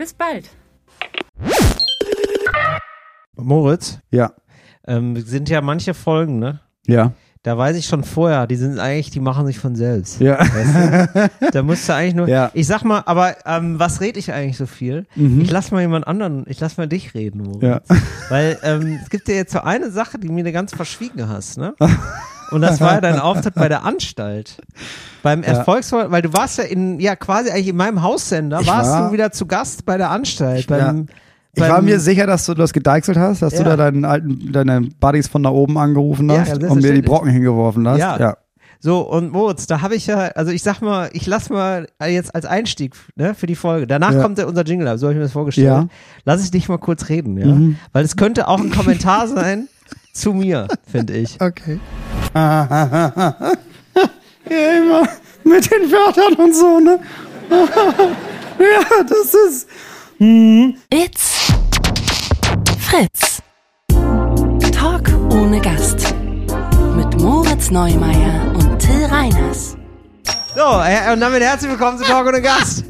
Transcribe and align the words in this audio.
Bis 0.00 0.14
bald! 0.14 0.48
Moritz, 3.36 3.98
Ja. 4.10 4.32
ähm, 4.86 5.14
sind 5.20 5.50
ja 5.50 5.60
manche 5.60 5.92
Folgen, 5.92 6.38
ne? 6.38 6.60
Ja. 6.86 7.12
Da 7.42 7.58
weiß 7.58 7.76
ich 7.76 7.84
schon 7.84 8.02
vorher, 8.02 8.46
die 8.46 8.56
sind 8.56 8.78
eigentlich, 8.78 9.10
die 9.10 9.20
machen 9.20 9.44
sich 9.44 9.58
von 9.58 9.76
selbst. 9.76 10.18
Ja. 10.22 10.38
Da 11.52 11.62
musst 11.62 11.86
du 11.86 11.94
eigentlich 11.94 12.14
nur. 12.14 12.28
Ja. 12.28 12.50
Ich 12.54 12.66
sag 12.66 12.82
mal, 12.82 13.02
aber 13.04 13.36
ähm, 13.44 13.78
was 13.78 14.00
rede 14.00 14.18
ich 14.18 14.32
eigentlich 14.32 14.56
so 14.56 14.64
viel? 14.64 15.06
Ich 15.16 15.50
lass 15.50 15.70
mal 15.70 15.82
jemand 15.82 16.06
anderen, 16.06 16.44
ich 16.48 16.58
lass 16.60 16.78
mal 16.78 16.88
dich 16.88 17.12
reden, 17.12 17.42
Moritz. 17.42 17.60
Mhm. 17.62 17.68
Ja. 17.68 17.80
Weil 18.30 18.58
ähm, 18.62 18.98
es 19.02 19.10
gibt 19.10 19.28
ja 19.28 19.34
jetzt 19.34 19.52
so 19.52 19.60
eine 19.60 19.90
Sache, 19.90 20.18
die 20.18 20.30
mir 20.30 20.50
ganz 20.50 20.74
verschwiegen 20.74 21.28
hast, 21.28 21.58
ne? 21.58 21.74
Und 22.50 22.62
das 22.62 22.80
war 22.80 22.94
ja 22.94 23.00
dein 23.00 23.18
Auftritt 23.20 23.54
bei 23.54 23.68
der 23.68 23.84
Anstalt. 23.84 24.58
Beim 25.22 25.42
Erfolgsfall, 25.42 26.10
weil 26.10 26.22
du 26.22 26.32
warst 26.32 26.58
ja 26.58 26.64
in, 26.64 26.98
ja 27.00 27.14
quasi 27.16 27.50
eigentlich 27.50 27.68
in 27.68 27.76
meinem 27.76 28.02
Haussender, 28.02 28.60
Ich 28.60 28.66
warst 28.66 28.90
war- 28.90 29.08
du 29.08 29.12
wieder 29.12 29.30
zu 29.32 29.46
Gast 29.46 29.84
bei 29.84 29.96
der 29.98 30.10
Anstalt. 30.10 30.66
Beim, 30.66 31.06
Ich 31.52 31.60
beim, 31.60 31.70
war 31.70 31.82
mir 31.82 32.00
sicher, 32.00 32.26
dass 32.26 32.46
du 32.46 32.54
das 32.54 32.72
gedeichselt 32.72 33.18
hast, 33.18 33.42
dass 33.42 33.52
Ja. 33.52 33.58
du 33.60 33.64
da 33.66 33.76
deinen 33.76 34.04
alten, 34.04 34.50
deine 34.52 34.80
Buddies 35.00 35.28
von 35.28 35.42
da 35.42 35.50
oben 35.50 35.76
angerufen 35.78 36.28
Ja, 36.30 36.40
hast 36.40 36.60
ja, 36.62 36.68
und 36.68 36.82
mir 36.82 36.94
die. 36.94 37.02
Brocken 37.02 37.30
hingeworfen 37.30 37.86
hast. 37.86 37.98
Ja. 37.98 38.18
ja. 38.18 38.36
So, 38.82 39.00
und 39.00 39.30
Moritz, 39.30 39.66
da 39.66 39.82
habe 39.82 39.94
ich 39.94 40.06
ja, 40.06 40.16
also 40.36 40.50
ich 40.52 40.62
sag 40.62 40.80
mal, 40.80 41.10
ich 41.12 41.26
lass 41.26 41.50
mal 41.50 41.86
jetzt 42.02 42.34
als 42.34 42.46
Einstieg 42.46 42.94
ne, 43.14 43.34
für 43.34 43.46
die 43.46 43.54
Folge. 43.56 43.86
Danach 43.86 44.14
Ja. 44.14 44.22
kommt 44.22 44.38
ja 44.38 44.46
unser 44.46 44.64
Jingle, 44.64 44.96
so 44.96 45.06
habe 45.06 45.12
ich 45.12 45.18
mir 45.18 45.24
das 45.24 45.32
vorgestellt. 45.32 45.66
Ja. 45.66 45.80
Mhm. 45.82 45.90
Lass 46.24 46.42
ich 46.42 46.50
dich 46.50 46.66
mal 46.70 46.78
kurz 46.78 47.10
reden, 47.10 47.36
ja. 47.36 47.74
Weil 47.92 48.06
es 48.06 48.16
könnte 48.16 48.48
auch 48.48 48.58
ein 48.58 48.70
Kommentar 48.70 49.28
sein 49.28 49.68
zu 50.12 50.32
mir, 50.32 50.68
finde 50.90 51.14
ich. 51.14 51.38
Okay. 51.40 51.80
ja, 52.34 53.56
immer 54.48 55.08
mit 55.44 55.70
den 55.70 55.90
Wörtern 55.90 56.34
und 56.34 56.54
so, 56.54 56.78
ne? 56.78 57.00
ja, 57.50 59.02
das 59.02 59.34
ist. 59.34 59.68
It's 60.92 61.52
Fritz. 62.78 63.42
Talk 64.72 65.08
ohne 65.32 65.60
Gast. 65.60 66.14
Mit 66.96 67.20
Moritz 67.20 67.70
Neumeier 67.70 68.52
und 68.54 68.78
Till 68.78 69.06
Reiners. 69.06 69.76
So, 70.54 70.80
äh, 70.84 71.12
und 71.12 71.20
damit 71.20 71.42
herzlich 71.42 71.70
willkommen 71.70 71.98
zu 71.98 72.04
Talk 72.04 72.26
ohne 72.26 72.42
Gast. 72.42 72.84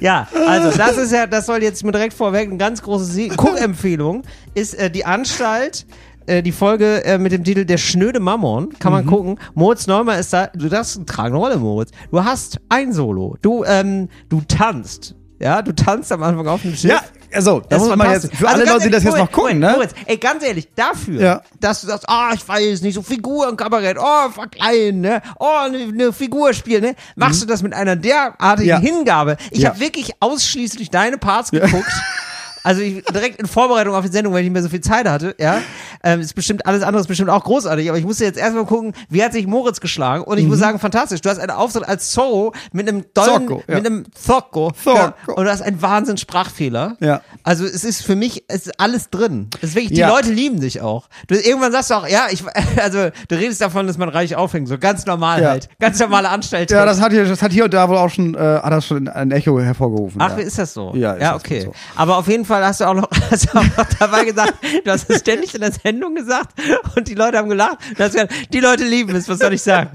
Ja, 0.00 0.28
also 0.46 0.76
das 0.76 0.96
ist 0.96 1.12
ja, 1.12 1.26
das 1.26 1.46
soll 1.46 1.62
jetzt 1.62 1.84
mir 1.84 1.92
direkt 1.92 2.14
vorweg 2.14 2.48
eine 2.48 2.58
ganz 2.58 2.82
große 2.82 3.28
Guckempfehlung, 3.28 4.22
ist 4.54 4.74
äh, 4.74 4.90
die 4.90 5.04
Anstalt, 5.04 5.86
äh, 6.26 6.42
die 6.42 6.52
Folge 6.52 7.04
äh, 7.04 7.18
mit 7.18 7.32
dem 7.32 7.44
Titel 7.44 7.64
Der 7.64 7.78
schnöde 7.78 8.20
Mammon, 8.20 8.70
kann 8.78 8.92
man 8.92 9.06
gucken. 9.06 9.38
Moritz 9.54 9.86
Neumann 9.86 10.18
ist 10.18 10.32
da, 10.32 10.48
du 10.48 10.68
darfst 10.68 10.96
eine 10.96 11.06
tragende 11.06 11.38
Rolle, 11.38 11.56
Moritz. 11.58 11.90
Du 12.10 12.24
hast 12.24 12.58
ein 12.68 12.92
Solo, 12.92 13.36
du, 13.42 13.64
ähm, 13.64 14.08
du 14.28 14.40
tanzt, 14.46 15.14
ja, 15.44 15.60
du 15.60 15.72
tanzt 15.74 16.10
am 16.10 16.22
Anfang 16.22 16.46
auf 16.48 16.62
dem 16.62 16.74
Schiff. 16.74 16.90
Ja, 16.90 17.02
also, 17.32 17.60
da 17.60 17.66
Das 17.76 17.80
muss 17.86 17.96
man 17.96 18.10
jetzt, 18.12 18.34
für 18.34 18.46
Also 18.48 18.56
alle 18.56 18.64
ganz 18.64 18.70
Leute, 18.70 18.84
die 18.84 18.90
das 18.92 19.04
jetzt 19.04 19.18
noch 19.18 19.30
gucken, 19.30 19.58
ne? 19.58 19.72
Moritz, 19.72 19.90
ey, 20.06 20.16
ganz 20.16 20.42
ehrlich, 20.42 20.68
dafür, 20.74 21.20
Ja. 21.20 21.42
dass 21.60 21.82
du 21.82 21.86
sagst, 21.88 22.08
ah, 22.08 22.30
ich 22.32 22.48
weiß 22.48 22.80
nicht, 22.80 22.94
so 22.94 23.02
Figuren, 23.02 23.54
Kabarett, 23.56 23.98
oh, 24.00 24.30
verkleiden, 24.30 25.02
ne, 25.02 25.20
oh, 25.38 25.46
eine 25.66 25.86
ne 25.92 26.12
Figur 26.14 26.54
spielen, 26.54 26.82
ne, 26.82 26.94
machst 27.16 27.42
du 27.42 27.46
das 27.46 27.62
mit 27.62 27.74
einer 27.74 27.94
derartigen 27.96 28.68
Ja. 28.68 28.78
Hingabe. 28.78 29.36
Ich 29.50 29.60
Ja. 29.60 29.70
habe 29.70 29.80
wirklich 29.80 30.12
ausschließlich 30.20 30.90
deine 30.90 31.18
Parts 31.18 31.50
geguckt. 31.50 31.84
Also 32.64 32.80
ich, 32.80 33.04
direkt 33.04 33.38
in 33.38 33.46
Vorbereitung 33.46 33.94
auf 33.94 34.04
die 34.04 34.10
Sendung, 34.10 34.32
weil 34.32 34.40
ich 34.40 34.44
nicht 34.46 34.54
mehr 34.54 34.62
so 34.62 34.68
viel 34.68 34.80
Zeit 34.80 35.08
hatte, 35.08 35.34
ja. 35.38 35.58
Ähm, 36.02 36.20
ist 36.20 36.34
bestimmt 36.34 36.66
alles 36.66 36.82
andere 36.82 37.00
ist 37.00 37.06
bestimmt 37.06 37.30
auch 37.30 37.44
großartig, 37.44 37.88
aber 37.88 37.98
ich 37.98 38.04
musste 38.04 38.24
jetzt 38.24 38.38
erstmal 38.38 38.64
gucken, 38.66 38.92
wie 39.08 39.22
hat 39.22 39.32
sich 39.32 39.46
Moritz 39.46 39.80
geschlagen 39.80 40.24
und 40.24 40.38
ich 40.38 40.44
Mhm. 40.44 40.50
muss 40.50 40.58
sagen, 40.58 40.78
fantastisch. 40.78 41.20
Du 41.20 41.28
hast 41.30 41.38
einen 41.38 41.50
Auftritt 41.50 41.86
als 41.88 42.10
Zorro 42.10 42.52
mit 42.72 42.88
einem 42.88 43.04
dollen, 43.14 43.46
Zorro, 43.48 43.62
ja. 43.68 43.74
mit 43.76 43.86
einem 43.86 44.04
Zorro, 44.14 44.72
Zorro. 44.72 44.96
Ja, 44.96 45.14
und 45.28 45.44
du 45.44 45.50
hast 45.50 45.62
einen 45.62 45.80
Wahnsinn 45.82 46.16
Sprachfehler. 46.16 46.96
Ja. 47.00 47.20
Also 47.42 47.64
es 47.64 47.84
ist 47.84 48.02
für 48.02 48.16
mich, 48.16 48.44
es 48.48 48.66
ist 48.66 48.80
alles 48.80 49.10
drin. 49.10 49.48
Es 49.60 49.70
ist 49.70 49.74
wirklich, 49.76 49.92
die 49.92 49.98
Ja. 50.00 50.08
Leute 50.08 50.30
lieben 50.32 50.60
dich 50.60 50.80
auch. 50.80 51.08
Du, 51.28 51.34
irgendwann 51.36 51.70
sagst 51.72 51.90
du 51.90 51.94
auch, 51.94 52.08
ja, 52.08 52.26
ich, 52.30 52.42
also 52.82 53.10
du 53.28 53.34
redest 53.36 53.60
davon, 53.60 53.86
dass 53.86 53.98
man 53.98 54.08
reich 54.08 54.36
aufhängt, 54.36 54.68
so 54.68 54.78
ganz 54.78 55.06
normal 55.06 55.42
Ja. 55.42 55.50
halt, 55.50 55.68
ganz 55.80 55.98
normale 56.00 56.28
Anstalt. 56.30 56.70
Ja, 56.70 56.84
das 56.86 57.00
hat 57.00 57.12
hier, 57.12 57.24
das 57.26 57.42
hat 57.42 57.52
hier 57.52 57.64
und 57.64 57.74
da 57.74 57.88
wohl 57.88 57.96
auch 57.98 58.10
schon, 58.10 58.34
äh, 58.34 58.38
hat 58.38 58.72
das 58.72 58.86
schon 58.86 59.08
ein 59.08 59.30
Echo 59.30 59.60
hervorgerufen. 59.60 60.20
Ach, 60.20 60.30
ja. 60.30 60.38
wie 60.38 60.42
ist 60.42 60.58
das 60.58 60.72
so? 60.74 60.92
Ja, 60.96 61.12
ist 61.12 61.22
ja 61.22 61.34
okay. 61.36 61.60
so. 61.62 61.72
Aber 61.96 62.16
auf 62.18 62.28
jeden 62.28 62.44
Fall 62.44 62.53
hast 62.62 62.80
du 62.80 62.84
auch 62.84 62.94
noch, 62.94 63.08
hast 63.30 63.46
du 63.52 63.58
auch 63.58 63.64
noch 63.76 63.86
dabei 63.98 64.24
gesagt, 64.24 64.54
du 64.84 64.90
hast 64.90 65.08
es 65.10 65.20
ständig 65.20 65.54
in 65.54 65.62
der 65.62 65.72
Sendung 65.72 66.14
gesagt 66.14 66.54
und 66.96 67.08
die 67.08 67.14
Leute 67.14 67.38
haben 67.38 67.48
gelacht. 67.48 67.78
Gesagt, 67.96 68.32
die 68.52 68.60
Leute 68.60 68.84
lieben 68.84 69.14
es, 69.16 69.28
was 69.28 69.38
soll 69.38 69.54
ich 69.54 69.62
sagen? 69.62 69.90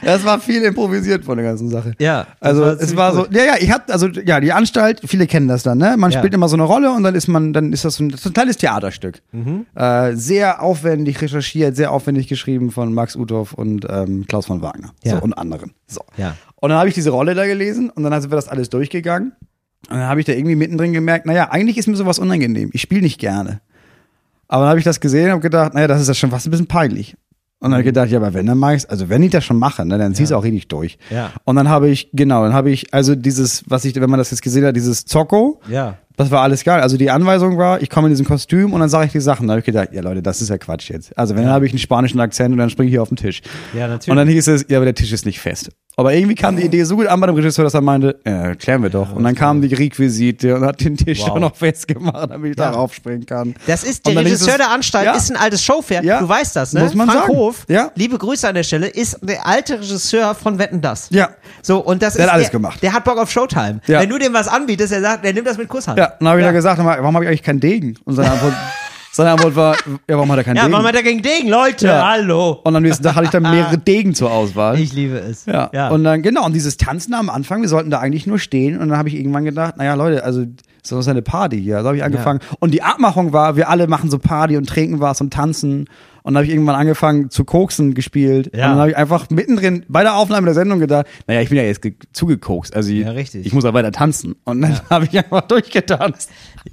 Es 0.00 0.24
war 0.24 0.38
viel 0.40 0.62
improvisiert 0.62 1.24
von 1.24 1.36
der 1.36 1.44
ganzen 1.44 1.68
Sache. 1.68 1.92
Ja, 1.98 2.26
das 2.40 2.50
Also 2.50 2.62
war 2.62 2.72
es 2.80 2.96
war 2.96 3.12
so, 3.12 3.22
gut. 3.24 3.34
ja, 3.34 3.44
ja, 3.44 3.54
ich 3.58 3.70
hab, 3.70 3.90
also 3.90 4.06
ja, 4.06 4.40
die 4.40 4.52
Anstalt, 4.52 5.00
viele 5.04 5.26
kennen 5.26 5.48
das 5.48 5.64
dann, 5.64 5.76
ne? 5.78 5.96
Man 5.98 6.10
Ja. 6.12 6.18
spielt 6.20 6.32
immer 6.32 6.48
so 6.48 6.56
eine 6.56 6.62
Rolle 6.62 6.92
und 6.92 7.02
dann 7.02 7.14
ist 7.14 7.26
man, 7.28 7.52
dann 7.52 7.72
ist 7.72 7.84
das 7.84 7.96
so 7.96 8.04
ein, 8.04 8.08
das 8.10 8.22
kleines 8.32 8.56
Theaterstück. 8.56 9.20
Mhm. 9.32 9.66
Äh, 9.74 10.14
sehr 10.14 10.62
aufwendig 10.62 11.20
recherchiert, 11.20 11.76
sehr 11.76 11.90
aufwendig 11.90 12.28
geschrieben 12.28 12.70
von 12.70 12.94
Max 12.94 13.16
Uthoff 13.16 13.52
und 13.52 13.84
ähm, 13.90 14.24
Klaus 14.28 14.46
von 14.46 14.62
Wagner. 14.62 14.92
Ja. 15.02 15.16
So, 15.16 15.22
und 15.22 15.34
anderen. 15.34 15.72
So. 15.88 16.00
Ja. 16.16 16.36
Und 16.54 16.70
dann 16.70 16.78
habe 16.78 16.88
ich 16.88 16.94
diese 16.94 17.10
Rolle 17.10 17.34
da 17.34 17.44
gelesen 17.46 17.90
und 17.90 18.02
dann 18.04 18.18
sind 18.22 18.30
wir 18.30 18.36
das 18.36 18.48
alles 18.48 18.70
durchgegangen. 18.70 19.32
Und 19.88 19.96
dann 19.98 20.08
habe 20.08 20.20
ich 20.20 20.26
da 20.26 20.32
irgendwie 20.32 20.56
mittendrin 20.56 20.92
gemerkt, 20.92 21.26
naja, 21.26 21.50
eigentlich 21.50 21.78
ist 21.78 21.86
mir 21.86 21.96
sowas 21.96 22.18
unangenehm. 22.18 22.70
Ich 22.72 22.80
spiele 22.82 23.02
nicht 23.02 23.18
gerne. 23.20 23.60
Aber 24.48 24.62
dann 24.62 24.70
habe 24.70 24.78
ich 24.78 24.84
das 24.84 25.00
gesehen 25.00 25.26
und 25.26 25.30
habe 25.32 25.40
gedacht, 25.42 25.74
naja, 25.74 25.86
das 25.88 26.00
ist 26.00 26.08
ja 26.08 26.14
schon 26.14 26.30
fast 26.30 26.46
ein 26.46 26.50
bisschen 26.50 26.66
peinlich. 26.66 27.16
Und 27.58 27.70
dann 27.70 27.72
habe 27.72 27.82
ich 27.82 27.86
gedacht, 27.86 28.10
ja, 28.10 28.18
aber 28.18 28.34
wenn 28.34 28.46
dann 28.46 28.58
mach 28.58 28.72
ich's, 28.72 28.84
also 28.84 29.08
wenn 29.08 29.22
ich 29.22 29.30
das 29.30 29.44
schon 29.44 29.58
mache, 29.58 29.84
ne, 29.86 29.96
dann 29.96 30.14
zieh's 30.14 30.30
auch 30.30 30.44
richtig 30.44 30.68
durch. 30.68 30.98
Ja. 31.10 31.32
Und 31.44 31.56
dann 31.56 31.68
habe 31.70 31.88
ich, 31.88 32.10
genau, 32.12 32.44
dann 32.44 32.52
habe 32.52 32.70
ich, 32.70 32.92
also 32.92 33.14
dieses, 33.14 33.64
was 33.66 33.84
ich, 33.86 33.94
wenn 33.94 34.10
man 34.10 34.18
das 34.18 34.30
jetzt 34.30 34.42
gesehen 34.42 34.64
hat, 34.66 34.76
dieses 34.76 35.06
Zocko, 35.06 35.60
Ja. 35.68 35.96
das 36.18 36.30
war 36.30 36.42
alles 36.42 36.64
geil. 36.64 36.82
Also 36.82 36.98
die 36.98 37.10
Anweisung 37.10 37.56
war, 37.56 37.80
ich 37.80 37.88
komme 37.88 38.08
in 38.08 38.12
diesem 38.12 38.26
Kostüm 38.26 38.74
und 38.74 38.80
dann 38.80 38.90
sage 38.90 39.06
ich 39.06 39.12
die 39.12 39.20
Sachen. 39.20 39.46
Da 39.48 39.52
habe 39.52 39.60
ich 39.60 39.64
gedacht, 39.66 39.88
ja 39.92 40.02
Leute, 40.02 40.22
das 40.22 40.42
ist 40.42 40.50
ja 40.50 40.58
Quatsch 40.58 40.90
jetzt. 40.90 41.16
Also 41.16 41.34
wenn, 41.34 41.44
dann 41.44 41.52
habe 41.52 41.64
ich 41.66 41.72
einen 41.72 41.78
spanischen 41.78 42.20
Akzent 42.20 42.52
und 42.52 42.58
dann 42.58 42.68
springe 42.68 42.88
ich 42.88 42.92
hier 42.92 43.02
auf 43.02 43.08
den 43.08 43.16
Tisch. 43.16 43.40
Ja, 43.72 43.88
natürlich. 43.88 44.10
Und 44.10 44.16
dann 44.16 44.28
hieß 44.28 44.48
es, 44.48 44.66
ja, 44.68 44.76
aber 44.76 44.84
der 44.84 44.94
Tisch 44.94 45.12
ist 45.12 45.24
nicht 45.24 45.40
fest. 45.40 45.70
Aber 45.98 46.12
irgendwie 46.12 46.34
kam 46.34 46.56
die 46.56 46.62
Idee 46.64 46.84
so 46.84 46.94
gut 46.96 47.06
an 47.06 47.18
bei 47.20 47.26
dem 47.26 47.36
Regisseur, 47.36 47.64
dass 47.64 47.72
er 47.72 47.80
meinte, 47.80 48.20
ja, 48.26 48.54
klären 48.54 48.82
wir 48.82 48.90
doch. 48.90 49.14
und 49.14 49.24
dann 49.24 49.34
kam 49.34 49.62
die 49.62 49.72
Requisite 49.74 50.54
und 50.54 50.62
hat 50.62 50.78
den 50.82 50.94
Tisch 50.94 51.20
Wow. 51.22 51.30
auch 51.30 51.38
noch 51.38 51.56
festgemacht, 51.56 52.30
damit 52.30 52.50
ich 52.52 52.58
Ja. 52.58 52.70
da 52.70 52.76
raufspringen 52.76 53.24
kann. 53.24 53.54
Das 53.66 53.82
ist 53.82 54.04
der 54.04 54.12
dann 54.14 54.24
Regisseur 54.24 54.50
es- 54.50 54.56
der 54.58 54.70
Anstalt, 54.70 55.06
Ja. 55.06 55.12
ist 55.14 55.30
ein 55.30 55.38
altes 55.38 55.62
Showfair. 55.64 56.04
Ja. 56.04 56.20
Du 56.20 56.28
weißt 56.28 56.54
das, 56.54 56.74
ne? 56.74 56.82
Muss 56.82 56.94
man 56.94 57.08
Frank 57.08 57.22
sagen. 57.28 57.32
Hof, 57.38 57.64
Ja. 57.68 57.90
liebe 57.94 58.18
Grüße 58.18 58.46
an 58.46 58.54
der 58.56 58.62
Stelle, 58.64 58.88
ist 58.88 59.18
der 59.22 59.46
alte 59.46 59.80
Regisseur 59.80 60.34
von 60.34 60.58
Wetten 60.58 60.82
Das. 60.82 61.08
Ja. 61.08 61.30
So, 61.62 61.78
und 61.78 62.02
das 62.02 62.12
Der 62.12 62.24
ist 62.26 62.28
hat 62.30 62.34
alles 62.34 62.46
der, 62.48 62.52
gemacht. 62.52 62.82
Der 62.82 62.92
hat 62.92 63.04
Bock 63.04 63.16
auf 63.16 63.30
Showtime. 63.30 63.80
Ja. 63.86 64.00
Wenn 64.00 64.10
du 64.10 64.18
dem 64.18 64.34
was 64.34 64.48
anbietest, 64.48 64.92
er 64.92 65.00
sagt, 65.00 65.24
der 65.24 65.32
nimmt 65.32 65.46
das 65.46 65.56
mit 65.56 65.68
Kusshand. 65.68 65.98
Ja, 65.98 66.12
dann 66.18 66.28
habe 66.28 66.40
ich 66.40 66.44
da 66.44 66.52
gesagt, 66.52 66.78
warum 66.84 67.14
habe 67.14 67.24
ich 67.24 67.28
eigentlich 67.30 67.42
keinen 67.42 67.60
Degen? 67.60 67.94
Und 68.04 68.16
seine 68.16 68.32
Antwort, 68.32 68.52
seine 69.16 69.32
Antwort 69.32 69.56
war, 69.56 69.74
ja, 70.08 70.16
warum 70.16 70.30
hat 70.30 70.38
er 70.38 70.44
keinen 70.44 70.56
Ja, 70.56 70.62
Degen? 70.62 70.72
warum 70.72 70.86
hat 70.86 70.94
er 70.94 71.02
gegen 71.02 71.22
Degen? 71.22 71.48
Leute, 71.48 71.86
Ja. 71.86 72.06
hallo. 72.08 72.60
und 72.64 72.76
am 72.76 72.82
nächsten 72.82 73.02
Tag 73.02 73.14
hatte 73.16 73.24
ich 73.26 73.30
dann 73.30 73.42
mehrere 73.42 73.78
Degen 73.78 74.14
zur 74.14 74.30
Auswahl. 74.30 74.78
Ich 74.78 74.92
liebe 74.92 75.18
es. 75.18 75.46
Ja. 75.46 75.70
ja. 75.72 75.88
Und 75.88 76.04
dann, 76.04 76.22
genau, 76.22 76.44
und 76.44 76.52
dieses 76.52 76.76
Tanzen 76.76 77.14
am 77.14 77.30
Anfang, 77.30 77.62
wir 77.62 77.68
sollten 77.68 77.90
da 77.90 77.98
eigentlich 77.98 78.26
nur 78.26 78.38
stehen. 78.38 78.78
Und 78.78 78.88
dann 78.90 78.98
habe 78.98 79.08
ich 79.08 79.14
irgendwann 79.16 79.44
gedacht, 79.44 79.76
naja, 79.76 79.94
Leute, 79.94 80.22
also, 80.24 80.44
so 80.82 80.98
ist 81.00 81.06
ja 81.06 81.10
eine 81.12 81.22
Party 81.22 81.60
hier. 81.60 81.78
Da 81.78 81.84
habe 81.84 81.96
ich 81.96 82.04
angefangen. 82.04 82.40
Und 82.60 82.72
die 82.72 82.82
Abmachung 82.82 83.32
war, 83.32 83.56
wir 83.56 83.68
alle 83.68 83.86
machen 83.88 84.08
so 84.10 84.18
Party 84.18 84.56
und 84.56 84.68
trinken 84.68 85.00
was 85.00 85.20
und 85.20 85.32
tanzen. 85.32 85.88
Und 86.26 86.34
dann 86.34 86.38
habe 86.38 86.46
ich 86.46 86.52
irgendwann 86.52 86.74
angefangen 86.74 87.30
zu 87.30 87.44
koksen 87.44 87.94
gespielt. 87.94 88.50
Ja. 88.52 88.64
Und 88.64 88.70
dann 88.72 88.78
habe 88.80 88.90
ich 88.90 88.96
einfach 88.96 89.30
mittendrin 89.30 89.84
bei 89.86 90.02
der 90.02 90.16
Aufnahme 90.16 90.44
der 90.46 90.54
Sendung 90.54 90.80
gedacht, 90.80 91.06
naja, 91.28 91.40
ich 91.40 91.50
bin 91.50 91.58
ja 91.58 91.62
jetzt 91.64 91.82
ge- 91.82 91.94
zugekokst. 92.12 92.74
Also 92.74 92.90
ich, 92.90 92.98
Ja, 93.06 93.12
richtig. 93.12 93.46
ich 93.46 93.52
muss 93.52 93.62
ja 93.62 93.72
weiter 93.72 93.92
tanzen. 93.92 94.34
Und 94.44 94.60
dann 94.62 94.80
habe 94.90 95.04
ich 95.04 95.16
einfach 95.16 95.42
durchgetanzt. 95.42 96.28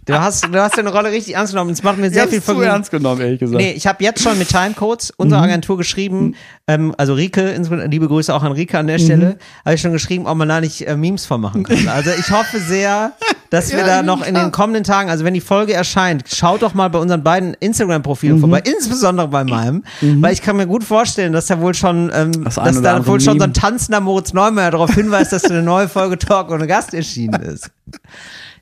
Du 0.05 0.19
hast, 0.19 0.45
du 0.45 0.59
hast 0.59 0.75
deine 0.75 0.91
Rolle 0.91 1.11
richtig 1.11 1.35
ernst 1.35 1.53
genommen. 1.53 1.69
Es 1.69 1.83
macht 1.83 1.99
mir 1.99 2.07
Ich 2.07 2.13
sehr 2.13 2.23
habe 2.23 2.31
viel 2.31 2.41
Vergnügen. 2.41 2.67
ernst 2.71 2.89
genommen, 2.89 3.21
ehrlich 3.21 3.39
gesagt. 3.39 3.61
Nee, 3.61 3.73
ich 3.73 3.85
habe 3.85 4.03
jetzt 4.03 4.23
schon 4.23 4.39
mit 4.39 4.49
Timecodes 4.49 5.11
unserer 5.11 5.41
Mhm. 5.41 5.45
Agentur 5.49 5.77
geschrieben, 5.77 6.33
ähm, 6.67 6.95
also 6.97 7.13
Rike, 7.13 7.55
liebe 7.89 8.07
Grüße 8.07 8.33
auch 8.33 8.41
an 8.41 8.53
Rike 8.53 8.79
an 8.79 8.87
der 8.87 8.97
Stelle, 8.97 9.25
Mhm. 9.37 9.65
habe 9.65 9.75
ich 9.75 9.81
schon 9.81 9.91
geschrieben, 9.91 10.25
ob 10.25 10.35
man 10.35 10.49
da 10.49 10.61
nicht 10.61 10.87
äh, 10.87 10.97
Memes 10.97 11.27
von 11.27 11.39
machen 11.39 11.61
kann. 11.63 11.87
Also 11.89 12.09
ich 12.17 12.31
hoffe 12.31 12.57
sehr, 12.57 13.11
dass 13.51 13.71
wir 13.71 13.79
Ja, 13.81 13.85
da 13.85 13.99
ich 13.99 14.05
noch 14.07 14.25
in 14.25 14.33
den 14.33 14.51
kommenden 14.51 14.83
Tagen, 14.83 15.11
also 15.11 15.23
wenn 15.25 15.35
die 15.35 15.41
Folge 15.41 15.73
erscheint, 15.73 16.23
schaut 16.27 16.63
doch 16.63 16.73
mal 16.73 16.87
bei 16.89 16.97
unseren 16.97 17.21
beiden 17.23 17.53
Instagram-Profilen 17.59 18.37
Mhm. 18.37 18.41
vorbei, 18.41 18.63
insbesondere 18.65 19.27
bei 19.27 19.42
meinem, 19.45 19.83
weil 20.01 20.33
ich 20.33 20.41
kann 20.41 20.57
mir 20.57 20.67
gut 20.67 20.83
vorstellen, 20.83 21.33
dass 21.33 21.47
da 21.47 21.59
wohl 21.59 21.73
schon, 21.73 22.11
ähm, 22.13 22.43
Das 22.43 22.55
dass 22.55 22.81
da 22.81 23.05
wohl 23.07 23.19
schon 23.21 23.37
so 23.39 23.43
ein 23.45 23.53
tanzender 23.53 23.99
Moritz 23.99 24.33
Neumeier 24.33 24.71
darauf 24.71 24.93
hinweist, 24.93 25.31
dass 25.33 25.45
eine 25.45 25.61
neue 25.63 25.87
Folge 25.87 26.17
Talk 26.17 26.51
ohne 26.51 26.67
Gast 26.67 26.93
erschienen 26.93 27.41
ist. 27.41 27.69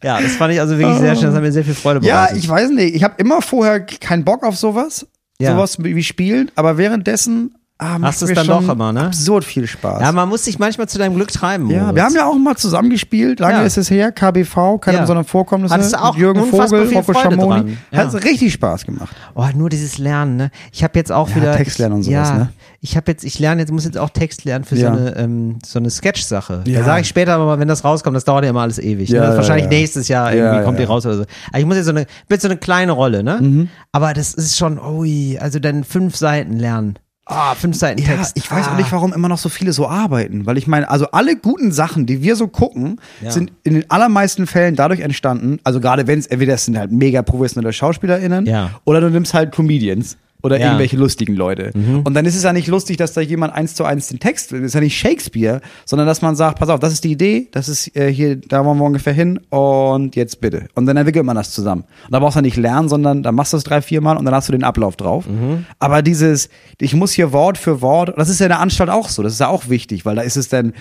Ja, 0.03 0.19
das 0.19 0.31
fand 0.35 0.53
ich 0.53 0.59
also 0.59 0.77
wirklich 0.79 0.97
sehr 0.99 1.15
schön, 1.15 1.25
das 1.25 1.35
hat 1.35 1.41
mir 1.43 1.51
sehr 1.51 1.63
viel 1.63 1.75
Freude 1.75 2.05
Ja, 2.05 2.21
bereitet. 2.25 2.37
ich 2.43 2.49
weiß 2.49 2.69
nicht. 2.71 2.95
Ich 2.95 3.03
habe 3.03 3.13
immer 3.17 3.41
vorher 3.41 3.79
keinen 3.85 4.23
Bock 4.23 4.43
auf 4.43 4.57
sowas. 4.57 5.05
Ja. 5.39 5.51
Sowas 5.53 5.77
wie 5.83 5.95
wie 5.95 6.03
Spielen. 6.03 6.51
Aber 6.55 6.77
währenddessen 6.77 7.55
ah, 7.81 7.97
Hast 8.01 8.21
du 8.21 8.27
es 8.27 8.33
dann 8.33 8.47
doch 8.47 8.67
immer, 8.69 8.93
ne? 8.93 9.07
absurd 9.07 9.43
viel 9.43 9.67
Spaß. 9.67 10.01
ja, 10.01 10.11
man 10.13 10.29
muss 10.29 10.45
sich 10.45 10.59
manchmal 10.59 10.87
zu 10.87 10.97
deinem 10.97 11.15
Glück 11.15 11.31
treiben. 11.33 11.69
Ja, 11.69 11.81
Moritz. 11.81 11.95
wir 11.95 12.03
haben 12.05 12.15
ja 12.15 12.25
auch 12.27 12.35
mal 12.37 12.55
zusammen 12.55 12.89
gespielt. 12.89 13.39
Lange 13.41 13.55
Ja. 13.55 13.63
ist 13.63 13.77
es 13.77 13.89
her. 13.91 14.11
KBV, 14.11 14.77
keine 14.79 14.97
Ja. 14.97 15.01
besonderen 15.01 15.25
Vorkommnisse. 15.27 15.73
Hattest 15.73 15.93
du 15.93 16.01
auch 16.01 16.13
mit 16.13 16.21
Jürgen 16.21 16.45
Vogel, 16.45 16.87
Freude 17.03 17.19
Schamoni. 17.19 17.77
Ja. 17.91 17.97
Hat 17.99 18.13
richtig 18.23 18.53
Spaß 18.53 18.85
gemacht. 18.85 19.13
Oh, 19.35 19.45
nur 19.55 19.69
dieses 19.69 19.97
Lernen, 19.97 20.37
ne? 20.37 20.51
Ich 20.71 20.83
habe 20.83 20.97
jetzt 20.97 21.11
auch 21.11 21.29
Ja, 21.29 21.35
wieder 21.35 21.57
Text 21.57 21.79
lernen 21.79 21.95
und 21.95 22.03
sowas, 22.03 22.29
ja, 22.29 22.37
ne? 22.37 22.49
Ich 22.83 22.95
habe 22.97 23.11
jetzt, 23.11 23.23
ich 23.23 23.37
lerne 23.37 23.61
jetzt, 23.61 23.71
muss 23.71 23.85
jetzt 23.85 23.97
auch 23.97 24.09
Text 24.09 24.43
lernen 24.45 24.63
für 24.65 24.75
so 24.75 24.87
eine 24.87 25.15
ähm, 25.17 25.59
so 25.63 25.77
eine 25.77 25.89
Sketch-Sache. 25.91 26.61
Da 26.65 26.71
Ja. 26.71 26.83
sage 26.83 27.01
ich 27.01 27.07
später 27.07 27.33
aber 27.35 27.45
mal, 27.45 27.59
wenn 27.59 27.67
das 27.67 27.83
rauskommt, 27.83 28.15
das 28.15 28.25
dauert 28.25 28.43
ja 28.43 28.49
immer 28.49 28.61
alles 28.61 28.79
ewig. 28.79 29.09
Ja, 29.09 29.29
ne? 29.29 29.37
Wahrscheinlich 29.37 29.67
nächstes 29.67 30.07
Jahr 30.07 30.33
irgendwie 30.33 30.63
kommt 30.63 30.79
die 30.79 30.83
raus 30.83 31.05
oder 31.05 31.17
so. 31.17 31.23
Aber 31.49 31.59
ich 31.59 31.65
muss 31.65 31.75
jetzt 31.75 31.85
so 31.85 31.91
eine, 31.91 32.05
wird 32.27 32.41
so 32.41 32.47
eine 32.47 32.57
kleine 32.57 32.91
Rolle, 32.93 33.23
ne? 33.23 33.37
Mhm. 33.41 33.69
Aber 33.91 34.13
das 34.13 34.33
ist 34.33 34.57
schon, 34.57 34.79
ui, 34.79 35.37
also 35.39 35.59
dann 35.59 35.83
fünf 35.83 36.15
Seiten 36.15 36.57
lernen. 36.57 36.95
Ah, 37.25 37.53
fünf 37.55 37.77
Seiten 37.77 38.01
Ja, 38.01 38.15
Text. 38.15 38.35
ich 38.35 38.49
weiß 38.51 38.67
ah. 38.67 38.71
auch 38.73 38.77
nicht, 38.77 38.91
warum 38.91 39.13
immer 39.13 39.29
noch 39.29 39.37
so 39.37 39.47
viele 39.47 39.73
so 39.73 39.87
arbeiten. 39.87 40.45
Weil 40.45 40.57
ich 40.57 40.67
meine, 40.67 40.89
also 40.89 41.05
alle 41.11 41.35
guten 41.35 41.71
Sachen, 41.71 42.05
die 42.05 42.21
wir 42.23 42.35
so 42.35 42.47
gucken, 42.47 42.99
Ja. 43.21 43.31
sind 43.31 43.51
in 43.63 43.73
den 43.75 43.89
allermeisten 43.89 44.47
Fällen 44.47 44.75
dadurch 44.75 44.99
entstanden, 45.01 45.59
also 45.63 45.79
gerade 45.79 46.07
wenn 46.07 46.19
es, 46.19 46.27
entweder 46.27 46.55
es 46.55 46.65
sind 46.65 46.77
halt 46.77 46.91
mega 46.91 47.21
professionelle 47.21 47.73
SchauspielerInnen 47.73 48.45
Ja. 48.47 48.71
oder 48.85 49.01
du 49.01 49.09
nimmst 49.09 49.33
halt 49.33 49.51
Comedians. 49.53 50.17
Oder 50.43 50.57
Ja. 50.57 50.65
Mhm. 50.65 50.71
irgendwelche 50.71 50.97
lustigen 50.97 51.35
Leute. 51.35 51.71
Und 52.03 52.13
dann 52.13 52.25
ist 52.25 52.35
es 52.35 52.43
ja 52.43 52.53
nicht 52.53 52.67
lustig, 52.67 52.97
dass 52.97 53.13
da 53.13 53.21
jemand 53.21 53.53
eins 53.53 53.75
zu 53.75 53.83
eins 53.83 54.07
den 54.07 54.19
Text 54.19 54.51
will. 54.51 54.61
Das 54.61 54.67
ist 54.67 54.73
ja 54.73 54.79
nicht 54.81 54.97
Shakespeare, 54.97 55.61
sondern 55.85 56.07
dass 56.07 56.21
man 56.21 56.35
sagt, 56.35 56.59
pass 56.59 56.69
auf, 56.69 56.79
das 56.79 56.93
ist 56.93 57.03
die 57.03 57.11
Idee, 57.11 57.47
das 57.51 57.69
ist 57.69 57.95
äh, 57.95 58.11
hier, 58.11 58.35
da 58.37 58.65
wollen 58.65 58.77
wir 58.77 58.85
ungefähr 58.85 59.13
hin 59.13 59.39
und 59.49 60.15
jetzt 60.15 60.41
bitte. 60.41 60.67
Und 60.75 60.85
dann 60.85 60.97
entwickelt 60.97 61.25
man 61.25 61.35
das 61.35 61.51
zusammen. 61.51 61.83
Und 62.05 62.11
da 62.13 62.19
brauchst 62.19 62.37
du 62.37 62.41
nicht 62.41 62.57
lernen, 62.57 62.89
sondern 62.89 63.23
dann 63.23 63.35
machst 63.35 63.53
du 63.53 63.57
es 63.57 63.63
drei, 63.63 63.81
vier 63.81 64.01
Mal 64.01 64.17
und 64.17 64.25
dann 64.25 64.33
hast 64.33 64.47
du 64.47 64.51
den 64.51 64.63
Ablauf 64.63 64.95
drauf. 64.95 65.27
Mhm. 65.27 65.65
Aber 65.79 66.01
dieses, 66.01 66.49
ich 66.79 66.93
muss 66.95 67.11
hier 67.11 67.31
Wort 67.31 67.57
für 67.57 67.81
Wort, 67.81 68.13
das 68.17 68.29
ist 68.29 68.39
ja 68.39 68.47
in 68.47 68.51
der 68.51 68.59
Anstalt 68.59 68.89
auch 68.89 69.09
so, 69.09 69.23
das 69.23 69.33
ist 69.33 69.39
ja 69.39 69.47
auch 69.47 69.69
wichtig, 69.69 70.05
weil 70.05 70.15
da 70.15 70.21
ist 70.21 70.37
es 70.37 70.49
dann 70.49 70.73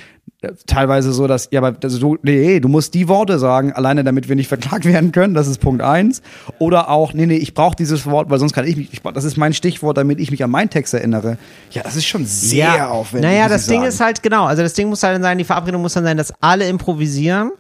teilweise 0.67 1.13
so, 1.13 1.27
dass, 1.27 1.49
ja, 1.51 1.61
aber 1.61 1.73
das, 1.73 1.99
du, 1.99 2.17
nee, 2.23 2.61
du 2.61 2.69
musst 2.69 2.95
die 2.95 3.09
Worte 3.09 3.39
sagen, 3.39 3.73
alleine 3.73 4.05
damit 4.05 4.29
wir 4.29 4.37
nicht 4.37 4.49
verklagt 4.49 4.85
werden 4.87 5.13
können, 5.13 5.35
das 5.35 5.47
ist 5.47 5.59
Punkt 5.59 5.83
eins. 5.83 6.23
Oder 6.59 6.89
auch, 6.89 7.13
nee, 7.13 7.27
nee, 7.27 7.37
ich 7.37 7.55
brauche 7.55 7.77
dieses 7.77 8.07
Wort, 8.07 8.31
weil 8.31 8.39
sonst 8.39 8.53
kann 8.53 8.67
ich 8.67 8.77
mich, 8.77 8.93
ich, 8.93 9.01
das 9.01 9.25
ist 9.25 9.37
mein 9.37 9.53
Stichwort, 9.53 9.99
damit 9.99 10.19
ich 10.19 10.31
mich 10.31 10.43
an 10.43 10.51
meinen 10.51 10.71
Text 10.71 10.95
erinnere. 10.95 11.37
Ja, 11.71 11.83
das 11.83 11.97
ist 11.97 12.07
schon 12.07 12.25
sehr 12.25 12.91
aufwendig. 12.91 13.31
Naja, 13.31 13.49
das 13.49 13.67
Ding 13.67 13.81
sagen. 13.81 13.89
ist 13.89 14.01
halt, 14.01 14.23
genau, 14.23 14.45
also 14.45 14.63
das 14.63 14.73
Ding 14.75 14.89
muss 14.89 15.03
halt 15.03 15.15
dann 15.15 15.23
sein, 15.23 15.39
die 15.39 15.45
Verabredung 15.45 15.83
muss 15.83 15.93
dann 15.95 16.05
sein, 16.05 16.17
dass 16.17 16.33
alle 16.41 16.67
improvisieren 16.69 17.53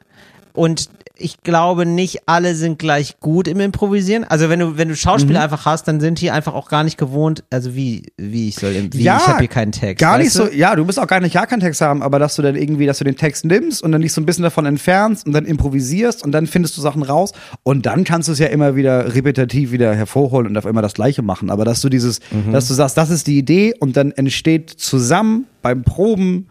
und 0.52 0.88
ich 1.20 1.42
glaube 1.42 1.86
nicht 1.86 2.20
alle 2.26 2.54
sind 2.54 2.78
gleich 2.78 3.20
gut 3.20 3.46
im 3.48 3.60
Improvisieren. 3.60 4.24
Also 4.24 4.48
wenn 4.48 4.58
du 4.60 4.76
wenn 4.78 4.88
du 4.88 4.96
Schauspieler 4.96 5.40
Mhm. 5.40 5.44
einfach 5.44 5.66
hast, 5.66 5.86
dann 5.88 6.00
sind 6.00 6.20
die 6.20 6.30
einfach 6.30 6.54
auch 6.54 6.68
gar 6.68 6.82
nicht 6.84 6.96
gewohnt, 6.98 7.44
also 7.50 7.74
wie 7.74 8.02
wie 8.16 8.48
ich 8.48 8.56
soll 8.56 8.74
wie 8.92 9.02
ja, 9.02 9.16
ich 9.18 9.26
habe 9.26 9.38
hier 9.40 9.48
keinen 9.48 9.72
Text. 9.72 10.00
Gar 10.00 10.18
nicht 10.18 10.26
weißt 10.28 10.34
so, 10.36 10.46
du? 10.46 10.56
ja, 10.56 10.74
du 10.74 10.84
musst 10.84 10.98
auch 10.98 11.06
gar 11.06 11.20
nicht 11.20 11.34
gar 11.34 11.46
keinen 11.46 11.60
Text 11.60 11.80
haben, 11.80 12.02
aber 12.02 12.18
dass 12.18 12.36
du 12.36 12.42
dann 12.42 12.56
irgendwie, 12.56 12.86
dass 12.86 12.98
du 12.98 13.04
den 13.04 13.16
Text 13.16 13.44
nimmst 13.44 13.82
und 13.82 13.92
dann 13.92 14.00
dich 14.00 14.12
so 14.12 14.20
ein 14.20 14.26
bisschen 14.26 14.44
davon 14.44 14.66
entfernst 14.66 15.26
und 15.26 15.32
dann 15.32 15.44
improvisierst 15.44 16.24
und 16.24 16.32
dann 16.32 16.46
findest 16.46 16.76
du 16.76 16.80
Sachen 16.80 17.02
raus 17.02 17.32
und 17.62 17.86
dann 17.86 18.04
kannst 18.04 18.28
du 18.28 18.32
es 18.32 18.38
ja 18.38 18.46
immer 18.46 18.76
wieder 18.76 19.14
repetitiv 19.14 19.72
wieder 19.72 19.94
hervorholen 19.94 20.46
und 20.46 20.56
auf 20.56 20.64
immer 20.64 20.82
das 20.82 20.94
Gleiche 20.94 21.22
machen. 21.22 21.50
Aber 21.50 21.64
dass 21.64 21.80
du 21.80 21.88
dieses, 21.88 22.20
Mhm. 22.30 22.52
dass 22.52 22.68
du 22.68 22.74
sagst, 22.74 22.96
das 22.96 23.10
ist 23.10 23.26
die 23.26 23.38
Idee 23.38 23.74
und 23.80 23.96
dann 23.96 24.12
entsteht 24.12 24.70
zusammen 24.70 25.46
beim 25.62 25.82
Proben 25.82 26.48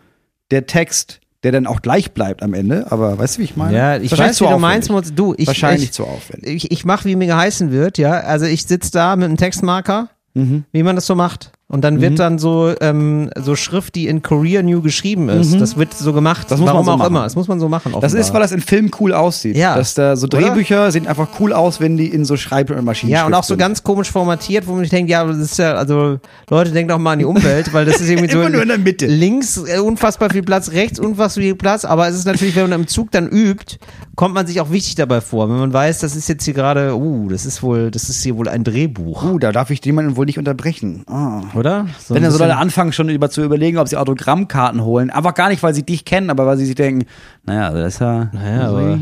der 0.52 0.66
Text, 0.66 1.20
der 1.44 1.52
dann 1.52 1.68
auch 1.68 1.82
gleich 1.82 2.12
bleibt 2.14 2.44
am 2.44 2.54
Ende. 2.54 2.92
Aber 2.92 3.18
weißt 3.18 3.38
du, 3.38 3.40
wie 3.40 3.46
ich 3.46 3.56
meine? 3.56 3.78
Ja, 3.78 3.96
ich 3.98 4.12
wahrscheinlich 4.12 4.32
weiß, 4.32 4.38
zu 4.38 4.44
wie 4.46 4.50
du 4.50 4.56
aufwendig. 4.56 4.90
meinst, 4.90 5.20
du, 5.20 5.34
ich 5.38 5.48
Wahrscheinlich 5.48 5.84
ich, 5.86 5.92
zu 5.94 6.06
aufwendig. 6.06 6.56
Ich, 6.66 6.72
ich 6.72 6.86
mache, 6.86 7.06
wie 7.06 7.16
mir 7.16 7.28
geheißen 7.28 7.72
wird, 7.72 7.98
ja. 7.98 8.12
Also 8.12 8.46
ich 8.46 8.66
sitze 8.66 8.92
da 8.92 9.16
mit 9.16 9.26
einem 9.26 9.38
Textmarker, 9.38 10.10
Mhm. 10.36 10.64
wie 10.72 10.84
man 10.84 10.96
das 10.96 11.08
so 11.08 11.16
macht. 11.16 11.52
Und 11.72 11.84
dann 11.84 12.02
wird 12.02 12.18
dann 12.18 12.40
so 12.40 12.74
ähm, 12.82 13.30
so 13.40 13.56
Schrift, 13.56 13.94
die 13.94 14.08
in 14.08 14.24
Korea 14.24 14.64
New 14.64 14.82
geschrieben 14.82 15.30
ist. 15.30 15.54
Das 15.62 15.78
wird 15.78 15.94
so 15.94 16.14
gemacht. 16.14 16.48
Mhm. 16.48 16.50
Das 16.50 16.60
muss 16.60 16.74
man 16.74 16.84
so 16.84 16.92
auch 16.92 16.98
machen. 16.98 17.08
immer. 17.12 17.24
Das 17.24 17.36
muss 17.36 17.48
man 17.48 17.60
so 17.60 17.70
machen. 17.70 17.94
Das 18.02 18.14
ist, 18.14 18.22
offenbar. 18.22 18.34
weil 18.34 18.42
das 18.42 18.52
in 18.54 18.62
Filmen 18.62 18.90
cool 19.00 19.14
aussieht. 19.14 19.56
Ja. 19.56 19.76
Dass 19.76 19.94
da 19.94 20.16
so 20.16 20.26
Oder? 20.26 20.40
Drehbücher 20.40 20.92
sehen 20.92 21.06
einfach 21.06 21.28
cool 21.40 21.54
aus, 21.54 21.80
wenn 21.80 21.96
die 21.96 22.08
in 22.08 22.26
so 22.26 22.38
Schreibmaschinen 22.38 23.14
Ja, 23.14 23.28
und 23.28 23.36
auch 23.36 23.44
so 23.44 23.50
sind. 23.54 23.60
ganz 23.60 23.84
komisch 23.84 24.10
formatiert, 24.12 24.66
wo 24.66 24.72
man 24.72 24.82
sich 24.82 24.90
denkt, 24.90 25.12
ja, 25.12 25.24
das 25.24 25.38
ist 25.38 25.60
ja, 25.60 25.76
also 25.76 26.18
Leute, 26.50 26.72
denkt 26.72 26.92
doch 26.92 26.98
mal 26.98 27.14
an 27.14 27.20
die 27.20 27.26
Umwelt, 27.26 27.72
weil 27.72 27.86
das 27.86 28.02
ist 28.02 28.10
irgendwie 28.10 28.32
so 28.32 28.40
Immer 28.40 28.50
nur 28.50 28.62
in 28.64 28.70
der 28.70 28.80
Mitte. 28.80 29.06
links 29.06 29.58
äh, 29.58 29.78
unfassbar 29.78 30.32
viel 30.32 30.42
Platz, 30.42 30.72
rechts 30.72 31.00
unfassbar 31.00 31.44
viel 31.44 31.54
Platz, 31.56 31.86
aber 31.86 32.08
es 32.08 32.16
ist 32.16 32.26
natürlich, 32.26 32.56
wenn 32.56 32.68
man 32.68 32.80
im 32.82 32.88
Zug 32.88 33.12
dann 33.12 33.28
übt, 33.30 33.78
kommt 34.16 34.34
man 34.34 34.48
sich 34.48 34.60
auch 34.60 34.72
wichtig 34.72 34.96
dabei 34.96 35.22
vor, 35.22 35.48
wenn 35.50 35.58
man 35.60 35.72
weiß, 35.72 36.00
das 36.00 36.16
ist 36.16 36.28
jetzt 36.30 36.46
hier 36.46 36.56
gerade, 36.56 36.96
uh, 36.98 37.30
das 37.30 37.46
ist 37.46 37.62
wohl, 37.62 37.92
das 37.92 38.10
ist 38.10 38.24
hier 38.24 38.36
wohl 38.38 38.48
ein 38.50 38.64
Drehbuch, 38.64 39.24
Uh, 39.24 39.38
da 39.38 39.52
darf 39.52 39.70
ich 39.70 39.86
jemanden 39.86 40.16
wohl 40.16 40.26
nicht 40.26 40.40
unterbrechen. 40.40 41.04
Ah. 41.08 41.42
Oder? 41.60 41.86
So 42.00 42.16
Wenn 42.16 42.24
dann 42.24 42.32
so 42.32 42.40
Leute 42.40 42.56
anfangen, 42.58 42.92
schon 42.94 43.10
über 43.10 43.30
zu 43.30 43.44
überlegen, 43.44 43.78
ob 43.78 43.88
sie 43.88 43.98
Autogrammkarten 43.98 44.84
holen. 44.84 45.10
Einfach 45.10 45.34
gar 45.36 45.50
nicht, 45.50 45.62
weil 45.62 45.74
sie 45.76 45.84
dich 45.84 46.06
kennen, 46.06 46.30
aber 46.30 46.46
weil 46.48 46.58
sie 46.58 46.66
sich 46.66 46.76
denken, 46.76 47.06
naja, 47.46 47.68
also 47.68 47.78
das 47.80 47.94
ist 47.96 48.00
ja. 48.02 48.30
Naja, 48.34 48.62
also 48.64 48.78
aber- 48.78 49.00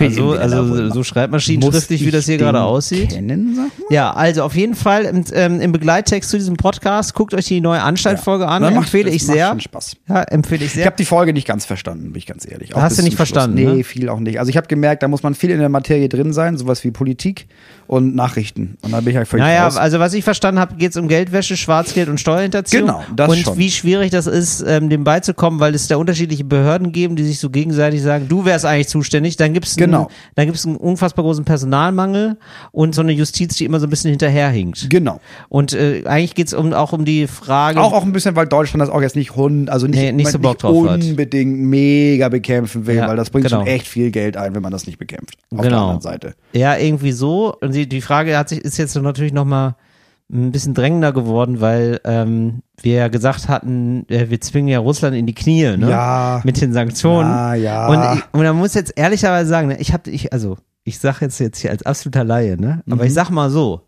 also, 0.00 0.34
also 0.38 0.64
macht. 0.84 0.94
so 0.94 1.02
schreibmaschinenschriftlich, 1.04 2.04
wie 2.06 2.10
das 2.10 2.26
hier 2.26 2.38
gerade 2.38 2.62
aussieht. 2.62 3.10
Kennen, 3.10 3.54
sag 3.54 3.64
mal? 3.64 3.70
Ja, 3.94 4.12
also 4.12 4.42
auf 4.42 4.54
jeden 4.54 4.74
Fall 4.74 5.04
im, 5.04 5.24
ähm, 5.32 5.60
im 5.60 5.72
Begleittext 5.72 6.30
zu 6.30 6.38
diesem 6.38 6.56
Podcast, 6.56 7.14
guckt 7.14 7.34
euch 7.34 7.46
die 7.46 7.60
neue 7.60 7.82
Anstaltfolge 7.82 8.46
an, 8.48 8.62
Na, 8.62 8.70
macht- 8.70 8.84
empfehle 8.84 9.04
das 9.06 9.14
ich 9.14 9.26
macht 9.26 9.36
sehr. 9.36 9.60
Spaß. 9.60 9.96
Ja, 10.08 10.22
empfehle 10.22 10.64
ich 10.64 10.72
sehr. 10.72 10.80
Ich 10.82 10.86
habe 10.86 10.96
die 10.96 11.04
Folge 11.04 11.32
nicht 11.32 11.46
ganz 11.46 11.64
verstanden, 11.64 12.12
bin 12.12 12.16
ich 12.16 12.26
ganz 12.26 12.46
ehrlich. 12.50 12.74
Auch 12.74 12.80
Hast 12.80 12.98
du 12.98 13.02
nicht 13.02 13.16
zum 13.16 13.26
Schluss. 13.26 13.28
verstanden, 13.28 13.56
Nee, 13.56 13.76
ne? 13.78 13.84
viel 13.84 14.08
auch 14.08 14.20
nicht. 14.20 14.38
Also 14.38 14.50
ich 14.50 14.56
habe 14.56 14.66
gemerkt, 14.68 15.02
da 15.02 15.08
muss 15.08 15.22
man 15.22 15.34
viel 15.34 15.50
in 15.50 15.58
der 15.58 15.68
Materie 15.68 16.08
drin 16.08 16.32
sein, 16.32 16.56
sowas 16.56 16.82
wie 16.84 16.90
Politik 16.90 17.46
und 17.90 18.14
Nachrichten. 18.14 18.78
Und 18.82 18.92
da 18.92 19.00
bin 19.00 19.08
ich 19.10 19.16
halt 19.16 19.26
völlig 19.26 19.44
Naja, 19.44 19.64
raus. 19.64 19.76
also 19.76 19.98
was 19.98 20.14
ich 20.14 20.22
verstanden 20.22 20.60
habe, 20.60 20.76
geht 20.76 20.92
es 20.92 20.96
um 20.96 21.08
Geldwäsche, 21.08 21.56
Schwarzgeld 21.56 22.08
und 22.08 22.20
Steuerhinterziehung. 22.20 22.86
Genau, 22.86 23.02
das 23.16 23.28
Und 23.28 23.38
schon. 23.38 23.58
wie 23.58 23.68
schwierig 23.68 24.12
das 24.12 24.28
ist, 24.28 24.62
ähm, 24.64 24.88
dem 24.90 25.02
beizukommen, 25.02 25.58
weil 25.58 25.74
es 25.74 25.88
da 25.88 25.96
unterschiedliche 25.96 26.44
Behörden 26.44 26.92
geben, 26.92 27.16
die 27.16 27.24
sich 27.24 27.40
so 27.40 27.50
gegenseitig 27.50 28.00
sagen, 28.00 28.26
du 28.28 28.44
wärst 28.44 28.64
eigentlich 28.64 28.86
zuständig. 28.86 29.36
Dann 29.38 29.54
gibt 29.54 29.66
es 29.66 29.74
Genau. 29.74 30.08
dann 30.36 30.46
gibt's 30.46 30.64
einen 30.64 30.76
unfassbar 30.76 31.24
großen 31.24 31.44
Personalmangel 31.44 32.36
und 32.70 32.94
so 32.94 33.00
eine 33.02 33.10
Justiz, 33.10 33.56
die 33.56 33.64
immer 33.64 33.80
so 33.80 33.88
ein 33.88 33.90
bisschen 33.90 34.10
hinterherhinkt. 34.10 34.88
Genau. 34.88 35.20
Und 35.48 35.72
äh, 35.72 36.04
eigentlich 36.06 36.36
geht 36.36 36.46
es 36.46 36.54
um, 36.54 36.72
auch 36.72 36.92
um 36.92 37.04
die 37.04 37.26
Frage. 37.26 37.80
Auch, 37.80 37.92
auch 37.92 38.04
ein 38.04 38.12
bisschen, 38.12 38.36
weil 38.36 38.46
Deutschland 38.46 38.82
das 38.82 38.90
auch 38.90 39.02
jetzt 39.02 39.16
nicht 39.16 39.34
hund, 39.34 39.68
also 39.68 39.88
nicht, 39.88 39.98
Nee, 39.98 40.12
nicht 40.12 40.30
so 40.30 40.38
Bock 40.38 40.58
drauf 40.58 40.88
hat. 40.88 41.02
unbedingt 41.02 41.58
mega 41.58 42.28
bekämpfen 42.28 42.86
will, 42.86 42.96
Ja, 42.96 43.08
weil 43.08 43.16
das 43.16 43.30
bringt 43.30 43.46
genau. 43.48 43.60
schon 43.62 43.66
echt 43.66 43.88
viel 43.88 44.12
Geld 44.12 44.36
ein, 44.36 44.54
wenn 44.54 44.62
man 44.62 44.70
das 44.70 44.86
nicht 44.86 44.98
bekämpft. 44.98 45.34
Auf 45.50 45.60
der 45.62 45.70
Genau. 45.70 45.82
anderen 45.82 46.00
Seite. 46.02 46.34
Ja, 46.52 46.76
irgendwie 46.76 47.12
so. 47.12 47.56
Und 47.60 47.72
die, 47.82 47.88
die 47.88 48.00
Frage 48.00 48.36
hat 48.38 48.48
sich, 48.48 48.60
ist 48.60 48.76
jetzt 48.78 48.94
natürlich 48.96 49.32
nochmal 49.32 49.74
ein 50.32 50.52
bisschen 50.52 50.74
drängender 50.74 51.12
geworden, 51.12 51.60
weil 51.60 52.00
ähm, 52.04 52.62
wir 52.80 52.94
ja 52.94 53.08
gesagt 53.08 53.48
hatten, 53.48 54.06
äh, 54.08 54.30
wir 54.30 54.40
zwingen 54.40 54.68
ja 54.68 54.78
Russland 54.78 55.16
in 55.16 55.26
die 55.26 55.34
Knie, 55.34 55.76
ne? 55.76 55.90
Ja. 55.90 56.40
Mit 56.44 56.60
den 56.60 56.72
Sanktionen. 56.72 57.30
Ja, 57.30 57.54
ja. 57.54 57.88
Und, 57.88 58.18
ich, 58.18 58.24
und 58.32 58.42
man 58.42 58.56
muss 58.56 58.74
jetzt 58.74 58.92
ehrlicherweise 58.96 59.48
sagen, 59.48 59.68
ne, 59.68 59.80
ich 59.80 59.92
habe, 59.92 60.08
ich, 60.10 60.32
also 60.32 60.56
ich 60.84 60.98
sage 61.00 61.18
jetzt 61.22 61.40
jetzt 61.40 61.58
hier 61.58 61.70
als 61.72 61.82
absoluter 61.84 62.22
Laie, 62.24 62.56
ne? 62.60 62.82
Aber 62.88 63.02
Mhm. 63.02 63.08
ich 63.08 63.14
sag 63.14 63.30
mal 63.30 63.50
so. 63.50 63.82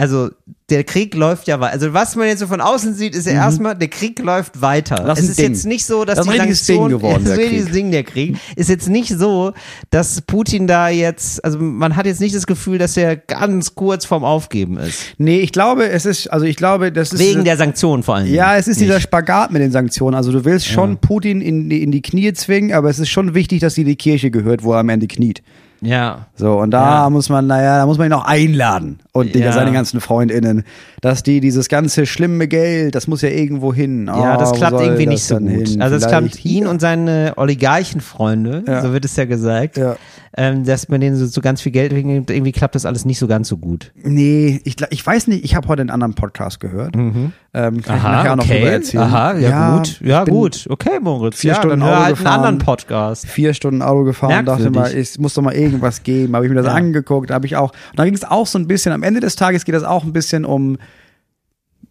Also 0.00 0.30
der 0.70 0.84
Krieg 0.84 1.14
läuft 1.16 1.48
ja 1.48 1.58
weiter. 1.58 1.72
Also 1.72 1.92
was 1.92 2.14
man 2.14 2.28
jetzt 2.28 2.38
so 2.38 2.46
von 2.46 2.60
außen 2.60 2.94
sieht, 2.94 3.16
ist 3.16 3.26
ja 3.26 3.32
erstmal, 3.32 3.74
der 3.74 3.88
Krieg 3.88 4.20
läuft 4.20 4.60
weiter. 4.62 5.02
Mhm. 5.02 5.06
Das 5.08 5.18
ist 5.18 5.24
es 5.24 5.30
ist 5.30 5.38
Ding. 5.40 5.46
jetzt 5.48 5.66
nicht 5.66 5.84
so, 5.86 6.04
dass 6.04 6.18
Das 6.18 6.26
ist 6.26 6.32
die 6.34 6.38
Sanktionen, 6.38 6.88
Ding 6.90 6.98
geworden, 6.98 7.24
das 7.24 7.32
ist 7.36 7.50
der 7.50 7.60
ein. 7.66 7.72
Ding, 7.72 7.90
der 7.90 8.04
Krieg. 8.04 8.36
Ist 8.54 8.68
jetzt 8.68 8.88
nicht 8.88 9.08
so, 9.10 9.54
dass 9.90 10.20
Putin 10.22 10.68
da 10.68 10.88
jetzt, 10.88 11.44
also 11.44 11.58
man 11.58 11.96
hat 11.96 12.06
jetzt 12.06 12.20
nicht 12.20 12.34
das 12.36 12.46
Gefühl, 12.46 12.78
dass 12.78 12.96
er 12.96 13.16
ganz 13.16 13.74
kurz 13.74 14.04
vorm 14.04 14.22
Aufgeben 14.22 14.78
ist. 14.78 15.00
Nee, 15.18 15.40
ich 15.40 15.50
glaube, 15.50 15.88
es 15.88 16.06
ist, 16.06 16.28
also 16.28 16.46
ich 16.46 16.54
glaube, 16.56 16.92
das 16.92 17.12
ist. 17.12 17.18
Wegen 17.18 17.42
der 17.44 17.56
Sanktionen 17.56 18.04
vor 18.04 18.14
allem. 18.14 18.32
ja, 18.32 18.56
es 18.56 18.68
ist 18.68 18.80
dieser 18.80 18.94
nicht. 18.94 19.02
Spagat 19.02 19.50
mit 19.50 19.62
den 19.62 19.72
Sanktionen. 19.72 20.14
Also 20.14 20.30
du 20.30 20.44
willst 20.44 20.66
schon 20.68 20.98
Putin 20.98 21.40
in, 21.40 21.68
die- 21.68 21.82
in 21.82 21.90
die 21.90 22.02
Knie 22.02 22.32
zwingen, 22.34 22.72
aber 22.72 22.88
es 22.88 23.00
ist 23.00 23.08
schon 23.08 23.34
wichtig, 23.34 23.58
dass 23.60 23.74
sie 23.74 23.82
die 23.82 23.96
Kirche 23.96 24.30
gehört, 24.30 24.62
wo 24.62 24.74
er 24.74 24.78
am 24.78 24.88
Ende 24.90 25.08
kniet. 25.08 25.42
Ja. 25.80 26.26
So, 26.34 26.58
und 26.58 26.72
da 26.72 27.04
Ja. 27.04 27.10
muss 27.10 27.28
man, 27.28 27.46
naja, 27.46 27.78
da 27.78 27.86
muss 27.86 27.98
man 27.98 28.08
ihn 28.08 28.12
auch 28.12 28.24
einladen. 28.24 28.98
Und 29.18 29.34
Ja. 29.34 29.52
seine 29.52 29.72
ganzen 29.72 30.00
FreundInnen, 30.00 30.64
dass 31.00 31.22
die 31.22 31.40
dieses 31.40 31.68
ganze 31.68 32.06
schlimme 32.06 32.48
Geld, 32.48 32.94
das 32.94 33.06
muss 33.06 33.22
ja 33.22 33.28
irgendwo 33.28 33.72
hin. 33.74 34.06
Ja, 34.06 34.34
Oh, 34.36 34.38
das 34.40 34.50
wo 34.50 34.54
klappt 34.54 34.80
irgendwie 34.80 35.04
das 35.04 35.12
nicht 35.14 35.24
so 35.24 35.34
dann 35.34 35.48
gut. 35.48 35.68
hin? 35.68 35.82
Also 35.82 35.96
es 35.96 36.06
klappt 36.06 36.44
ihn 36.44 36.52
hier. 36.62 36.70
und 36.70 36.80
seine 36.80 37.32
Oligarchenfreunde, 37.36 38.64
Ja. 38.66 38.82
so 38.82 38.92
wird 38.92 39.04
es 39.04 39.16
ja 39.16 39.24
gesagt, 39.24 39.76
Ja. 39.76 39.96
ähm, 40.36 40.64
dass 40.64 40.88
man 40.88 41.00
denen 41.00 41.16
so, 41.16 41.26
so 41.26 41.40
ganz 41.40 41.60
viel 41.62 41.72
Geld 41.72 41.94
weggibt. 41.94 42.30
Irgendwie 42.30 42.52
klappt 42.52 42.74
das 42.74 42.84
alles 42.86 43.04
nicht 43.04 43.18
so 43.18 43.26
ganz 43.26 43.48
so 43.48 43.56
gut. 43.56 43.92
Nee, 44.02 44.60
ich, 44.64 44.76
ich 44.90 45.06
weiß 45.06 45.26
nicht, 45.28 45.44
ich 45.44 45.54
habe 45.54 45.68
heute 45.68 45.80
einen 45.82 45.90
anderen 45.90 46.14
Podcast 46.14 46.60
gehört. 46.60 46.94
Ähm, 46.96 47.82
kann 47.82 47.96
ich 47.96 48.02
nachher 48.02 48.36
noch 48.36 48.44
drüber 48.46 48.70
erzählen. 48.70 49.08
Mhm. 49.08 49.14
Aha, 49.14 49.38
ja, 49.38 49.76
gut. 49.76 49.88
ich 50.00 50.06
Ja, 50.06 50.24
gut. 50.24 50.66
Okay, 50.68 50.98
Moritz. 51.00 51.38
vier 51.38 51.52
ja, 51.52 51.56
Stunden 51.56 51.80
dann 51.80 51.88
Auto 51.88 51.96
halt 51.96 52.06
einen 52.06 52.16
gefahren. 52.16 52.34
anderen 52.36 52.58
Podcast. 52.58 53.26
Vier 53.26 53.54
Stunden 53.54 53.80
Auto 53.82 54.04
gefahren, 54.04 54.44
dachte 54.44 54.64
Merkwürdig. 54.64 54.94
mal, 54.94 55.00
es 55.00 55.18
muss 55.18 55.34
doch 55.34 55.42
mal 55.42 55.54
irgendwas 55.54 56.02
geben. 56.02 56.34
Habe 56.36 56.44
ich 56.44 56.50
mir 56.50 56.56
das 56.56 56.66
Ja. 56.66 56.74
angeguckt, 56.74 57.30
habe 57.30 57.46
ich 57.46 57.56
auch. 57.56 57.70
Und 57.70 57.98
da 57.98 58.04
ging 58.04 58.14
es 58.14 58.22
auch 58.24 58.46
so 58.46 58.58
ein 58.58 58.66
bisschen, 58.68 58.92
am 58.92 59.02
Ende 59.02 59.07
des 59.14 59.36
Tages 59.36 59.64
geht 59.64 59.74
es 59.74 59.82
auch 59.84 60.04
ein 60.04 60.12
bisschen 60.12 60.44
um 60.44 60.78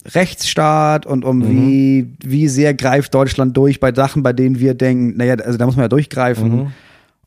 Rechtsstaat 0.06 1.06
und 1.06 1.26
um 1.26 1.40
Mhm. 1.40 1.48
wie, 1.68 2.14
wie 2.24 2.48
sehr 2.48 2.74
greift 2.74 3.14
Deutschland 3.14 3.56
durch 3.58 3.80
bei 3.80 3.94
Sachen, 3.94 4.24
bei 4.24 4.34
denen 4.34 4.60
wir 4.60 4.74
denken, 4.74 5.18
naja, 5.18 5.36
also 5.36 5.58
da 5.58 5.66
muss 5.66 5.76
man 5.76 5.84
ja 5.84 5.90
durchgreifen. 5.90 6.50
Mhm. 6.56 6.68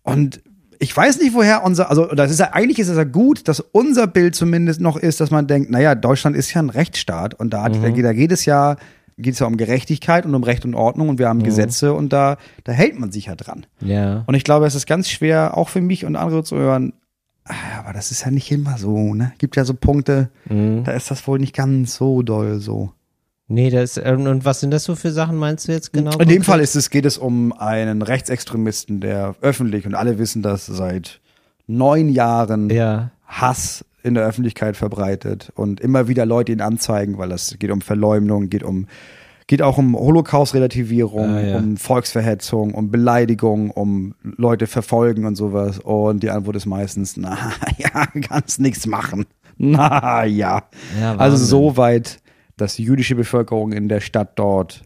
Und 0.02 0.40
ich 0.78 0.96
weiß 0.96 1.18
nicht, 1.20 1.34
woher 1.34 1.62
unser, 1.62 1.90
also 1.90 2.06
das 2.06 2.30
ist 2.30 2.38
ja, 2.40 2.52
eigentlich 2.52 2.78
ist 2.78 2.88
es 2.88 2.96
ja 2.96 3.04
gut, 3.04 3.48
dass 3.48 3.60
unser 3.60 4.06
Bild 4.06 4.34
zumindest 4.34 4.80
noch 4.80 4.96
ist, 4.96 5.20
dass 5.20 5.30
man 5.30 5.46
denkt, 5.46 5.70
naja, 5.70 5.94
Deutschland 5.94 6.36
ist 6.36 6.54
ja 6.54 6.62
ein 6.62 6.70
Rechtsstaat 6.70 7.34
und 7.34 7.50
da, 7.52 7.64
hat, 7.64 7.76
Mhm. 7.76 7.82
da, 7.82 7.90
geht- 7.90 8.04
da 8.04 8.12
geht 8.14 8.32
es 8.32 8.46
ja, 8.46 8.76
geht 9.18 9.34
es 9.34 9.40
ja 9.40 9.46
um 9.46 9.58
Gerechtigkeit 9.58 10.24
und 10.24 10.34
um 10.34 10.42
Recht 10.42 10.64
und 10.64 10.74
Ordnung 10.74 11.10
und 11.10 11.18
wir 11.18 11.28
haben 11.28 11.40
Mhm. 11.40 11.44
Gesetze 11.44 11.92
und 11.92 12.10
da, 12.14 12.38
da 12.64 12.72
hält 12.72 12.98
man 12.98 13.12
sich 13.12 13.26
ja 13.26 13.34
dran. 13.34 13.66
Ja. 13.82 14.22
Und 14.26 14.34
ich 14.34 14.44
glaube, 14.44 14.64
es 14.66 14.74
ist 14.74 14.86
ganz 14.86 15.10
schwer, 15.10 15.54
auch 15.58 15.68
für 15.68 15.82
mich 15.82 16.06
und 16.06 16.16
andere 16.16 16.44
zu 16.44 16.56
hören, 16.56 16.94
aber 17.44 17.92
das 17.92 18.10
ist 18.10 18.24
ja 18.24 18.30
nicht 18.30 18.50
immer 18.50 18.78
so, 18.78 19.14
ne? 19.14 19.32
Gibt 19.38 19.56
ja 19.56 19.64
so 19.64 19.74
Punkte, 19.74 20.30
Mhm. 20.48 20.84
da 20.84 20.92
ist 20.92 21.10
das 21.10 21.26
wohl 21.26 21.38
nicht 21.38 21.54
ganz 21.54 21.96
so 21.96 22.22
doll 22.22 22.60
so. 22.60 22.92
Nee, 23.48 23.70
das, 23.70 23.96
ähm, 23.96 24.26
und 24.26 24.44
was 24.44 24.60
sind 24.60 24.70
das 24.70 24.84
so 24.84 24.94
für 24.94 25.10
Sachen, 25.10 25.36
meinst 25.36 25.66
du 25.66 25.72
jetzt 25.72 25.92
genau? 25.92 26.12
In 26.12 26.18
dem 26.18 26.26
konkret? 26.28 26.44
Fall 26.44 26.60
ist 26.60 26.76
es, 26.76 26.88
geht 26.90 27.04
es 27.04 27.18
um 27.18 27.52
einen 27.52 28.02
Rechtsextremisten, 28.02 29.00
der 29.00 29.34
öffentlich, 29.40 29.86
und 29.86 29.94
alle 29.96 30.18
wissen 30.18 30.40
das, 30.42 30.66
seit 30.66 31.20
neun 31.66 32.08
Jahren 32.10 32.70
Ja. 32.70 33.10
Hass 33.26 33.84
in 34.04 34.14
der 34.14 34.24
Öffentlichkeit 34.24 34.76
verbreitet 34.76 35.50
und 35.56 35.80
immer 35.80 36.06
wieder 36.08 36.26
Leute 36.26 36.52
ihn 36.52 36.60
anzeigen, 36.60 37.18
weil 37.18 37.32
es 37.32 37.56
geht 37.58 37.70
um 37.72 37.80
Verleumdung, 37.80 38.48
geht 38.50 38.62
um 38.62 38.86
geht 39.50 39.62
auch 39.62 39.78
um 39.78 39.96
Holocaust-Relativierung, 39.96 41.28
Ah, 41.34 41.40
ja. 41.40 41.58
um 41.58 41.76
Volksverhetzung, 41.76 42.72
um 42.72 42.92
Beleidigung, 42.92 43.72
um 43.72 44.14
Leute 44.22 44.68
verfolgen 44.68 45.24
und 45.24 45.34
sowas. 45.34 45.80
Und 45.80 46.22
die 46.22 46.30
Antwort 46.30 46.54
ist 46.54 46.66
meistens, 46.66 47.16
na 47.16 47.36
ja, 47.78 48.06
kannst 48.28 48.60
nichts 48.60 48.86
machen. 48.86 49.26
Na 49.58 50.24
ja. 50.24 50.62
Ja, 51.00 51.16
also 51.16 51.36
so 51.36 51.76
weit, 51.76 52.20
dass 52.56 52.76
die 52.76 52.84
jüdische 52.84 53.16
Bevölkerung 53.16 53.72
in 53.72 53.88
der 53.88 53.98
Stadt 53.98 54.38
dort 54.38 54.84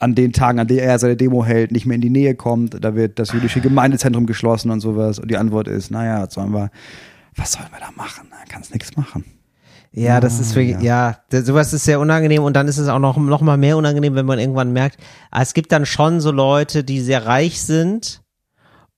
an 0.00 0.16
den 0.16 0.32
Tagen, 0.32 0.58
an 0.58 0.66
denen 0.66 0.80
er 0.80 0.98
seine 0.98 1.14
Demo 1.16 1.44
hält, 1.44 1.70
nicht 1.70 1.86
mehr 1.86 1.94
in 1.94 2.00
die 2.00 2.10
Nähe 2.10 2.34
kommt. 2.34 2.82
Da 2.84 2.96
wird 2.96 3.20
das 3.20 3.30
jüdische 3.32 3.60
Gemeindezentrum 3.60 4.26
geschlossen 4.26 4.72
und 4.72 4.80
sowas. 4.80 5.20
Und 5.20 5.30
die 5.30 5.36
Antwort 5.36 5.68
ist, 5.68 5.92
naja, 5.92 6.28
sollen 6.28 6.52
wir, 6.52 6.72
was 7.36 7.52
sollen 7.52 7.68
wir 7.70 7.78
da 7.78 7.92
machen? 7.94 8.26
Da 8.32 8.38
kannst 8.52 8.72
nichts 8.74 8.96
machen. 8.96 9.24
Ja, 9.94 10.20
das 10.20 10.40
ist 10.40 10.54
wirklich, 10.54 10.80
ja, 10.80 11.18
d- 11.30 11.42
sowas 11.42 11.72
ist 11.74 11.84
sehr 11.84 12.00
unangenehm 12.00 12.42
und 12.42 12.54
dann 12.54 12.66
ist 12.66 12.78
es 12.78 12.88
auch 12.88 12.98
noch, 12.98 13.18
noch 13.18 13.42
mal 13.42 13.58
mehr 13.58 13.76
unangenehm, 13.76 14.14
wenn 14.14 14.24
man 14.24 14.38
irgendwann 14.38 14.72
merkt, 14.72 14.96
ah, 15.30 15.42
es 15.42 15.52
gibt 15.52 15.70
dann 15.70 15.84
schon 15.84 16.20
so 16.20 16.30
Leute, 16.30 16.82
die 16.82 17.00
sehr 17.00 17.26
reich 17.26 17.60
sind 17.62 18.21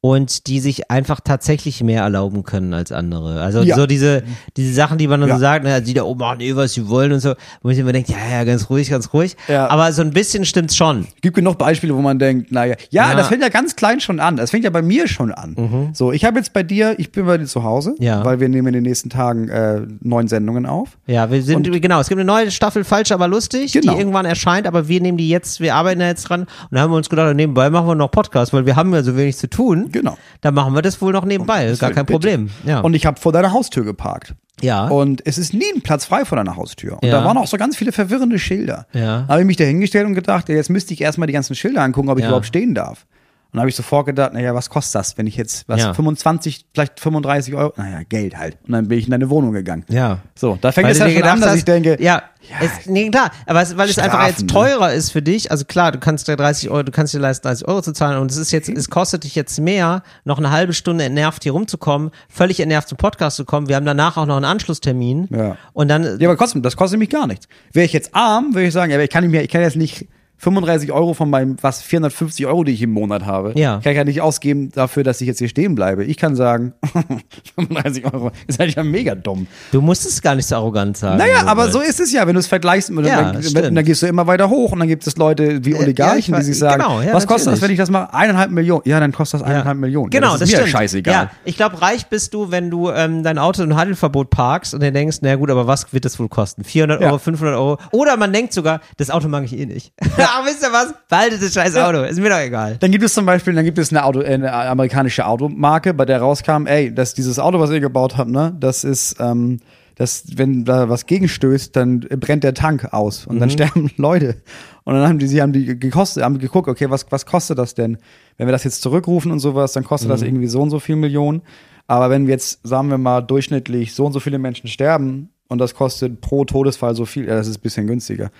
und 0.04 0.48
die 0.48 0.60
sich 0.60 0.90
einfach 0.90 1.20
tatsächlich 1.20 1.82
mehr 1.82 2.02
erlauben 2.02 2.42
können 2.42 2.74
als 2.74 2.92
andere. 2.92 3.40
Also 3.40 3.62
Ja. 3.62 3.74
so 3.74 3.86
diese, 3.86 4.22
diese 4.54 4.74
Sachen, 4.74 4.98
die 4.98 5.08
man 5.08 5.18
dann 5.20 5.30
Ja. 5.30 5.36
so 5.36 5.40
sagt, 5.40 5.64
na, 5.64 5.80
die 5.80 5.94
da 5.94 6.02
oben 6.02 6.20
machen 6.20 6.40
eh, 6.40 6.54
was 6.54 6.74
sie 6.74 6.86
wollen 6.90 7.10
und 7.12 7.20
so, 7.20 7.30
wo 7.62 7.68
man 7.68 7.74
sich 7.74 7.80
immer 7.80 7.92
denkt, 7.94 8.10
ja, 8.10 8.16
ja, 8.30 8.44
ganz 8.44 8.68
ruhig, 8.68 8.90
ganz 8.90 9.14
ruhig. 9.14 9.34
Ja. 9.48 9.66
Aber 9.68 9.90
so 9.94 10.02
ein 10.02 10.10
bisschen 10.10 10.44
stimmt's 10.44 10.76
schon. 10.76 11.06
Es 11.16 11.22
gibt 11.22 11.36
genug 11.36 11.56
Beispiele, 11.56 11.94
wo 11.96 12.02
man 12.02 12.18
denkt, 12.18 12.52
naja, 12.52 12.74
ja, 12.90 13.08
Ja. 13.12 13.14
das 13.16 13.28
fängt 13.28 13.40
ja 13.40 13.48
ganz 13.48 13.76
klein 13.76 13.98
schon 14.00 14.20
an. 14.20 14.36
Das 14.36 14.50
fängt 14.50 14.64
ja 14.64 14.68
bei 14.70 14.82
mir 14.82 15.08
schon 15.08 15.32
an. 15.32 15.88
So, 15.94 16.12
ich 16.12 16.26
habe 16.26 16.36
jetzt 16.38 16.52
bei 16.52 16.62
dir, 16.62 16.96
ich 16.98 17.10
bin 17.10 17.24
bei 17.24 17.38
dir 17.38 17.46
zu 17.46 17.62
Hause, 17.64 17.94
weil 17.98 18.40
wir 18.40 18.50
nehmen 18.50 18.66
in 18.68 18.74
den 18.74 18.82
nächsten 18.82 19.08
Tagen 19.08 19.48
äh, 19.48 19.80
neun 20.02 20.28
Sendungen 20.28 20.66
auf. 20.66 20.98
Ja, 21.06 21.30
wir 21.30 21.42
sind, 21.42 21.64
genau, 21.80 22.00
es 22.00 22.08
gibt 22.10 22.20
eine 22.20 22.26
neue 22.26 22.50
Staffel 22.50 22.84
Falsch, 22.84 23.10
aber 23.10 23.26
lustig, 23.26 23.72
Genau. 23.72 23.94
die 23.94 23.98
irgendwann 24.00 24.26
erscheint, 24.26 24.66
aber 24.66 24.86
wir 24.86 25.00
nehmen 25.00 25.16
die 25.16 25.30
jetzt, 25.30 25.60
wir 25.60 25.74
arbeiten 25.76 26.00
da 26.00 26.08
jetzt 26.08 26.24
dran 26.28 26.44
und 26.70 26.78
haben 26.78 26.90
wir 26.92 26.98
uns 26.98 27.08
gedacht, 27.08 27.34
nebenbei 27.34 27.70
machen 27.70 27.86
wir 27.86 27.94
noch 27.94 28.10
Podcast, 28.10 28.52
weil 28.52 28.66
wir 28.66 28.76
haben 28.76 28.92
ja 28.92 29.02
so 29.02 29.16
wenig 29.16 29.38
zu 29.38 29.48
tun. 29.48 29.92
Genau. 29.94 30.18
Dann 30.40 30.54
machen 30.54 30.74
wir 30.74 30.82
das 30.82 31.00
wohl 31.00 31.12
noch 31.12 31.24
nebenbei, 31.24 31.66
ist 31.66 31.78
gar 31.78 31.92
kein 31.92 32.04
Bitte. 32.04 32.14
Problem. 32.18 32.50
Ja. 32.66 32.80
Und 32.80 32.94
ich 32.94 33.06
habe 33.06 33.18
vor 33.20 33.32
deiner 33.32 33.52
Haustür 33.52 33.84
geparkt. 33.84 34.34
ja. 34.60 34.88
Und 34.88 35.22
es 35.24 35.38
ist 35.38 35.54
nie 35.54 35.64
ein 35.74 35.82
Platz 35.82 36.04
frei 36.04 36.24
vor 36.24 36.36
deiner 36.36 36.56
Haustür. 36.56 36.94
Und 37.00 37.04
Ja. 37.08 37.20
da 37.20 37.24
waren 37.24 37.36
auch 37.38 37.46
so 37.46 37.56
ganz 37.56 37.76
viele 37.76 37.92
verwirrende 37.92 38.38
Schilder. 38.40 38.86
Ja. 38.92 39.24
Habe 39.28 39.40
ich 39.40 39.46
mich 39.46 39.56
da 39.56 39.64
hingestellt 39.64 40.06
und 40.06 40.14
gedacht, 40.14 40.48
jetzt 40.48 40.68
müsste 40.68 40.92
ich 40.94 41.00
erstmal 41.00 41.26
die 41.28 41.32
ganzen 41.32 41.54
Schilder 41.54 41.82
angucken, 41.82 42.08
ob 42.08 42.18
ich 42.18 42.22
Ja. 42.22 42.28
überhaupt 42.30 42.46
stehen 42.46 42.74
darf. 42.74 43.06
Und 43.54 43.58
dann 43.58 43.60
habe 43.60 43.70
ich 43.70 43.76
sofort 43.76 44.06
gedacht, 44.06 44.32
naja, 44.32 44.52
was 44.52 44.68
kostet 44.68 44.96
das, 44.96 45.16
wenn 45.16 45.28
ich 45.28 45.36
jetzt, 45.36 45.68
was, 45.68 45.80
Ja. 45.80 45.94
25, 45.94 46.66
vielleicht 46.74 46.98
35 46.98 47.54
Euro, 47.54 47.72
naja, 47.76 48.00
Geld 48.08 48.36
halt. 48.36 48.58
Und 48.66 48.72
dann 48.72 48.88
bin 48.88 48.98
ich 48.98 49.04
in 49.04 49.12
deine 49.12 49.30
Wohnung 49.30 49.52
gegangen. 49.52 49.84
ja. 49.88 50.18
So, 50.34 50.58
da 50.60 50.72
fängt 50.72 50.86
Weil 50.86 50.92
es 50.92 50.98
ja 50.98 51.08
schon 51.08 51.22
an, 51.22 51.40
dass 51.40 51.50
hast, 51.50 51.56
ich 51.58 51.64
denke, 51.64 51.96
ja, 52.02 52.24
es, 52.60 52.86
nee, 52.86 53.08
klar, 53.10 53.30
aber 53.46 53.62
es, 53.62 53.76
weil 53.76 53.88
es 53.88 53.96
einfach 53.96 54.14
Strafen, 54.18 54.30
jetzt 54.30 54.40
ne? 54.40 54.46
teurer 54.48 54.92
ist 54.92 55.10
für 55.10 55.22
dich, 55.22 55.52
also 55.52 55.64
klar, 55.64 55.92
du 55.92 56.00
kannst 56.00 56.26
dir 56.26 56.34
30 56.36 56.68
Euro, 56.68 56.82
du 56.82 56.90
kannst 56.90 57.14
dir 57.14 57.20
leisten, 57.20 57.46
30 57.46 57.68
Euro 57.68 57.80
zu 57.80 57.92
zahlen 57.92 58.18
und 58.20 58.28
es 58.32 58.36
ist 58.36 58.50
jetzt, 58.50 58.68
es 58.68 58.90
kostet 58.90 59.22
dich 59.22 59.36
jetzt 59.36 59.58
mehr, 59.60 60.02
noch 60.24 60.38
eine 60.38 60.50
halbe 60.50 60.72
Stunde 60.72 61.04
entnervt 61.04 61.44
hier 61.44 61.52
rumzukommen, 61.52 62.10
völlig 62.28 62.58
entnervt 62.58 62.88
zum 62.88 62.98
Podcast 62.98 63.36
zu 63.36 63.44
kommen, 63.44 63.68
wir 63.68 63.76
haben 63.76 63.86
danach 63.86 64.16
auch 64.16 64.26
noch 64.26 64.34
einen 64.36 64.44
Anschlusstermin 64.46 65.28
Ja. 65.30 65.56
und 65.72 65.86
dann, 65.86 66.18
Ja, 66.18 66.28
aber 66.28 66.36
trotzdem, 66.36 66.62
das 66.62 66.76
kostet 66.76 66.98
mich 66.98 67.08
gar 67.10 67.28
nichts. 67.28 67.46
Wäre 67.72 67.86
ich 67.86 67.92
jetzt 67.92 68.12
arm, 68.16 68.52
würde 68.54 68.66
ich 68.66 68.72
sagen, 68.74 68.90
ja, 68.90 68.96
aber 68.96 69.04
ich 69.04 69.10
kann 69.10 69.22
nicht 69.22 69.30
mehr, 69.30 69.44
ich 69.44 69.50
kann 69.50 69.60
jetzt 69.62 69.76
nicht 69.76 70.08
35 70.38 70.92
Euro 70.92 71.14
von 71.14 71.30
meinem, 71.30 71.56
was, 71.62 71.80
450 71.82 72.46
Euro, 72.46 72.64
die 72.64 72.72
ich 72.72 72.82
im 72.82 72.90
Monat 72.90 73.24
habe, 73.24 73.52
Ja. 73.56 73.80
kann 73.82 73.92
ich 73.92 73.96
ja 73.98 74.04
nicht 74.04 74.20
ausgeben 74.20 74.70
dafür, 74.72 75.02
dass 75.04 75.20
ich 75.20 75.26
jetzt 75.26 75.38
hier 75.38 75.48
stehen 75.48 75.74
bleibe. 75.74 76.04
Ich 76.04 76.16
kann 76.18 76.36
sagen, 76.36 76.74
35 77.54 78.04
Euro 78.12 78.30
ist 78.46 78.58
halt 78.58 78.74
ja 78.74 78.82
mega 78.82 79.14
dumm. 79.14 79.46
du 79.72 79.80
musst 79.80 80.04
es 80.06 80.20
gar 80.20 80.34
nicht 80.34 80.46
so 80.46 80.56
arrogant 80.56 80.96
sagen. 80.96 81.18
Naja, 81.18 81.34
Moritz. 81.34 81.48
aber 81.48 81.70
so 81.70 81.80
ist 81.80 82.00
es 82.00 82.12
ja, 82.12 82.26
wenn 82.26 82.34
du 82.34 82.40
es 82.40 82.46
vergleichst, 82.46 82.90
mit, 82.90 83.06
Ja, 83.06 83.32
dann, 83.32 83.42
stimmt. 83.42 83.76
dann 83.76 83.84
gehst 83.84 84.02
du 84.02 84.06
immer 84.06 84.26
weiter 84.26 84.50
hoch 84.50 84.72
und 84.72 84.80
dann 84.80 84.88
gibt 84.88 85.06
es 85.06 85.16
Leute 85.16 85.64
wie 85.64 85.70
ja, 85.72 85.78
Oligarchen, 85.78 86.34
weiß- 86.34 86.38
die 86.38 86.44
sich 86.44 86.58
sagen, 86.58 86.82
genau, 86.82 87.00
ja, 87.00 87.12
was 87.14 87.26
kostet 87.26 87.52
das, 87.52 87.60
natürlich. 87.60 87.62
wenn 87.62 87.70
ich 87.72 87.78
das 87.78 87.90
mache? 87.90 88.12
Eineinhalb 88.12 88.50
Millionen. 88.50 88.82
Ja, 88.84 89.00
dann 89.00 89.12
kostet 89.12 89.40
das 89.40 89.46
eineinhalb 89.48 89.78
Millionen. 89.78 90.10
Genau, 90.10 90.26
ja, 90.26 90.32
das 90.32 90.40
das, 90.40 90.48
ist 90.50 90.54
mir 90.56 90.60
stimmt. 90.62 90.72
scheißegal. 90.78 91.14
Ja, 91.14 91.30
ich 91.44 91.56
glaube, 91.56 91.80
reich 91.80 92.06
bist 92.08 92.34
du, 92.34 92.50
wenn 92.50 92.70
du 92.70 92.90
ähm, 92.90 93.22
dein 93.22 93.38
Auto 93.38 93.62
im 93.62 93.76
Handelverbot 93.76 94.30
parkst 94.30 94.74
und 94.74 94.82
dann 94.82 94.92
denkst, 94.94 95.18
na 95.22 95.34
gut, 95.36 95.50
aber 95.50 95.66
was 95.66 95.92
wird 95.92 96.04
das 96.04 96.18
wohl 96.18 96.28
kosten? 96.28 96.64
400 96.64 97.00
Ja. 97.00 97.06
Euro, 97.08 97.18
500 97.18 97.56
Euro? 97.56 97.78
Oder 97.92 98.16
man 98.16 98.32
denkt 98.32 98.52
sogar, 98.52 98.80
das 98.96 99.10
Auto 99.10 99.28
mag 99.28 99.44
ich 99.44 99.56
eh 99.58 99.66
nicht. 99.66 99.92
Ach, 100.28 100.44
wisst 100.46 100.62
ihr 100.62 100.72
was? 100.72 100.94
Behaltet 101.08 101.42
das 101.42 101.52
scheiß 101.52 101.76
Auto, 101.76 102.02
ist 102.02 102.18
mir 102.18 102.30
doch 102.30 102.38
egal. 102.38 102.76
Dann 102.80 102.90
gibt 102.90 103.04
es 103.04 103.14
zum 103.14 103.26
Beispiel, 103.26 103.54
dann 103.54 103.64
gibt 103.64 103.78
es 103.78 103.90
eine, 103.90 104.04
Auto, 104.04 104.20
äh, 104.20 104.34
eine 104.34 104.52
amerikanische 104.52 105.26
Automarke, 105.26 105.94
bei 105.94 106.04
der 106.04 106.20
rauskam, 106.20 106.66
ey, 106.66 106.94
das, 106.94 107.14
dieses 107.14 107.38
Auto, 107.38 107.60
was 107.60 107.70
ihr 107.70 107.80
gebaut 107.80 108.16
habt, 108.16 108.30
ne, 108.30 108.56
das 108.58 108.84
ist, 108.84 109.16
ähm, 109.20 109.60
das, 109.96 110.24
wenn 110.36 110.64
da 110.64 110.88
was 110.88 111.06
gegenstößt, 111.06 111.74
dann 111.76 112.00
brennt 112.00 112.42
der 112.42 112.54
Tank 112.54 112.92
aus 112.92 113.26
und 113.26 113.38
dann 113.38 113.50
sterben 113.50 113.90
Leute. 113.96 114.42
Und 114.82 114.94
dann 114.94 115.08
haben 115.08 115.18
die, 115.18 115.28
sie 115.28 115.40
haben 115.40 115.52
die 115.52 115.78
gekostet, 115.78 116.24
haben 116.24 116.38
geguckt, 116.38 116.68
okay, 116.68 116.90
was, 116.90 117.06
was 117.10 117.26
kostet 117.26 117.58
das 117.58 117.74
denn? 117.74 117.98
Wenn 118.36 118.48
wir 118.48 118.52
das 118.52 118.64
jetzt 118.64 118.82
zurückrufen 118.82 119.30
und 119.30 119.38
sowas, 119.38 119.72
dann 119.72 119.84
kostet 119.84 120.10
das 120.10 120.22
irgendwie 120.22 120.48
so 120.48 120.60
und 120.60 120.70
so 120.70 120.80
viel 120.80 120.96
Millionen. 120.96 121.42
Aber 121.86 122.10
wenn 122.10 122.26
wir 122.26 122.32
jetzt, 122.32 122.60
sagen 122.66 122.88
wir 122.88 122.98
mal, 122.98 123.20
durchschnittlich 123.20 123.94
so 123.94 124.06
und 124.06 124.12
so 124.12 124.20
viele 124.20 124.38
Menschen 124.38 124.68
sterben 124.68 125.30
und 125.48 125.58
das 125.58 125.74
kostet 125.74 126.20
pro 126.20 126.44
Todesfall 126.44 126.94
so 126.96 127.04
viel, 127.04 127.26
ja, 127.26 127.34
das 127.36 127.46
ist 127.46 127.58
ein 127.58 127.62
bisschen 127.62 127.86
günstiger. 127.86 128.30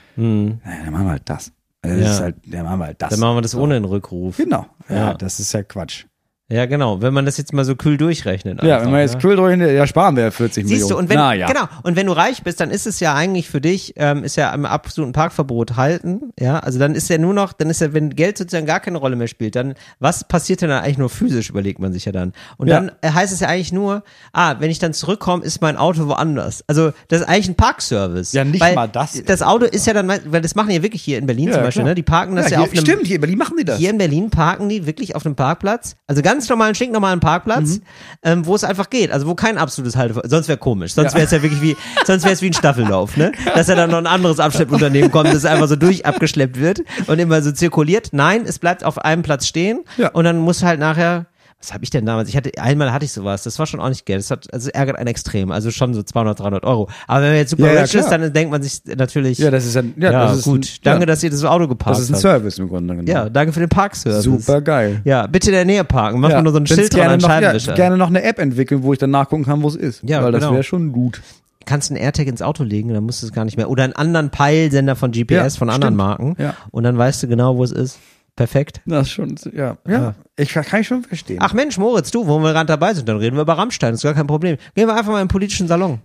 Naja, 0.65 0.85
dann 0.85 0.93
machen 0.93 1.07
wir 1.07 1.11
halt 1.13 1.23
das. 1.27 1.53
Also 1.85 1.97
Das 1.97 2.05
Ja. 2.07 2.13
ist 2.15 2.21
halt, 2.21 2.37
dann 2.47 2.65
machen 2.65 2.79
wir 2.79 2.87
halt 2.87 3.03
das. 3.03 3.11
Dann 3.11 3.21
machen 3.21 3.37
wir 3.37 3.43
das 3.43 3.55
ohne 3.55 3.75
den 3.75 3.85
Rückruf. 3.85 4.37
Genau. 4.37 4.67
Ja, 4.89 4.95
Ja. 4.97 5.15
das 5.15 5.39
ist 5.41 5.53
ja 5.53 5.63
Quatsch. 5.63 6.07
Ja, 6.51 6.67
genau. 6.67 7.01
Wenn 7.01 7.15
man 7.15 7.25
das 7.25 7.39
jetzt 7.39 7.55
mal 7.55 7.65
so 7.65 7.75
kühl 7.75 7.97
durchrechnet. 7.97 8.63
Ja, 8.63 8.75
einfach, 8.75 8.87
wenn 8.87 8.93
wir 8.93 9.01
jetzt 9.01 9.15
ne? 9.15 9.21
kühl 9.23 9.37
durch, 9.37 9.59
ja, 9.59 9.87
sparen 9.87 10.15
wir 10.15 10.25
ja 10.25 10.31
40 10.31 10.65
Siehst 10.67 10.73
Millionen. 10.73 10.91
du, 10.91 10.99
und 10.99 11.09
wenn, 11.09 11.17
Na 11.17 11.33
ja. 11.33 11.47
genau, 11.47 11.63
und 11.85 11.97
wenn 11.97 12.07
du 12.07 12.13
reich 12.13 12.43
bist, 12.43 12.61
dann 12.61 12.71
ist 12.71 12.87
es 12.87 13.01
ja 13.01 13.15
eigentlich 13.15 13.49
für 13.49 13.63
dich, 13.63 13.95
ähm, 13.97 14.25
ist 14.25 14.37
ja 14.37 14.53
im 14.53 14.67
absoluten 14.67 15.13
Parkverbot 15.13 15.77
halten, 15.77 16.33
ja, 16.39 16.59
also 16.59 16.79
dann 16.79 16.95
ist 16.95 17.09
ja 17.09 17.17
nur 17.17 17.33
noch, 17.33 17.55
dann 17.55 17.71
ist 17.71 17.81
ja, 17.81 17.95
wenn 17.95 18.11
Geld 18.11 18.37
sozusagen 18.37 18.67
gar 18.67 18.81
keine 18.81 18.99
Rolle 18.99 19.17
mehr 19.17 19.27
spielt, 19.27 19.57
dann, 19.57 19.73
was 20.01 20.25
passiert 20.29 20.61
denn 20.61 20.69
dann 20.69 20.83
eigentlich 20.85 20.99
nur 20.99 21.09
physisch, 21.09 21.49
überlegt 21.49 21.79
man 21.79 21.95
sich 21.95 22.05
ja 22.05 22.13
dann. 22.13 22.35
Und 22.59 22.69
Ja. 22.69 22.75
dann 22.75 22.93
äh, 23.01 23.11
heißt 23.11 23.33
es 23.33 23.41
ja 23.41 23.49
eigentlich 23.49 23.73
nur, 23.73 24.03
ah, 24.35 24.57
wenn 24.59 24.71
ich 24.71 24.79
dann 24.79 24.93
zurückkomme, 24.93 25.43
ist 25.45 25.63
mein 25.63 25.79
Auto 25.79 26.09
woanders. 26.09 26.63
Also, 26.67 26.93
das 27.09 27.23
ist 27.23 27.27
eigentlich 27.27 27.49
ein 27.49 27.55
Parkservice. 27.55 28.33
Ja, 28.35 28.45
nicht 28.45 28.61
weil 28.61 28.75
mal 28.75 28.87
das. 28.89 29.23
Das 29.25 29.41
Auto 29.41 29.65
ist 29.65 29.87
ja 29.87 29.95
dann, 29.95 30.09
weil 30.09 30.43
das 30.43 30.55
machen 30.55 30.69
die 30.69 30.75
ja 30.77 30.83
wirklich 30.83 31.03
hier 31.03 31.17
in 31.17 31.25
Berlin 31.25 31.49
Ja, 31.49 31.55
zum 31.55 31.63
Beispiel, 31.63 31.83
klar. 31.85 31.89
ne, 31.93 31.95
die 31.95 32.03
parken 32.03 32.37
das 32.37 32.51
ja, 32.51 32.59
hier, 32.59 32.65
auf 32.67 32.73
einem, 32.73 32.81
Stimmt, 32.85 33.07
hier 33.07 33.15
in 33.17 33.21
Berlin 33.23 33.39
machen 33.39 33.57
die 33.59 33.65
das. 33.65 33.79
hier 33.79 33.89
in 33.89 33.97
Berlin 33.99 34.29
parken 34.29 34.69
die 34.69 34.85
wirklich 34.85 35.17
auf 35.17 35.25
einem 35.25 35.37
Parkplatz, 35.37 35.97
also 36.07 36.21
ganz 36.21 36.34
normalen, 36.49 36.75
stinknormalen 36.75 37.21
Parkplatz, 37.21 37.77
Mhm. 37.77 37.83
ähm, 38.23 38.47
wo 38.47 38.55
es 38.55 38.65
einfach 38.65 38.91
geht, 38.91 39.11
also 39.11 39.27
wo 39.27 39.35
kein 39.35 39.59
absolutes 39.59 39.97
Halteverbot, 39.97 40.31
sonst 40.31 40.49
wäre 40.49 40.59
komisch, 40.59 40.95
sonst 40.95 41.13
Ja. 41.13 41.15
wäre 41.19 41.27
es 41.27 41.31
ja 41.33 41.43
wirklich 41.43 41.63
wie, 41.63 41.77
sonst 42.05 42.25
wäre 42.25 42.33
es 42.35 42.43
wie 42.43 42.49
ein 42.51 42.53
Staffellauf, 42.55 43.17
ne? 43.17 43.33
Dass 43.55 43.69
ja 43.69 43.75
dann 43.75 43.91
noch 43.91 43.99
ein 43.99 44.07
anderes 44.07 44.41
Abschleppunternehmen 44.41 45.11
kommt, 45.11 45.33
das 45.33 45.45
einfach 45.45 45.69
so 45.69 45.77
durch 45.77 46.05
abgeschleppt 46.07 46.59
wird 46.61 46.81
und 47.07 47.19
immer 47.19 47.41
so 47.43 47.53
zirkuliert. 47.53 48.09
Nein, 48.13 48.45
es 48.47 48.59
bleibt 48.59 48.85
auf 48.85 48.99
einem 48.99 49.23
Platz 49.23 49.47
stehen 49.47 49.85
Ja. 49.97 50.09
und 50.11 50.25
dann 50.25 50.39
muss 50.39 50.63
halt 50.63 50.81
nachher 50.81 51.27
was 51.65 51.73
habe 51.73 51.83
ich 51.83 51.91
denn 51.91 52.05
damals? 52.05 52.29
Ich 52.29 52.37
hatte 52.37 52.51
einmal 52.59 52.93
hatte 52.93 53.07
ich 53.07 53.13
sowas, 53.13 53.43
das 53.43 53.59
war 53.59 53.67
schon 53.67 53.81
auch 53.81 53.89
nicht 53.89 54.05
Geld. 54.05 54.21
Das 54.21 54.31
hat 54.31 54.53
also 54.53 54.69
ärgert 54.71 54.97
einen 54.97 55.07
extrem, 55.07 55.51
also 55.51 55.71
schon 55.71 55.95
so 55.95 56.03
200, 56.03 56.39
300 56.39 56.65
Euro. 56.65 56.89
Aber 57.07 57.23
wenn 57.23 57.31
man 57.31 57.39
jetzt 57.39 57.51
super 57.51 57.67
Ja, 57.67 57.73
ja, 57.73 57.81
rich 57.83 57.95
ist, 57.95 58.07
klar. 58.09 58.19
dann 58.19 58.33
denkt 58.33 58.51
man 58.53 58.63
sich 58.63 58.83
natürlich, 58.97 59.39
Ja, 59.39 59.51
das 59.51 59.65
ist 59.65 59.77
ein, 59.77 59.95
ja, 59.97 60.13
ja, 60.13 60.25
das 60.27 60.39
ist 60.39 60.45
gut, 60.45 60.67
ein, 60.67 60.79
danke, 60.83 61.07
dass 61.07 61.23
ihr 61.23 61.31
das 61.31 61.43
Auto 61.45 61.67
geparkt 61.69 61.99
das 61.99 62.05
ist 62.05 62.11
ein 62.11 62.15
habt. 62.15 62.23
Service 62.23 62.59
im 62.59 62.69
Grunde 62.69 62.95
genommen. 62.95 63.09
Ja, 63.09 63.31
danke 63.31 63.53
für 63.53 63.61
den 63.61 63.69
Parkservice. 63.71 64.23
Super 64.25 64.61
geil. 64.61 65.01
Ja, 65.05 65.27
bitte 65.27 65.49
in 65.49 65.55
der 65.55 65.65
Nähe 65.65 65.85
parken. 65.85 66.21
Mach 66.21 66.29
mal 66.31 66.43
nur 66.43 66.53
so 66.53 66.59
ein 66.59 66.67
Schild 66.67 66.95
dran 66.95 67.19
noch, 67.19 67.29
ja, 67.29 67.57
gerne 67.75 67.97
noch 67.97 68.09
eine 68.09 68.23
App 68.23 68.39
entwickeln, 68.39 68.83
wo 68.83 68.93
ich 68.93 68.99
dann 68.99 69.11
nachgucken 69.11 69.45
kann, 69.45 69.63
wo 69.63 69.69
es 69.69 69.77
ist. 69.77 70.03
Ja, 70.05 70.23
Weil 70.23 70.33
das 70.33 70.43
genau. 70.43 70.53
wäre 70.53 70.63
schon 70.65 70.93
gut. 70.93 71.23
kannst 71.65 71.91
einen 71.91 71.99
AirTag 71.99 72.27
ins 72.27 72.43
Auto 72.43 72.63
legen, 72.63 72.93
dann 72.93 73.05
musst 73.05 73.23
du 73.23 73.27
es 73.27 73.33
gar 73.33 73.47
nicht 73.47 73.57
mehr. 73.57 73.71
Oder 73.71 73.85
einen 73.85 73.95
anderen 73.95 74.29
Peilsender 74.29 74.97
von 74.97 75.13
GPS 75.13 75.31
Ja, 75.55 75.59
von 75.59 75.71
anderen 75.71 75.95
stimmt. 75.95 75.97
Marken. 75.97 76.37
Ja. 76.39 76.55
Und 76.71 76.85
dann 76.85 76.99
weißt 76.99 77.23
du 77.23 77.29
genau, 77.29 77.57
wo 77.57 77.65
es 77.65 77.73
ist. 77.73 77.99
Perfekt. 78.37 78.81
Das 78.85 79.07
ist 79.07 79.13
schon, 79.13 79.37
ja. 79.53 79.77
Ja, 79.87 80.15
ich 80.37 80.53
kann 80.53 80.81
ich 80.81 80.89
schon 80.89 81.05
verstehen. 81.05 81.39
Ach 81.41 81.53
Mensch, 81.53 81.79
Moritz, 81.79 82.11
du, 82.11 82.27
wo 82.27 82.39
wir 82.41 82.53
gerade 82.53 82.67
dabei 82.67 82.93
sind, 82.93 83.09
dann 83.09 83.19
reden 83.19 83.37
wir 83.37 83.43
über 83.43 83.57
Rammstein, 83.57 83.93
das 83.93 84.01
ist 84.01 84.05
gar 84.05 84.15
kein 84.15 84.27
Problem. 84.27 84.57
Gehen 84.75 84.89
wir 84.89 84.97
einfach 84.97 85.13
mal 85.13 85.23
im 85.23 85.29
politischen 85.29 85.69
Salon. 85.69 86.01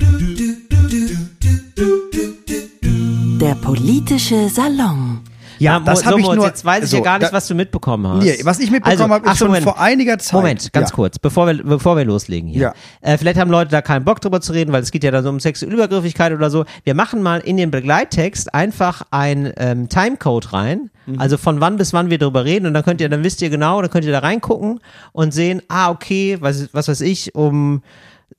Der 3.42 3.56
politische 3.56 4.48
Salon. 4.50 5.19
Ja, 5.60 5.80
das 5.80 6.06
habe 6.06 6.22
so, 6.22 6.30
ich 6.32 6.36
nur. 6.38 6.46
jetzt 6.46 6.64
weiß 6.66 6.84
ich 6.86 6.90
so, 6.90 6.98
ja 6.98 7.04
gar 7.04 7.20
nicht, 7.20 7.32
da- 7.32 7.36
was 7.36 7.48
du 7.48 7.56
mitbekommen 7.56 8.08
hast. 8.08 8.24
Nee, 8.24 8.40
was 8.44 8.60
ich 8.60 8.72
mitbekommen 8.72 9.02
Also, 9.02 9.14
habe, 9.14 9.26
ist 9.26 9.32
ach, 9.32 9.38
schon 9.38 9.48
Moment. 9.48 9.64
vor 9.64 9.80
einiger 9.80 10.18
Zeit. 10.18 10.34
Moment, 10.34 10.74
ganz 10.74 10.90
ja. 10.90 10.96
kurz, 10.96 11.20
bevor 11.20 11.48
wir, 11.48 11.64
bevor 11.64 11.98
wir 11.98 12.06
loslegen 12.06 12.50
hier. 12.50 12.62
Ja. 12.62 12.74
Äh, 13.02 13.18
vielleicht 13.18 13.40
haben 13.40 13.52
Leute 13.52 13.72
da 13.72 13.82
keinen 13.82 14.06
Bock 14.06 14.22
drüber 14.22 14.42
zu 14.42 14.54
reden, 14.54 14.72
weil 14.72 14.82
es 14.82 14.92
geht 14.92 15.04
ja 15.04 15.12
dann 15.12 15.24
so 15.24 15.30
um 15.30 15.40
sexuelle 15.40 15.74
Übergriffigkeit 15.76 16.32
oder 16.34 16.50
so. 16.50 16.66
Wir 16.84 16.96
machen 16.96 17.22
mal 17.22 17.40
in 17.40 17.58
den 17.58 17.72
Begleittext 17.72 18.54
einfach 18.54 19.04
ein 19.12 19.54
ähm, 19.58 19.90
Timecode 19.90 20.54
rein, 20.54 20.90
Mhm. 21.06 21.20
also 21.20 21.38
von 21.38 21.60
wann 21.62 21.78
bis 21.78 21.92
wann 21.94 22.10
wir 22.10 22.18
drüber 22.20 22.46
reden 22.46 22.66
und 22.68 22.74
dann 22.74 22.84
könnt 22.84 23.02
ihr, 23.02 23.10
dann 23.10 23.24
wisst 23.24 23.42
ihr 23.42 23.50
genau, 23.50 23.82
dann 23.82 23.90
könnt 23.90 24.06
ihr 24.06 24.12
da 24.12 24.20
reingucken 24.20 24.80
und 25.12 25.34
sehen, 25.34 25.62
ah, 25.68 25.90
okay, 25.90 26.38
was, 26.40 26.70
was 26.74 26.88
weiß 26.88 27.02
ich, 27.02 27.34
um 27.36 27.82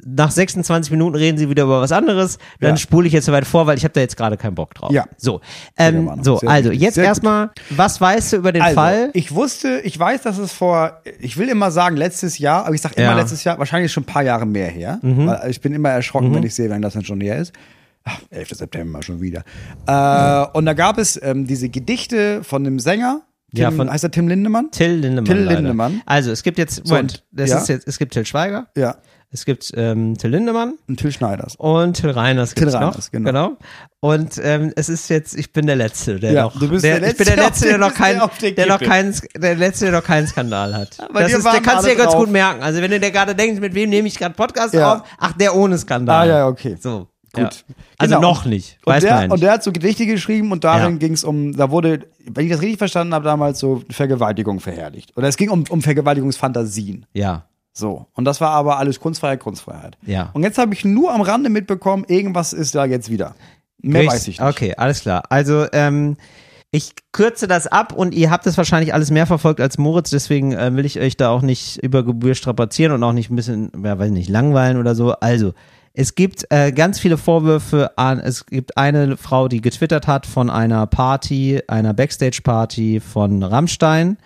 nach 0.07 0.31
26 0.31 0.91
Minuten 0.91 1.17
reden 1.17 1.39
sie 1.39 1.49
wieder 1.51 1.65
über 1.65 1.81
was 1.81 1.93
anderes, 1.93 2.39
dann 2.61 2.71
Ja. 2.71 2.77
spule 2.77 3.07
ich 3.07 3.13
jetzt 3.13 3.27
so 3.27 3.33
weit 3.33 3.47
vor, 3.47 3.67
weil 3.67 3.77
ich 3.79 3.85
habe 3.85 3.93
da 3.95 4.01
jetzt 4.01 4.17
gerade 4.17 4.37
keinen 4.37 4.55
Bock 4.55 4.75
drauf. 4.75 4.91
Ja. 4.93 5.07
So, 5.17 5.41
ähm, 5.77 6.11
so 6.23 6.39
Sehr 6.39 6.49
also 6.51 6.71
wichtig. 6.71 6.83
jetzt 6.83 6.99
erstmal, 6.99 7.51
was 7.71 8.01
weißt 8.01 8.33
du 8.33 8.37
über 8.39 8.53
den 8.53 8.63
Also, 8.63 8.75
Fall? 8.75 9.11
ich 9.15 9.35
wusste, 9.35 9.81
ich 9.85 9.99
weiß, 9.99 10.23
dass 10.23 10.39
es 10.39 10.53
vor, 10.53 11.01
ich 11.21 11.37
will 11.37 11.49
immer 11.49 11.71
sagen 11.71 11.97
letztes 11.97 12.39
Jahr, 12.39 12.67
aber 12.67 12.75
ich 12.75 12.81
sage 12.81 12.95
immer 12.97 13.05
Ja. 13.07 13.13
Mhm. 13.15 13.19
letztes 13.21 13.45
Jahr, 13.45 13.59
wahrscheinlich 13.59 13.93
schon 13.93 14.03
ein 14.03 14.07
paar 14.07 14.23
Jahre 14.23 14.47
mehr 14.47 14.69
her. 14.69 14.99
Weil 15.03 15.51
ich 15.51 15.61
bin 15.61 15.73
immer 15.75 15.91
erschrocken, 15.91 16.35
wenn 16.35 16.43
ich 16.43 16.55
sehe, 16.55 16.71
wenn 16.71 16.83
das 16.83 16.95
dann 16.95 17.05
schon 17.05 17.21
her 17.21 17.39
ist. 17.39 17.53
Ach, 18.05 18.19
11. 18.31 18.55
September 18.57 19.03
schon 19.03 19.21
wieder. 19.21 19.45
Äh, 19.87 20.47
und 20.57 20.65
da 20.67 20.73
gab 20.73 20.99
es 20.99 21.21
ähm, 21.23 21.47
diese 21.47 21.69
Gedichte 21.69 22.43
von 22.45 22.65
dem 22.65 22.79
Sänger. 22.79 23.23
Tim, 23.55 23.63
Ja, 23.63 23.71
von- 23.73 23.91
heißt 23.91 24.05
er 24.05 24.11
Tim 24.13 24.29
Lindemann? 24.29 24.71
Till 24.71 24.93
Lindemann. 24.93 25.25
Till 25.25 25.39
leider. 25.45 25.57
Lindemann. 25.61 26.03
Also 26.07 26.31
es 26.31 26.43
gibt 26.45 26.57
jetzt, 26.57 26.87
So, 26.87 26.95
Moment, 26.95 27.13
und- 27.15 27.25
das 27.41 27.51
ja. 27.51 27.59
ist 27.59 27.69
jetzt, 27.69 27.89
es 27.89 27.99
gibt 27.99 28.13
Till 28.13 28.25
Schweiger, 28.25 28.69
Ja. 28.77 28.97
Es 29.33 29.45
gibt 29.45 29.73
ähm, 29.77 30.17
Till 30.19 30.31
Lindemann 30.31 30.75
Und 30.89 30.99
Till 30.99 31.13
Schneiders. 31.13 31.55
und 31.57 31.95
Till 31.99 32.11
Reiners 32.11 32.55
Till 32.55 32.69
Reiners, 32.69 33.13
noch. 33.13 33.23
genau. 33.25 33.57
Und 34.01 34.41
ähm, 34.43 34.73
es 34.77 34.89
ist 34.89 35.09
jetzt, 35.11 35.37
ich 35.37 35.53
bin 35.53 35.67
der 35.67 35.77
Letzte, 35.77 36.19
der 36.19 36.33
Ja, 36.33 36.43
noch, 36.45 36.59
du 36.59 36.69
bist 36.69 36.85
der, 36.85 37.01
der 37.01 37.11
ich 37.11 37.17
bin 37.17 37.27
der 37.27 37.37
Letzte, 37.37 37.67
Letzte, 37.67 37.69
der 37.69 37.79
noch 37.79 37.89
den- 37.91 37.97
kein, 37.97 38.21
auf 38.21 38.39
der 38.39 38.51
der 38.53 38.67
noch 38.67 38.81
keinen, 38.81 39.15
der 39.37 39.55
Letzte, 39.57 39.85
der 39.87 39.95
noch 39.95 40.05
keinen 40.05 40.27
Skandal 40.27 40.75
hat. 40.75 40.99
Aber 41.01 41.21
das 41.21 41.33
ist, 41.33 41.45
der 41.45 41.61
kannst 41.61 41.85
du 41.85 41.91
dir 41.91 41.97
ganz 41.97 42.13
drauf. 42.13 42.23
gut 42.25 42.31
merken. 42.33 42.63
Also 42.63 42.81
wenn 42.83 42.91
du 42.91 42.99
dir 42.99 43.11
gerade 43.11 43.35
denkst, 43.35 43.61
mit 43.61 43.75
wem 43.75 43.91
nehme 43.91 44.09
ich 44.09 44.19
gerade 44.19 44.35
Podcast 44.35 44.75
Ja. 44.75 44.95
auf? 44.95 45.03
Ach, 45.19 45.33
der 45.35 45.55
ohne 45.55 45.79
Skandal. 45.79 46.29
Ah, 46.31 46.39
ja, 46.39 46.47
okay. 46.49 46.77
So. 46.81 47.07
Gut. 47.33 47.43
Ja. 47.45 47.51
Also 47.99 48.15
Genau. 48.17 48.21
noch 48.29 48.45
nicht. 48.47 48.79
Und 48.85 48.93
Weiß 48.95 49.03
der, 49.05 49.11
man 49.13 49.21
ja 49.21 49.25
und 49.27 49.31
nicht. 49.35 49.43
der 49.45 49.53
hat 49.53 49.63
so 49.63 49.71
Gedichte 49.71 50.05
geschrieben 50.07 50.51
und 50.51 50.65
darin 50.65 50.93
Ja. 50.95 50.99
ging 50.99 51.13
es 51.13 51.23
um, 51.23 51.57
da 51.57 51.71
wurde, 51.71 52.01
wenn 52.27 52.47
ich 52.47 52.51
das 52.51 52.61
richtig 52.63 52.79
verstanden 52.79 53.15
habe, 53.15 53.25
damals 53.25 53.61
so 53.61 53.83
Vergewaltigung 53.91 54.59
verherrlicht. 54.59 55.17
Oder 55.17 55.29
es 55.29 55.37
ging 55.37 55.51
um, 55.51 55.63
um 55.69 55.81
Vergewaltigungsfantasien. 55.83 57.07
Ja. 57.13 57.45
So. 57.73 58.07
Und 58.15 58.25
das 58.25 58.41
war 58.41 58.51
aber 58.51 58.79
alles 58.79 59.01
Kunstfreiheit, 59.01 59.41
Kunstfreiheit. 59.41 59.97
Ja. 60.05 60.31
Und 60.33 60.43
jetzt 60.43 60.59
habe 60.59 60.75
ich 60.75 60.85
nur 60.85 61.13
am 61.13 61.21
Rande 61.21 61.51
mitbekommen, 61.51 62.05
irgendwas 62.09 62.53
ist 62.53 62.75
da 62.75 62.85
jetzt 62.85 63.11
wieder. 63.11 63.35
Mehr 63.83 64.03
Richtig. 64.03 64.15
weiß 64.15 64.29
ich 64.29 64.41
nicht. 64.41 64.49
Okay, 64.49 64.75
alles 64.77 65.01
klar. 65.01 65.23
Also, 65.31 65.67
ähm, 65.73 66.17
ich 66.73 66.93
kürze 67.11 67.49
das 67.49 67.67
ab 67.67 67.93
und 67.93 68.15
ihr 68.15 68.31
habt 68.31 68.47
es 68.47 68.57
wahrscheinlich 68.57 68.95
alles 68.95 69.11
mehr 69.11 69.27
verfolgt 69.27 69.61
als 69.61 69.77
Moritz, 69.77 70.11
deswegen 70.11 70.53
äh, 70.53 70.75
will 70.77 70.85
ich 70.85 71.01
euch 71.01 71.17
da 71.17 71.31
auch 71.31 71.43
nicht 71.43 71.79
über 71.79 72.05
Gebühr 72.05 72.35
strapazieren 72.37 72.93
und 72.93 73.03
auch 73.03 73.13
nicht 73.13 73.31
ein 73.31 73.37
bisschen, 73.37 73.73
ja, 73.85 73.99
weiß 73.99 74.11
nicht, 74.11 74.29
langweilen 74.29 74.77
oder 74.77 74.95
so. 74.95 75.13
Also, 75.13 75.53
es 75.93 76.15
gibt 76.15 76.47
äh, 76.51 76.71
ganz 76.71 77.01
viele 77.01 77.19
Vorwürfe 77.19 77.99
an, 77.99 78.21
es 78.21 78.47
gibt 78.47 78.77
eine 78.77 79.17
Frau, 79.17 79.49
die 79.49 79.61
getwittert 79.61 80.07
hat 80.07 80.27
von 80.27 80.49
einer 80.49 80.87
Party, 80.87 81.61
einer 81.67 81.93
Backstage-Party 81.93 83.01
von 83.01 83.43
Rammstein. 83.43 84.17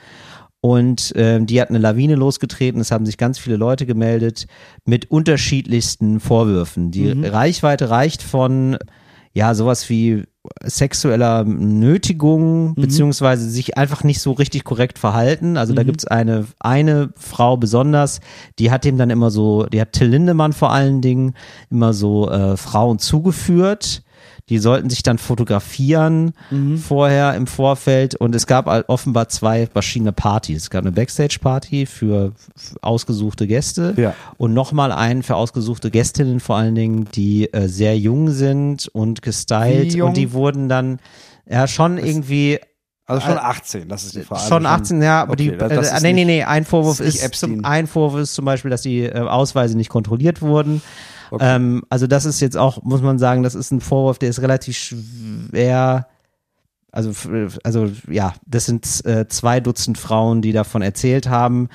Und 0.65 1.13
ähm, 1.15 1.45
die 1.45 1.61
hat 1.61 1.69
eine 1.69 1.77
Lawine 1.77 2.15
losgetreten. 2.15 2.81
Es 2.81 2.91
haben 2.91 3.05
sich 3.05 3.19
ganz 3.19 3.39
viele 3.39 3.57
Leute 3.57 3.85
gemeldet 3.85 4.47
mit 4.87 5.11
unterschiedlichsten 5.11 6.21
Vorwürfen. 6.21 6.91
Die 6.91 7.11
Reichweite 7.11 7.91
reicht 7.91 8.23
von 8.23 8.79
ja 9.35 9.55
sowas 9.55 9.91
wie 9.91 10.23
sexueller 10.63 11.45
Nötigung 11.45 12.77
beziehungsweise 12.77 13.47
sich 13.51 13.77
einfach 13.77 14.05
nicht 14.05 14.23
so 14.23 14.33
richtig 14.33 14.65
korrekt 14.65 14.99
verhalten. 14.99 15.59
Also 15.59 15.75
da 15.75 15.83
gibt's 15.83 16.07
eine 16.07 16.47
eine 16.61 17.11
Frau 17.15 17.59
besonders, 17.59 18.21
die 18.59 18.71
hat 18.71 18.87
dem 18.87 18.97
dann 18.97 19.11
immer 19.11 19.31
so, 19.31 19.67
die 19.67 19.83
hat 19.83 19.93
Till 19.93 20.09
Lindemann 20.09 20.55
vor 20.55 20.73
allen 20.73 21.03
Dingen 21.03 21.35
immer 21.69 21.93
so 21.93 22.31
äh, 22.31 22.57
Frauen 22.57 22.99
zugeführt. 22.99 24.03
Die 24.51 24.59
sollten 24.59 24.91
sich 24.91 25.03
dann 25.03 25.17
fotografieren 25.17 26.35
vorher 26.77 27.35
im 27.35 27.47
Vorfeld 27.47 28.15
und 28.15 28.35
es 28.35 28.47
gab 28.47 28.67
offenbar 28.91 29.29
zwei 29.31 29.67
verschiedene 29.67 30.13
Partys. 30.13 30.65
Es 30.65 30.71
gab 30.71 30.83
eine 30.83 30.93
Backstage-Party 30.93 31.87
für 31.87 32.33
ausgesuchte 32.83 33.47
Gäste 33.47 33.95
Ja. 33.97 34.15
und 34.37 34.53
nochmal 34.53 34.93
einen 34.93 35.23
für 35.23 35.37
ausgesuchte 35.37 35.91
Gästinnen 35.91 36.41
vor 36.41 36.57
allen 36.57 36.75
Dingen, 36.75 37.09
die 37.15 37.51
äh, 37.55 37.69
sehr 37.69 37.99
jung 37.99 38.29
sind 38.31 38.89
und 38.89 39.23
gestylt 39.23 39.99
und 40.01 40.17
die 40.17 40.33
wurden 40.33 40.69
dann 40.69 40.99
ja 41.49 41.67
schon 41.67 41.97
irgendwie 41.97 42.59
Also 43.07 43.27
schon 43.27 43.39
18, 43.39 43.89
das 43.89 44.05
ist 44.05 44.15
die 44.15 44.23
Frage. 44.23 44.43
Schon 44.47 44.67
18, 44.67 45.01
ja, 45.03 45.23
aber 45.23 45.33
okay, 45.33 45.53
die, 45.53 45.57
das- 45.57 45.69
das 45.73 45.91
äh, 45.93 45.97
ist 45.97 46.03
nee, 46.03 46.13
nee, 46.13 46.25
nee, 46.27 46.45
ein 46.45 46.67
Vorwurf 46.67 46.99
das 46.99 47.07
ist 47.07 47.23
ist, 47.25 47.35
zum, 47.37 47.65
ein 47.65 47.87
Vorwurf 47.87 48.21
ist 48.21 48.35
zum 48.35 48.45
Beispiel, 48.45 48.71
dass 48.71 48.83
die 48.83 49.05
äh, 49.05 49.19
Ausweise 49.21 49.75
nicht 49.77 49.89
kontrolliert 49.89 50.43
wurden. 50.43 50.83
Ähm, 51.41 51.83
also 51.89 52.07
das 52.07 52.25
ist 52.25 52.41
jetzt 52.41 52.57
auch, 52.57 52.83
muss 52.83 53.03
man 53.03 53.19
sagen, 53.19 53.43
das 53.43 53.55
ist 53.55 53.71
ein 53.71 53.81
Vorwurf, 53.81 54.19
der 54.19 54.31
ist 54.31 54.43
relativ 54.43 54.77
schwer, 54.77 56.07
also, 56.95 57.11
also 57.65 57.91
ja, 58.09 58.35
das 58.47 58.67
sind 58.67 59.05
äh, 59.05 59.27
zwei 59.27 59.59
Dutzend 59.59 59.99
Frauen, 59.99 60.43
die 60.43 60.53
davon 60.53 60.81
erzählt 60.81 61.29
haben. 61.29 61.69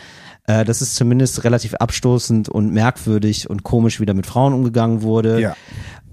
Äh, 0.47 0.63
das 0.63 0.81
ist 0.81 0.95
zumindest 0.95 1.43
relativ 1.43 1.73
abstoßend 1.73 2.47
und 2.47 2.71
merkwürdig 2.71 3.49
und 3.49 3.63
komisch, 3.63 3.99
wie 3.99 4.05
da 4.05 4.13
mit 4.13 4.25
Frauen 4.25 4.53
umgegangen 4.53 5.01
wurde. 5.01 5.41
Ja. 5.41 5.55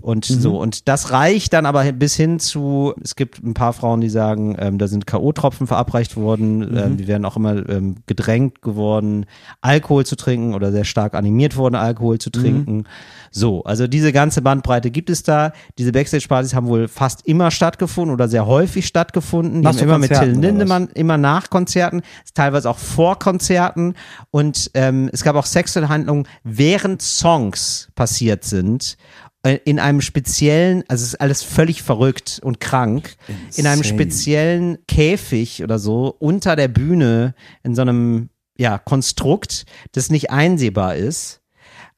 Und 0.07 0.25
so, 0.25 0.61
und 0.61 0.87
das 0.87 1.11
reicht 1.11 1.53
dann 1.53 1.67
aber 1.67 1.83
bis 1.91 2.15
hin 2.15 2.39
zu, 2.39 2.95
es 3.03 3.17
gibt 3.17 3.43
ein 3.43 3.55
paar 3.55 3.73
Frauen, 3.73 4.01
die 4.01 4.09
sagen, 4.09 4.55
ähm, 4.57 4.79
da 4.79 4.87
sind 4.87 5.05
K.O.-Tropfen 5.05 5.67
verabreicht 5.67 6.17
worden, 6.17 6.77
ähm, 6.79 6.97
die 6.97 7.09
werden 7.09 7.25
auch 7.25 7.37
immer 7.37 7.69
ähm, 7.69 7.97
gedrängt 8.07 8.63
geworden, 8.63 9.27
Alkohol 9.63 10.07
zu 10.07 10.15
trinken 10.15 10.55
oder 10.55 10.71
sehr 10.71 10.85
stark 10.85 11.15
animiert 11.15 11.57
worden, 11.57 11.75
Alkohol 11.75 12.21
zu 12.21 12.31
trinken. 12.31 12.85
So, 13.33 13.65
also 13.65 13.89
diese 13.89 14.13
ganze 14.13 14.43
Bandbreite 14.43 14.93
gibt 14.93 15.11
es 15.11 15.25
da. 15.25 15.51
Diese 15.77 15.91
Backstage-Partys 15.91 16.55
haben 16.55 16.69
wohl 16.69 16.87
fast 16.87 17.27
immer 17.27 17.51
stattgefunden 17.51 18.15
oder 18.15 18.29
sehr 18.29 18.47
häufig 18.47 18.87
stattgefunden. 18.87 19.63
Die 19.63 19.67
haben 19.67 19.77
immer 19.77 19.99
mit 19.99 20.11
Konzerten 20.11 20.35
Till 20.35 20.39
oder 20.39 20.49
was? 20.49 20.53
Lindemann 20.53 20.89
immer 20.95 21.19
nach 21.19 21.51
Konzerten, 21.51 22.03
teilweise 22.33 22.71
auch 22.71 22.79
vor 22.79 23.19
Konzerten 23.19 23.95
und 24.31 24.71
ähm, 24.75 25.11
es 25.13 25.25
gab 25.25 25.35
auch 25.35 25.47
sexuelle 25.47 25.89
Handlungen, 25.89 26.29
während 26.45 27.03
Songs 27.03 27.89
passiert 27.97 28.45
sind 28.45 28.97
in 29.55 29.79
einem 29.79 30.01
speziellen, 30.01 30.85
also 30.89 31.03
es 31.03 31.15
ist 31.15 31.21
alles 31.21 31.43
völlig 31.43 31.83
verrückt 31.83 32.41
und 32.43 32.61
krank, 32.61 33.17
in 33.57 33.67
einem 33.67 33.79
Insane. 33.81 33.85
speziellen 33.85 34.79
Käfig 34.89 35.63
oder 35.63 35.79
so 35.79 36.15
unter 36.19 36.57
der 36.57 36.69
Bühne 36.69 37.35
in 37.63 37.75
so 37.75 37.83
einem 37.83 38.31
ja 38.59 38.79
Konstrukt, 38.79 39.67
das 39.93 40.11
nicht 40.11 40.31
einsehbar 40.31 40.97
ist. 40.97 41.41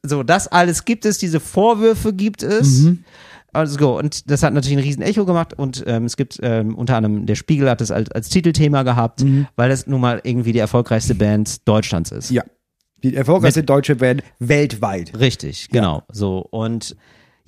So, 0.02 0.22
das 0.22 0.48
alles 0.48 0.84
gibt 0.84 1.04
es, 1.04 1.18
diese 1.18 1.40
Vorwürfe 1.40 2.12
gibt 2.12 2.42
es. 2.42 2.80
Mhm. 2.80 3.04
Also 3.52 3.78
go. 3.78 3.98
Und 3.98 4.30
das 4.30 4.42
hat 4.42 4.52
natürlich 4.52 4.76
ein 4.76 4.84
riesen 4.84 5.02
Echo 5.02 5.24
gemacht 5.24 5.54
und 5.54 5.82
ähm, 5.86 6.04
es 6.04 6.16
gibt 6.16 6.38
ähm, 6.42 6.74
unter 6.74 6.96
anderem, 6.96 7.26
der 7.26 7.34
Spiegel 7.34 7.68
hat 7.70 7.80
es 7.80 7.90
als, 7.90 8.10
als 8.10 8.28
Titelthema 8.28 8.82
gehabt, 8.82 9.24
weil 9.56 9.70
das 9.70 9.86
nun 9.86 10.00
mal 10.00 10.20
irgendwie 10.22 10.52
die 10.52 10.58
erfolgreichste 10.58 11.14
Band 11.14 11.66
Deutschlands 11.66 12.12
ist. 12.12 12.30
Mhm. 12.30 12.36
Ja. 12.36 12.44
Die 13.02 13.14
erfolgreichste 13.14 13.62
deutsche 13.62 13.96
Band 13.96 14.22
weltweit. 14.40 15.18
Richtig, 15.18 15.68
genau. 15.70 16.02
So 16.10 16.38
und 16.50 16.96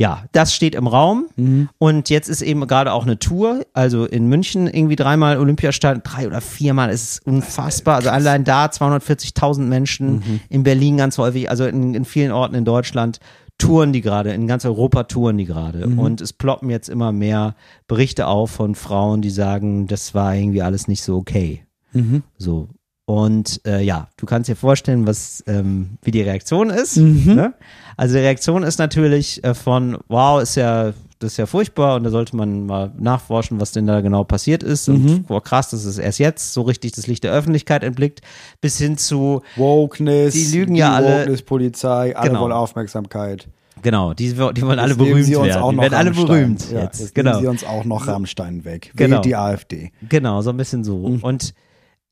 ja, 0.00 0.24
das 0.32 0.54
steht 0.54 0.74
im 0.74 0.86
Raum 0.86 1.26
Mhm. 1.36 1.68
und 1.76 2.08
jetzt 2.08 2.30
ist 2.30 2.40
eben 2.40 2.66
gerade 2.66 2.90
auch 2.94 3.02
eine 3.04 3.18
Tour, 3.18 3.66
also 3.74 4.06
in 4.06 4.28
München 4.28 4.66
irgendwie 4.66 4.96
dreimal 4.96 5.36
Olympiastadion, 5.38 6.02
drei 6.02 6.26
oder 6.26 6.40
viermal, 6.40 6.88
es 6.88 7.02
ist 7.02 7.26
unfassbar. 7.26 7.96
Also 7.96 8.08
allein 8.08 8.44
da 8.44 8.64
240.000 8.70 9.68
Menschen, 9.68 10.12
Mhm. 10.14 10.40
in 10.48 10.62
Berlin 10.62 10.96
ganz 10.96 11.18
häufig, 11.18 11.50
also 11.50 11.66
in, 11.66 11.94
in 11.94 12.06
vielen 12.06 12.32
Orten 12.32 12.54
in 12.54 12.64
Deutschland 12.64 13.20
touren 13.58 13.92
die 13.92 14.00
gerade, 14.00 14.30
in 14.32 14.46
ganz 14.46 14.64
Europa 14.64 15.02
touren 15.04 15.36
die 15.36 15.44
gerade 15.44 15.86
Mhm. 15.86 15.98
und 15.98 16.20
es 16.22 16.32
ploppen 16.32 16.70
jetzt 16.70 16.88
immer 16.88 17.12
mehr 17.12 17.54
Berichte 17.86 18.26
auf 18.26 18.50
von 18.52 18.74
Frauen, 18.74 19.20
die 19.20 19.28
sagen, 19.28 19.86
das 19.86 20.14
war 20.14 20.34
irgendwie 20.34 20.62
alles 20.62 20.88
nicht 20.88 21.02
so 21.02 21.16
okay. 21.18 21.64
Mhm. 21.92 22.22
So. 22.38 22.68
Und 23.04 23.60
äh, 23.66 23.82
ja, 23.82 24.08
du 24.18 24.24
kannst 24.24 24.48
dir 24.48 24.54
vorstellen, 24.54 25.04
was 25.06 25.42
ähm, 25.48 25.98
wie 26.02 26.12
die 26.12 26.22
Reaktion 26.22 26.70
ist. 26.70 26.96
Mhm. 26.96 27.34
Ne? 27.34 27.54
Also 28.00 28.14
die 28.14 28.20
Reaktion 28.22 28.62
ist 28.62 28.78
natürlich 28.78 29.44
äh, 29.44 29.52
von, 29.52 29.98
wow, 30.08 30.40
ist 30.40 30.54
ja 30.54 30.92
das 31.18 31.32
ist 31.32 31.36
ja 31.36 31.44
furchtbar 31.44 31.96
und 31.96 32.04
da 32.04 32.08
sollte 32.08 32.34
man 32.34 32.64
mal 32.64 32.92
nachforschen, 32.98 33.60
was 33.60 33.72
denn 33.72 33.86
da 33.86 34.00
genau 34.00 34.24
passiert 34.24 34.62
ist. 34.62 34.88
Und 34.88 35.04
Mhm. 35.04 35.22
boah, 35.24 35.42
krass, 35.42 35.68
dass 35.68 35.84
es 35.84 35.98
erst 35.98 36.18
jetzt 36.18 36.54
so 36.54 36.62
richtig 36.62 36.92
das 36.92 37.06
Licht 37.06 37.24
der 37.24 37.32
Öffentlichkeit 37.32 37.84
entblickt, 37.84 38.22
bis 38.62 38.78
hin 38.78 38.96
zu, 38.96 39.42
Wokeness, 39.56 40.32
Die 40.32 40.46
lügen 40.56 40.74
ja 40.76 40.94
alle. 40.94 41.20
Wokeness-Polizei, 41.20 42.16
alle 42.16 42.30
Genau. 42.30 42.40
wollen 42.40 42.52
Aufmerksamkeit. 42.52 43.48
genau, 43.82 44.14
die, 44.14 44.28
die 44.32 44.38
wollen 44.38 44.78
alle 44.78 44.94
berühmt 44.94 45.24
sie 45.26 45.36
uns 45.36 45.48
werden. 45.48 45.62
auch 45.62 45.70
Die 45.70 45.76
noch 45.76 45.82
werden 45.82 45.94
alle 45.94 46.06
Rammstein. 46.08 46.26
berühmt 46.26 46.70
Ja, 46.72 46.80
jetzt. 46.84 47.00
jetzt 47.00 47.14
Genau. 47.14 47.32
nehmen 47.32 47.42
sie 47.42 47.48
uns 47.48 47.64
auch 47.64 47.84
noch 47.84 48.06
Rammstein 48.06 48.64
weg. 48.64 48.90
Genau. 48.96 49.16
Wählt 49.16 49.24
die 49.26 49.36
AfD. 49.36 49.92
Genau, 50.08 50.40
so 50.40 50.48
ein 50.48 50.56
bisschen 50.56 50.84
so. 50.84 51.06
Mhm. 51.06 51.18
Und 51.22 51.52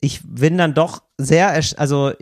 ich 0.01 0.20
bin 0.22 0.59
dann 0.59 0.74
doch 0.74 1.03
sehr, 1.16 1.59
also 1.79 2.12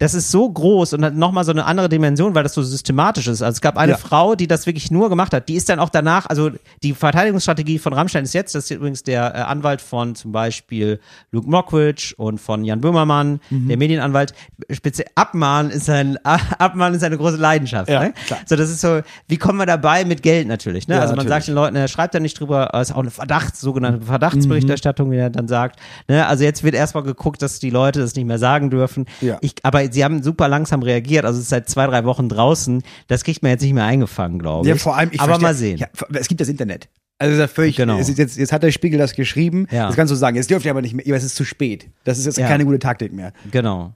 das 0.00 0.14
ist 0.14 0.30
so 0.30 0.48
groß 0.48 0.92
und 0.92 1.04
hat 1.04 1.14
nochmal 1.14 1.42
so 1.44 1.50
eine 1.50 1.64
andere 1.64 1.88
Dimension, 1.88 2.34
weil 2.36 2.44
das 2.44 2.54
so 2.54 2.62
systematisch 2.62 3.26
ist. 3.26 3.42
Also 3.42 3.56
es 3.56 3.60
gab 3.60 3.76
eine 3.76 3.92
Ja. 3.92 3.98
Frau, 3.98 4.36
die 4.36 4.46
das 4.46 4.64
wirklich 4.66 4.92
nur 4.92 5.08
gemacht 5.08 5.34
hat. 5.34 5.48
Die 5.48 5.54
ist 5.56 5.68
dann 5.68 5.80
auch 5.80 5.88
danach, 5.88 6.26
also 6.26 6.50
die 6.84 6.94
Verteidigungsstrategie 6.94 7.78
von 7.80 7.92
Rammstein 7.92 8.22
ist 8.22 8.32
jetzt, 8.32 8.54
das 8.54 8.64
ist 8.64 8.70
übrigens 8.70 9.02
der 9.02 9.34
äh, 9.34 9.38
Anwalt 9.38 9.80
von 9.80 10.14
zum 10.14 10.30
Beispiel 10.30 11.00
Luke 11.32 11.50
Mockridge 11.50 12.14
und 12.16 12.38
von 12.40 12.64
Jan 12.64 12.80
Böhmermann, 12.80 13.40
Mhm. 13.50 13.66
der 13.68 13.76
Medienanwalt. 13.76 14.34
Speziell 14.70 15.08
Abmahn 15.16 15.70
ist 15.70 15.90
ein, 15.90 16.16
Abmahn 16.24 16.94
ist 16.94 17.02
eine 17.02 17.18
große 17.18 17.36
Leidenschaft. 17.36 17.90
Ja, 17.90 18.04
ne? 18.04 18.14
klar. 18.26 18.38
So, 18.46 18.54
das 18.54 18.70
ist 18.70 18.80
so, 18.80 19.00
wie 19.26 19.36
kommen 19.36 19.58
wir 19.58 19.66
dabei 19.66 20.04
mit 20.04 20.22
Geld 20.22 20.46
natürlich, 20.46 20.86
ne? 20.86 20.94
Ja, 20.94 21.00
also 21.00 21.12
man 21.16 21.24
natürlich. 21.26 21.34
sagt 21.44 21.48
den 21.48 21.54
Leuten, 21.56 21.74
er 21.76 21.88
schreibt 21.88 22.14
da 22.14 22.20
nicht 22.20 22.38
drüber, 22.38 22.70
es 22.74 22.90
ist 22.90 22.94
auch 22.94 23.00
eine 23.00 23.10
Verdachts, 23.10 23.60
sogenannte 23.60 24.06
Verdachtsberichterstattung, 24.06 25.10
wie 25.10 25.16
er 25.16 25.30
dann 25.30 25.48
sagt. 25.48 25.80
Ne? 26.06 26.24
Also 26.26 26.44
jetzt 26.44 26.62
wird 26.62 26.74
erstmal 26.74 27.02
geguckt, 27.02 27.42
dass 27.42 27.58
die 27.58 27.70
Leute 27.70 27.98
das 28.00 28.14
nicht 28.14 28.26
mehr 28.26 28.38
sagen 28.38 28.70
dürfen. 28.70 29.06
Ja. 29.20 29.38
Ich, 29.40 29.54
aber 29.64 29.87
sie 29.92 30.04
haben 30.04 30.22
super 30.22 30.48
langsam 30.48 30.82
reagiert, 30.82 31.24
also 31.24 31.38
es 31.38 31.44
ist 31.44 31.50
seit 31.50 31.68
zwei, 31.68 31.86
drei 31.86 32.04
Wochen 32.04 32.28
draußen. 32.28 32.82
Das 33.06 33.24
kriegt 33.24 33.42
man 33.42 33.50
jetzt 33.50 33.62
nicht 33.62 33.74
mehr 33.74 33.84
eingefangen, 33.84 34.38
glaube 34.38 34.66
ich. 34.66 34.74
Ja, 34.74 34.76
vor 34.76 34.96
allem, 34.96 35.10
ich 35.12 35.20
aber 35.20 35.34
verstehe- 35.38 35.42
mal 35.48 35.54
sehen. 35.54 35.78
Ja, 35.78 35.86
es 36.14 36.28
gibt 36.28 36.40
das 36.40 36.48
Internet. 36.48 36.88
Also 37.20 37.32
ist 37.34 37.40
ja 37.40 37.48
völlig, 37.48 37.76
Genau. 37.76 37.98
ist 37.98 38.16
jetzt, 38.16 38.36
jetzt 38.36 38.52
hat 38.52 38.62
der 38.62 38.70
Spiegel 38.70 38.98
das 38.98 39.14
geschrieben. 39.14 39.66
Ja. 39.72 39.86
Das 39.88 39.96
kannst 39.96 40.12
du 40.12 40.14
sagen. 40.14 40.36
Jetzt 40.36 40.50
dürft 40.50 40.64
ihr 40.64 40.70
aber 40.70 40.82
nicht 40.82 40.94
mehr, 40.94 41.04
es 41.16 41.24
ist 41.24 41.34
zu 41.34 41.44
spät. 41.44 41.88
Das 42.04 42.16
ist 42.18 42.26
jetzt 42.26 42.38
Ja. 42.38 42.46
keine 42.46 42.64
gute 42.64 42.78
Taktik 42.78 43.12
mehr. 43.12 43.32
Genau. 43.50 43.92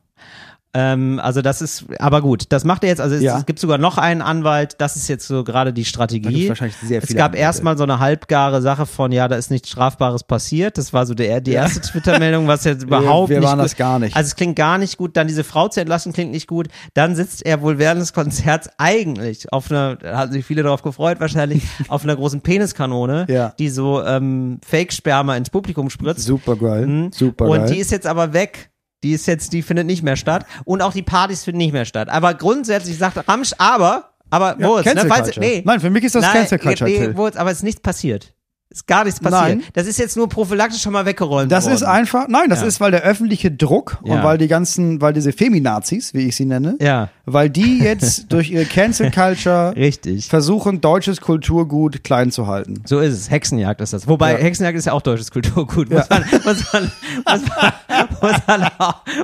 Ähm, 0.75 1.21
also 1.23 1.43
das 1.43 1.61
ist, 1.61 1.85
aber 1.99 2.23
gut, 2.23 2.45
das 2.49 2.65
macht 2.65 2.83
er 2.83 2.89
jetzt, 2.89 3.01
also 3.01 3.15
es, 3.15 3.21
Ja. 3.23 3.39
es 3.39 3.45
gibt 3.45 3.59
sogar 3.59 3.77
noch 3.77 3.99
einen 3.99 4.23
Anwalt, 4.23 4.77
das 4.79 4.97
ist 4.97 5.07
jetzt 5.07 5.27
so 5.27 5.45
gerade 5.45 5.75
die 5.75 5.85
Strategie. 5.85 6.49
wahrscheinlich 6.49 6.77
sehr 6.79 7.01
es 7.03 7.09
viele 7.09 7.19
gab 7.19 7.27
Anwälte. 7.33 7.43
erstmal 7.43 7.77
so 7.77 7.83
eine 7.83 7.99
halbgare 7.99 8.63
Sache 8.63 8.87
von, 8.87 9.13
ja, 9.13 9.29
da 9.29 9.37
ist 9.37 9.51
nichts 9.51 9.69
Strafbares 9.69 10.25
passiert. 10.25 10.79
Das 10.79 10.95
war 10.95 11.05
so 11.05 11.13
der, 11.13 11.43
die 11.43 11.53
erste 11.53 11.83
Twitter-Meldung, 11.83 12.47
was 12.47 12.65
jetzt 12.65 12.83
überhaupt 12.85 13.29
wir 13.29 13.41
nicht 13.41 13.49
waren 13.49 13.59
gut, 13.59 13.65
das 13.67 13.77
gar 13.77 13.99
nicht. 13.99 14.17
Also 14.17 14.29
es 14.29 14.37
klingt 14.37 14.57
gar 14.57 14.79
nicht 14.79 14.97
gut, 14.97 15.15
dann 15.19 15.29
diese 15.29 15.45
Frau 15.45 15.69
zu 15.69 15.81
entlassen 15.81 16.15
klingt 16.15 16.31
nicht 16.31 16.47
gut. 16.47 16.69
Dann 16.95 17.15
sitzt 17.17 17.45
er 17.45 17.61
wohl 17.61 17.77
während 17.79 18.01
des 18.01 18.15
Konzerts 18.15 18.71
eigentlich 18.79 19.53
auf 19.53 19.71
einer, 19.71 19.97
da 19.97 20.17
hatten 20.17 20.33
sich 20.33 20.47
viele 20.47 20.63
darauf 20.63 20.83
gefreut 20.83 21.21
wahrscheinlich, 21.21 21.65
auf 21.89 22.03
einer 22.05 22.17
großen 22.17 22.41
Peniskanone, 22.41 23.27
Ja. 23.29 23.53
die 23.59 23.69
so 23.69 24.03
ähm, 24.03 24.59
Fake-Sperma 24.67 25.37
ins 25.37 25.51
Publikum 25.51 25.91
spritzt. 25.91 26.25
Super 26.25 26.57
geil. 26.57 26.87
Mhm. 26.87 27.13
Super 27.13 27.45
Und 27.45 27.59
geil. 27.59 27.71
die 27.73 27.79
ist 27.79 27.91
jetzt 27.91 28.07
aber 28.07 28.33
weg. 28.33 28.71
Die 29.03 29.13
ist 29.13 29.27
jetzt, 29.27 29.53
die 29.53 29.63
findet 29.63 29.87
nicht 29.87 30.03
mehr 30.03 30.17
statt. 30.17 30.47
Und 30.65 30.83
auch 30.83 30.93
die 30.93 31.03
Partys 31.03 31.45
finden 31.45 31.59
nicht 31.59 31.73
mehr 31.73 31.85
statt. 31.85 32.09
Aber 32.09 32.35
grundsätzlich 32.35 32.97
sagt 32.99 33.29
Ramsch, 33.29 33.53
aber, 33.59 34.11
aber, 34.31 34.57
Ja, 34.59 34.67
Moritz, 34.67 34.95
ne, 34.95 35.05
falls, 35.09 35.37
nee. 35.37 35.63
Nein, 35.65 35.81
für 35.81 35.91
mich 35.91 36.05
ist 36.05 36.15
das 36.15 36.23
Nein, 36.23 36.33
Cancel 36.33 36.59
Culture, 36.59 36.89
Nee. 36.89 37.09
Moritz, 37.09 37.37
aber 37.37 37.51
es 37.51 37.59
ist 37.59 37.65
nichts 37.65 37.81
passiert. 37.81 38.33
Ist 38.73 38.87
gar 38.87 39.05
nichts 39.05 39.21
passiert. 39.21 39.59
Nein. 39.59 39.63
Das 39.75 39.87
ist 39.87 39.99
jetzt 39.99 40.17
nur 40.17 40.29
prophylaktisch 40.31 40.81
schon 40.81 40.95
mal 40.95 41.05
weggeräumt 41.05 41.53
Das 41.53 41.65
worden. 41.65 41.75
ist 41.75 41.83
einfach, 41.83 42.27
nein, 42.29 42.49
das 42.49 42.63
Ja. 42.63 42.67
ist, 42.69 42.81
weil 42.81 42.91
der 42.91 43.03
öffentliche 43.03 43.51
Druck 43.51 43.99
und 44.03 44.11
Ja. 44.13 44.25
weil 44.25 44.39
die 44.39 44.49
ganzen, 44.49 45.01
weil 45.03 45.13
diese 45.13 45.33
Feminazis, 45.33 46.15
wie 46.15 46.27
ich 46.29 46.37
sie 46.37 46.47
nenne, 46.47 46.77
Ja. 46.81 47.11
weil 47.27 47.51
die 47.51 47.81
jetzt 47.81 48.27
durch 48.33 48.51
ihre 48.51 48.65
Cancel 48.65 49.11
Culture 49.11 49.75
Richtig. 49.77 50.27
versuchen, 50.29 50.81
deutsches 50.81 51.21
Kulturgut 51.21 52.03
klein 52.03 52.31
zu 52.31 52.47
halten. 52.47 52.83
So 52.87 53.01
ist 53.01 53.13
es. 53.13 53.31
Hexenjagd 53.31 53.83
ist 53.83 53.93
das. 53.93 54.09
Wobei, 54.09 54.33
Ja. 54.33 54.39
Hexenjagd 54.39 54.79
ist 54.79 54.87
ja 54.87 54.95
auch 54.95 55.03
deutsches 55.03 55.31
Kulturgut. 55.31 55.91
Muss, 55.91 56.09
man, 56.09 56.25
muss, 56.45 56.73
man, 56.73 56.93
muss, 57.27 57.43
man, 57.53 58.13
muss, 58.23 58.33
man, 58.47 58.71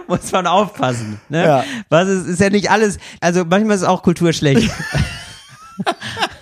muss 0.09 0.33
man 0.33 0.47
aufpassen. 0.47 1.21
Ne? 1.31 1.43
Ja. 1.43 1.65
Was 1.89 2.07
ist, 2.09 2.27
ist 2.27 2.41
ja 2.41 2.51
nicht 2.51 2.71
alles. 2.71 2.99
Also 3.21 3.45
manchmal 3.49 3.77
ist 3.77 3.85
auch 3.85 4.03
Kultur 4.03 4.35
schlecht. 4.35 4.71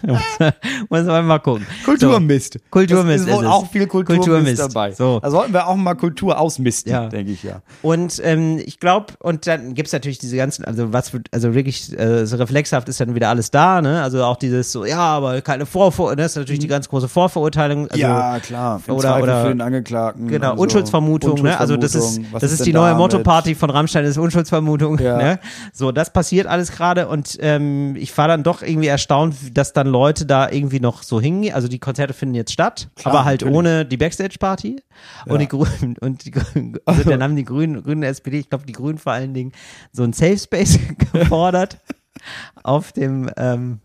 muss, 0.88 1.05
man- 1.05 1.27
mal 1.27 1.38
gucken. 1.38 1.66
Kulturmist. 1.85 2.59
Kulturmist 2.71 3.25
Es 3.25 3.31
ist 3.31 3.35
ist 3.37 3.40
es. 3.42 3.47
auch 3.47 3.71
viel 3.71 3.87
Kulturmist, 3.87 4.27
Kulturmist. 4.29 4.59
dabei. 4.61 4.92
So. 4.92 5.21
Da 5.21 5.31
sollten 5.31 5.53
wir 5.53 5.66
auch 5.66 5.77
mal 5.77 5.95
Kultur 5.95 6.38
ausmisten, 6.38 6.92
Ja. 6.92 7.09
denke 7.09 7.33
ich 7.33 7.42
ja. 7.42 7.62
Und 7.83 8.21
ähm, 8.25 8.59
ich 8.64 8.79
glaube, 8.81 9.14
und 9.21 9.47
dann 9.47 9.75
gibt's 9.75 9.92
natürlich 9.92 10.19
diese 10.19 10.37
ganzen, 10.37 10.64
also 10.64 10.92
was 10.92 11.12
also 11.33 11.55
wirklich 11.55 11.99
äh, 11.99 12.27
so 12.27 12.37
reflexhaft 12.37 12.88
ist 12.88 13.01
dann 13.01 13.14
wieder 13.14 13.29
alles 13.29 13.51
da, 13.51 13.81
ne? 13.83 14.03
Also 14.03 14.23
auch 14.25 14.37
dieses 14.37 14.73
so, 14.73 14.85
ja, 14.85 14.99
aber 14.99 15.40
keine 15.40 15.66
Vorverurteilung, 15.66 16.19
das 16.19 16.33
ist 16.33 16.37
natürlich 16.37 16.61
die 16.61 16.66
ganz 16.69 16.88
große 16.88 17.09
Vorverurteilung. 17.09 17.88
Also, 17.88 17.97
Mhm. 17.97 18.03
ja, 18.03 18.38
klar. 18.40 18.81
Im 18.87 18.95
oder- 18.95 19.09
Zweifel 19.09 19.23
oder- 19.25 19.42
für 19.42 19.49
den 19.49 19.61
Angeklagten. 19.61 20.29
Genau, 20.29 20.51
also 20.53 20.62
Unschuldsvermutung, 20.62 21.42
ne? 21.42 21.59
Also 21.59 21.77
das 21.77 21.95
ist, 21.95 21.97
Unschuldsvermutung, 22.19 22.40
das 22.40 22.53
ist, 22.53 22.66
die 22.66 22.73
neue? 22.73 22.95
Motto-Party 22.95 23.55
von 23.55 23.71
Rammstein, 23.71 24.03
das 24.05 24.12
ist 24.12 24.19
Unschuldsvermutung, 24.19 24.99
Ja. 24.99 25.16
ne? 25.16 25.38
So, 25.73 25.92
das 25.92 26.12
passiert 26.12 26.47
alles 26.47 26.73
gerade 26.73 27.09
und 27.09 27.37
ähm, 27.40 27.97
ich 27.97 28.16
war 28.16 28.29
dann 28.29 28.42
doch 28.42 28.62
irgendwie 28.62 28.87
erstaunt, 28.88 29.35
dass 29.55 29.73
dann 29.73 29.87
Leute 29.88 29.96
da 30.27 30.51
irgendwie 30.51 30.81
noch 30.81 31.03
so 31.03 31.21
hingehen. 31.21 31.55
Also 31.55 31.69
die 31.69 31.79
Konzerte 31.79 32.15
finden 32.15 32.35
jetzt 32.35 32.53
statt, 32.53 32.89
Klar, 32.97 33.15
aber 33.15 33.25
halt 33.25 33.43
natürlich. 33.43 33.59
ohne 33.59 33.85
die 33.87 33.97
Backstage-Party. 33.97 34.83
Und 35.27 35.41
die 35.41 35.49
Grünen, 35.49 35.97
und 36.01 36.25
die 36.25 36.31
Grünen, 36.31 36.77
also 36.85 37.03
dann 37.05 37.23
haben 37.23 37.37
die 37.37 37.45
Grünen, 37.45 37.83
Grünen 37.83 38.03
SPD, 38.03 38.39
ich 38.39 38.49
glaube 38.49 38.67
die 38.67 38.73
Grünen 38.73 38.99
vor 38.99 39.13
allen 39.13 39.35
Dingen, 39.35 39.53
so 39.93 40.03
ein 40.03 40.13
Safe 40.13 40.39
Space 40.39 40.79
gefordert 41.13 41.79
auf 42.63 42.93
dem 42.93 43.31
ähm, 43.37 43.81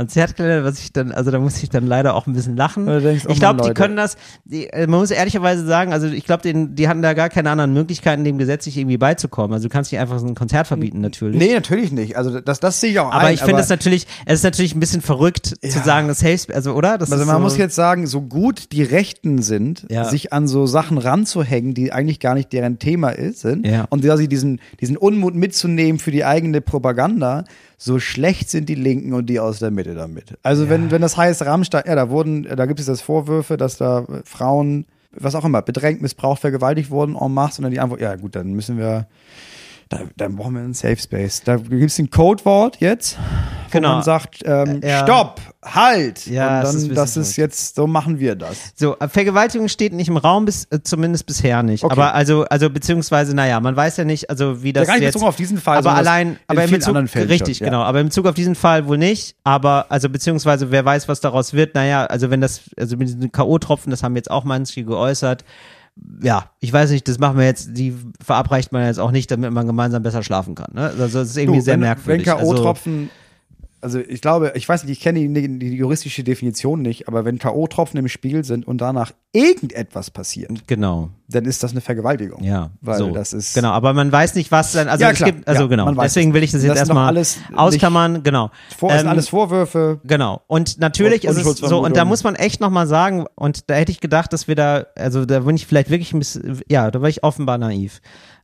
Konzertkalender, 0.00 0.64
was 0.64 0.78
ich 0.80 0.92
dann, 0.94 1.12
also 1.12 1.30
da 1.30 1.38
muss 1.38 1.62
ich 1.62 1.68
dann 1.68 1.86
leider 1.86 2.14
auch 2.14 2.26
ein 2.26 2.32
bisschen 2.32 2.56
lachen. 2.56 2.86
Denkst, 2.86 3.24
oh 3.28 3.32
ich 3.32 3.38
glaube, 3.38 3.62
die 3.62 3.74
können 3.74 3.96
das, 3.96 4.16
die, 4.44 4.66
äh, 4.68 4.86
man 4.86 5.00
muss 5.00 5.10
ehrlicherweise 5.10 5.66
sagen, 5.66 5.92
also 5.92 6.06
ich 6.06 6.24
glaube, 6.24 6.50
die 6.50 6.88
hatten 6.88 7.02
da 7.02 7.12
gar 7.12 7.28
keine 7.28 7.50
anderen 7.50 7.74
Möglichkeiten, 7.74 8.24
dem 8.24 8.38
Gesetz 8.38 8.64
sich 8.64 8.78
irgendwie 8.78 8.96
beizukommen. 8.96 9.52
Also 9.52 9.68
du 9.68 9.72
kannst 9.72 9.92
nicht 9.92 10.00
einfach 10.00 10.18
so 10.18 10.26
ein 10.26 10.34
Konzert 10.34 10.66
verbieten, 10.66 11.02
natürlich. 11.02 11.38
Nee, 11.38 11.52
natürlich 11.52 11.92
nicht. 11.92 12.16
Also 12.16 12.40
das, 12.40 12.60
das 12.60 12.80
sehe 12.80 12.90
ich 12.92 12.98
auch 12.98 13.12
aber 13.12 13.24
ein. 13.26 13.34
ich 13.34 13.42
finde 13.42 13.60
es 13.60 13.68
natürlich, 13.68 14.06
es 14.24 14.38
ist 14.38 14.44
natürlich 14.44 14.74
ein 14.74 14.80
bisschen 14.80 15.02
verrückt 15.02 15.46
zu 15.48 15.56
Ja. 15.78 15.84
sagen, 15.84 16.08
das 16.08 16.20
Safe, 16.20 16.54
also 16.54 16.72
oder? 16.72 16.96
Das 16.96 17.12
Also 17.12 17.26
man 17.26 17.36
so, 17.36 17.42
muss 17.42 17.58
jetzt 17.58 17.74
sagen, 17.74 18.06
so 18.06 18.22
gut 18.22 18.72
die 18.72 18.82
Rechten 18.82 19.42
sind, 19.42 19.86
Ja. 19.90 20.04
sich 20.06 20.32
an 20.32 20.48
so 20.48 20.64
Sachen 20.66 20.96
ranzuhängen, 20.96 21.74
die 21.74 21.92
eigentlich 21.92 22.20
gar 22.20 22.34
nicht 22.34 22.52
deren 22.54 22.78
Thema 22.78 23.10
ist, 23.10 23.40
sind, 23.40 23.66
Ja. 23.66 23.86
und 23.90 24.02
da 24.04 24.16
sie 24.16 24.28
diesen, 24.28 24.60
diesen 24.80 24.96
Unmut 24.96 25.34
mitzunehmen 25.34 25.98
für 25.98 26.10
die 26.10 26.24
eigene 26.24 26.60
Propaganda, 26.62 27.44
so 27.82 27.98
schlecht 27.98 28.50
sind 28.50 28.68
die 28.68 28.74
Linken 28.74 29.14
und 29.14 29.26
die 29.26 29.40
aus 29.40 29.58
der 29.58 29.70
Mitte 29.70 29.94
damit. 29.94 30.36
Also 30.42 30.68
wenn, 30.68 30.90
wenn 30.90 31.00
das 31.00 31.16
heißt 31.16 31.40
Rammstein, 31.46 31.84
ja, 31.86 31.94
da 31.94 32.10
wurden, 32.10 32.42
da 32.42 32.66
gibt 32.66 32.78
es 32.78 32.86
jetzt 32.86 33.00
Vorwürfe, 33.00 33.56
dass 33.56 33.78
da 33.78 34.04
Frauen, 34.24 34.84
was 35.12 35.34
auch 35.34 35.46
immer, 35.46 35.62
bedrängt, 35.62 36.02
missbraucht, 36.02 36.42
vergewaltigt 36.42 36.90
wurden 36.90 37.16
en 37.16 37.32
masse, 37.32 37.58
und 37.58 37.62
dann 37.62 37.72
die 37.72 37.80
Antwort, 37.80 38.02
ja 38.02 38.14
gut, 38.16 38.36
dann 38.36 38.52
müssen 38.52 38.76
wir, 38.76 39.06
da, 39.90 40.02
dann 40.16 40.36
brauchen 40.36 40.54
wir 40.54 40.62
einen 40.62 40.72
Safe 40.72 40.96
Space. 40.96 41.42
Da 41.44 41.56
gibt 41.56 41.90
es 41.90 41.98
ein 41.98 42.10
Codewort 42.10 42.76
jetzt, 42.80 43.18
wo 43.18 43.70
Genau. 43.72 43.94
man 43.94 44.02
sagt, 44.04 44.38
ähm, 44.44 44.80
Ja. 44.82 45.02
Stopp, 45.04 45.40
Halt! 45.62 46.26
Ja, 46.26 46.62
dann, 46.62 46.70
ist 46.70 46.84
ein 46.84 46.88
bisschen 46.88 46.94
das 46.94 47.16
ist 47.18 47.36
jetzt, 47.36 47.74
so 47.74 47.86
machen 47.86 48.18
wir 48.18 48.34
das. 48.34 48.72
So, 48.76 48.96
äh, 48.98 49.08
Vergewaltigung 49.08 49.68
steht 49.68 49.92
nicht 49.92 50.08
im 50.08 50.16
Raum, 50.16 50.46
bis, 50.46 50.64
äh, 50.70 50.80
zumindest 50.82 51.26
bisher 51.26 51.62
nicht. 51.62 51.84
Okay. 51.84 51.92
Aber 51.92 52.14
also, 52.14 52.44
also 52.44 52.70
beziehungsweise, 52.70 53.34
naja, 53.34 53.60
man 53.60 53.76
weiß 53.76 53.98
ja 53.98 54.04
nicht, 54.04 54.30
also 54.30 54.62
wie 54.62 54.72
das 54.72 54.86
gar 54.86 54.94
nicht 54.94 55.02
jetzt. 55.02 55.12
bezogen 55.14 55.28
auf 55.28 55.36
diesen 55.36 55.58
Fall, 55.58 55.76
aber 55.78 55.90
das 55.90 55.98
allein, 55.98 56.28
in 56.30 56.38
aber 56.46 56.64
im 56.64 56.70
Bezug, 56.70 56.88
anderen 56.88 57.08
Fällen 57.08 57.28
richtig, 57.28 57.58
schon, 57.58 57.66
ja. 57.66 57.72
genau. 57.72 57.82
Aber 57.82 58.00
im 58.00 58.06
Bezug 58.06 58.26
auf 58.26 58.34
diesen 58.34 58.54
Fall 58.54 58.86
wohl 58.86 58.96
nicht. 58.96 59.36
Aber 59.44 59.86
also 59.90 60.08
beziehungsweise, 60.08 60.70
wer 60.70 60.84
weiß, 60.84 61.08
was 61.08 61.20
daraus 61.20 61.52
wird. 61.52 61.74
Naja, 61.74 62.06
also 62.06 62.30
wenn 62.30 62.40
das, 62.40 62.62
also 62.78 62.96
mit 62.96 63.08
diesen 63.08 63.30
K.O.-Tropfen, 63.30 63.90
das 63.90 64.02
haben 64.02 64.16
jetzt 64.16 64.30
auch 64.30 64.44
manche 64.44 64.82
geäußert. 64.84 65.44
Ja, 66.22 66.50
ich 66.60 66.72
weiß 66.72 66.90
nicht, 66.90 67.08
das 67.08 67.18
machen 67.18 67.38
wir 67.38 67.44
jetzt, 67.44 67.70
die 67.76 67.94
verabreicht 68.22 68.72
man 68.72 68.86
jetzt 68.86 68.98
auch 68.98 69.10
nicht, 69.10 69.30
damit 69.30 69.52
man 69.52 69.66
gemeinsam 69.66 70.02
besser 70.02 70.22
schlafen 70.22 70.54
kann. 70.54 70.72
Ne? 70.74 70.82
Also 70.98 71.20
das 71.20 71.30
ist 71.30 71.36
irgendwie 71.36 71.58
Du, 71.58 71.64
sehr 71.64 71.74
wenn, 71.74 71.80
merkwürdig. 71.80 72.26
Wenn 72.26 72.34
also, 72.34 72.54
K.O.-Tropfen, 72.54 73.08
also, 73.80 73.98
ich 73.98 74.20
glaube, 74.20 74.52
ich 74.54 74.68
weiß 74.68 74.84
nicht, 74.84 74.92
ich 74.92 75.00
kenne 75.00 75.20
die, 75.20 75.58
die 75.58 75.74
juristische 75.76 76.22
Definition 76.24 76.82
nicht, 76.82 77.08
aber 77.08 77.24
wenn 77.24 77.38
K.O.-Tropfen 77.38 77.98
im 77.98 78.08
Spiel 78.08 78.44
sind 78.44 78.66
und 78.66 78.80
danach 78.80 79.12
irgendetwas 79.32 80.10
passiert, 80.10 80.66
genau, 80.66 81.10
dann 81.28 81.44
ist 81.44 81.62
das 81.62 81.70
eine 81.72 81.80
Vergewaltigung. 81.80 82.42
ja. 82.44 82.70
Weil 82.80 82.98
so. 82.98 83.10
das 83.10 83.32
ist. 83.32 83.54
Genau, 83.54 83.70
aber 83.70 83.92
man 83.92 84.10
weiß 84.10 84.34
nicht, 84.34 84.50
was 84.50 84.72
dann, 84.72 84.88
also 84.88 85.02
Ja, 85.04 85.10
es 85.10 85.16
klar, 85.18 85.32
gibt, 85.32 85.46
also 85.48 85.62
ja, 85.62 85.68
genau, 85.68 85.92
deswegen 85.94 86.30
es. 86.30 86.34
will 86.34 86.42
ich 86.42 86.50
das 86.52 86.62
Das 86.62 86.76
jetzt 86.78 86.88
noch 86.88 86.96
erstmal 86.96 87.58
ausklammern, 87.58 88.22
genau. 88.22 88.50
Vor, 88.76 88.88
das 88.88 88.96
Ähm, 88.98 89.00
sind 89.02 89.08
alles 89.10 89.28
Vorwürfe. 89.28 90.00
Genau. 90.04 90.42
Und 90.46 90.78
natürlich 90.78 91.26
Und 91.28 91.36
ist 91.36 91.46
es 91.46 91.58
so, 91.58 91.82
und 91.84 91.96
da 91.96 92.04
muss 92.04 92.24
man 92.24 92.34
echt 92.34 92.60
nochmal 92.60 92.86
sagen, 92.86 93.26
und 93.34 93.70
da 93.70 93.74
hätte 93.74 93.92
ich 93.92 94.00
gedacht, 94.00 94.32
dass 94.32 94.48
wir 94.48 94.54
da, 94.56 94.86
also 94.96 95.24
da 95.24 95.40
bin 95.40 95.56
ich 95.56 95.66
vielleicht 95.66 95.90
wirklich 95.90 96.12
ein 96.12 96.18
bisschen, 96.18 96.60
ja, 96.68 96.90
da 96.90 97.00
war 97.00 97.08
ich 97.08 97.22
offenbar 97.22 97.58
naiv. 97.58 98.00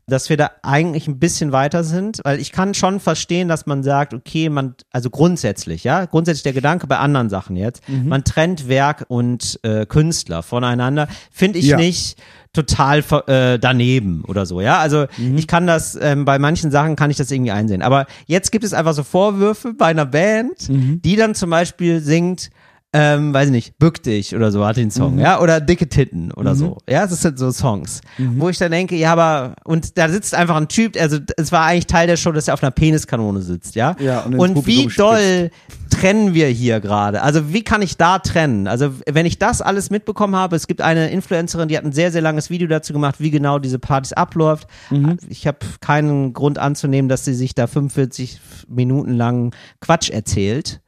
Dass 0.09 0.29
wir 0.31 0.37
da 0.37 0.53
eigentlich 0.63 1.09
ein 1.09 1.19
bisschen 1.19 1.51
weiter 1.51 1.83
sind, 1.83 2.21
weil 2.23 2.39
ich 2.39 2.53
kann 2.53 2.75
schon 2.75 3.01
verstehen, 3.01 3.49
dass 3.49 3.67
man 3.67 3.83
sagt, 3.83 4.15
okay, 4.15 4.49
man, 4.49 4.77
also 4.93 5.11
grundsätzlich, 5.11 5.83
ja, 5.83 6.05
grundsätzlich 6.05 6.45
der 6.45 6.53
Gedanke 6.53 6.87
bei 6.87 6.99
anderen 6.99 7.29
Sachen 7.29 7.57
jetzt, 7.57 7.87
Mhm. 7.89 8.09
man 8.09 8.23
trennt 8.23 8.69
Werk 8.69 9.05
und 9.09 9.59
äh, 9.65 9.85
Künstler 9.85 10.45
voneinander, 10.45 11.09
finde 11.33 11.59
ich 11.59 11.67
Ja. 11.67 11.77
nicht 11.77 12.23
total 12.53 13.03
äh, 13.27 13.59
daneben 13.59 14.25
oder 14.25 14.47
so, 14.47 14.61
ja. 14.61 14.79
Also 14.79 15.07
Mhm. 15.19 15.39
ich 15.39 15.49
kann 15.49 15.67
das, 15.67 15.99
ähm, 16.01 16.25
bei 16.25 16.39
manchen 16.39 16.71
Sachen 16.71 16.95
kann 16.95 17.11
ich 17.11 17.17
das 17.17 17.31
irgendwie 17.33 17.51
einsehen. 17.51 17.83
Aber 17.83 18.07
jetzt 18.27 18.53
gibt 18.53 18.65
es 18.65 18.73
einfach 18.75 18.95
so 18.95 19.03
Vorwürfe 19.03 19.75
bei 19.75 19.87
einer 19.87 20.07
Band, 20.07 20.69
Mhm. 20.69 21.03
die 21.03 21.17
dann 21.17 21.35
zum 21.35 21.51
Beispiel 21.51 22.01
singt, 22.01 22.51
ähm, 22.93 23.35
weiß 23.35 23.47
ich 23.47 23.53
nicht, 23.53 23.79
Bück 23.79 24.03
dich 24.03 24.35
oder 24.35 24.51
so 24.53 24.65
hat 24.65 24.77
den 24.79 24.91
Song, 24.91 25.15
Mhm. 25.15 25.21
ja, 25.21 25.41
oder 25.41 25.61
Dicke 25.61 25.89
Titten 25.89 26.33
oder 26.33 26.55
so. 26.55 26.79
Ja, 26.89 27.07
das 27.07 27.21
sind 27.21 27.39
so 27.39 27.51
Songs, 27.51 28.01
Mhm. 28.17 28.41
wo 28.41 28.49
ich 28.49 28.57
dann 28.59 28.71
denke, 28.71 28.97
ja, 28.97 29.13
aber, 29.13 29.55
und 29.65 29.99
da 29.99 30.09
sitzt 30.09 30.35
einfach 30.35 30.57
ein 30.57 30.69
Typ, 30.69 30.99
also 30.99 31.19
es 31.37 31.53
war 31.53 31.65
eigentlich 31.67 31.87
Teil 31.87 32.07
der 32.07 32.17
Show, 32.17 32.33
dass 32.33 32.49
er 32.49 32.55
auf 32.55 32.63
einer 32.63 32.71
Peniskanone 32.71 33.43
sitzt, 33.43 33.75
ja. 33.75 33.97
Ja, 33.99 34.21
und 34.21 34.39
und 34.39 34.67
wie 34.67 34.87
doll 34.87 35.51
trennen 35.91 36.33
wir 36.35 36.49
hier 36.49 36.81
gerade? 36.81 37.23
Also 37.23 37.53
wie 37.53 37.63
kann 37.63 37.83
ich 37.83 37.97
da 37.97 38.19
trennen? 38.19 38.67
Also 38.67 38.91
wenn 39.11 39.27
ich 39.27 39.39
das 39.39 39.61
alles 39.63 39.91
mitbekommen 39.91 40.35
habe, 40.37 40.57
es 40.57 40.67
gibt 40.67 40.81
eine 40.81 41.11
Influencerin, 41.11 41.69
die 41.69 41.77
hat 41.77 41.85
ein 41.85 41.93
sehr, 41.93 42.11
sehr 42.13 42.23
langes 42.23 42.51
Video 42.51 42.67
dazu 42.69 42.93
gemacht, 42.93 43.17
wie 43.19 43.31
genau 43.31 43.59
diese 43.59 43.79
Partys 43.79 44.13
abläuft. 44.13 44.69
Mhm. 44.91 45.17
Ich 45.29 45.47
habe 45.47 45.59
keinen 45.81 46.33
Grund 46.33 46.59
anzunehmen, 46.59 47.09
dass 47.09 47.25
sie 47.25 47.35
sich 47.35 47.55
da 47.55 47.67
45 47.67 48.41
Minuten 48.69 49.13
lang 49.15 49.55
Quatsch 49.81 50.11
erzählt. 50.11 50.81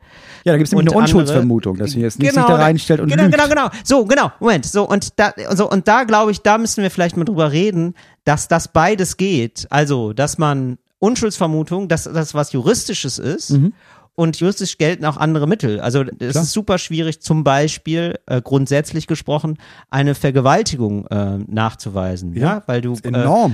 Ja, 0.49 0.53
da 0.55 0.59
gibt 0.59 0.69
es 0.69 0.73
nämlich 0.73 0.89
eine 0.93 1.03
andere- 1.03 1.19
Unschuldsvermutung, 1.19 1.77
dass 1.77 1.93
sie 1.93 2.01
jetzt 2.01 2.19
nicht 2.19 2.31
Genau, 2.33 2.47
sich 2.47 2.57
da 2.57 2.61
reinstellt 2.63 3.01
und 3.01 3.09
genau, 3.09 3.25
lügt. 3.25 3.35
genau, 3.37 3.49
genau. 3.49 3.69
So, 3.85 4.05
genau. 4.05 4.33
Moment. 4.41 4.67
So 4.67 4.89
und 4.89 5.19
da, 5.19 5.33
so 5.55 5.71
und 5.71 5.87
da 5.87 6.05
glaube 6.05 6.31
ich, 6.33 6.41
da 6.43 6.59
müssen 6.59 6.83
wir 6.83 6.91
vielleicht 6.91 7.17
mal 7.17 7.25
drüber 7.25 7.53
reden, 7.53 7.95
dass 8.25 8.49
das 8.49 8.69
beides 8.69 9.17
geht. 9.17 9.67
Also, 9.71 10.13
dass 10.13 10.39
man 10.39 10.79
Unschuldsvermutung, 11.01 11.89
dass 11.89 12.05
das 12.05 12.35
was 12.35 12.53
juristisches 12.53 13.19
ist. 13.19 13.51
Mhm. 13.51 13.73
Und 14.19 14.41
juristisch 14.41 14.79
gelten 14.79 15.05
auch 15.05 15.17
andere 15.17 15.47
Mittel. 15.47 15.79
Also 15.81 16.03
es 16.19 16.35
ist 16.35 16.51
super 16.51 16.79
schwierig, 16.79 17.21
zum 17.21 17.45
Beispiel 17.45 18.19
äh, 18.27 18.43
grundsätzlich 18.43 19.07
gesprochen, 19.07 19.59
eine 19.91 20.17
Vergewaltigung 20.17 21.07
äh, 21.07 21.39
nachzuweisen. 21.47 22.35
Ja, 22.35 22.65
weil 22.67 22.81
du. 22.81 22.95
Äh, 23.05 23.13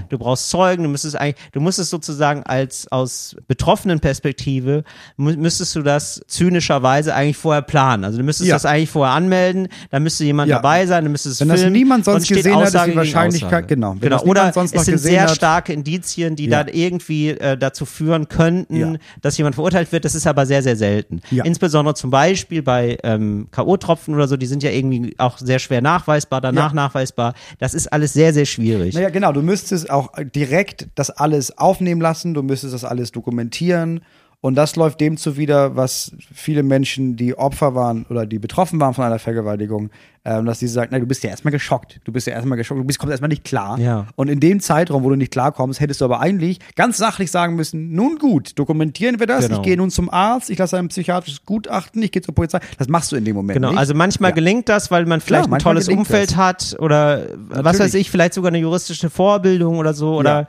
du 0.09 0.18
brauchst 0.18 0.48
Zeugen, 0.48 0.85
du 0.85 0.88
müsstest 0.88 1.16
eigentlich, 1.20 1.37
du 1.53 1.61
musstest 1.61 1.90
sozusagen 1.90 2.44
als 2.44 2.90
aus 2.90 3.37
betroffenen 3.46 4.00
Perspektive 4.00 4.85
mü 5.18 5.37
müsstest 5.37 5.77
du 5.77 5.83
das 5.83 6.22
zynischerweise 6.29 7.14
eigentlich 7.14 7.37
vorher 7.37 7.61
planen. 7.61 8.05
Also 8.05 8.16
du 8.16 8.24
müsstest 8.24 8.48
Ja. 8.48 8.55
das 8.55 8.64
eigentlich 8.64 8.88
vorher 8.88 9.14
anmelden, 9.14 9.68
da 9.90 10.00
müsste 10.00 10.24
jemand 10.24 10.48
Ja. 10.48 10.57
dabei 10.57 10.87
sein, 10.87 11.05
du 11.05 11.11
müsstest 11.11 11.42
Wenn 11.42 11.48
das 11.48 11.61
filmen, 11.61 11.74
niemand 11.77 12.07
sonst 12.07 12.27
gesehen 12.27 12.55
hat, 12.57 12.64
ist 12.64 12.72
die 12.72 12.79
Aussage 12.79 12.96
Wahrscheinlichkeit- 12.96 13.44
Aussage. 13.48 13.66
genau. 13.66 13.92
Wenn 13.92 14.00
genau. 14.00 14.16
das 14.16 14.24
Oder 14.27 14.50
es 14.57 14.85
sind 14.87 14.98
sehr 14.98 15.29
starke 15.29 15.74
Indizien, 15.74 16.37
die 16.37 16.46
Ja. 16.46 16.64
dann 16.64 16.74
irgendwie 16.74 17.31
äh, 17.31 17.59
dazu 17.59 17.85
führen 17.85 18.29
könnten, 18.29 18.77
Ja. 18.77 18.92
dass 19.20 19.37
jemand 19.37 19.57
verurteilt 19.57 19.92
wird. 19.92 20.07
Das 20.07 20.14
ist 20.14 20.27
aber 20.27 20.46
sehr, 20.46 20.54
sehr 20.62 20.77
selten. 20.77 21.21
Ja. 21.31 21.45
Insbesondere 21.45 21.95
zum 21.95 22.11
Beispiel 22.11 22.62
bei 22.62 22.99
ähm, 23.03 23.49
K.O.-Tropfen 23.51 24.14
oder 24.14 24.29
so, 24.29 24.37
die 24.37 24.47
sind 24.47 24.62
ja 24.62 24.71
irgendwie 24.71 25.14
auch 25.19 25.38
sehr 25.38 25.59
schwer 25.59 25.81
nachweisbar, 25.83 26.40
danach 26.40 26.71
Ja. 26.71 26.75
nachweisbar. 26.75 27.35
Das 27.59 27.75
ist 27.75 27.93
alles 27.93 28.12
sehr, 28.12 28.33
sehr 28.33 28.47
schwierig. 28.47 28.95
Naja, 28.95 29.11
genau, 29.11 29.33
du 29.33 29.43
müsstest 29.43 29.90
auch 29.90 30.12
direkt 30.35 30.88
das 30.95 31.11
alles 31.11 31.57
aufnehmen 31.59 32.01
lassen, 32.01 32.35
du 32.35 32.43
müsstest 32.43 32.75
das 32.75 32.85
alles 32.85 33.12
dokumentieren. 33.12 34.01
Und 34.44 34.57
das 34.57 34.76
läuft 34.76 35.00
dem 35.00 35.16
zuwider, 35.16 35.74
was 35.74 36.12
viele 36.35 36.62
Menschen, 36.62 37.16
die 37.16 37.35
Opfer 37.35 37.74
waren 37.74 38.04
oder 38.11 38.26
die 38.26 38.38
betroffen 38.38 38.78
waren 38.78 38.92
von 38.92 39.02
einer 39.02 39.18
Vergewaltigung, 39.18 39.88
ähm, 40.26 40.44
dass 40.44 40.59
sie 40.59 40.68
sagen, 40.68 40.88
na, 40.90 40.98
du 40.98 41.07
bist 41.07 41.22
ja 41.22 41.30
erstmal 41.30 41.52
geschockt. 41.52 42.00
Du 42.04 42.12
bist 42.12 42.26
ja 42.26 42.35
erstmal 42.35 42.57
geschockt, 42.59 42.78
du 42.80 42.85
bist, 42.85 42.98
kommst 42.98 43.11
erstmal 43.11 43.28
nicht 43.28 43.44
klar. 43.44 43.78
Ja. 43.78 44.07
Und 44.16 44.28
in 44.28 44.40
dem 44.40 44.61
Zeitraum, 44.61 45.02
wo 45.02 45.09
du 45.11 45.16
nicht 45.16 45.33
klarkommst, 45.33 45.80
hättest 45.80 46.02
du 46.02 46.04
aber 46.07 46.20
eigentlich 46.20 46.61
ganz 46.76 46.98
sachlich 46.98 47.30
sagen 47.30 47.57
müssen, 47.57 47.92
nun 47.94 48.18
gut, 48.18 48.59
dokumentieren 48.59 49.18
wir 49.18 49.26
das, 49.26 49.46
Genau. 49.46 49.57
ich 49.61 49.62
gehe 49.62 49.76
nun 49.78 49.90
zum 49.90 50.11
Arzt, 50.11 50.50
ich 50.50 50.59
lasse 50.59 50.76
ein 50.78 50.88
psychiatrisches 50.88 51.44
Gutachten, 51.46 52.02
ich 52.02 52.11
gehe 52.12 52.20
zur 52.22 52.35
Polizei. 52.35 52.61
Das 52.78 52.88
machst 52.88 53.12
du 53.12 53.16
in 53.16 53.24
dem 53.24 53.37
Moment 53.37 53.54
Genau, 53.57 53.70
nicht. 53.70 53.78
also 53.78 53.94
manchmal 53.94 54.30
Ja. 54.30 54.35
gelingt 54.35 54.68
das, 54.68 54.90
weil 54.90 55.04
man 55.07 55.20
vielleicht 55.22 55.44
ein 55.44 55.50
manchmal 55.50 55.74
tolles 55.74 55.88
Umfeld 55.88 56.33
das. 56.33 56.37
hat 56.37 56.76
oder 56.80 57.28
was 57.48 57.57
Natürlich. 57.62 57.80
weiß 57.80 57.94
ich, 57.94 58.11
vielleicht 58.11 58.35
sogar 58.35 58.48
eine 58.48 58.59
juristische 58.59 59.09
Vorbildung 59.11 59.78
oder 59.78 59.92
so 59.94 60.14
oder 60.16 60.48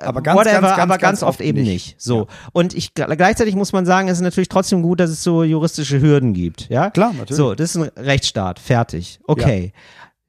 aber 0.00 0.22
ganz, 0.22 0.38
whatever, 0.38 0.60
ganz, 0.60 0.76
ganz, 0.76 0.78
aber 0.80 0.98
ganz, 0.98 1.22
oft, 1.22 1.40
eben 1.40 1.62
nicht. 1.62 2.00
So. 2.00 2.26
Und 2.52 2.74
ich 2.74 2.94
gleichzeitig 3.16 3.54
muss 3.54 3.72
man 3.72 3.86
sagen, 3.86 4.08
es 4.08 4.18
ist 4.18 4.22
natürlich 4.22 4.48
trotzdem 4.48 4.82
gut, 4.82 5.00
dass 5.00 5.10
es 5.10 5.22
so 5.22 5.42
juristische 5.42 6.00
Hürden 6.00 6.32
gibt. 6.34 6.68
Ja? 6.68 6.90
Klar, 6.90 7.12
natürlich. 7.12 7.36
So, 7.36 7.54
das 7.54 7.74
ist 7.74 7.82
ein 7.82 7.90
Rechtsstaat. 7.96 8.58
Fertig. 8.58 9.20
Okay. 9.26 9.72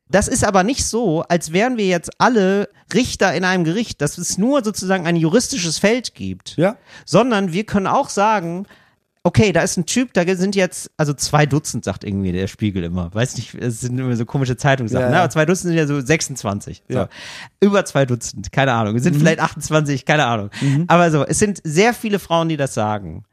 Das 0.09 0.27
ist 0.27 0.45
aber 0.45 0.63
nicht 0.63 0.85
so, 0.85 1.23
als 1.23 1.53
wären 1.53 1.77
wir 1.77 1.87
jetzt 1.87 2.11
alle 2.19 2.69
Richter 2.93 3.33
in 3.33 3.45
einem 3.45 3.63
Gericht, 3.63 4.01
dass 4.01 4.17
es 4.17 4.37
nur 4.37 4.63
sozusagen 4.63 5.07
ein 5.07 5.15
juristisches 5.15 5.79
Feld 5.79 6.13
gibt. 6.13 6.55
Ja. 6.55 6.77
Sondern 7.05 7.51
wir 7.51 7.65
können 7.65 7.87
auch 7.87 8.09
sagen, 8.09 8.67
okay, 9.23 9.53
da 9.53 9.61
ist 9.61 9.77
ein 9.77 9.85
Typ, 9.85 10.13
da 10.13 10.23
sind 10.35 10.55
jetzt, 10.55 10.91
also 10.97 11.13
zwei 11.13 11.45
Dutzend, 11.45 11.85
sagt 11.85 12.03
irgendwie 12.03 12.33
der 12.33 12.47
Spiegel 12.47 12.83
immer. 12.83 13.13
Weiß 13.13 13.37
nicht, 13.37 13.55
es 13.55 13.79
sind 13.79 13.97
immer 13.97 14.15
so 14.15 14.25
komische 14.25 14.57
Zeitungssachen, 14.57 15.05
Ja, 15.05 15.09
ne? 15.11 15.19
aber 15.19 15.29
zwei 15.29 15.45
Dutzend 15.45 15.69
sind 15.69 15.77
ja 15.77 15.87
so 15.87 15.99
26. 15.99 16.83
So. 16.89 16.93
Ja. 16.95 17.09
Über 17.61 17.85
zwei 17.85 18.05
Dutzend, 18.05 18.51
keine 18.51 18.73
Ahnung. 18.73 18.95
Es 18.97 19.03
sind 19.03 19.15
vielleicht 19.15 19.39
28, 19.39 20.05
keine 20.05 20.25
Ahnung. 20.25 20.49
Aber 20.87 21.09
so, 21.09 21.25
es 21.25 21.39
sind 21.39 21.61
sehr 21.63 21.93
viele 21.93 22.19
Frauen, 22.19 22.49
die 22.49 22.57
das 22.57 22.73
sagen. 22.73 23.23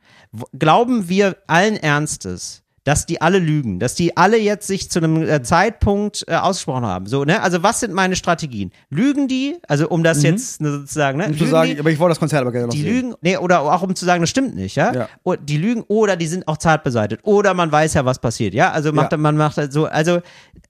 Glauben 0.57 1.09
wir 1.09 1.37
allen 1.48 1.76
Ernstes, 1.76 2.62
dass 2.90 3.07
die 3.07 3.20
alle 3.20 3.38
lügen, 3.38 3.79
dass 3.79 3.94
die 3.94 4.16
alle 4.16 4.37
jetzt 4.37 4.66
sich 4.66 4.90
zu 4.90 4.98
einem 4.98 5.22
äh, 5.22 5.42
Zeitpunkt 5.44 6.24
äh, 6.26 6.35
ausgesprochen 6.35 6.85
haben. 6.85 7.07
So, 7.07 7.24
ne? 7.24 7.40
Also 7.40 7.62
was 7.62 7.79
sind 7.79 7.92
meine 7.94 8.16
Strategien? 8.16 8.72
Lügen 8.90 9.29
die? 9.29 9.57
Also 9.68 9.88
um 9.88 10.03
das 10.03 10.24
jetzt 10.24 10.61
ne, 10.61 10.72
sozusagen, 10.72 11.18
ne? 11.18 11.26
Um 11.26 11.38
zu 11.38 11.46
sagen, 11.46 11.70
die? 11.74 11.79
aber 11.79 11.90
ich 11.92 12.00
wollte 12.00 12.11
das 12.12 12.18
Konzert 12.18 12.40
aber 12.40 12.50
gerne 12.50 12.66
noch 12.66 12.74
die 12.74 12.83
sehen. 12.83 12.92
lügen, 12.92 13.14
nee, 13.20 13.37
oder 13.37 13.61
auch 13.61 13.83
um 13.83 13.94
zu 13.94 14.05
sagen, 14.05 14.22
das 14.22 14.31
stimmt 14.31 14.57
nicht, 14.57 14.74
ja? 14.74 14.92
Ja. 14.92 15.09
O- 15.22 15.37
Die 15.37 15.57
lügen 15.57 15.85
oder 15.87 16.16
die 16.16 16.26
sind 16.26 16.48
auch 16.48 16.57
zart 16.57 16.83
beseitigt 16.83 17.20
oder 17.24 17.55
man 17.55 17.70
weiß 17.70 17.94
ja, 17.94 18.05
was 18.05 18.18
passiert, 18.18 18.55
ja? 18.55 18.72
Also 18.72 18.92
macht 18.92 19.12
Ja. 19.12 19.18
man 19.18 19.37
macht 19.37 19.57
halt 19.57 19.72
so, 19.72 19.87
also 19.87 20.18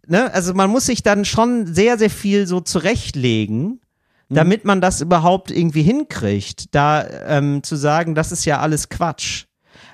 ne, 0.07 0.31
also 0.35 0.53
man 0.53 0.69
muss 0.69 0.85
sich 0.85 1.03
dann 1.03 1.25
schon 1.25 1.73
sehr 1.73 1.97
sehr 1.97 2.11
viel 2.11 2.47
so 2.47 2.61
zurechtlegen, 2.61 3.81
Mhm. 4.29 4.35
damit 4.35 4.65
man 4.65 4.81
das 4.81 5.01
überhaupt 5.01 5.51
irgendwie 5.51 5.83
hinkriegt, 5.83 6.75
da 6.75 7.05
ähm, 7.27 7.63
zu 7.63 7.75
sagen, 7.77 8.15
das 8.15 8.31
ist 8.31 8.45
ja 8.45 8.61
alles 8.61 8.89
Quatsch. 8.91 9.47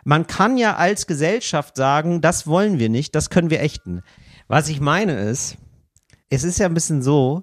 Man 0.07 0.29
kann 0.29 0.57
ja 0.57 0.77
als 0.77 1.09
Gesellschaft 1.09 1.77
sagen, 1.77 2.21
das 2.21 2.47
wollen 2.47 2.79
wir 2.79 2.89
nicht, 2.89 3.15
das 3.17 3.29
können 3.29 3.51
wir 3.51 3.61
ächten. 3.61 4.03
Was 4.47 4.69
ich 4.69 4.81
meine 4.81 5.15
ist, 5.19 5.57
es 6.31 6.45
ist 6.45 6.59
ja 6.61 6.67
ein 6.67 6.75
bisschen 6.75 7.03
so, 7.03 7.43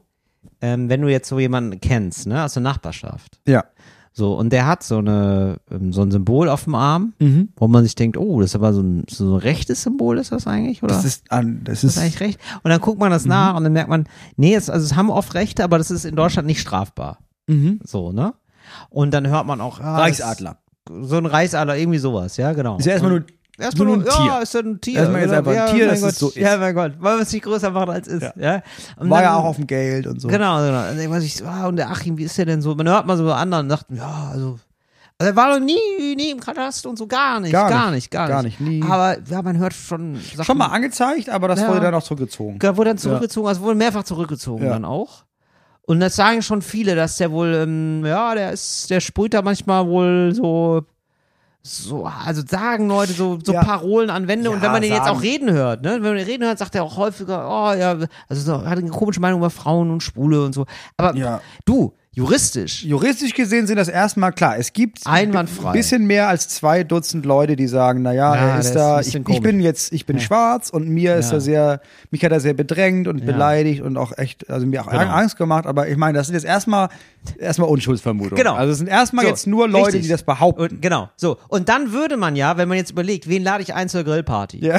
ähm, 0.62 0.88
wenn 0.88 1.02
du 1.02 1.10
jetzt 1.10 1.28
so 1.28 1.40
jemanden 1.40 1.82
kennst, 1.82 2.26
ne, 2.26 2.42
aus 2.46 2.54
der 2.54 2.64
Nachbarschaft. 2.64 3.42
Ja. 3.46 3.66
So, 4.14 4.36
und 4.38 4.52
der 4.54 4.66
hat 4.66 4.82
so 4.84 5.00
eine, 5.00 5.58
ähm, 5.72 5.92
so 5.92 6.04
ein 6.04 6.12
Symbol 6.12 6.48
auf 6.48 6.64
dem 6.64 6.76
Arm, 6.76 7.14
Mhm. 7.20 7.50
wo 7.58 7.68
man 7.68 7.84
sich 7.84 7.96
denkt, 7.96 8.16
oh, 8.16 8.40
das 8.40 8.52
ist 8.52 8.56
aber 8.56 8.72
so 8.72 8.82
ein, 8.82 9.04
so 9.10 9.34
ein 9.34 9.40
rechtes 9.40 9.84
Symbol, 9.84 10.18
ist 10.18 10.32
das 10.32 10.48
eigentlich, 10.48 10.84
oder? 10.84 10.94
Das 10.96 11.04
ist, 11.04 11.30
an, 11.32 11.66
das 11.66 11.82
das 11.82 11.84
ist, 11.84 11.98
ist 11.98 12.02
eigentlich 12.02 12.20
recht. 12.22 12.40
Und 12.64 12.70
dann 12.72 12.80
guckt 12.80 13.00
man 13.00 13.12
das 13.12 13.26
nach 13.26 13.58
und 13.58 13.64
dann 13.66 13.74
merkt 13.74 13.90
man, 13.90 14.08
nee, 14.38 14.56
es, 14.56 14.70
also 14.70 14.86
es 14.86 14.96
haben 14.96 15.10
oft 15.10 15.34
Rechte, 15.34 15.66
aber 15.66 15.78
das 15.80 15.92
ist 15.92 16.06
in 16.06 16.16
Deutschland 16.16 16.46
nicht 16.46 16.62
strafbar. 16.62 17.18
Mhm. 17.48 17.80
So, 17.84 18.14
ne? 18.14 18.36
Und 18.90 19.14
dann 19.14 19.28
hört 19.28 19.48
man 19.48 19.60
auch, 19.60 19.82
ah, 19.82 19.98
Reichsadler. 19.98 20.60
Das, 20.86 21.10
so 21.10 21.18
ein 21.18 21.26
Reichsadler, 21.26 21.78
irgendwie 21.78 22.00
sowas, 22.00 22.38
ja, 22.38 22.54
genau. 22.54 22.78
Ist 22.78 22.86
ja 22.86 22.94
erstmal 22.94 23.12
nur, 23.12 23.24
Erstmal 23.60 23.86
nur 23.88 23.98
ein 23.98 24.04
Tier. 24.04 24.26
Ja, 24.26 24.40
ist 24.40 24.54
ja 24.56 24.60
ein 24.62 24.82
Tier. 24.82 25.00
Erstmal 25.00 25.22
jetzt 25.22 25.32
einfach 25.32 25.52
ein 25.52 25.58
ja, 25.58 25.68
Tier, 25.68 25.92
es 25.92 26.02
Gott. 26.02 26.16
so 26.16 26.28
ist. 26.30 26.38
Ja, 26.38 26.58
mein 26.58 26.74
Gott. 26.74 26.94
Wollen 27.00 27.18
wir 27.18 27.22
es 27.22 27.32
nicht 27.32 27.44
größer 27.44 27.70
machen 27.70 27.92
als 27.92 28.08
es 28.08 28.24
ist. 28.24 28.34
Ja. 28.36 28.64
Und 28.98 29.12
war 29.12 29.22
ja 29.22 29.30
dann- 29.30 29.38
auch 29.42 29.46
auf 29.46 29.58
dem 29.58 29.68
Geld 29.68 30.08
und 30.08 30.20
so. 30.20 30.28
Genau, 30.28 30.58
genau. 30.58 30.90
Und 30.90 30.98
dann 30.98 31.10
man 31.10 31.22
sich, 31.22 31.36
so, 31.36 31.46
ah, 31.46 31.68
und 31.68 31.76
der 31.76 31.92
Achim, 31.92 32.18
wie 32.18 32.24
ist 32.24 32.36
der 32.38 32.46
denn 32.48 32.64
so? 32.64 32.74
Man 32.74 32.90
hört 32.90 33.06
mal 33.06 33.16
so 33.16 33.32
anderen 33.32 33.68
und 33.68 33.70
sagt, 33.70 33.86
ja, 33.92 34.30
also, 34.32 34.58
also 35.20 35.32
er 35.32 35.36
war 35.36 35.60
noch 35.60 35.64
nie, 35.64 36.16
nie 36.16 36.32
im 36.32 36.40
Kataster 36.40 36.90
und 36.90 36.98
so, 36.98 37.06
gar 37.06 37.40
nicht, 37.42 37.52
Gar 37.52 37.70
gar, 37.70 37.86
nicht, 37.92 37.96
nicht, 37.96 38.12
gar, 38.12 38.28
gar 38.28 38.42
nicht. 38.42 38.60
nie. 38.60 38.82
Aber 38.90 39.18
ja, 39.30 39.42
man 39.44 39.60
hört 39.60 39.74
schon 39.76 40.16
Sachen. 40.16 40.46
Schon 40.46 40.58
mal 40.58 40.66
angezeigt, 40.68 41.30
aber 41.30 41.48
das 41.48 41.60
Ja. 41.62 41.68
wurde 41.68 41.82
dann 41.82 41.94
auch 41.94 42.02
zurückgezogen. 42.04 42.58
Ja, 42.64 42.76
wurde 42.76 42.90
dann 42.90 42.98
zurückgezogen, 42.98 43.48
also 43.48 43.62
wurde 43.62 43.76
mehrfach 43.76 44.04
zurückgezogen 44.04 44.66
Ja. 44.66 44.72
dann 44.72 44.84
auch. 44.84 45.26
Und 45.86 46.00
das 46.00 46.16
sagen 46.16 46.42
schon 46.42 46.62
viele, 46.62 46.96
dass 46.96 47.18
der 47.18 47.32
wohl, 47.32 47.54
ähm, 47.54 48.06
ja, 48.06 48.34
der 48.36 48.52
ist, 48.52 48.90
der 48.90 49.00
sprüht 49.02 49.34
da 49.34 49.42
manchmal 49.42 49.86
wohl 49.88 50.34
so, 50.34 50.84
so, 51.62 52.06
also 52.06 52.42
sagen 52.46 52.88
Leute 52.88 53.14
so, 53.14 53.38
so 53.44 53.54
Ja. 53.54 53.64
Parolen 53.64 54.10
an 54.10 54.28
Wände 54.28 54.50
und 54.50 54.58
Ja, 54.58 54.62
wenn 54.64 54.72
man 54.72 54.82
den 54.82 54.92
jetzt 54.94 55.08
auch 55.10 55.22
reden 55.22 55.52
hört, 55.52 55.82
ne, 55.82 55.94
wenn 55.96 56.02
man 56.04 56.16
den 56.16 56.26
reden 56.26 56.44
hört, 56.46 56.58
sagt 56.60 56.76
er 56.76 56.84
auch 56.84 56.98
häufiger, 56.98 57.48
oh 57.48 57.74
ja, 57.74 57.98
also 58.30 58.42
so, 58.42 58.66
hat 58.66 58.78
eine 58.78 58.90
komische 58.90 59.20
Meinung 59.20 59.40
über 59.42 59.50
Frauen 59.50 59.92
und 59.92 60.02
Schwule 60.04 60.44
und 60.44 60.54
so. 60.54 60.66
Aber 60.98 61.16
Ja. 61.16 61.42
du, 61.66 61.94
juristisch, 62.16 62.84
Juristisch 62.84 63.34
gesehen 63.34 63.66
sind 63.68 63.78
das 63.78 63.88
erstmal 63.88 64.32
klar. 64.32 64.58
Es 64.58 64.72
gibt 64.74 65.00
Einwandfrei. 65.06 65.70
ein 65.70 65.74
bisschen 65.74 66.06
mehr 66.06 66.28
als 66.28 66.48
zwei 66.48 66.84
Dutzend 66.84 67.26
Leute, 67.26 67.56
die 67.56 67.68
sagen, 67.68 68.02
naja, 68.04 68.36
Ja, 68.36 68.48
er 68.54 68.60
ist 68.60 68.68
ist 68.68 68.76
da, 68.76 69.00
ich, 69.02 69.16
ich 69.16 69.42
bin 69.42 69.60
jetzt, 69.60 69.92
ich 69.92 70.06
bin 70.06 70.20
schwarz 70.20 70.70
und 70.70 70.88
mir 70.90 71.16
ist 71.16 71.32
Ja. 71.32 71.38
er 71.38 71.42
sehr, 71.42 71.82
mich 72.12 72.24
hat 72.24 72.32
er 72.32 72.40
sehr 72.40 72.54
bedrängt 72.54 73.08
und 73.08 73.20
Ja. 73.20 73.26
beleidigt 73.26 73.82
und 73.82 73.98
auch 73.98 74.16
echt, 74.18 74.50
also 74.50 74.66
mir 74.68 74.82
auch 74.84 74.90
Genau. 74.92 75.02
Angst 75.12 75.38
gemacht, 75.38 75.66
aber 75.66 75.88
ich 75.88 75.98
meine, 75.98 76.18
das 76.18 76.28
sind 76.28 76.36
jetzt 76.36 76.46
erstmal, 76.46 76.90
erstmal 77.40 77.70
Unschuldsvermutungen. 77.70 78.38
Genau. 78.38 78.54
Also 78.54 78.72
es 78.74 78.78
sind 78.78 78.88
erstmal 78.88 79.26
So, 79.26 79.30
jetzt 79.32 79.48
nur 79.48 79.68
Leute, 79.68 79.88
richtig. 79.88 80.04
die 80.04 80.10
das 80.10 80.24
behaupten. 80.24 80.62
Und, 80.62 80.82
genau, 80.82 81.10
so. 81.16 81.38
Und 81.48 81.68
dann 81.70 81.94
würde 81.94 82.18
man 82.18 82.36
ja, 82.36 82.58
wenn 82.58 82.68
man 82.70 82.78
jetzt 82.78 82.92
überlegt, 82.92 83.28
wen 83.28 83.44
lade 83.44 83.64
ich 83.64 83.74
ein 83.74 83.90
zur 83.90 84.04
Grillparty? 84.04 84.64
ja. 84.64 84.78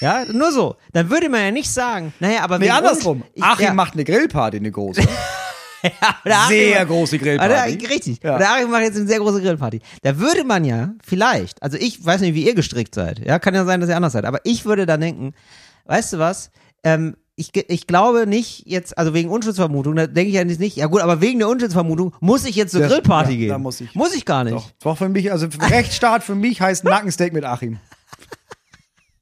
Ja, 0.00 0.24
nur 0.32 0.52
so. 0.52 0.76
Dann 0.92 1.10
würde 1.10 1.28
man 1.28 1.40
ja 1.40 1.50
nicht 1.50 1.68
sagen, 1.70 2.12
naja, 2.20 2.42
aber 2.42 2.60
Nee, 2.60 2.70
andersrum. 2.70 3.22
uns- 3.22 3.30
ich- 3.34 3.42
Achim 3.42 3.64
ja, 3.66 3.74
macht 3.74 3.94
eine 3.94 4.04
Grillparty, 4.04 4.58
eine 4.58 4.70
große. 4.70 5.02
Achim- 6.24 6.48
Sehr 6.48 6.86
große 6.86 7.16
Ah, 7.16 7.18
Grillparty. 7.18 7.78
der- 7.78 7.90
richtig. 7.90 8.20
Ja. 8.22 8.38
Der 8.38 8.52
Achim 8.52 8.70
macht 8.70 8.82
jetzt 8.82 8.96
eine 8.96 9.06
sehr 9.06 9.18
große 9.18 9.40
Grillparty. 9.40 9.80
Da 10.02 10.18
würde 10.18 10.44
man 10.44 10.64
ja 10.64 10.94
vielleicht, 11.04 11.62
also 11.62 11.76
ich 11.78 12.04
weiß 12.04 12.20
nicht, 12.20 12.34
wie 12.34 12.44
ihr 12.46 12.54
gestrickt 12.54 12.94
seid. 12.94 13.18
Ja, 13.24 13.38
kann 13.38 13.54
ja 13.54 13.64
sein, 13.64 13.80
dass 13.80 13.88
ihr 13.88 13.96
anders 13.96 14.12
seid. 14.12 14.24
Aber 14.24 14.40
ich 14.44 14.64
würde 14.64 14.86
dann 14.86 15.00
denken, 15.00 15.34
weißt 15.86 16.14
du 16.14 16.18
was? 16.18 16.50
Ähm, 16.84 17.16
ich, 17.36 17.50
ich 17.54 17.86
glaube 17.86 18.26
nicht 18.26 18.64
jetzt, 18.66 18.98
also 18.98 19.14
wegen 19.14 19.28
Unschuldsvermutung, 19.28 19.94
da 19.94 20.06
denke 20.08 20.28
ich 20.30 20.34
ja 20.34 20.44
nicht, 20.44 20.76
ja 20.76 20.86
gut, 20.86 21.00
aber 21.02 21.20
wegen 21.20 21.38
der 21.38 21.48
Unschuldsvermutung 21.48 22.12
muss 22.20 22.44
ich 22.44 22.56
jetzt 22.56 22.72
zur 22.72 22.80
Das- 22.80 22.90
Grillparty 22.90 23.32
ja, 23.32 23.36
gehen. 23.38 23.48
da 23.50 23.58
muss 23.58 23.80
ich. 23.80 23.94
Muss 23.94 24.14
ich 24.14 24.24
gar 24.24 24.42
nicht. 24.42 24.54
Doch. 24.56 24.70
Das 24.78 24.84
war 24.84 24.96
für 24.96 25.08
mich, 25.08 25.30
also 25.30 25.46
Rechtsstaat 25.70 26.24
für 26.24 26.34
mich 26.34 26.60
heißt 26.60 26.82
Nackensteak 26.84 27.32
mit 27.32 27.44
Achim. 27.44 27.78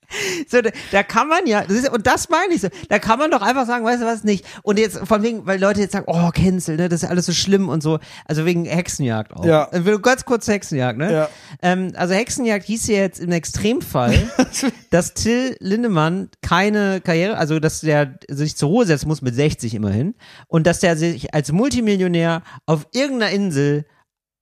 So, 0.48 0.58
da, 0.92 1.02
kann 1.02 1.28
man 1.28 1.46
ja, 1.46 1.62
das 1.64 1.72
ist, 1.78 1.90
und 1.90 2.06
das 2.06 2.28
meine 2.28 2.54
ich 2.54 2.60
so, 2.60 2.68
da 2.88 2.98
kann 2.98 3.18
man 3.18 3.30
doch 3.30 3.42
einfach 3.42 3.66
sagen, 3.66 3.84
weißt 3.84 4.02
du 4.02 4.06
was, 4.06 4.22
nicht. 4.24 4.44
Und 4.62 4.78
jetzt, 4.78 4.98
von 4.98 5.22
wegen, 5.22 5.44
weil 5.46 5.60
Leute 5.60 5.80
jetzt 5.80 5.92
sagen, 5.92 6.04
oh, 6.08 6.30
Cancel, 6.32 6.76
ne, 6.76 6.88
das 6.88 7.02
ist 7.02 7.08
alles 7.08 7.26
so 7.26 7.32
schlimm 7.32 7.68
und 7.68 7.82
so. 7.82 7.98
Also 8.26 8.44
wegen 8.44 8.64
Hexenjagd 8.64 9.32
auch. 9.34 9.44
Ja. 9.44 9.68
Will- 9.72 9.98
Ganz 9.98 10.24
kurz 10.24 10.46
Hexenjagd, 10.46 10.98
ne? 10.98 11.12
Ja. 11.12 11.28
Ähm, 11.62 11.92
also 11.96 12.14
Hexenjagd 12.14 12.64
hieß 12.66 12.86
ja 12.88 12.96
jetzt 12.98 13.18
im 13.18 13.32
Extremfall, 13.32 14.14
dass 14.90 15.14
Till 15.14 15.56
Lindemann 15.58 16.28
keine 16.42 17.00
Karriere, 17.00 17.36
also 17.38 17.58
dass 17.58 17.80
der 17.80 18.18
sich 18.28 18.56
zur 18.56 18.68
Ruhe 18.68 18.86
setzen 18.86 19.08
muss 19.08 19.22
mit 19.22 19.34
60 19.34 19.74
immerhin 19.74 20.14
und 20.46 20.66
dass 20.66 20.80
der 20.80 20.96
sich 20.96 21.34
als 21.34 21.50
Multimillionär 21.50 22.42
auf 22.66 22.86
irgendeiner 22.92 23.32
Insel 23.32 23.84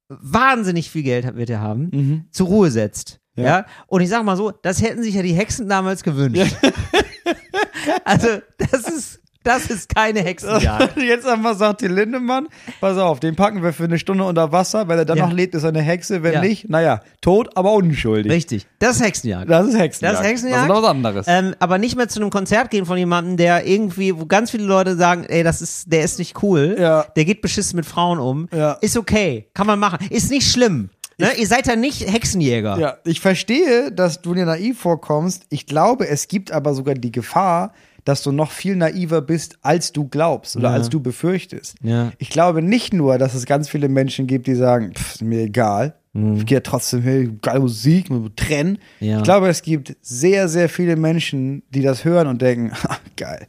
wahnsinnig 0.09 0.91
viel 0.91 1.03
Geld 1.03 1.35
wird 1.37 1.51
er 1.51 1.61
haben, 1.61 2.27
zur 2.31 2.47
Ruhe 2.49 2.71
setzt. 2.71 3.21
Ja. 3.37 3.45
Ja. 3.45 3.67
Und 3.87 4.01
ich 4.01 4.09
sag 4.09 4.25
mal 4.25 4.37
so, 4.37 4.51
das 4.51 4.81
hätten 4.83 5.03
sich 5.03 5.15
ja 5.15 5.23
die 5.23 5.33
Hexen 5.35 5.69
damals 5.69 6.03
gewünscht. 6.03 6.55
also, 8.05 8.29
das 8.59 8.83
ist, 8.89 9.21
das 9.43 9.67
ist 9.67 9.95
keine 9.95 10.21
Hexenjagd. 10.21 10.97
Jetzt 11.03 11.27
einmal 11.27 11.55
sagt 11.55 11.83
die 11.83 11.89
Lindemann, 11.89 12.49
pass 12.81 12.97
auf, 12.97 13.21
den 13.21 13.37
packen 13.37 13.63
wir 13.63 13.73
für 13.75 13.85
eine 13.85 13.99
Stunde 13.99 14.25
unter 14.25 14.53
Wasser, 14.53 14.89
wenn 14.89 14.99
er 14.99 15.05
dann 15.05 15.19
Ja. 15.19 15.27
noch 15.27 15.35
lebt, 15.35 15.55
ist 15.55 15.65
er 15.65 15.69
eine 15.71 15.83
Hexe, 15.83 16.23
wenn 16.23 16.33
Ja. 16.35 16.41
nicht, 16.41 16.71
naja, 16.71 17.01
tot, 17.21 17.51
aber 17.57 17.73
unschuldig. 17.73 18.33
Richtig. 18.33 18.67
Das 18.79 18.97
ist 18.97 19.03
Hexenjagd. 19.05 19.51
Das 19.51 19.67
ist 19.67 19.77
Hexenjagd. 19.79 20.15
Das 20.15 20.21
ist 20.23 20.27
Hexenjagd. 20.27 20.71
Das 20.71 20.77
ist 20.77 20.83
was 20.83 20.91
anderes. 20.91 21.27
Ähm, 21.29 21.55
aber 21.59 21.77
nicht 21.79 21.97
mehr 21.97 22.09
zu 22.09 22.21
einem 22.21 22.31
Konzert 22.31 22.71
gehen 22.71 22.87
von 22.87 22.97
jemandem, 22.97 23.37
der 23.37 23.67
irgendwie, 23.67 24.17
wo 24.19 24.25
ganz 24.27 24.51
viele 24.51 24.65
Leute 24.65 24.97
sagen, 24.97 25.25
ey, 25.25 25.43
das 25.43 25.61
ist, 25.61 25.93
der 25.93 26.05
ist 26.05 26.19
nicht 26.19 26.43
cool, 26.43 26.77
Ja. 26.79 27.03
der 27.15 27.25
geht 27.27 27.43
beschissen 27.43 27.77
mit 27.77 27.85
Frauen 27.85 28.19
um, 28.19 28.49
Ja. 28.51 28.73
ist 28.81 28.97
okay, 28.97 29.49
kann 29.53 29.67
man 29.67 29.79
machen, 29.79 29.99
ist 30.09 30.31
nicht 30.31 30.51
schlimm. 30.51 30.89
Ne? 31.19 31.33
Ihr 31.39 31.47
seid 31.47 31.67
ja 31.67 31.77
nicht 31.77 32.01
Hexenjäger. 32.13 32.79
Ja, 32.79 32.97
ich 33.05 33.21
verstehe, 33.21 33.93
dass 33.93 34.21
du 34.23 34.35
dir 34.35 34.47
naiv 34.47 34.81
vorkommst. 34.81 35.45
Ich 35.51 35.67
glaube, 35.67 36.09
es 36.09 36.29
gibt 36.29 36.51
aber 36.53 36.75
sogar 36.75 36.95
die 36.95 37.13
Gefahr, 37.13 37.73
dass 38.05 38.23
du 38.23 38.33
noch 38.33 38.51
viel 38.51 38.77
naiver 38.77 39.23
bist, 39.23 39.57
als 39.63 39.93
du 39.93 40.07
glaubst 40.09 40.57
oder 40.57 40.69
Ja. 40.71 40.75
als 40.75 40.91
du 40.91 41.01
befürchtest. 41.01 41.77
Ja. 41.83 42.13
Ich 42.19 42.29
glaube 42.31 42.61
nicht 42.63 42.93
nur, 42.93 43.17
dass 43.19 43.35
es 43.35 43.47
ganz 43.47 43.69
viele 43.69 43.89
Menschen 43.89 44.27
gibt, 44.27 44.47
die 44.47 44.55
sagen, 44.57 44.93
pff, 44.95 45.15
ist 45.17 45.23
mir 45.23 45.41
egal. 45.43 45.95
Ich 46.37 46.47
gehe 46.47 46.59
ja 46.59 46.61
trotzdem 46.61 47.03
hin, 47.03 47.39
geile 47.43 47.59
Musik, 47.59 48.07
trennen. 48.37 48.79
Mhm. 49.01 49.07
Ja. 49.07 49.17
Ich 49.19 49.25
glaube, 49.25 49.49
es 49.49 49.63
gibt 49.63 49.97
sehr, 50.01 50.49
sehr 50.49 50.69
viele 50.69 50.95
Menschen, 50.95 51.65
die 51.71 51.83
das 51.83 52.05
hören 52.05 52.29
und 52.29 52.41
denken, 52.41 52.73
ha, 52.73 52.99
geil, 53.17 53.49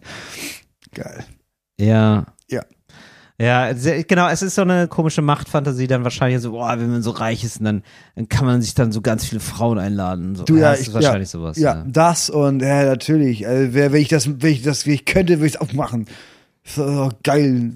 geil. 0.95 1.25
Ja. 1.79 2.25
Ja. 2.49 2.63
Ja, 3.37 3.75
sehr, 3.75 4.03
genau, 4.05 4.29
es 4.29 4.41
ist 4.41 4.55
so 4.55 4.61
eine 4.61 4.87
komische 4.87 5.21
Machtfantasie 5.21 5.87
dann 5.87 6.05
wahrscheinlich 6.05 6.41
so, 6.41 6.51
boah, 6.51 6.79
wenn 6.79 6.89
man 6.89 7.01
so 7.03 7.11
reich 7.11 7.43
ist, 7.43 7.59
dann, 7.61 7.83
dann 8.15 8.29
kann 8.29 8.45
man 8.45 8.61
sich 8.61 8.75
dann 8.75 8.93
so 8.93 9.01
ganz 9.01 9.25
viele 9.25 9.41
Frauen 9.41 9.77
einladen. 9.77 10.35
So. 10.35 10.43
Du, 10.43 10.55
ja, 10.55 10.71
das 10.71 10.81
ich, 10.81 10.87
ist 10.87 10.93
wahrscheinlich 10.93 11.27
ja, 11.27 11.31
sowas. 11.31 11.57
Ja, 11.57 11.83
das 11.85 12.29
und 12.29 12.61
ja, 12.61 12.85
natürlich. 12.85 13.45
Also, 13.45 13.73
wer, 13.73 13.91
wenn 13.91 14.01
ich 14.01 14.07
das, 14.07 14.29
wenn 14.41 14.51
ich 14.51 14.61
das, 14.61 14.85
wenn 14.87 14.93
ich 14.93 15.03
könnte, 15.05 15.39
würde 15.39 15.47
ich 15.47 15.55
es 15.55 15.61
auch 15.61 15.73
machen. 15.73 16.07
So, 16.63 17.11
geil. 17.23 17.73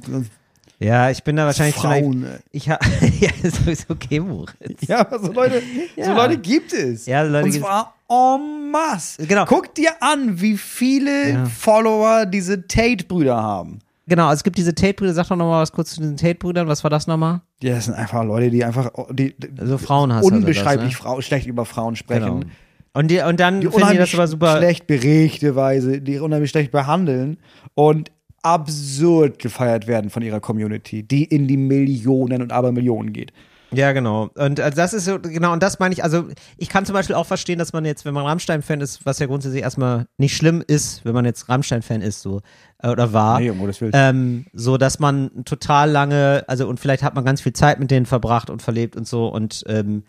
Ja, 0.80 1.10
ich 1.10 1.24
bin 1.24 1.36
da 1.36 1.46
wahrscheinlich. 1.46 1.76
Frauen. 1.76 2.24
ey. 2.24 2.40
Ich 2.54 2.70
ha 2.70 2.80
ja, 3.20 3.30
ist 3.44 3.58
sowieso 3.58 3.84
okay, 3.90 4.22
Moritz. 4.22 4.88
Ja, 4.88 5.00
aber 5.02 5.20
so 5.20 5.34
Leute, 5.34 5.62
so 5.98 6.02
Ja. 6.02 6.14
Leute 6.16 6.38
gibt 6.38 6.72
es. 6.72 7.06
Ja, 7.06 7.22
Leute 7.24 7.48
Und 7.48 7.52
zwar 7.54 7.96
en 8.10 8.72
masse. 8.72 9.28
Genau. 9.28 9.44
Guck 9.44 9.76
dir 9.76 9.92
an, 10.02 10.40
wie 10.40 10.58
viele 10.58 11.30
Ja. 11.32 11.46
Follower 11.46 12.26
diese 12.26 12.66
Tate-Brüder 12.66 13.36
haben. 13.36 13.80
Genau, 14.10 14.28
also 14.28 14.40
es 14.40 14.44
gibt 14.44 14.58
diese 14.58 14.76
Tate-Brüder, 14.76 15.14
sag 15.14 15.28
doch 15.30 15.36
nochmal 15.36 15.62
was 15.62 15.72
kurz 15.72 15.92
zu 15.92 16.02
diesen 16.02 16.18
Tate-Brüdern, 16.18 16.68
was 16.68 16.84
war 16.84 16.90
das 16.90 17.08
nochmal? 17.08 17.42
Ja, 17.62 17.76
das 17.76 17.86
sind 17.86 17.94
einfach 17.94 18.24
Leute, 18.24 18.50
die 18.50 18.64
einfach 18.66 18.92
die, 19.12 19.36
die 19.38 19.50
Also 19.60 19.78
Frauenhasser 19.78 20.26
oder 20.26 20.38
unbeschreiblich 20.38 20.92
das, 20.94 21.00
Frau, 21.02 21.22
schlecht 21.22 21.48
über 21.48 21.66
Frauen 21.66 21.94
Genau. 21.94 21.96
sprechen. 21.96 22.52
Und, 22.94 23.12
die, 23.12 23.20
und 23.22 23.40
dann 23.40 23.62
Die 23.62 23.68
finden 23.68 23.78
die 23.78 23.84
unheimlich 23.84 24.12
das 24.12 24.20
aber 24.20 24.28
super. 24.28 24.58
schlecht 24.58 24.88
beregte 24.88 25.56
Weise, 25.56 26.02
die 26.02 26.20
unheimlich 26.20 26.50
schlecht 26.50 26.72
behandeln 26.72 27.38
und 27.76 28.12
absurd 28.42 29.40
gefeiert 29.40 29.88
werden 29.88 30.10
von 30.10 30.24
ihrer 30.24 30.40
Community, 30.40 31.04
die 31.04 31.24
in 31.26 31.48
die 31.48 31.58
Millionen 31.58 32.42
und 32.42 32.52
Abermillionen 32.52 33.14
geht. 33.14 33.32
Ja, 33.72 33.92
genau. 33.92 34.30
Und 34.36 34.58
äh, 34.58 34.72
das 34.72 34.94
ist 34.94 35.06
so, 35.06 35.20
genau, 35.20 35.54
und 35.54 35.62
das 35.62 35.78
meine 35.78 35.94
ich, 35.94 36.04
also 36.04 36.28
ich 36.58 36.70
kann 36.70 36.86
zum 36.88 36.94
Beispiel 36.94 37.16
auch 37.16 37.28
verstehen, 37.28 37.60
dass 37.60 37.72
man 37.72 37.86
jetzt, 37.86 38.04
wenn 38.04 38.16
man 38.16 38.26
Rammstein-Fan 38.26 38.82
ist, 38.82 39.06
was 39.06 39.20
ja 39.20 39.28
grundsätzlich 39.28 39.62
erstmal 39.62 40.08
nicht 40.18 40.36
schlimm 40.36 40.64
ist, 40.66 41.06
wenn 41.06 41.14
man 41.14 41.26
jetzt 41.26 41.50
Rammstein-Fan 41.50 42.02
ist, 42.02 42.22
so, 42.22 42.42
äh, 42.82 42.90
oder 42.90 43.14
war, 43.14 43.40
Nee, 43.40 43.50
um 43.50 43.60
Gottes 43.60 43.82
Willen. 43.82 43.92
ähm, 43.96 44.46
so 44.54 44.78
dass 44.78 45.00
man 45.00 45.44
total 45.46 45.90
lange, 45.92 46.44
also 46.48 46.68
und 46.68 46.80
vielleicht 46.80 47.04
hat 47.04 47.16
man 47.16 47.26
ganz 47.26 47.42
viel 47.42 47.54
Zeit 47.54 47.80
mit 47.80 47.92
denen 47.92 48.06
verbracht 48.06 48.50
und 48.50 48.62
verlebt 48.62 48.96
und 48.96 49.08
so 49.08 49.28
und 49.28 49.64
ähm, 49.68 50.04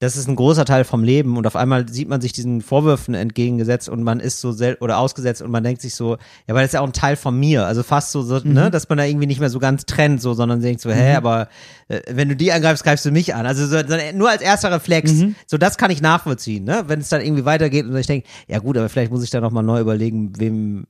das 0.00 0.16
ist 0.16 0.28
ein 0.28 0.36
großer 0.36 0.64
Teil 0.64 0.84
vom 0.84 1.02
Leben 1.02 1.36
und 1.36 1.46
auf 1.46 1.56
einmal 1.56 1.88
sieht 1.88 2.08
man 2.08 2.20
sich 2.20 2.32
diesen 2.32 2.60
Vorwürfen 2.60 3.14
entgegengesetzt 3.14 3.88
und 3.88 4.04
man 4.04 4.20
ist 4.20 4.40
so 4.40 4.52
sel 4.52 4.76
oder 4.80 4.98
ausgesetzt 4.98 5.42
und 5.42 5.50
man 5.50 5.64
denkt 5.64 5.82
sich 5.82 5.96
so, 5.96 6.18
ja, 6.46 6.54
weil 6.54 6.62
das 6.62 6.66
ist 6.66 6.74
ja 6.74 6.82
auch 6.82 6.86
ein 6.86 6.92
Teil 6.92 7.16
von 7.16 7.38
mir, 7.38 7.66
also 7.66 7.82
fast 7.82 8.12
so, 8.12 8.22
so 8.22 8.38
ne, 8.44 8.70
dass 8.70 8.88
man 8.88 8.98
da 8.98 9.04
irgendwie 9.04 9.26
nicht 9.26 9.40
mehr 9.40 9.50
so 9.50 9.58
ganz 9.58 9.86
trennt, 9.86 10.22
so, 10.22 10.34
sondern 10.34 10.60
denkt 10.60 10.80
so, 10.80 10.90
hä, 10.90 11.14
aber 11.16 11.48
äh, 11.88 12.00
wenn 12.10 12.28
du 12.28 12.36
die 12.36 12.52
angreifst, 12.52 12.84
greifst 12.84 13.04
du 13.06 13.10
mich 13.10 13.34
an. 13.34 13.44
Also 13.44 13.66
so, 13.66 13.76
nur 14.14 14.30
als 14.30 14.40
erster 14.40 14.70
Reflex, 14.70 15.12
so 15.46 15.58
das 15.58 15.78
kann 15.78 15.90
ich 15.90 16.00
nachvollziehen, 16.00 16.62
ne, 16.62 16.84
wenn 16.86 17.00
es 17.00 17.08
dann 17.08 17.20
irgendwie 17.20 17.44
weitergeht 17.44 17.84
und 17.84 17.96
ich 17.96 18.06
denke, 18.06 18.28
ja 18.46 18.60
gut, 18.60 18.76
aber 18.76 18.88
vielleicht 18.88 19.10
muss 19.10 19.24
ich 19.24 19.30
da 19.30 19.40
noch 19.40 19.50
mal 19.50 19.62
neu 19.62 19.80
überlegen, 19.80 20.32
wem, 20.38 20.86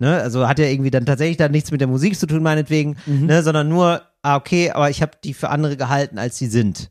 ne, 0.00 0.20
also 0.20 0.48
hat 0.48 0.58
ja 0.58 0.66
irgendwie 0.66 0.90
dann 0.90 1.06
tatsächlich 1.06 1.36
dann 1.36 1.52
nichts 1.52 1.70
mit 1.70 1.80
der 1.80 1.88
Musik 1.88 2.18
zu 2.18 2.26
tun, 2.26 2.42
meinetwegen, 2.42 2.96
ne, 3.26 3.44
sondern 3.44 3.68
nur, 3.68 4.02
ah, 4.22 4.34
okay, 4.34 4.72
aber 4.72 4.90
ich 4.90 5.02
habe 5.02 5.12
die 5.22 5.34
für 5.34 5.50
andere 5.50 5.76
gehalten, 5.76 6.18
als 6.18 6.36
sie 6.36 6.46
sind. 6.48 6.88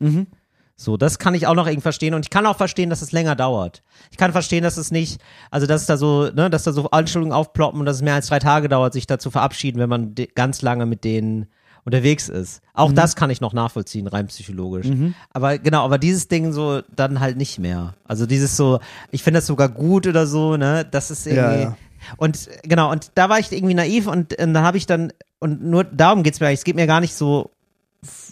So, 0.82 0.96
das 0.96 1.20
kann 1.20 1.34
ich 1.34 1.46
auch 1.46 1.56
noch 1.56 1.68
irgendwie 1.68 1.82
verstehen 1.82 2.14
und 2.14 2.26
ich 2.26 2.30
kann 2.30 2.46
auch 2.46 2.56
verstehen, 2.56 2.90
dass 2.90 3.02
es 3.02 3.12
länger 3.12 3.36
dauert. 3.36 3.84
Ich 4.12 4.18
kann 4.18 4.32
verstehen, 4.32 4.64
dass 4.64 4.78
es 4.78 4.92
nicht, 4.92 5.20
also 5.52 5.68
dass 5.68 5.82
es 5.82 5.88
da 5.88 5.98
so, 5.98 6.30
ne, 6.34 6.50
dass 6.50 6.64
da 6.64 6.72
so 6.72 6.90
Anstellungen 6.92 7.34
aufploppen 7.34 7.82
und 7.82 7.86
dass 7.86 7.98
es 7.98 8.02
mehr 8.02 8.14
als 8.14 8.28
drei 8.28 8.40
Tage 8.40 8.70
dauert, 8.70 8.94
sich 8.94 9.06
da 9.06 9.20
zu 9.20 9.30
verabschieden, 9.30 9.78
wenn 9.78 9.90
man 9.90 10.16
ganz 10.36 10.62
lange 10.62 10.86
mit 10.86 11.04
denen 11.04 11.48
unterwegs 11.84 12.30
ist. 12.30 12.62
Auch 12.74 12.94
das 12.94 13.18
kann 13.18 13.30
ich 13.30 13.42
noch 13.42 13.52
nachvollziehen, 13.52 14.08
rein 14.08 14.28
psychologisch. 14.28 14.88
Aber 15.34 15.58
genau, 15.58 15.84
aber 15.84 15.98
dieses 15.98 16.30
Ding 16.30 16.54
so 16.54 16.82
dann 16.96 17.20
halt 17.20 17.36
nicht 17.36 17.60
mehr. 17.60 17.96
Also 18.06 18.26
dieses 18.26 18.56
so, 18.56 18.80
ich 19.12 19.22
finde 19.22 19.40
das 19.40 19.48
sogar 19.48 19.68
gut 19.68 20.08
oder 20.08 20.28
so, 20.28 20.56
ne, 20.56 20.88
das 20.90 21.12
ist 21.12 21.28
irgendwie. 21.28 21.42
Ja, 21.44 21.60
ja. 21.60 21.78
Und 22.16 22.50
genau, 22.64 22.90
und 22.90 23.12
da 23.16 23.28
war 23.28 23.40
ich 23.40 23.52
irgendwie 23.52 23.74
naiv 23.74 24.08
und, 24.08 24.40
und 24.40 24.54
dann 24.54 24.64
habe 24.64 24.78
ich 24.78 24.86
dann, 24.86 25.12
und 25.40 25.62
nur 25.62 25.84
darum 25.84 26.24
geht's 26.24 26.40
mir 26.40 26.48
eigentlich, 26.48 26.60
es 26.60 26.64
geht 26.64 26.78
mir 26.78 26.88
gar 26.88 27.02
nicht 27.02 27.16
so 27.16 27.52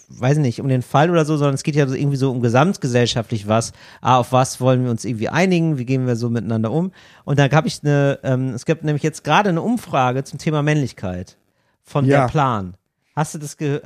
weiß 0.08 0.38
nicht, 0.38 0.60
um 0.60 0.68
den 0.68 0.82
Fall 0.82 1.10
oder 1.10 1.24
so, 1.24 1.36
sondern 1.36 1.54
es 1.54 1.62
geht 1.62 1.74
ja 1.74 1.86
so 1.86 1.94
irgendwie 1.94 2.16
so 2.16 2.30
um 2.30 2.40
gesamtgesellschaftlich 2.40 3.46
was. 3.48 3.72
Ah, 4.00 4.18
auf 4.18 4.32
was 4.32 4.60
wollen 4.60 4.84
wir 4.84 4.90
uns 4.90 5.04
irgendwie 5.04 5.28
einigen? 5.28 5.78
Wie 5.78 5.84
gehen 5.84 6.06
wir 6.06 6.16
so 6.16 6.30
miteinander 6.30 6.70
um? 6.70 6.92
Und 7.24 7.38
da 7.38 7.50
habe 7.50 7.68
ich 7.68 7.80
eine, 7.84 8.18
ähm, 8.22 8.50
es 8.54 8.64
gibt 8.64 8.84
nämlich 8.84 9.02
jetzt 9.02 9.24
gerade 9.24 9.50
eine 9.50 9.62
Umfrage 9.62 10.24
zum 10.24 10.38
Thema 10.38 10.62
Männlichkeit 10.62 11.36
von 11.82 12.04
Ja. 12.06 12.22
der 12.22 12.28
Plan. 12.28 12.74
Hast 13.14 13.34
du 13.34 13.38
das 13.38 13.56
gehört? 13.56 13.82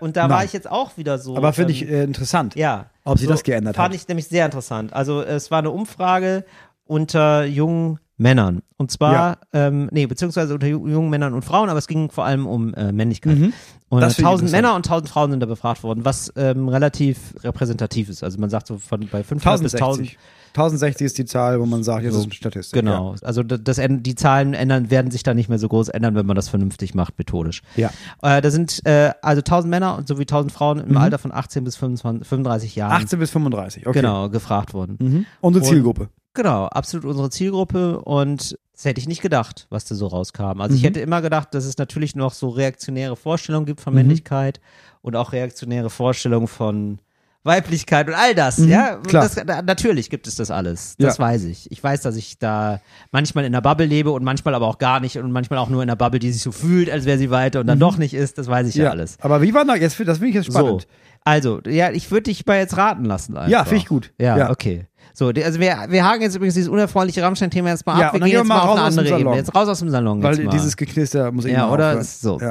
Und 0.00 0.16
da 0.16 0.22
war 0.22 0.36
Nein. 0.36 0.46
ich 0.46 0.52
jetzt 0.52 0.70
auch 0.70 0.96
wieder 0.96 1.18
so. 1.18 1.36
Aber 1.36 1.52
finde 1.52 1.72
ähm, 1.72 1.76
ich 1.82 1.88
äh, 1.90 2.04
interessant. 2.04 2.54
ja. 2.54 2.86
Ob 3.04 3.18
sich 3.18 3.26
das 3.26 3.42
geändert 3.42 3.74
fand 3.76 3.92
hat. 3.94 4.00
ich 4.00 4.06
nämlich 4.06 4.28
sehr 4.28 4.44
interessant. 4.44 4.92
Also 4.92 5.22
es 5.22 5.50
war 5.50 5.58
eine 5.58 5.70
Umfrage 5.70 6.44
unter 6.86 7.44
jungen 7.44 7.98
Männern. 8.18 8.62
Und 8.76 8.90
zwar, 8.90 9.38
ähm, 9.52 9.88
nee, 9.92 10.06
beziehungsweise 10.06 10.54
unter 10.54 10.66
ju- 10.66 10.88
jungen 10.88 11.08
Männern 11.10 11.34
und 11.34 11.44
Frauen, 11.44 11.68
aber 11.70 11.78
es 11.78 11.86
ging 11.86 12.10
vor 12.10 12.24
allem 12.24 12.46
um 12.46 12.74
äh, 12.74 12.92
Männlichkeit. 12.92 13.36
Und 13.36 13.42
Mhm. 13.42 13.52
1000 13.90 14.20
interessant. 14.20 14.50
Männer 14.52 14.74
und 14.74 14.86
1000 14.86 15.08
Frauen 15.08 15.30
sind 15.30 15.40
da 15.40 15.46
befragt 15.46 15.82
worden, 15.82 16.04
was 16.04 16.32
ähm, 16.36 16.68
relativ 16.68 17.34
repräsentativ 17.42 18.08
ist. 18.08 18.22
Also 18.22 18.38
man 18.38 18.50
sagt 18.50 18.66
so 18.66 18.76
von 18.78 19.08
bei 19.10 19.22
500 19.22 19.62
bis 19.62 19.74
1000. 19.74 20.08
1060. 20.08 20.18
1060 20.54 21.04
ist 21.06 21.18
die 21.18 21.24
Zahl, 21.26 21.60
wo 21.60 21.66
man 21.66 21.82
sagt, 21.84 22.04
das 22.06 22.14
ist 22.16 22.24
eine 22.24 22.32
Statistik. 22.32 22.80
Genau. 22.80 23.14
Also 23.22 23.42
das, 23.42 23.60
das, 23.62 23.78
die 23.88 24.14
Zahlen 24.14 24.54
ändern, 24.54 24.90
werden 24.90 25.10
sich 25.10 25.22
da 25.22 25.34
nicht 25.34 25.48
mehr 25.48 25.58
so 25.58 25.68
groß 25.68 25.88
ändern, 25.90 26.14
wenn 26.16 26.26
man 26.26 26.34
das 26.36 26.48
vernünftig 26.48 26.94
macht, 26.94 27.18
methodisch. 27.18 27.62
Ja. 27.76 27.90
Äh, 28.22 28.40
da 28.40 28.50
sind 28.50 28.84
äh, 28.84 29.12
also 29.22 29.40
1000 29.40 29.70
Männer 29.70 29.96
und 29.96 30.08
sowie 30.08 30.22
1000 30.22 30.50
Frauen 30.50 30.78
Mhm. 30.78 30.84
im 30.90 30.96
Alter 30.96 31.18
von 31.18 31.32
18 31.32 31.64
bis 31.64 31.76
25, 31.76 32.26
35 32.26 32.74
Ja. 32.76 32.88
Jahren 32.88 33.02
18 33.02 33.18
bis 33.20 33.30
35, 33.30 33.86
okay. 33.86 34.00
genau 34.00 34.28
gefragt 34.30 34.74
worden. 34.74 34.96
Mhm. 35.00 35.26
Unsere 35.40 35.64
Und- 35.64 35.70
Zielgruppe. 35.70 36.08
Genau, 36.34 36.66
absolut 36.66 37.04
unsere 37.06 37.30
Zielgruppe 37.30 38.00
und 38.00 38.58
das 38.74 38.84
hätte 38.84 39.00
ich 39.00 39.08
nicht 39.08 39.22
gedacht, 39.22 39.66
was 39.70 39.86
da 39.86 39.94
so 39.96 40.06
rauskam. 40.06 40.60
Also 40.60 40.76
ich 40.76 40.82
Mhm. 40.82 40.86
hätte 40.86 41.00
immer 41.00 41.20
gedacht, 41.20 41.52
dass 41.54 41.64
es 41.64 41.78
natürlich 41.78 42.14
noch 42.14 42.32
so 42.32 42.48
reaktionäre 42.48 43.16
Vorstellungen 43.16 43.66
gibt 43.66 43.80
Mhm. 43.80 43.84
von 43.84 43.94
Männlichkeit 43.94 44.60
und 45.02 45.16
auch 45.16 45.32
reaktionäre 45.32 45.90
Vorstellungen 45.90 46.46
von 46.46 46.98
Weiblichkeit 47.44 48.08
und 48.08 48.14
all 48.14 48.34
das, 48.34 48.58
ja. 48.58 48.98
Mhm, 48.98 49.02
klar. 49.04 49.22
Das, 49.24 49.34
da, 49.46 49.62
natürlich 49.62 50.10
gibt 50.10 50.26
es 50.26 50.34
das 50.34 50.50
alles. 50.50 50.96
Das 50.98 51.16
Ja. 51.16 51.24
weiß 51.24 51.44
ich. 51.44 51.70
Ich 51.72 51.82
weiß, 51.82 52.02
dass 52.02 52.14
ich 52.16 52.38
da 52.38 52.80
manchmal 53.10 53.44
in 53.46 53.52
der 53.52 53.60
Bubble 53.62 53.86
lebe 53.86 54.10
und 54.10 54.22
manchmal 54.22 54.54
aber 54.54 54.66
auch 54.66 54.78
gar 54.78 55.00
nicht 55.00 55.16
und 55.16 55.32
manchmal 55.32 55.58
auch 55.58 55.68
nur 55.70 55.80
in 55.82 55.88
der 55.88 55.96
Bubble, 55.96 56.18
die 56.18 56.30
sich 56.30 56.42
so 56.42 56.52
fühlt, 56.52 56.90
als 56.90 57.04
wäre 57.06 57.16
sie 57.16 57.30
weiter 57.30 57.60
und 57.60 57.66
dann 57.66 57.78
doch 57.80 57.96
nicht 57.96 58.12
ist. 58.12 58.38
Das 58.38 58.48
weiß 58.48 58.68
ich 58.68 58.74
ja, 58.74 58.90
alles. 58.90 59.16
Aber 59.20 59.40
wie 59.40 59.54
war 59.54 59.64
jetzt, 59.76 59.98
das 60.00 60.18
finde 60.18 60.28
ich 60.28 60.34
jetzt 60.34 60.52
So. 60.52 60.58
spannend. 60.58 60.86
Also, 61.24 61.60
ja, 61.66 61.90
ich 61.90 62.10
würde 62.10 62.24
dich 62.24 62.44
mal 62.44 62.58
jetzt 62.58 62.76
raten 62.76 63.04
lassen. 63.04 63.36
Einfach. 63.36 63.50
Ja, 63.50 63.64
finde 63.64 63.76
ich 63.78 63.86
gut. 63.86 64.12
Ja, 64.18 64.36
Ja. 64.36 64.50
okay. 64.50 64.86
So, 65.14 65.28
also 65.28 65.60
wir, 65.60 65.86
wir 65.88 66.04
haken 66.04 66.22
jetzt 66.22 66.36
übrigens 66.36 66.54
dieses 66.54 66.68
unerfreuliche 66.68 67.22
Rammstein-Thema 67.22 67.70
jetzt 67.70 67.86
mal 67.86 68.00
Ja, 68.00 68.08
ab. 68.08 68.14
und 68.14 68.20
Wir 68.20 68.26
gehen 68.28 68.38
jetzt 68.38 68.46
mal 68.48 68.60
auf 68.60 68.76
eine 68.76 68.82
andere 68.82 69.20
Ebene. 69.20 69.36
Jetzt 69.36 69.54
raus 69.54 69.68
aus 69.68 69.78
dem 69.80 69.90
Salon. 69.90 70.22
Weil 70.22 70.34
jetzt 70.36 70.44
mal. 70.44 70.50
dieses 70.52 70.76
Geknister 70.76 71.32
muss 71.32 71.44
ich 71.44 71.52
Ja, 71.52 71.66
mal 71.66 71.72
oder? 71.74 72.02
So. 72.04 72.38
Ja. 72.40 72.50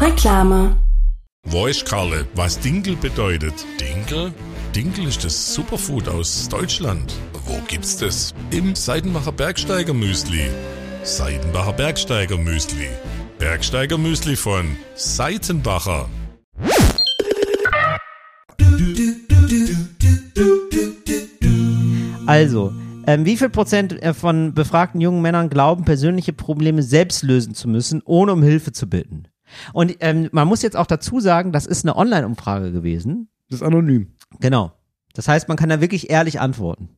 Reklame. 0.00 0.76
Weiß 1.44 1.84
Karle, 1.84 2.26
was 2.34 2.58
Dinkel 2.58 2.96
bedeutet? 2.96 3.54
Dinkel? 3.80 4.32
Dinkel 4.74 5.06
ist 5.08 5.24
das 5.24 5.54
Superfood 5.54 6.08
aus 6.08 6.48
Deutschland. 6.48 7.12
Wo 7.46 7.58
gibt's 7.66 7.96
das? 7.96 8.32
Im 8.50 8.74
Seidenbacher 8.74 9.32
Bergsteiger 9.32 9.94
Müsli. 9.94 10.50
Seidenbacher 11.02 11.72
Bergsteiger 11.72 12.36
Müsli. 12.36 12.88
Bergsteiger 13.38 13.96
Müsli 13.98 14.36
von 14.36 14.76
Seitenbacher. 14.94 16.08
Also, 22.26 22.72
ähm, 23.06 23.24
wie 23.24 23.36
viel 23.36 23.48
Prozent 23.48 24.00
äh, 24.02 24.14
von 24.14 24.54
befragten 24.54 25.00
jungen 25.00 25.20
Männern 25.20 25.50
glauben, 25.50 25.84
persönliche 25.84 26.32
Probleme 26.32 26.82
selbst 26.82 27.24
lösen 27.24 27.54
zu 27.54 27.68
müssen, 27.68 28.02
ohne 28.04 28.32
um 28.32 28.42
Hilfe 28.42 28.70
zu 28.70 28.88
bitten? 28.88 29.24
Und 29.72 29.96
ähm, 30.00 30.28
man 30.30 30.46
muss 30.46 30.62
jetzt 30.62 30.76
auch 30.76 30.86
dazu 30.86 31.18
sagen, 31.18 31.50
das 31.50 31.66
ist 31.66 31.84
eine 31.84 31.96
Online-Umfrage 31.96 32.70
gewesen. 32.70 33.28
Das 33.48 33.60
ist 33.60 33.66
anonym. 33.66 34.12
Genau. 34.38 34.72
Das 35.14 35.26
heißt, 35.26 35.48
man 35.48 35.56
kann 35.56 35.70
da 35.70 35.80
wirklich 35.80 36.08
ehrlich 36.08 36.40
antworten. 36.40 36.90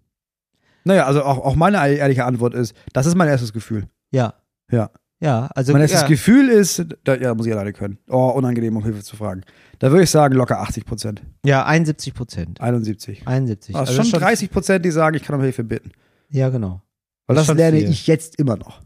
Naja, 0.84 1.06
also 1.06 1.22
auch, 1.22 1.38
auch 1.38 1.54
meine 1.54 1.78
ehrliche 1.88 2.26
Antwort 2.26 2.54
ist, 2.54 2.74
das 2.92 3.06
ist 3.06 3.14
mein 3.14 3.28
erstes 3.28 3.52
Gefühl. 3.52 3.88
Ja. 4.10 4.34
Ja. 4.70 4.90
Ja, 5.22 5.48
also 5.54 5.76
erstes 5.76 6.00
ja. 6.00 6.06
Gefühl 6.08 6.48
ist, 6.48 6.84
da, 7.04 7.14
ja, 7.14 7.32
muss 7.34 7.46
ich 7.46 7.52
alleine 7.52 7.72
können. 7.72 7.98
Oh, 8.08 8.30
unangenehm, 8.30 8.76
um 8.76 8.82
Hilfe 8.82 9.02
zu 9.04 9.14
fragen. 9.14 9.42
Da 9.78 9.90
würde 9.92 10.02
ich 10.02 10.10
sagen, 10.10 10.34
locker 10.34 10.60
80 10.60 10.84
Prozent. 10.84 11.22
Ja, 11.44 11.64
71 11.64 12.12
Prozent. 12.12 12.60
71. 12.60 13.26
71. 13.26 13.76
Also 13.76 13.92
Also 13.98 14.10
schon 14.10 14.20
30 14.20 14.50
Prozent, 14.50 14.84
die 14.84 14.90
sagen, 14.90 15.14
ich 15.16 15.22
kann 15.22 15.36
um 15.36 15.42
Hilfe 15.42 15.62
bitten. 15.62 15.92
Ja, 16.28 16.48
genau. 16.48 16.82
Weil 17.28 17.36
Das 17.36 17.46
das, 17.46 17.56
lerne 17.56 17.78
viel. 17.78 17.90
ich 17.90 18.08
jetzt 18.08 18.36
immer 18.40 18.56
noch. 18.56 18.80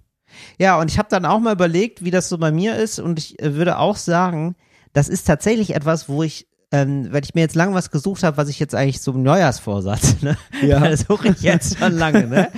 Ja, 0.59 0.78
und 0.78 0.91
ich 0.91 0.99
habe 0.99 1.09
dann 1.11 1.24
auch 1.24 1.41
mal 1.41 1.55
überlegt, 1.55 2.05
wie 2.05 2.11
das 2.11 2.28
so 2.28 2.37
bei 2.37 2.53
mir 2.53 2.76
ist 2.76 2.99
und 2.99 3.18
ich 3.18 3.41
äh, 3.43 3.55
würde 3.55 3.78
auch 3.78 3.97
sagen, 3.97 4.57
das 4.93 5.09
ist 5.09 5.26
tatsächlich 5.26 5.74
etwas, 5.74 6.09
wo 6.09 6.22
ich, 6.22 6.49
ähm, 6.73 7.09
weil 7.12 7.23
ich 7.25 7.35
mir 7.35 7.43
jetzt 7.43 7.55
lange 7.55 7.75
was 7.75 7.91
gesucht 7.91 8.23
habe, 8.25 8.37
was 8.37 8.49
ich 8.49 8.59
jetzt 8.59 8.75
eigentlich 8.75 9.01
so 9.01 9.12
im 9.12 9.23
Neujahrsvorsatz, 9.23 10.17
ne? 10.23 10.37
Ja. 10.62 10.81
Das 10.81 11.01
suche 11.09 11.29
ich 11.29 11.41
jetzt 11.43 11.79
schon 11.79 11.93
lange, 11.97 12.27
ne? 12.27 12.49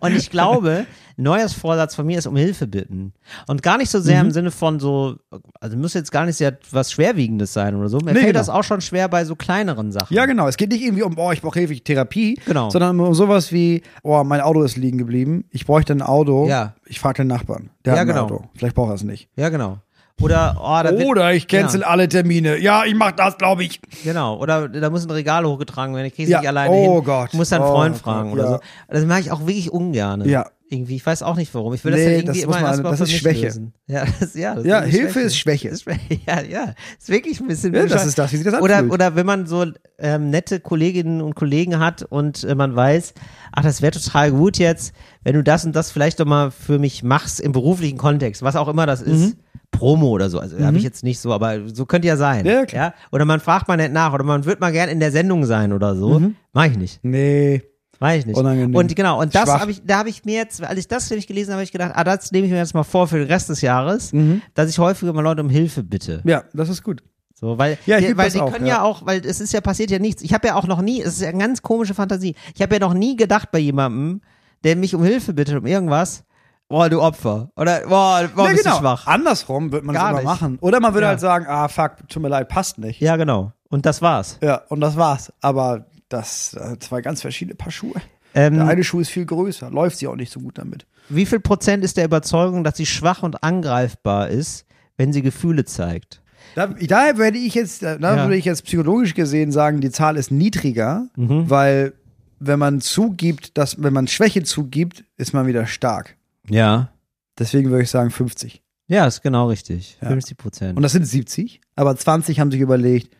Und 0.00 0.14
ich 0.14 0.30
glaube, 0.30 0.86
Neujahrsvorsatz 1.18 1.94
von 1.94 2.06
mir 2.06 2.18
ist 2.18 2.26
um 2.26 2.36
Hilfe 2.36 2.66
bitten. 2.66 3.12
Und 3.48 3.62
gar 3.62 3.78
nicht 3.78 3.90
so 3.90 3.98
sehr 4.00 4.20
Mhm. 4.20 4.26
im 4.28 4.30
Sinne 4.32 4.50
von 4.50 4.78
so, 4.78 5.16
also 5.60 5.76
muss 5.76 5.94
jetzt 5.94 6.12
gar 6.12 6.26
nicht 6.26 6.36
sehr 6.36 6.56
was 6.70 6.92
Schwerwiegendes 6.92 7.52
sein 7.54 7.74
oder 7.74 7.88
so. 7.88 7.98
Mir 7.98 8.12
Nee, 8.12 8.20
fällt 8.20 8.26
genau. 8.34 8.38
das 8.38 8.48
auch 8.50 8.62
schon 8.64 8.80
schwer 8.82 9.08
bei 9.08 9.24
so 9.24 9.34
kleineren 9.34 9.92
Sachen. 9.92 10.14
Ja, 10.14 10.26
genau. 10.26 10.46
Es 10.46 10.56
geht 10.58 10.70
nicht 10.70 10.82
irgendwie 10.82 11.02
um, 11.02 11.18
oh, 11.18 11.32
ich 11.32 11.40
brauche 11.42 11.58
Hilfe, 11.58 11.72
ich 11.74 11.82
Therapie, 11.84 12.38
Genau. 12.46 12.70
sondern 12.70 13.00
um 13.00 13.14
sowas 13.14 13.50
wie, 13.50 13.82
oh, 14.02 14.22
mein 14.24 14.42
Auto 14.42 14.62
ist 14.62 14.76
liegen 14.76 14.98
geblieben, 14.98 15.44
ich 15.50 15.64
bräuchte 15.66 15.92
ein 15.94 16.02
Auto, 16.02 16.46
Ja. 16.48 16.74
ich 16.84 17.00
frage 17.00 17.22
den 17.22 17.28
Nachbarn, 17.28 17.70
der 17.84 17.94
Ja, 17.94 18.00
hat 18.00 18.06
ein 18.06 18.08
genau. 18.14 18.24
Auto, 18.26 18.44
vielleicht 18.54 18.76
braucht 18.76 18.90
er 18.90 18.94
es 18.94 19.02
nicht. 19.02 19.28
Ja, 19.36 19.48
genau. 19.48 19.78
Oder, 20.22 20.56
oh, 20.58 20.80
da 20.82 20.90
wird, 20.92 21.04
Oder 21.04 21.34
ich 21.34 21.46
cancel 21.46 21.84
alle 21.84 22.08
Termine. 22.08 22.56
Ja, 22.58 22.84
ich 22.84 22.94
mach 22.94 23.12
das, 23.12 23.36
glaube 23.36 23.64
ich. 23.64 23.80
Genau, 24.02 24.38
oder 24.38 24.66
da 24.66 24.88
muss 24.88 25.04
ein 25.04 25.10
Regal 25.10 25.44
hochgetragen 25.44 25.94
werden, 25.94 26.06
ich 26.06 26.14
kriege 26.14 26.30
Ja, 26.30 26.40
nicht 26.40 26.48
alleine 26.48 26.70
oh 26.74 26.94
hin. 26.94 27.04
Gott, 27.04 27.34
muss 27.34 27.50
dann 27.50 27.60
oh 27.60 27.66
Freund 27.66 27.94
Gott, 27.96 28.02
fragen 28.02 28.28
ja. 28.28 28.32
oder 28.32 28.48
so. 28.48 28.60
Das 28.88 29.04
mache 29.04 29.20
ich 29.20 29.30
auch 29.30 29.40
wirklich 29.40 29.70
ungern. 29.70 30.26
Ja. 30.26 30.46
Irgendwie, 30.68 30.96
ich 30.96 31.06
weiß 31.06 31.22
auch 31.22 31.36
nicht 31.36 31.54
warum. 31.54 31.74
Ich 31.74 31.84
will 31.84 31.92
das 31.92 32.00
Nee, 32.00 32.06
dann 32.06 32.14
irgendwie 32.14 32.40
das 32.40 32.44
immer 32.44 32.60
man- 32.60 32.64
erstmal 32.70 32.90
das 32.92 33.00
ist 33.02 33.12
Schwäche. 33.12 33.44
lösen. 33.46 33.72
Ja, 33.86 34.04
das, 34.18 34.34
ja, 34.34 34.54
das 34.56 34.64
Ja, 34.66 34.78
eine 34.80 34.88
Hilfe 34.90 35.20
ist 35.20 35.38
Schwäche. 35.38 35.68
Ist 35.68 35.82
Schwäche. 35.84 36.00
Ja, 36.26 36.40
ja. 36.42 36.74
Ist 36.98 37.08
wirklich 37.08 37.38
ein 37.40 37.46
bisschen 37.46 37.72
Ja, 37.72 37.86
das 37.86 38.04
ist 38.04 38.18
das, 38.18 38.32
wie 38.32 38.36
sich 38.38 38.44
das 38.44 38.60
oder, 38.60 38.78
anfühlt. 38.78 38.92
oder 38.92 39.14
wenn 39.14 39.26
man 39.26 39.46
so 39.46 39.64
ähm, 39.98 40.30
nette 40.30 40.58
Kolleginnen 40.58 41.20
und 41.20 41.36
Kollegen 41.36 41.78
hat 41.78 42.02
und 42.02 42.42
äh, 42.42 42.56
man 42.56 42.74
weiß, 42.74 43.14
ach, 43.52 43.62
das 43.62 43.80
wäre 43.80 43.92
total 43.92 44.32
gut 44.32 44.58
jetzt, 44.58 44.92
wenn 45.22 45.34
du 45.34 45.44
das 45.44 45.64
und 45.64 45.76
das 45.76 45.92
vielleicht 45.92 46.18
doch 46.18 46.26
mal 46.26 46.50
für 46.50 46.80
mich 46.80 47.04
machst 47.04 47.38
im 47.40 47.52
beruflichen 47.52 47.96
Kontext, 47.96 48.42
was 48.42 48.56
auch 48.56 48.66
immer 48.68 48.86
das 48.86 49.02
ist. 49.02 49.36
Promo 49.70 50.08
oder 50.08 50.30
so, 50.30 50.38
also 50.40 50.58
habe 50.58 50.78
ich 50.78 50.82
jetzt 50.84 51.02
nicht 51.04 51.18
so, 51.20 51.32
aber 51.32 51.68
so 51.72 51.86
könnte 51.86 52.08
ja 52.08 52.16
sein. 52.16 52.42
Mhm. 52.44 52.50
Ja, 52.50 52.64
klar. 52.66 52.94
Oder 53.12 53.24
man 53.24 53.40
fragt 53.40 53.68
mal 53.68 53.76
nicht 53.76 53.92
nach 53.92 54.12
oder 54.12 54.24
man 54.24 54.44
wird 54.46 54.58
mal 54.60 54.72
gern 54.72 54.88
in 54.88 55.00
der 55.00 55.12
Sendung 55.12 55.44
sein 55.44 55.72
oder 55.72 55.94
so. 55.96 56.22
Mach 56.52 56.64
ich 56.66 56.76
nicht. 56.78 57.00
Nee. 57.04 57.62
Mach 58.00 58.12
ich 58.12 58.26
nicht. 58.26 58.36
Unangenehm. 58.36 58.74
Und 58.74 58.94
genau, 58.94 59.20
und 59.20 59.34
das 59.34 59.48
habe 59.48 59.70
ich, 59.70 59.82
da 59.84 59.98
habe 59.98 60.08
ich 60.08 60.24
mir 60.24 60.34
jetzt, 60.34 60.62
als 60.62 60.78
ich 60.78 60.88
das 60.88 61.08
nämlich 61.10 61.26
gelesen 61.26 61.50
habe, 61.50 61.56
habe 61.58 61.64
ich 61.64 61.72
gedacht, 61.72 61.92
ah, 61.94 62.04
das 62.04 62.30
nehme 62.32 62.46
ich 62.46 62.52
mir 62.52 62.58
jetzt 62.58 62.74
mal 62.74 62.82
vor 62.82 63.08
für 63.08 63.18
den 63.18 63.26
Rest 63.28 63.48
des 63.48 63.60
Jahres, 63.62 64.12
Mhm. 64.12 64.42
dass 64.54 64.68
ich 64.68 64.78
häufiger 64.78 65.12
mal 65.12 65.22
Leute 65.22 65.42
um 65.42 65.48
Hilfe 65.50 65.82
bitte. 65.82 66.20
Ja, 66.24 66.44
das 66.52 66.68
ist 66.68 66.82
gut. 66.82 67.02
So, 67.38 67.58
weil, 67.58 67.76
Ja, 67.86 67.98
die, 68.00 68.16
weil 68.16 68.30
die 68.30 68.40
auch, 68.40 68.50
können 68.52 68.66
ja. 68.66 68.76
ja. 68.76 68.82
auch, 68.82 69.04
weil 69.04 69.24
es 69.24 69.40
ist 69.40 69.52
ja 69.52 69.60
passiert 69.60 69.90
ja 69.90 69.98
nichts. 69.98 70.22
Ich 70.22 70.32
habe 70.32 70.46
ja 70.48 70.54
auch 70.54 70.66
noch 70.66 70.80
nie, 70.80 71.00
es 71.02 71.14
ist 71.16 71.20
ja 71.22 71.28
eine 71.28 71.38
ganz 71.38 71.60
komische 71.62 71.92
Fantasie. 71.94 72.34
Ich 72.54 72.62
habe 72.62 72.74
ja 72.74 72.80
noch 72.80 72.94
nie 72.94 73.14
gedacht 73.16 73.50
bei 73.52 73.58
jemandem, 73.58 74.22
der 74.64 74.74
mich 74.76 74.94
um 74.94 75.02
Hilfe 75.04 75.34
bittet, 75.34 75.56
um 75.58 75.66
irgendwas, 75.66 76.24
boah, 76.68 76.88
du 76.88 77.00
Opfer. 77.02 77.50
Oder, 77.56 77.80
boah, 77.86 78.28
boah 78.34 78.46
ja, 78.46 78.52
bist 78.52 78.64
genau. 78.64 78.76
du 78.76 78.80
schwach. 78.82 79.06
Andersrum 79.06 79.70
wird 79.70 79.84
man 79.84 79.94
Gar 79.94 80.12
das 80.14 80.22
immer 80.22 80.30
nicht. 80.32 80.40
machen. 80.40 80.58
Oder 80.62 80.80
man 80.80 80.94
würde 80.94 81.04
Ja. 81.04 81.08
halt 81.10 81.20
sagen, 81.20 81.46
ah, 81.46 81.68
fuck, 81.68 82.08
tut 82.08 82.22
mir 82.22 82.28
leid, 82.28 82.48
passt 82.48 82.78
nicht. 82.78 83.00
Ja, 83.00 83.16
genau. 83.16 83.52
Und 83.68 83.84
das 83.84 84.00
war's. 84.00 84.38
Ja, 84.42 84.62
und 84.68 84.80
das 84.80 84.96
war's. 84.96 85.30
Aber 85.42 85.86
das 86.08 86.54
äh, 86.54 86.78
zwei 86.78 87.00
ganz 87.00 87.20
verschiedene 87.22 87.54
Paar 87.54 87.70
Schuhe. 87.72 88.00
Ähm, 88.34 88.54
Der 88.56 88.66
eine 88.66 88.84
Schuh 88.84 89.00
ist 89.00 89.10
viel 89.10 89.24
größer, 89.26 89.70
läuft 89.70 89.98
sie 89.98 90.06
auch 90.08 90.16
nicht 90.16 90.32
so 90.32 90.40
gut 90.40 90.58
damit. 90.58 90.86
wie 91.08 91.24
viel 91.26 91.40
Prozent 91.40 91.84
ist 91.84 91.96
der 91.96 92.04
Überzeugung, 92.04 92.64
dass 92.64 92.76
sie 92.76 92.86
schwach 92.86 93.22
und 93.22 93.42
angreifbar 93.42 94.28
ist, 94.28 94.66
wenn 94.96 95.12
sie 95.12 95.22
Gefühle 95.22 95.64
zeigt? 95.64 96.20
Da, 96.54 96.66
daher 96.68 97.16
würde 97.18 97.38
ich 97.38 97.54
jetzt, 97.54 97.82
da 97.82 97.96
Ja. 97.98 98.16
würde 98.24 98.36
ich 98.36 98.44
jetzt 98.44 98.64
psychologisch 98.64 99.14
gesehen 99.14 99.52
sagen, 99.52 99.80
die 99.80 99.90
Zahl 99.90 100.16
ist 100.16 100.30
niedriger, 100.30 101.06
Mhm. 101.16 101.48
weil 101.50 101.92
wenn 102.38 102.58
man 102.58 102.80
zugibt, 102.80 103.56
dass, 103.56 103.82
wenn 103.82 103.92
man 103.94 104.06
Schwäche 104.08 104.42
zugibt, 104.42 105.04
ist 105.16 105.32
man 105.32 105.46
wieder 105.46 105.66
stark. 105.66 106.16
Ja. 106.48 106.90
Deswegen 107.38 107.70
würde 107.70 107.82
ich 107.84 107.90
sagen 107.90 108.10
50. 108.10 108.62
Ja, 108.88 109.06
ist 109.06 109.22
genau 109.22 109.48
richtig. 109.48 109.98
Ja. 110.02 110.08
50 110.08 110.36
Prozent. 110.36 110.76
Und 110.76 110.82
das 110.82 110.92
sind 110.92 111.06
70, 111.06 111.60
aber 111.74 111.96
20 111.96 112.38
haben 112.40 112.50
sich 112.50 112.60
überlegt, 112.60 113.10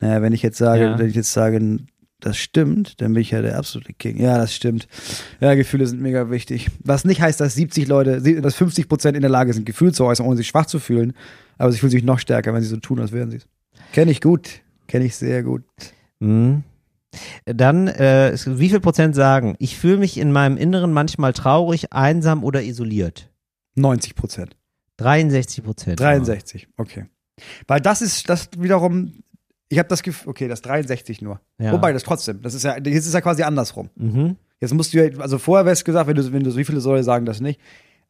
naja, 0.00 0.20
wenn 0.22 0.32
ich 0.32 0.42
jetzt 0.42 0.58
sage, 0.58 0.82
Ja. 0.82 0.98
wenn 0.98 1.08
ich 1.08 1.14
jetzt 1.14 1.32
sage, 1.32 1.78
das 2.20 2.38
stimmt, 2.38 3.00
dann 3.00 3.12
bin 3.12 3.22
ich 3.22 3.30
ja 3.30 3.42
der 3.42 3.58
absolute 3.58 3.92
King. 3.92 4.18
Ja, 4.18 4.38
das 4.38 4.54
stimmt. 4.54 4.88
Ja, 5.40 5.54
Gefühle 5.54 5.86
sind 5.86 6.00
mega 6.00 6.30
wichtig. 6.30 6.68
Was 6.82 7.04
nicht 7.04 7.20
heißt, 7.20 7.40
dass 7.40 7.54
70 7.54 7.86
Leute, 7.88 8.40
dass 8.40 8.54
50 8.54 8.88
Prozent 8.88 9.16
in 9.16 9.20
der 9.20 9.30
Lage 9.30 9.52
sind, 9.52 9.66
Gefühle 9.66 9.92
zu 9.92 10.04
äußern, 10.04 10.26
ohne 10.26 10.36
sich 10.36 10.48
schwach 10.48 10.66
zu 10.66 10.78
fühlen. 10.78 11.12
Aber 11.58 11.72
sie 11.72 11.78
fühlen 11.78 11.90
sich 11.90 12.04
noch 12.04 12.18
stärker, 12.18 12.54
wenn 12.54 12.62
sie 12.62 12.68
so 12.68 12.78
tun, 12.78 13.00
als 13.00 13.12
wären 13.12 13.30
sie 13.30 13.38
es. 13.38 13.46
Kenne 13.92 14.10
ich 14.10 14.20
gut. 14.20 14.62
Kenne 14.86 15.04
ich 15.04 15.16
sehr 15.16 15.42
gut. 15.42 15.64
Mhm. 16.20 16.62
Dann, 17.44 17.88
äh, 17.88 18.36
wie 18.46 18.68
viel 18.68 18.80
Prozent 18.80 19.14
sagen, 19.14 19.56
ich 19.58 19.76
fühle 19.76 19.98
mich 19.98 20.18
in 20.18 20.32
meinem 20.32 20.56
Inneren 20.56 20.92
manchmal 20.92 21.32
traurig, 21.32 21.92
einsam 21.92 22.44
oder 22.44 22.62
isoliert? 22.62 23.30
90 23.74 24.14
Prozent. 24.14 24.56
63 24.98 25.64
Prozent. 25.64 26.00
63, 26.00 26.68
okay. 26.76 27.06
Weil 27.66 27.80
das 27.80 28.00
ist, 28.00 28.28
das 28.30 28.48
wiederum, 28.56 29.12
ich 29.68 29.78
habe 29.78 29.88
das 29.88 30.02
Gefühl, 30.02 30.30
okay, 30.30 30.48
das 30.48 30.62
63 30.62 31.22
nur. 31.22 31.40
Ja. 31.58 31.72
Wobei, 31.72 31.92
das 31.92 32.02
trotzdem, 32.04 32.42
das 32.42 32.54
ist 32.54 32.62
ja, 32.64 32.76
jetzt 32.76 33.06
ist 33.06 33.14
ja 33.14 33.20
quasi 33.20 33.42
andersrum. 33.42 33.90
Mhm. 33.96 34.36
Jetzt 34.60 34.72
musst 34.74 34.94
du 34.94 35.04
ja, 35.04 35.18
also 35.20 35.38
vorher 35.38 35.66
wär's 35.66 35.84
gesagt, 35.84 36.06
wenn 36.08 36.14
du, 36.16 36.32
wenn 36.32 36.42
du, 36.44 36.54
wie 36.56 36.64
viele 36.64 36.78
Leute 36.80 37.04
sagen 37.04 37.26
das 37.26 37.40
nicht? 37.40 37.60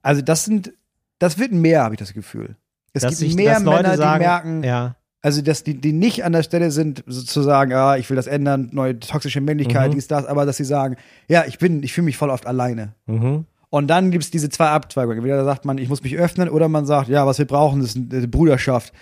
Also 0.03 0.23
das 0.23 0.45
sind, 0.45 0.73
das 1.19 1.39
wird 1.39 1.53
mehr, 1.53 1.83
habe 1.83 1.95
ich 1.95 1.99
das 1.99 2.13
Gefühl. 2.13 2.57
Es 2.93 3.03
Dass 3.03 3.11
gibt 3.11 3.19
sich- 3.21 3.35
mehr 3.37 3.59
Männer, 3.61 3.97
sagen, 3.97 4.21
die 4.23 4.27
merken, 4.27 4.63
Ja. 4.65 4.97
also 5.23 5.43
dass 5.43 5.65
die, 5.65 5.75
die 5.81 5.93
nicht 5.93 6.25
an 6.25 6.33
der 6.33 6.43
Stelle 6.43 6.71
sind, 6.71 7.03
sozusagen, 7.07 7.73
ah, 7.73 7.97
ich 7.97 8.09
will 8.11 8.17
das 8.17 8.27
ändern, 8.27 8.69
neue 8.73 8.99
toxische 9.01 9.41
Männlichkeit, 9.41 9.91
Mhm. 9.91 9.95
dies, 9.95 10.09
das, 10.09 10.25
aber 10.27 10.47
dass 10.47 10.59
sie 10.59 10.65
sagen, 10.65 10.97
ja, 11.29 11.45
ich 11.47 11.59
bin, 11.59 11.83
ich 11.83 11.93
fühle 11.93 12.05
mich 12.05 12.17
voll 12.17 12.31
oft 12.31 12.47
alleine. 12.47 12.95
Mhm. 13.07 13.47
Und 13.69 13.89
dann 13.89 14.11
gibt's 14.13 14.31
diese 14.31 14.49
zwei 14.49 14.69
Abzweigungen. 14.69 15.19
Entweder 15.19 15.45
sagt 15.45 15.65
man, 15.65 15.79
ich 15.79 15.89
muss 15.89 16.03
mich 16.03 16.17
öffnen, 16.17 16.49
oder 16.49 16.69
man 16.69 16.87
sagt, 16.87 17.09
ja, 17.09 17.27
was 17.27 17.39
wir 17.39 17.47
brauchen, 17.47 17.81
ist 17.83 17.97
eine 17.97 18.29
Bruderschaft. 18.29 18.93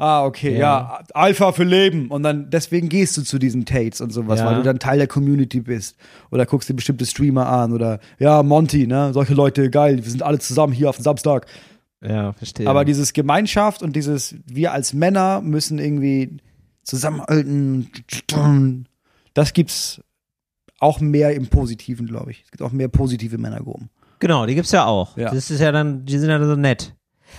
Ah, 0.00 0.24
okay, 0.24 0.52
ja. 0.54 0.58
Ja. 0.58 1.04
Alpha 1.14 1.52
für 1.52 1.64
Leben. 1.64 2.08
Und 2.08 2.22
dann, 2.22 2.50
deswegen 2.50 2.88
gehst 2.88 3.16
du 3.16 3.22
zu 3.22 3.38
diesen 3.38 3.64
Tates 3.66 4.00
und 4.00 4.10
sowas, 4.12 4.40
Ja. 4.40 4.46
weil 4.46 4.56
du 4.56 4.62
dann 4.62 4.78
Teil 4.78 4.98
der 4.98 5.06
Community 5.06 5.60
bist. 5.60 5.96
Oder 6.30 6.46
guckst 6.46 6.68
dir 6.68 6.74
bestimmte 6.74 7.06
Streamer 7.06 7.46
an. 7.48 7.72
Oder, 7.72 8.00
ja, 8.18 8.42
Monty, 8.42 8.86
ne, 8.86 9.12
solche 9.12 9.34
Leute, 9.34 9.70
geil, 9.70 9.96
wir 10.02 10.10
sind 10.10 10.22
alle 10.22 10.38
zusammen 10.38 10.72
hier 10.72 10.88
auf 10.88 10.96
dem 10.96 11.02
Samstag. 11.04 11.46
Ja, 12.02 12.32
verstehe. 12.32 12.66
Aber 12.66 12.84
dieses 12.86 13.12
Gemeinschaft 13.12 13.82
und 13.82 13.94
dieses, 13.94 14.34
wir 14.46 14.72
als 14.72 14.94
Männer 14.94 15.42
müssen 15.42 15.78
irgendwie 15.78 16.38
zusammenhalten, 16.82 17.90
das 19.34 19.52
gibt's 19.52 20.00
auch 20.78 21.00
mehr 21.00 21.34
im 21.34 21.48
Positiven, 21.48 22.06
glaube 22.06 22.30
ich. 22.30 22.42
Es 22.44 22.50
gibt 22.50 22.62
auch 22.62 22.72
mehr 22.72 22.88
positive 22.88 23.36
Männergruppen. 23.38 23.90
genau, 24.18 24.46
die 24.46 24.54
gibt's 24.54 24.72
ja 24.72 24.86
auch. 24.86 25.16
Ja. 25.16 25.30
Das 25.30 25.50
ist 25.50 25.60
ja 25.60 25.72
dann, 25.72 26.04
die 26.06 26.18
sind 26.18 26.30
ja 26.30 26.42
so 26.44 26.56
nett. 26.56 26.94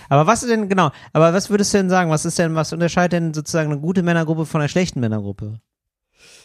Aber 0.08 0.26
was 0.26 0.42
ist 0.42 0.50
denn, 0.50 0.68
genau, 0.68 0.90
aber 1.12 1.32
was 1.32 1.50
würdest 1.50 1.72
du 1.74 1.78
denn 1.78 1.90
sagen, 1.90 2.10
was 2.10 2.24
ist 2.24 2.38
denn, 2.38 2.54
was 2.54 2.72
unterscheidet 2.72 3.12
denn 3.12 3.34
sozusagen 3.34 3.70
eine 3.72 3.80
gute 3.80 4.02
Männergruppe 4.02 4.46
von 4.46 4.60
einer 4.60 4.68
schlechten 4.68 5.00
Männergruppe? 5.00 5.60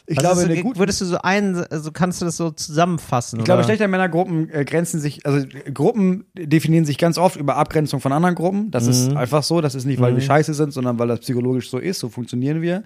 Ich 0.09 0.15
Was 0.15 0.23
glaube, 0.23 0.41
ist 0.41 0.47
so, 0.47 0.51
eine 0.53 0.61
gute, 0.63 0.79
würdest 0.79 1.01
du 1.01 1.05
so 1.05 1.17
ein, 1.21 1.65
so 1.69 1.91
kannst 1.91 2.21
du 2.21 2.25
das 2.25 2.37
so 2.37 2.49
zusammenfassen? 2.51 3.39
ich 3.39 3.45
glaube, 3.45 3.59
oder? 3.59 3.65
schlechte 3.65 3.87
Männergruppen 3.89 4.49
äh, 4.49 4.63
grenzen 4.63 5.01
sich, 5.01 5.25
also 5.25 5.45
Gruppen 5.73 6.25
definieren 6.33 6.85
sich 6.85 6.97
ganz 6.97 7.17
oft 7.17 7.35
über 7.35 7.57
Abgrenzung 7.57 7.99
von 7.99 8.13
anderen 8.13 8.33
Gruppen. 8.35 8.71
Das 8.71 8.87
ist 8.87 9.11
Mhm. 9.11 9.17
einfach 9.17 9.43
so. 9.43 9.59
Das 9.59 9.75
ist 9.75 9.83
nicht, 9.83 9.99
weil 9.99 10.15
wir 10.15 10.21
scheiße 10.21 10.53
sind, 10.53 10.71
sondern 10.71 10.97
weil 10.97 11.09
das 11.09 11.19
psychologisch 11.19 11.69
so 11.69 11.77
ist. 11.77 11.99
So 11.99 12.07
funktionieren 12.07 12.61
wir. 12.61 12.83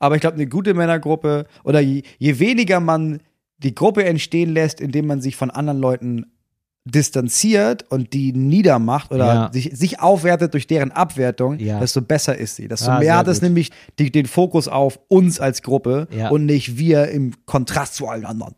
Aber 0.00 0.16
ich 0.16 0.20
glaube, 0.20 0.34
eine 0.34 0.48
gute 0.48 0.74
Männergruppe 0.74 1.46
oder 1.62 1.78
je, 1.78 2.02
je 2.18 2.38
weniger 2.40 2.80
man 2.80 3.20
die 3.58 3.74
Gruppe 3.76 4.04
entstehen 4.04 4.52
lässt, 4.52 4.80
indem 4.80 5.06
man 5.06 5.20
sich 5.20 5.36
von 5.36 5.50
anderen 5.50 5.78
Leuten 5.78 6.26
distanziert 6.84 7.84
und 7.90 8.12
die 8.12 8.32
niedermacht 8.32 9.10
oder 9.10 9.26
Ja. 9.34 9.50
sich, 9.52 9.70
sich 9.74 10.00
aufwertet 10.00 10.52
durch 10.54 10.66
deren 10.66 10.92
Abwertung, 10.92 11.58
Ja. 11.58 11.80
desto 11.80 12.02
besser 12.02 12.36
ist 12.36 12.56
sie. 12.56 12.68
Desto 12.68 12.90
Ah, 12.90 12.98
mehr 12.98 13.16
hat 13.16 13.26
es 13.28 13.40
nämlich 13.42 13.70
die, 13.98 14.12
den 14.12 14.26
Fokus 14.26 14.68
auf 14.68 15.00
uns 15.08 15.40
als 15.40 15.62
Gruppe 15.62 16.08
Ja. 16.10 16.28
und 16.28 16.44
nicht 16.46 16.76
wir 16.76 17.08
im 17.08 17.32
Kontrast 17.46 17.94
zu 17.94 18.06
allen 18.08 18.24
anderen. 18.26 18.54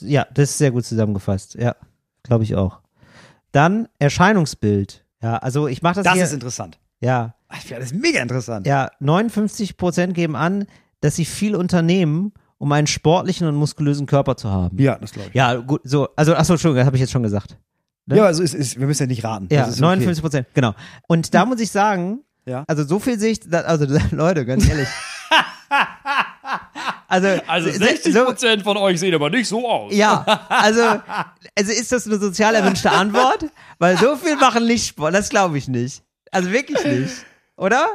Ja, 0.00 0.26
das 0.34 0.50
ist 0.50 0.58
sehr 0.58 0.70
gut 0.72 0.84
zusammengefasst. 0.84 1.54
Ja, 1.54 1.76
glaube 2.24 2.44
ich 2.44 2.56
auch. 2.56 2.80
Dann 3.52 3.88
Erscheinungsbild. 3.98 5.04
Ja, 5.22 5.36
also 5.36 5.68
ich 5.68 5.82
mache 5.82 5.96
das, 5.96 6.04
Das 6.04 6.14
hier. 6.14 6.24
ist 6.24 6.32
interessant. 6.32 6.78
ja, 7.00 7.34
ja, 7.68 7.76
das 7.78 7.92
ist 7.92 7.94
mega 7.94 8.20
interessant. 8.20 8.66
ja, 8.66 8.90
59 8.98 9.76
Prozent 9.76 10.14
geben 10.14 10.34
an, 10.36 10.66
dass 11.00 11.16
sie 11.16 11.24
viel 11.24 11.54
unternehmen, 11.54 12.32
um 12.62 12.70
einen 12.70 12.86
sportlichen 12.86 13.48
und 13.48 13.56
muskulösen 13.56 14.06
Körper 14.06 14.36
zu 14.36 14.48
haben. 14.48 14.78
Ja, 14.78 14.96
das 14.96 15.10
glaube 15.10 15.30
ich. 15.30 15.34
Ja, 15.34 15.56
gut, 15.56 15.80
so, 15.82 16.08
also, 16.14 16.36
achso, 16.36 16.52
Entschuldigung, 16.52 16.76
das 16.78 16.86
habe 16.86 16.96
ich 16.96 17.00
jetzt 17.00 17.10
schon 17.10 17.24
gesagt. 17.24 17.56
ne? 18.06 18.18
Ja, 18.18 18.24
also 18.26 18.40
es 18.44 18.54
ist, 18.54 18.78
wir 18.78 18.86
müssen 18.86 19.02
ja 19.02 19.06
nicht 19.08 19.24
raten. 19.24 19.48
Ja, 19.50 19.62
Das 19.62 19.70
ist 19.70 19.78
okay. 19.82 19.96
59 19.96 20.22
Prozent, 20.22 20.46
genau. 20.54 20.72
Und 21.08 21.34
da 21.34 21.44
muss 21.44 21.58
ich 21.58 21.72
sagen, 21.72 22.20
Ja. 22.46 22.62
also 22.68 22.84
so 22.84 23.00
viel 23.00 23.18
sehe 23.18 23.32
ich, 23.32 23.40
da- 23.40 23.62
also 23.62 23.84
Leute, 24.12 24.46
ganz 24.46 24.68
ehrlich. 24.68 24.86
also, 27.08 27.28
so, 28.12 28.24
Prozent 28.26 28.62
von 28.62 28.76
euch 28.76 29.00
sehen 29.00 29.12
aber 29.14 29.28
nicht 29.28 29.48
so 29.48 29.68
aus. 29.68 29.92
Ja, 29.92 30.24
also, 30.48 30.82
also 31.58 31.72
ist 31.72 31.90
das 31.90 32.06
eine 32.06 32.18
sozial 32.18 32.54
erwünschte 32.54 32.92
Antwort? 32.92 33.46
Weil 33.80 33.98
so 33.98 34.14
viel 34.14 34.36
machen 34.36 34.66
nicht 34.66 34.86
Sport, 34.86 35.14
das 35.14 35.30
glaube 35.30 35.58
ich 35.58 35.66
nicht. 35.66 36.04
Also 36.30 36.52
wirklich 36.52 36.84
nicht, 36.84 37.26
oder? 37.56 37.88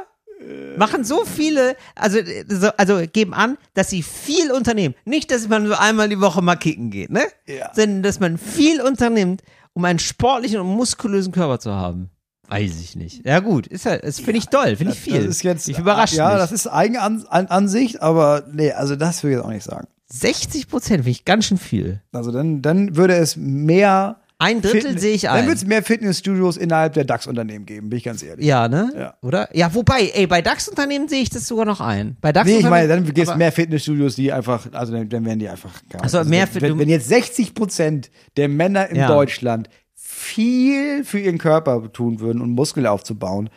Machen 0.76 1.04
so 1.04 1.24
viele, 1.24 1.76
also, 1.94 2.18
so, 2.48 2.68
also 2.76 3.00
geben 3.12 3.34
an, 3.34 3.58
dass 3.74 3.90
sie 3.90 4.02
viel 4.02 4.52
unternehmen. 4.52 4.94
Nicht, 5.04 5.30
dass 5.30 5.48
man 5.48 5.64
nur 5.64 5.80
einmal 5.80 6.08
die 6.08 6.20
Woche 6.20 6.42
mal 6.42 6.56
kicken 6.56 6.90
geht, 6.90 7.10
ne? 7.10 7.22
Ja. 7.46 7.72
Sondern, 7.74 8.02
dass 8.02 8.20
man 8.20 8.38
viel 8.38 8.80
unternimmt, 8.80 9.42
um 9.72 9.84
einen 9.84 9.98
sportlichen 9.98 10.60
und 10.60 10.68
muskulösen 10.68 11.32
Körper 11.32 11.58
zu 11.58 11.72
haben. 11.72 12.10
Weiß 12.48 12.80
ich 12.80 12.96
nicht. 12.96 13.26
Ja 13.26 13.40
gut, 13.40 13.66
ist 13.66 13.84
ja, 13.84 13.98
das 13.98 14.20
finde 14.20 14.38
ich 14.38 14.46
toll, 14.46 14.76
finde 14.76 14.92
ich 14.94 14.98
viel. 14.98 15.18
Das 15.18 15.36
ist 15.36 15.42
jetzt, 15.42 15.68
ich 15.68 15.78
überrasche 15.78 16.16
Ja, 16.16 16.30
mich. 16.30 16.38
das 16.38 16.52
ist 16.52 16.66
Eigenansicht, 16.66 18.00
aber 18.00 18.44
nee, 18.50 18.72
also 18.72 18.96
das 18.96 19.22
würde 19.22 19.32
ich 19.34 19.36
jetzt 19.38 19.44
auch 19.46 19.50
nicht 19.52 19.64
sagen. 19.64 19.86
60 20.10 20.68
Prozent 20.68 20.98
finde 21.00 21.10
ich 21.10 21.24
ganz 21.26 21.44
schön 21.44 21.58
viel. 21.58 22.00
Also 22.12 22.32
dann, 22.32 22.62
dann 22.62 22.96
würde 22.96 23.16
es 23.16 23.36
mehr. 23.36 24.20
Ein 24.40 24.62
Drittel 24.62 24.82
Fitne- 24.82 25.00
sehe 25.00 25.14
ich 25.14 25.22
Dann 25.22 25.32
ein. 25.32 25.44
würde 25.46 25.56
es 25.56 25.66
mehr 25.66 25.82
Fitnessstudios 25.82 26.56
innerhalb 26.56 26.92
der 26.92 27.04
DAX-Unternehmen 27.04 27.66
geben, 27.66 27.90
bin 27.90 27.96
ich 27.98 28.04
ganz 28.04 28.22
ehrlich. 28.22 28.46
Ja, 28.46 28.68
ne? 28.68 28.92
Ja. 28.96 29.14
Oder? 29.20 29.48
Ja, 29.56 29.74
wobei, 29.74 30.10
ey, 30.14 30.28
bei 30.28 30.42
DAX-Unternehmen 30.42 31.08
sehe 31.08 31.22
ich 31.22 31.30
das 31.30 31.46
sogar 31.48 31.64
noch 31.64 31.80
ein. 31.80 32.16
Bei 32.20 32.30
DAX 32.32 32.46
Nee, 32.48 32.58
ich 32.58 32.68
meine, 32.70 32.86
dann 32.86 33.04
gibt 33.04 33.18
es 33.18 33.34
mehr 33.34 33.50
Fitnessstudios, 33.50 34.14
die 34.14 34.32
einfach, 34.32 34.68
also 34.72 34.92
dann, 34.92 35.08
dann 35.08 35.24
werden 35.24 35.40
die 35.40 35.48
einfach. 35.48 35.72
Ach 36.00 36.08
so, 36.08 36.22
mehr 36.24 36.46
Fit- 36.46 36.62
wenn, 36.62 36.78
wenn 36.78 36.88
jetzt 36.88 37.08
60 37.08 37.52
Prozent 37.54 38.10
der 38.36 38.48
Männer 38.48 38.88
in 38.88 38.96
Ja. 38.96 39.08
Deutschland 39.08 39.68
viel 39.94 41.04
für 41.04 41.18
ihren 41.18 41.38
Körper 41.38 41.92
tun 41.92 42.20
würden, 42.20 42.40
um 42.40 42.50
Muskeln 42.50 42.86
aufzubauen, 42.86 43.50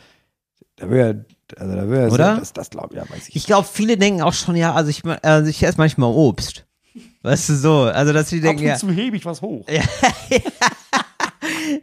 da 0.77 0.89
wäre, 0.89 1.25
also 1.57 1.75
da 1.75 1.89
wäre, 1.89 2.09
Oder? 2.11 2.37
das, 2.37 2.53
das 2.53 2.69
glaube 2.71 2.89
ich, 2.95 2.97
ja, 2.97 3.07
weiß 3.09 3.27
ich. 3.29 3.35
Ich 3.35 3.45
glaube, 3.45 3.67
viele 3.71 3.97
denken 3.97 4.21
auch 4.23 4.33
schon, 4.33 4.55
ja, 4.55 4.73
also 4.73 4.89
ich, 4.89 5.03
also 5.21 5.49
ich 5.49 5.61
esse 5.63 5.77
manchmal 5.77 6.11
Obst. 6.11 6.65
Weißt 7.21 7.49
du 7.49 7.55
so? 7.55 7.81
Also, 7.83 8.13
dass 8.13 8.29
sie 8.29 8.41
denken, 8.41 8.63
ja, 8.63 8.77
hebe 8.77 9.17
ich 9.17 9.25
was 9.25 9.41
hoch. 9.41 9.65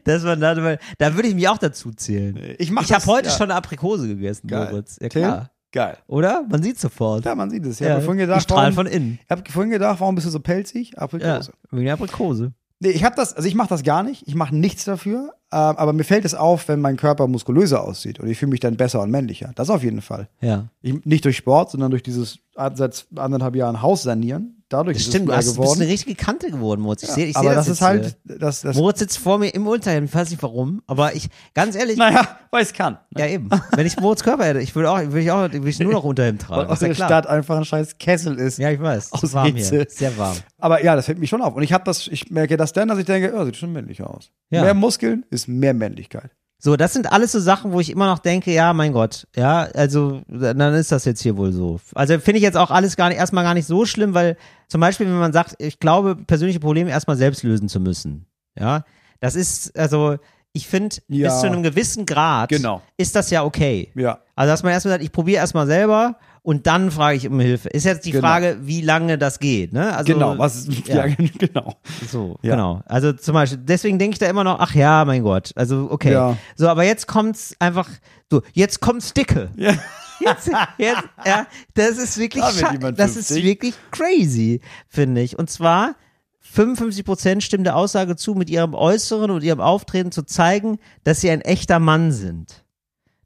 dass 0.05 0.23
man 0.23 0.41
da, 0.41 0.77
da 0.99 1.15
würde 1.15 1.29
ich 1.29 1.35
mich 1.35 1.49
auch 1.49 1.59
dazu 1.59 1.93
zählen. 1.93 2.55
Ich 2.59 2.71
mach 2.71 2.83
Ich 2.83 2.93
habe 2.93 3.05
heute 3.07 3.29
ja. 3.29 3.35
schon 3.35 3.51
eine 3.51 3.55
Aprikose 3.55 4.09
gegessen, 4.09 4.49
Geil. 4.49 4.69
Moritz. 4.71 4.99
Ja, 5.01 5.09
Tim? 5.09 5.23
klar. 5.23 5.51
Geil. 5.71 5.99
Oder? 6.07 6.45
Man 6.49 6.63
sieht 6.63 6.81
sofort. 6.81 7.27
Ja, 7.27 7.35
man 7.35 7.51
sieht 7.51 7.67
es. 7.67 7.81
Ich 7.81 7.87
Ja, 7.87 7.95
habe 7.95 8.03
vorhin 8.03 8.21
gedacht, 8.21 8.47
ich 8.49 8.51
warum, 8.51 8.73
von 8.73 8.87
innen. 8.87 9.19
ich 9.23 9.31
habe 9.31 9.43
vorhin 9.51 9.71
gedacht, 9.71 10.01
warum 10.01 10.15
bist 10.15 10.27
du 10.27 10.31
so 10.31 10.41
pelzig? 10.41 10.93
Ja, 10.93 10.99
Aprikose. 11.03 11.53
wegen 11.71 11.85
der 11.85 11.95
Aprikose. 11.95 12.53
Nee, 12.81 12.91
ich 12.91 13.05
habe 13.05 13.17
das, 13.17 13.35
also 13.35 13.47
ich 13.49 13.55
mache 13.55 13.69
das 13.69 13.83
gar 13.83 14.03
nicht. 14.03 14.23
Ich 14.27 14.35
mache 14.35 14.55
nichts 14.57 14.85
dafür. 14.85 15.35
Ähm, 15.51 15.59
aber 15.77 15.93
mir 15.93 16.05
fällt 16.05 16.25
es 16.25 16.35
auf, 16.35 16.69
wenn 16.69 16.81
mein 16.81 16.97
Körper 16.97 17.27
muskulöser 17.27 17.83
aussieht 17.83 18.21
und 18.21 18.29
ich 18.29 18.39
fühle 18.39 18.51
mich 18.51 18.61
dann 18.61 18.77
besser 18.77 19.03
und 19.03 19.11
männlicher. 19.11 19.51
Das 19.57 19.69
auf 19.69 19.83
jeden 19.83 20.01
Fall. 20.01 20.29
Ja. 20.41 20.69
Ich, 20.81 21.05
nicht 21.05 21.25
durch 21.25 21.37
Sport, 21.37 21.73
sondern 21.73 21.91
durch 21.91 22.03
dieses 22.03 22.39
seit 22.75 23.07
anderthalb 23.17 23.57
Jahren 23.57 23.83
Haus 23.83 24.05
sanieren. 24.05 24.58
Dadurch 24.71 24.99
Das 24.99 25.03
ist 25.07 25.09
stimmt, 25.09 25.23
es 25.23 25.25
du 25.25 25.29
mehr 25.31 25.37
hast, 25.39 25.47
du 25.47 25.51
bist 25.53 25.61
geworden. 25.63 25.83
eine 25.83 25.91
richtige 25.91 26.15
Kante 26.15 26.51
geworden, 26.51 26.81
Moritz. 26.83 27.03
Ich 27.03 27.09
sehe 27.11 27.27
ich 27.27 27.33
seh 27.33 27.39
aber 27.39 27.55
das, 27.55 27.67
das, 27.67 27.69
ist 27.69 27.81
jetzt 27.81 27.89
halt, 27.89 28.17
das, 28.25 28.61
das, 28.61 28.77
Moritz 28.77 28.99
sitzt 28.99 29.19
vor 29.19 29.39
mir 29.39 29.49
im 29.49 29.67
Unterhemd, 29.67 30.09
ich 30.11 30.15
weiß 30.15 30.29
nicht 30.31 30.43
warum, 30.43 30.83
aber 30.87 31.15
ich, 31.15 31.29
ganz 31.55 31.75
ehrlich, 31.75 31.97
naja, 31.97 32.39
weil 32.51 32.63
es 32.63 32.75
kann. 32.75 32.99
ja 33.17 33.27
eben. 33.27 33.49
Wenn 33.75 33.87
ich 33.87 33.99
Moritz 33.99 34.23
Körper 34.23 34.45
hätte, 34.45 34.61
ich 34.61 34.75
würde 34.75 34.91
auch, 34.91 34.99
würde 34.99 35.21
ich 35.21 35.31
auch, 35.31 35.51
würde 35.51 35.69
ich 35.69 35.79
nur 35.81 35.93
noch 35.93 36.05
Unterhemd 36.05 36.49
Weil 36.51 36.59
tragen. 36.59 36.71
aus 36.71 36.77
Ist 36.77 36.83
ja 36.83 36.89
der. 36.89 36.95
Stadt 36.95 37.27
einfach 37.27 37.57
ein 37.57 37.65
scheiß 37.65 37.97
Kessel 37.99 38.39
ist. 38.39 38.59
Ja, 38.59 38.71
ich 38.71 38.81
weiß. 38.81 39.13
Aus 39.13 39.25
Aus 39.25 39.33
warm 39.33 39.55
Hitze. 39.55 39.77
hier. 39.77 39.87
Sehr 39.89 40.17
warm. 40.19 40.37
Aber 40.59 40.85
ja, 40.85 40.97
das 40.97 41.07
fällt 41.07 41.19
mich 41.19 41.31
schon 41.31 41.41
auf. 41.41 41.55
Und 41.55 41.63
ich 41.63 41.73
habe 41.73 41.85
das, 41.85 42.07
ich 42.07 42.31
merke 42.31 42.57
das 42.57 42.73
dann, 42.73 42.89
dass 42.89 42.99
ich 42.99 43.07
denke, 43.07 43.33
oh, 43.35 43.45
sieht 43.45 43.57
schon 43.57 43.73
männlicher 43.73 44.11
aus. 44.11 44.31
Ja. 44.51 44.63
Mehr 44.63 44.75
Muskeln 44.75 45.25
ist 45.31 45.49
mehr 45.49 45.73
Männlichkeit. 45.75 46.31
So, 46.61 46.75
das 46.77 46.93
sind 46.93 47.13
alles 47.13 47.31
so 47.33 47.39
Sachen, 47.39 47.73
wo 47.73 47.79
ich 47.79 47.89
immer 47.91 48.07
noch 48.07 48.19
denke, 48.19 48.53
ja, 48.53 48.73
mein 48.73 48.93
Gott, 48.93 49.29
ja, 49.37 49.61
also 49.75 50.23
dann 50.29 50.75
ist 50.75 50.91
das 50.91 51.05
jetzt 51.05 51.23
hier 51.23 51.37
wohl 51.37 51.53
so. 51.53 51.79
Also 51.95 52.19
finde 52.19 52.39
ich 52.39 52.43
jetzt 52.43 52.57
auch 52.57 52.73
alles 52.73 52.97
gar 52.97 53.09
nicht, 53.11 53.19
erstmal 53.19 53.45
gar 53.45 53.55
nicht 53.55 53.67
so 53.67 53.85
schlimm, 53.85 54.13
weil 54.13 54.37
zum 54.67 54.81
Beispiel, 54.81 55.07
wenn 55.07 55.19
man 55.21 55.33
sagt, 55.33 55.55
ich 55.59 55.79
glaube, 55.79 56.17
persönliche 56.17 56.59
Probleme 56.59 56.91
erstmal 56.91 57.17
selbst 57.17 57.45
lösen 57.45 57.69
zu 57.69 57.79
müssen, 57.79 58.27
ja, 58.59 58.85
das 59.21 59.37
ist, 59.37 59.79
also 59.79 60.17
ich 60.53 60.67
finde, 60.67 60.97
Ja. 61.07 61.29
bis 61.29 61.41
zu 61.41 61.47
einem 61.47 61.63
gewissen 61.63 62.07
Grad 62.07 62.49
Genau. 62.49 62.83
ist 62.97 63.15
das 63.15 63.31
ja 63.31 63.45
okay. 63.45 63.93
Ja. 63.95 64.19
Also 64.35 64.51
dass 64.53 64.65
man 64.65 64.73
erstmal 64.73 64.95
sagt, 64.95 65.05
ich 65.05 65.13
probiere 65.13 65.39
erstmal 65.39 65.67
selber 65.69 66.17
und 66.49 66.67
dann 66.67 66.91
frage 66.91 67.19
ich 67.19 67.29
um 67.29 67.39
Hilfe. 67.41 67.69
Ist 67.69 67.85
jetzt 67.85 68.07
die 68.07 68.11
Genau. 68.11 68.27
Frage, 68.27 68.57
wie 68.63 68.81
lange 68.81 69.19
das 69.19 69.39
geht, 69.39 69.75
ne? 69.75 69.95
Also, 69.95 70.15
genau, 70.15 70.39
was 70.39 70.67
ja. 70.87 71.05
ja. 71.05 71.15
genau. 71.39 71.75
So, 72.11 72.39
Ja. 72.41 72.53
genau. 72.55 72.81
Also 72.87 73.13
zum 73.13 73.35
Beispiel, 73.35 73.59
deswegen 73.63 73.99
denke 73.99 74.15
ich 74.15 74.19
da 74.19 74.25
immer 74.29 74.45
noch, 74.45 74.59
ach 74.59 74.75
ja, 74.75 75.05
mein 75.05 75.23
Gott, 75.25 75.53
also 75.57 75.89
okay. 75.91 76.13
Ja. 76.13 76.39
So, 76.57 76.67
aber 76.69 76.85
jetzt 76.85 77.07
kommt's 77.07 77.55
einfach, 77.59 77.87
so, 78.31 78.41
jetzt 78.55 78.81
kommt's 78.81 79.13
dicke. 79.13 79.51
Ja. 79.57 79.75
Jetzt, 80.21 80.51
jetzt, 80.79 81.03
ja, 81.27 81.47
das 81.75 81.99
ist 81.99 82.17
wirklich, 82.17 82.43
Da 82.43 82.93
das 82.93 83.11
ist 83.17 83.29
50. 83.29 83.45
wirklich 83.45 83.75
crazy, 83.91 84.61
finde 84.89 85.21
ich. 85.21 85.39
Und 85.39 85.51
zwar 85.51 85.97
55 86.41 87.05
Prozent 87.05 87.43
stimmen 87.45 87.63
der 87.65 87.77
Aussage 87.77 88.17
zu, 88.17 88.35
mit 88.35 88.49
ihrem 88.49 88.73
Äußeren 88.75 89.31
und 89.31 89.45
ihrem 89.45 89.61
Auftreten 89.61 90.13
zu 90.13 90.23
zeigen, 90.23 90.79
dass 91.05 91.21
sie 91.21 91.31
ein 91.31 91.43
echter 91.43 91.79
Mann 91.79 92.11
sind. 92.11 92.65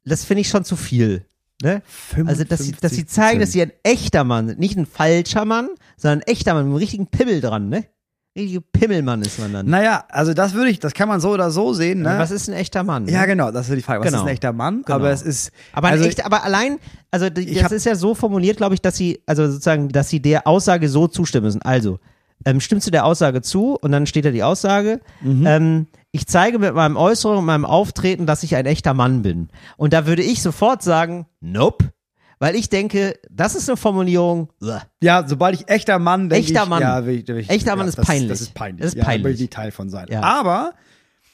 Das 0.05 0.25
finde 0.25 0.41
ich 0.41 0.49
schon 0.49 0.65
zu 0.65 0.75
viel. 0.75 1.25
Ne? 1.63 1.83
Also, 2.27 2.45
dass 2.45 2.61
sie, 2.61 2.73
dass 2.81 2.93
sie 2.93 3.07
zeigen, 3.07 3.41
dass 3.41 3.53
sie 3.53 3.63
ein 3.63 3.73
echter 3.83 4.25
Mann 4.25 4.49
sind. 4.49 4.59
Nicht 4.61 4.77
ein 4.77 4.87
falscher 4.87 5.45
Mann, 5.45 5.69
sondern 5.97 6.21
ein 6.21 6.27
echter 6.27 6.55
Mann 6.55 6.65
mit 6.65 6.71
einem 6.71 6.77
richtigen 6.79 7.07
Pimmel 7.07 7.41
dran, 7.41 7.69
ne? 7.69 7.85
Richtige 8.35 8.63
Pimmelmann 8.63 9.21
ist 9.21 9.39
man 9.39 9.53
dann. 9.53 9.67
Naja, 9.69 10.05
also 10.09 10.33
das 10.33 10.55
würde 10.55 10.71
ich, 10.71 10.79
das 10.81 10.95
kann 10.95 11.07
man 11.07 11.21
so 11.21 11.31
oder 11.33 11.51
so 11.51 11.75
sehen, 11.75 12.01
ne? 12.01 12.15
Was 12.17 12.31
ist 12.31 12.49
ein 12.49 12.55
echter 12.55 12.83
Mann? 12.83 13.05
Ne? 13.05 13.13
ja, 13.13 13.27
genau, 13.27 13.51
das 13.51 13.69
ist 13.69 13.77
die 13.77 13.83
Frage. 13.83 14.01
Was 14.01 14.07
Genau. 14.07 14.23
ist 14.23 14.27
ein 14.29 14.33
echter 14.33 14.53
Mann? 14.55 14.83
Genau. 14.87 14.97
Aber 14.97 15.11
es 15.11 15.21
ist. 15.21 15.53
Aber, 15.75 15.89
also, 15.89 16.05
echt, 16.05 16.25
aber 16.25 16.43
allein, 16.43 16.79
also 17.11 17.29
das 17.29 17.45
hab- 17.63 17.73
ist 17.73 17.85
ja 17.85 17.95
so 17.95 18.15
formuliert, 18.15 18.57
glaube 18.57 18.75
ich, 18.75 18.81
dass 18.81 18.97
sie, 18.97 19.21
also 19.27 19.47
sozusagen, 19.51 19.89
dass 19.91 20.09
sie 20.09 20.21
der 20.21 20.47
Aussage 20.47 20.89
so 20.89 21.09
zustimmen 21.09 21.45
müssen. 21.45 21.61
Also, 21.63 21.99
ähm, 22.47 22.59
stimmst 22.61 22.87
du 22.87 22.91
der 22.91 23.05
Aussage 23.05 23.43
zu 23.43 23.75
und 23.81 23.93
dann 23.93 24.07
steht 24.07 24.25
da 24.25 24.31
die 24.31 24.43
Aussage, 24.43 25.01
Mhm. 25.21 25.47
ähm, 25.47 25.87
ich 26.13 26.27
zeige 26.27 26.59
mit 26.59 26.75
meinem 26.75 26.97
Äußeren 26.97 27.39
und 27.39 27.47
meinem 27.47 27.65
Auftreten, 27.65 28.27
dass 28.27 28.43
ich 28.43 28.55
ein 28.55 28.67
echter 28.67 28.93
Mann 28.93 29.23
bin. 29.23 29.49
Und 29.79 29.95
da 29.95 30.07
würde 30.07 30.23
ich 30.23 30.43
sofort 30.43 30.83
sagen, 30.83 31.27
nope. 31.41 31.91
Weil 32.39 32.57
ich 32.57 32.69
denke, 32.69 33.15
das 33.31 33.55
ist 33.55 33.69
eine 33.69 33.77
Formulierung, 33.77 34.49
uah. 34.61 34.83
Ja, 35.01 35.25
sobald 35.27 35.55
ich 35.55 35.69
echter 35.69 35.99
Mann 35.99 36.29
denke 36.29 36.45
Echter 36.45 36.65
ich, 36.65 36.69
Mann. 36.69 36.83
Ja, 36.83 37.07
ich, 37.07 37.29
ich, 37.29 37.49
Echter 37.49 37.77
Mann 37.77 37.87
ja, 37.87 37.91
ist 37.91 37.99
das, 37.99 38.07
peinlich. 38.07 38.29
Das 38.29 38.41
ist 38.41 38.53
peinlich. 38.53 38.83
Das 38.83 38.89
ist 38.95 38.99
Ja, 38.99 39.05
peinlich. 39.05 39.25
will 39.25 39.35
ich 39.35 39.41
nicht 39.41 39.53
Teil 39.53 39.71
von 39.71 39.89
sein. 39.89 40.09
Ja. 40.11 40.23
Aber 40.23 40.75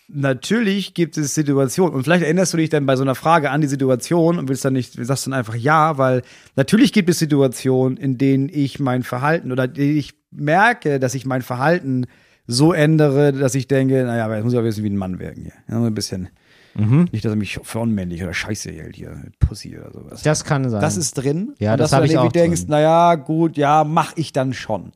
natürlich 0.06 0.94
gibt 0.94 1.16
es 1.16 1.34
Situationen 1.34 1.94
und 1.94 2.04
vielleicht 2.04 2.22
erinnerst 2.22 2.52
du 2.52 2.58
dich 2.58 2.68
dann 2.68 2.86
bei 2.86 2.94
so 2.94 3.02
einer 3.02 3.14
Frage 3.14 3.50
an 3.50 3.62
die 3.62 3.68
Situation 3.68 4.38
und 4.38 4.48
willst 4.48 4.64
dann 4.64 4.74
nicht, 4.74 4.94
sagst 5.04 5.26
dann 5.26 5.32
einfach 5.32 5.54
ja, 5.54 5.98
weil 5.98 6.22
natürlich 6.56 6.92
gibt 6.92 7.08
es 7.08 7.18
Situationen, 7.18 7.96
in 7.96 8.18
denen 8.18 8.48
ich 8.48 8.78
mein 8.78 9.02
Verhalten 9.02 9.50
oder 9.50 9.66
die 9.66 9.98
ich 9.98 10.12
merke, 10.30 11.00
dass 11.00 11.14
ich 11.14 11.24
mein 11.24 11.42
Verhalten 11.42 12.06
so 12.48 12.72
ändere, 12.72 13.32
dass 13.32 13.54
ich 13.54 13.68
denke, 13.68 14.02
naja, 14.04 14.24
aber 14.24 14.36
jetzt 14.36 14.44
muss 14.44 14.54
ich 14.54 14.58
auch 14.58 14.64
wissen, 14.64 14.82
wie 14.82 14.90
ein 14.90 14.96
Mann 14.96 15.20
wirken 15.20 15.42
hier. 15.42 15.52
Ja, 15.68 15.78
so 15.78 15.86
ein 15.86 15.94
bisschen. 15.94 16.30
Mhm. 16.74 17.08
Nicht, 17.12 17.24
dass 17.24 17.32
er 17.32 17.36
mich 17.36 17.60
für 17.62 17.78
unmännlich 17.78 18.22
oder 18.22 18.32
scheiße 18.32 18.70
hält 18.70 18.96
hier, 18.96 19.16
Pussy 19.38 19.78
oder 19.78 19.92
sowas. 19.92 20.22
das 20.22 20.44
kann 20.44 20.68
sein. 20.70 20.80
Das 20.80 20.96
ist 20.96 21.12
drin. 21.14 21.54
Ja, 21.58 21.72
und 21.72 21.80
das 21.80 21.90
dass 21.90 21.90
du 21.90 21.96
hab 21.96 22.00
dann 22.02 22.06
ich 22.06 22.12
irgendwie 22.14 22.28
auch 22.28 22.32
denkst, 22.32 22.60
drin. 22.62 22.70
naja, 22.70 23.14
gut, 23.16 23.56
ja, 23.56 23.84
mach 23.84 24.12
ich 24.16 24.32
dann 24.32 24.54
schon. 24.54 24.92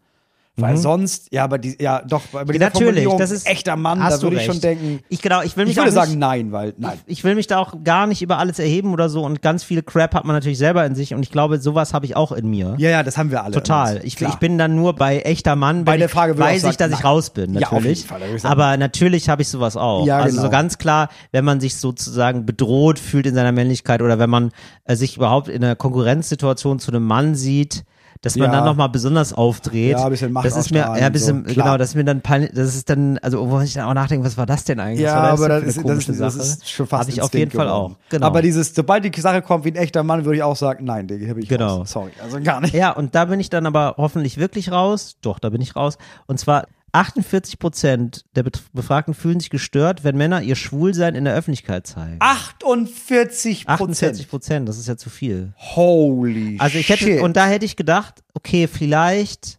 Weil 0.56 0.74
Mhm. 0.74 0.78
sonst, 0.80 1.32
ja, 1.32 1.44
aber 1.44 1.56
die, 1.56 1.76
ja, 1.80 2.02
doch, 2.02 2.20
bei 2.30 2.44
dieser 2.44 2.66
Natürlich, 2.66 3.08
das 3.16 3.30
ist 3.30 3.46
echter 3.48 3.74
Mann, 3.76 4.00
da 4.00 4.10
würde 4.20 4.36
du 4.36 4.42
ich 4.42 4.44
schon 4.46 4.60
denken, 4.60 5.00
Ich 5.08 5.22
genau, 5.22 5.40
ich 5.40 5.56
will 5.56 5.64
mich 5.64 5.72
ich 5.72 5.76
würde 5.78 5.90
nicht, 5.90 5.94
sagen 5.94 6.18
nein, 6.18 6.52
weil, 6.52 6.74
nein. 6.76 6.98
ich 7.06 7.24
will 7.24 7.34
mich 7.34 7.46
da 7.46 7.56
auch 7.56 7.82
gar 7.82 8.06
nicht 8.06 8.20
über 8.20 8.36
alles 8.36 8.58
erheben 8.58 8.92
oder 8.92 9.08
so 9.08 9.24
und 9.24 9.40
ganz 9.40 9.64
viel 9.64 9.82
Crap 9.82 10.14
hat 10.14 10.26
man 10.26 10.36
natürlich 10.36 10.58
selber 10.58 10.84
in 10.84 10.94
sich 10.94 11.14
und 11.14 11.22
ich 11.22 11.30
glaube, 11.30 11.58
sowas 11.58 11.94
habe 11.94 12.04
ich 12.04 12.16
auch 12.16 12.32
in 12.32 12.50
mir. 12.50 12.74
Ja, 12.76 12.90
ja, 12.90 13.02
das 13.02 13.16
haben 13.16 13.30
wir 13.30 13.42
alle. 13.42 13.54
Total. 13.54 14.02
Ich, 14.04 14.20
ich 14.20 14.34
bin 14.36 14.58
dann 14.58 14.76
nur 14.76 14.94
bei 14.94 15.20
echter 15.20 15.56
Mann, 15.56 15.86
Bei 15.86 15.96
der 15.96 16.06
ich, 16.08 16.12
Frage 16.12 16.34
ich 16.34 16.38
weiß 16.38 16.64
ich, 16.64 16.76
dass 16.76 16.90
sagen, 16.90 16.92
ich 16.92 16.98
nein. 16.98 17.06
raus 17.12 17.30
bin, 17.30 17.54
Ja, 17.54 17.68
auf 17.68 17.72
natürlich. 17.72 17.98
jeden 18.00 18.08
Fall, 18.10 18.20
ich 18.34 18.42
sagen, 18.42 18.52
Aber 18.52 18.76
natürlich 18.76 19.30
habe 19.30 19.40
ich 19.40 19.48
sowas 19.48 19.78
auch. 19.78 20.04
Ja, 20.06 20.18
also 20.18 20.32
genau. 20.36 20.42
so 20.42 20.50
ganz 20.50 20.76
klar, 20.76 21.08
wenn 21.30 21.46
man 21.46 21.60
sich 21.60 21.76
sozusagen 21.76 22.44
bedroht 22.44 22.98
fühlt 22.98 23.24
in 23.24 23.34
seiner 23.34 23.52
Männlichkeit 23.52 24.02
oder 24.02 24.18
wenn 24.18 24.28
man 24.28 24.52
äh, 24.84 24.96
sich 24.96 25.16
überhaupt 25.16 25.48
in 25.48 25.64
einer 25.64 25.76
Konkurrenzsituation 25.76 26.78
zu 26.78 26.90
einem 26.90 27.06
Mann 27.06 27.34
sieht, 27.34 27.84
dass 28.22 28.36
man 28.36 28.46
Ja. 28.50 28.56
dann 28.56 28.64
nochmal 28.64 28.88
besonders 28.88 29.32
aufdreht. 29.32 29.92
Ja, 29.98 30.04
ein 30.04 30.10
bisschen 30.10 30.32
Macht 30.32 30.46
Das 30.46 30.56
ist 30.56 30.70
mir, 30.70 30.78
ja, 30.78 30.92
ein 30.92 31.12
bisschen, 31.12 31.44
so, 31.46 31.54
genau, 31.54 31.76
das 31.76 31.90
ist 31.90 31.94
mir 31.96 32.04
dann 32.04 32.20
peinlich, 32.22 32.52
das 32.54 32.74
ist 32.74 32.88
dann, 32.88 33.18
also 33.18 33.50
wo 33.50 33.60
ich 33.60 33.74
dann 33.74 33.84
auch 33.84 33.94
nachdenke, 33.94 34.24
was 34.24 34.38
war 34.38 34.46
das 34.46 34.64
denn 34.64 34.80
eigentlich? 34.80 35.00
Ja, 35.00 35.16
war 35.16 35.30
aber 35.32 35.48
das 35.48 35.64
ist, 35.64 35.84
das, 35.86 36.08
ist, 36.08 36.20
das 36.20 36.36
ist 36.36 36.70
schon 36.70 36.86
fast 36.86 37.02
Habe 37.02 37.10
ich 37.10 37.20
auf 37.20 37.34
jeden 37.34 37.50
Fall 37.50 37.68
auch. 37.68 37.96
Genau. 38.08 38.26
Aber 38.26 38.40
dieses, 38.40 38.74
sobald 38.74 39.04
die 39.04 39.20
Sache 39.20 39.42
kommt 39.42 39.64
wie 39.64 39.70
ein 39.72 39.76
echter 39.76 40.02
Mann, 40.02 40.24
würde 40.24 40.36
ich 40.36 40.42
auch 40.42 40.56
sagen, 40.56 40.84
nein, 40.84 41.08
Digga, 41.08 41.28
habe 41.28 41.40
ich 41.40 41.48
Genau. 41.48 41.78
raus. 41.78 41.90
Sorry, 41.90 42.12
also 42.22 42.40
gar 42.40 42.60
nicht. 42.60 42.72
Ja, 42.74 42.92
und 42.92 43.14
da 43.14 43.24
bin 43.26 43.40
ich 43.40 43.50
dann 43.50 43.66
aber 43.66 43.96
hoffentlich 43.98 44.38
wirklich 44.38 44.70
raus. 44.72 45.16
Doch, 45.20 45.38
da 45.38 45.50
bin 45.50 45.60
ich 45.60 45.74
raus. 45.76 45.98
Und 46.26 46.38
zwar 46.38 46.66
48 46.92 47.58
Prozent 47.58 48.24
der 48.36 48.44
Befragten 48.72 49.14
fühlen 49.14 49.40
sich 49.40 49.48
gestört, 49.48 50.04
wenn 50.04 50.16
Männer 50.16 50.42
ihr 50.42 50.56
Schwulsein 50.56 51.14
in 51.14 51.24
der 51.24 51.34
Öffentlichkeit 51.34 51.86
zeigen. 51.86 52.18
48% 52.20 53.66
48 53.66 53.66
Prozent. 53.66 54.28
Prozent, 54.28 54.68
das 54.68 54.78
ist 54.78 54.88
ja 54.88 54.96
zu 54.98 55.08
viel. 55.08 55.54
Holy 55.56 56.58
Also 56.60 56.78
ich 56.78 56.88
hätte, 56.90 57.04
shit. 57.04 57.20
und 57.22 57.36
da 57.36 57.46
hätte 57.46 57.64
ich 57.64 57.76
gedacht, 57.76 58.22
okay, 58.34 58.68
vielleicht, 58.68 59.58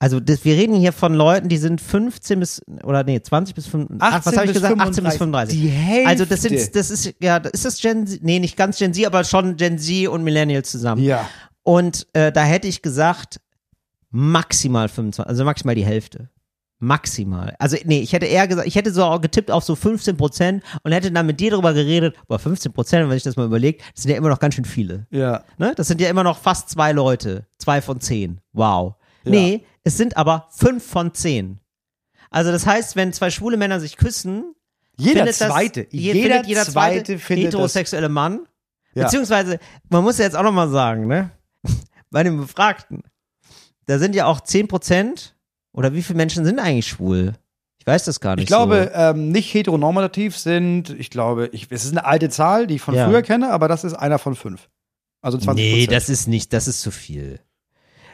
also 0.00 0.18
das, 0.18 0.44
wir 0.44 0.56
reden 0.56 0.74
hier 0.74 0.92
von 0.92 1.14
Leuten, 1.14 1.48
die 1.48 1.58
sind 1.58 1.80
15 1.80 2.40
bis, 2.40 2.60
oder 2.82 3.04
nee, 3.04 3.22
20 3.22 3.54
bis 3.54 3.68
5, 3.68 3.90
ach, 4.00 4.26
was 4.26 4.26
18 4.26 4.38
habe 4.38 4.46
ich 4.48 4.54
gesagt? 4.54 4.80
18 4.80 5.04
bis 5.04 5.16
35. 5.16 5.18
35. 5.18 5.60
Die 5.60 5.68
Hälfte. 5.68 6.08
Also 6.08 6.24
das 6.24 6.42
sind, 6.42 6.74
das 6.74 6.90
ist, 6.90 7.14
ja, 7.20 7.36
ist 7.36 7.64
das 7.64 7.80
Gen 7.80 8.08
Z, 8.08 8.24
nee, 8.24 8.40
nicht 8.40 8.56
ganz 8.56 8.78
Gen 8.78 8.92
Z, 8.92 9.06
aber 9.06 9.22
schon 9.22 9.56
Gen 9.56 9.78
Z 9.78 10.08
und 10.08 10.24
Millennials 10.24 10.70
zusammen. 10.70 11.00
Ja. 11.00 11.28
Und 11.62 12.08
äh, 12.12 12.32
da 12.32 12.42
hätte 12.42 12.66
ich 12.68 12.82
gesagt, 12.82 13.40
maximal 14.14 14.88
25, 14.88 15.26
also 15.28 15.44
maximal 15.44 15.74
die 15.74 15.84
Hälfte. 15.84 16.30
Maximal. 16.78 17.54
Also, 17.58 17.76
nee, 17.84 18.00
ich 18.00 18.12
hätte 18.12 18.26
eher 18.26 18.46
gesagt, 18.46 18.66
ich 18.68 18.74
hätte 18.76 18.92
so 18.92 19.04
auch 19.04 19.20
getippt 19.20 19.50
auf 19.50 19.64
so 19.64 19.74
15 19.74 20.16
Prozent 20.16 20.62
und 20.82 20.92
hätte 20.92 21.10
dann 21.10 21.26
mit 21.26 21.40
dir 21.40 21.50
darüber 21.50 21.72
geredet, 21.72 22.16
aber 22.28 22.38
15 22.38 22.72
Prozent, 22.72 23.08
wenn 23.08 23.16
ich 23.16 23.22
das 23.22 23.36
mal 23.36 23.46
überlege, 23.46 23.78
das 23.94 24.02
sind 24.02 24.10
ja 24.12 24.16
immer 24.18 24.28
noch 24.28 24.38
ganz 24.38 24.54
schön 24.54 24.64
viele. 24.64 25.06
Ja. 25.10 25.42
Ne? 25.58 25.72
Das 25.76 25.88
sind 25.88 26.00
ja 26.00 26.08
immer 26.10 26.22
noch 26.24 26.38
fast 26.38 26.68
zwei 26.68 26.92
Leute. 26.92 27.46
Zwei 27.58 27.80
von 27.80 28.00
zehn. 28.00 28.40
Wow. 28.52 28.94
Nee, 29.24 29.64
es 29.84 29.96
sind 29.96 30.16
aber 30.16 30.48
fünf 30.50 30.84
von 30.86 31.14
zehn. 31.14 31.58
Also, 32.30 32.52
das 32.52 32.66
heißt, 32.66 32.94
wenn 32.96 33.12
zwei 33.12 33.30
schwule 33.30 33.56
Männer 33.56 33.80
sich 33.80 33.96
küssen, 33.96 34.54
Jeder 34.96 35.20
findet 35.24 35.40
das, 35.40 35.48
zweite. 35.48 35.86
je- 35.90 36.12
jeder, 36.12 36.20
findet 36.34 36.46
jeder 36.46 36.64
zweite, 36.64 36.96
zweite 37.04 37.18
findet 37.18 37.46
heterosexuelle 37.46 38.08
Mann. 38.10 38.46
Ja. 38.94 39.04
Beziehungsweise, 39.04 39.58
man 39.88 40.04
muss 40.04 40.18
ja 40.18 40.24
jetzt 40.24 40.36
auch 40.36 40.42
nochmal 40.42 40.68
sagen, 40.68 41.06
ne? 41.08 41.30
Bei 42.10 42.22
den 42.22 42.36
Befragten, 42.38 43.02
da 43.86 43.98
sind 43.98 44.14
ja 44.14 44.26
auch 44.26 44.40
10 44.40 44.68
Prozent, 44.68 45.34
oder 45.72 45.92
wie 45.92 46.02
viele 46.02 46.16
Menschen 46.16 46.44
sind 46.44 46.58
eigentlich 46.58 46.86
schwul? 46.88 47.32
Ich 47.78 47.86
weiß 47.86 48.04
das 48.04 48.20
gar 48.20 48.34
nicht 48.36 48.44
Ich 48.44 48.48
glaube, 48.48 48.90
so. 48.94 48.98
ähm, 48.98 49.30
nicht 49.30 49.52
heteronormativ 49.52 50.36
sind, 50.38 50.90
ich 50.90 51.10
glaube, 51.10 51.48
ich, 51.52 51.66
es 51.70 51.84
ist 51.84 51.90
eine 51.92 52.04
alte 52.06 52.30
Zahl, 52.30 52.66
die 52.66 52.76
ich 52.76 52.80
von 52.82 52.94
Ja. 52.94 53.06
früher 53.08 53.22
kenne, 53.22 53.50
aber 53.50 53.68
das 53.68 53.84
ist 53.84 53.94
einer 53.94 54.18
von 54.18 54.34
fünf. 54.34 54.68
Also 55.20 55.36
20 55.38 55.64
Nee, 55.64 55.86
das 55.86 56.08
ist 56.08 56.26
nicht, 56.28 56.52
das 56.52 56.68
ist 56.68 56.80
zu 56.80 56.90
viel. 56.90 57.40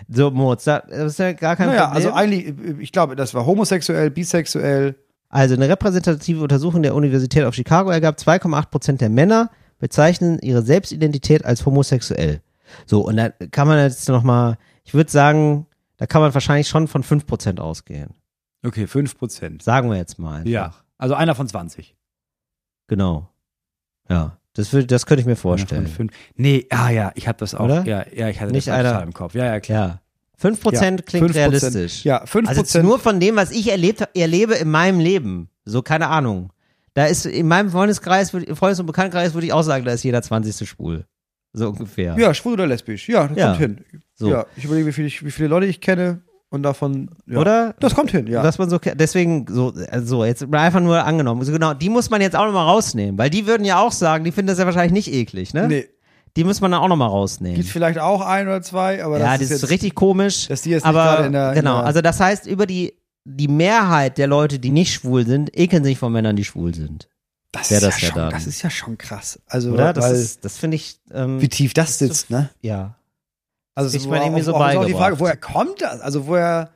So, 0.08 0.30
Moritz, 0.30 0.64
da- 0.64 0.82
das 0.88 1.12
ist 1.12 1.18
ja 1.18 1.32
gar 1.32 1.54
kein 1.56 1.68
Naja, 1.68 1.86
Problem. 1.88 1.96
also 2.06 2.12
eigentlich, 2.16 2.54
ich 2.80 2.90
glaube, 2.92 3.14
das 3.16 3.34
war 3.34 3.46
homosexuell, 3.46 4.10
bisexuell. 4.10 4.96
Also 5.28 5.54
eine 5.54 5.68
repräsentative 5.68 6.42
Untersuchung 6.42 6.82
der 6.82 6.94
Universität 6.94 7.44
of 7.44 7.54
Chicago 7.54 7.90
ergab, 7.90 8.18
2,8 8.18 8.70
Prozent 8.70 9.00
der 9.00 9.10
Männer 9.10 9.50
bezeichnen 9.78 10.38
ihre 10.40 10.62
Selbstidentität 10.62 11.44
als 11.44 11.64
homosexuell. 11.64 12.40
So, 12.86 13.02
und 13.06 13.16
da 13.16 13.28
kann 13.28 13.68
man 13.68 13.78
jetzt 13.78 14.08
nochmal, 14.08 14.56
ich 14.91 14.95
würde 14.95 15.11
sagen, 15.11 15.66
da 15.99 16.07
kann 16.07 16.20
man 16.20 16.34
wahrscheinlich 16.34 16.66
schon 16.66 16.88
von 16.88 17.05
5 17.05 17.26
Prozent 17.26 17.61
ausgehen. 17.61 18.14
Okay, 18.66 18.88
5 18.88 19.16
Prozent. 19.16 19.62
Sagen 19.62 19.88
wir 19.88 19.97
jetzt 19.97 20.18
mal. 20.18 20.38
Einfach. 20.38 20.51
Ja. 20.51 20.74
Also 20.99 21.14
einer 21.14 21.36
von 21.36 21.47
20. 21.47 21.97
Genau. 22.88 23.28
Ja, 24.09 24.36
das, 24.55 24.72
würde, 24.72 24.86
das 24.88 25.07
könnte 25.07 25.20
ich 25.20 25.26
mir 25.26 25.32
Einer 25.32 25.36
von 25.36 25.51
vorstellen. 25.59 25.86
fünf. 25.86 26.12
Nee, 26.34 26.66
ah 26.70 26.91
ja, 26.91 27.12
ich 27.14 27.28
habe 27.28 27.38
das 27.38 27.55
auch. 27.55 27.64
Oder? 27.66 27.86
Ja, 27.86 28.05
ja, 28.12 28.28
ich 28.28 28.41
hatte 28.41 28.51
Nicht 28.51 28.66
das 28.66 28.74
einer- 28.74 29.03
im 29.03 29.12
Kopf. 29.12 29.34
Ja, 29.34 29.45
ja, 29.45 29.61
klar. 29.61 29.86
Ja. 29.88 30.01
5 30.38 30.61
Prozent 30.61 31.01
Ja, 31.01 31.07
klingt 31.07 31.30
5%. 31.30 31.34
realistisch. 31.36 32.05
Ja, 32.05 32.26
5 32.26 32.49
Also 32.49 32.61
jetzt 32.62 32.72
Prozent. 32.72 32.84
nur 32.86 32.99
von 32.99 33.20
dem, 33.20 33.36
was 33.36 33.53
ich 33.53 33.70
erlebt, 33.70 34.03
erlebe 34.16 34.55
in 34.55 34.70
meinem 34.70 34.99
Leben. 34.99 35.49
So, 35.64 35.82
keine 35.82 36.09
Ahnung. 36.09 36.53
Da 36.95 37.05
ist 37.07 37.26
in 37.26 37.47
meinem 37.47 37.70
Freundeskreis, 37.70 38.34
würd- 38.34 38.53
Freundes- 38.57 38.80
und 38.80 38.86
Bekanntenkreis 38.86 39.34
würde 39.34 39.47
ich 39.47 39.53
auch 39.53 39.62
sagen, 39.62 39.84
da 39.84 39.93
ist 39.93 40.03
jeder 40.03 40.22
20. 40.22 40.66
schwul. 40.68 41.07
So 41.53 41.68
ungefähr. 41.70 42.16
ja, 42.18 42.32
schwul 42.34 42.53
oder 42.55 42.66
lesbisch. 42.66 43.09
Ja, 43.09 43.26
das 43.28 43.36
Ja. 43.36 43.46
kommt 43.48 43.59
hin. 43.59 43.84
So. 44.14 44.30
Ja, 44.30 44.46
ich 44.57 44.64
überlege, 44.64 44.86
wie 44.86 44.92
viele, 44.92 45.07
ich- 45.09 45.24
wie 45.24 45.30
viele 45.30 45.48
Leute 45.48 45.66
ich 45.66 45.80
kenne 45.80 46.22
und 46.51 46.62
davon. 46.62 47.11
Ja. 47.26 47.38
Oder? 47.38 47.74
Das 47.80 47.94
kommt 47.94 48.11
hin, 48.12 48.26
ja. 48.26 48.42
Was 48.44 48.59
man 48.59 48.70
so, 48.70 48.78
deswegen, 48.78 49.46
so, 49.48 49.72
also 49.90 50.24
jetzt 50.24 50.44
einfach 50.53 50.80
nur 50.80 51.05
angenommen. 51.05 51.40
Also 51.40 51.53
genau, 51.53 51.74
die 51.74 51.88
muss 51.88 52.11
man 52.11 52.20
jetzt 52.20 52.36
auch 52.36 52.44
nochmal 52.46 52.66
rausnehmen, 52.66 53.18
weil 53.18 53.30
die 53.30 53.46
würden 53.46 53.64
ja 53.64 53.80
auch 53.80 53.92
sagen, 53.92 54.24
die 54.24 54.32
finden 54.32 54.48
das 54.48 54.59
ja 54.59 54.64
wahrscheinlich 54.66 54.92
nicht 54.92 55.12
eklig, 55.12 55.53
ne? 55.55 55.66
nee, 55.68 55.86
Die 56.36 56.44
muss 56.44 56.61
man 56.61 56.70
dann 56.70 56.80
auch 56.80 56.88
nochmal 56.88 57.09
rausnehmen. 57.09 57.57
gibt 57.57 57.68
vielleicht 57.68 57.98
auch 57.98 58.20
ein 58.20 58.46
oder 58.46 58.62
zwei, 58.62 59.03
aber 59.05 59.18
ja, 59.18 59.36
das, 59.36 59.48
das 59.48 59.62
ist 59.64 59.70
richtig 59.70 59.96
komisch. 59.96 60.46
dass 60.46 60.62
die 60.62 60.70
jetzt 60.70 60.86
aber 60.86 61.03
gerade 61.03 61.26
in 61.26 61.32
der- 61.32 61.48
in 61.51 61.55
genau, 61.57 61.78
der- 61.78 61.86
also 61.86 62.01
das 62.01 62.20
heißt, 62.20 62.46
über 62.46 62.66
die, 62.66 62.94
die 63.24 63.48
Mehrheit 63.48 64.16
der 64.18 64.28
Leute, 64.28 64.61
die 64.61 64.70
nicht 64.70 64.92
schwul 64.94 65.26
sind, 65.26 65.51
ekeln 65.59 65.82
sich 65.82 65.98
von 65.98 66.12
Männern, 66.12 66.36
die 66.36 66.44
schwul 66.44 66.72
sind. 66.74 67.09
Das 67.53 67.70
wär 67.70 67.78
ist 67.78 67.86
das 67.86 68.01
ja 68.01 68.09
ja 68.09 68.14
schon, 68.14 68.30
das 68.30 68.46
ist 68.46 68.62
ja 68.62 68.70
schon 68.70 68.98
krass. 68.98 69.40
Also, 69.46 69.72
Oder? 69.72 69.92
Das, 69.92 70.11
ist, 70.12 70.44
das 70.44 70.57
finde 70.57 70.76
ich, 70.76 70.98
ähm, 71.12 71.40
wie 71.40 71.48
tief 71.48 71.74
das 71.74 71.98
sitzt, 71.98 72.30
ne? 72.30 72.51
ja. 72.61 72.96
Also 73.74 73.96
Ich 73.96 74.03
so 74.03 74.11
meine, 74.11 74.24
irgendwie 74.26 74.42
auch, 74.42 74.46
so 74.46 74.55
auch, 74.55 74.74
auch 74.76 74.84
die. 74.86 74.92
Frage, 74.92 75.18
woher 75.20 75.36
kommt 75.36 75.80
das? 75.80 76.01
Also 76.01 76.26
woher, 76.26 76.70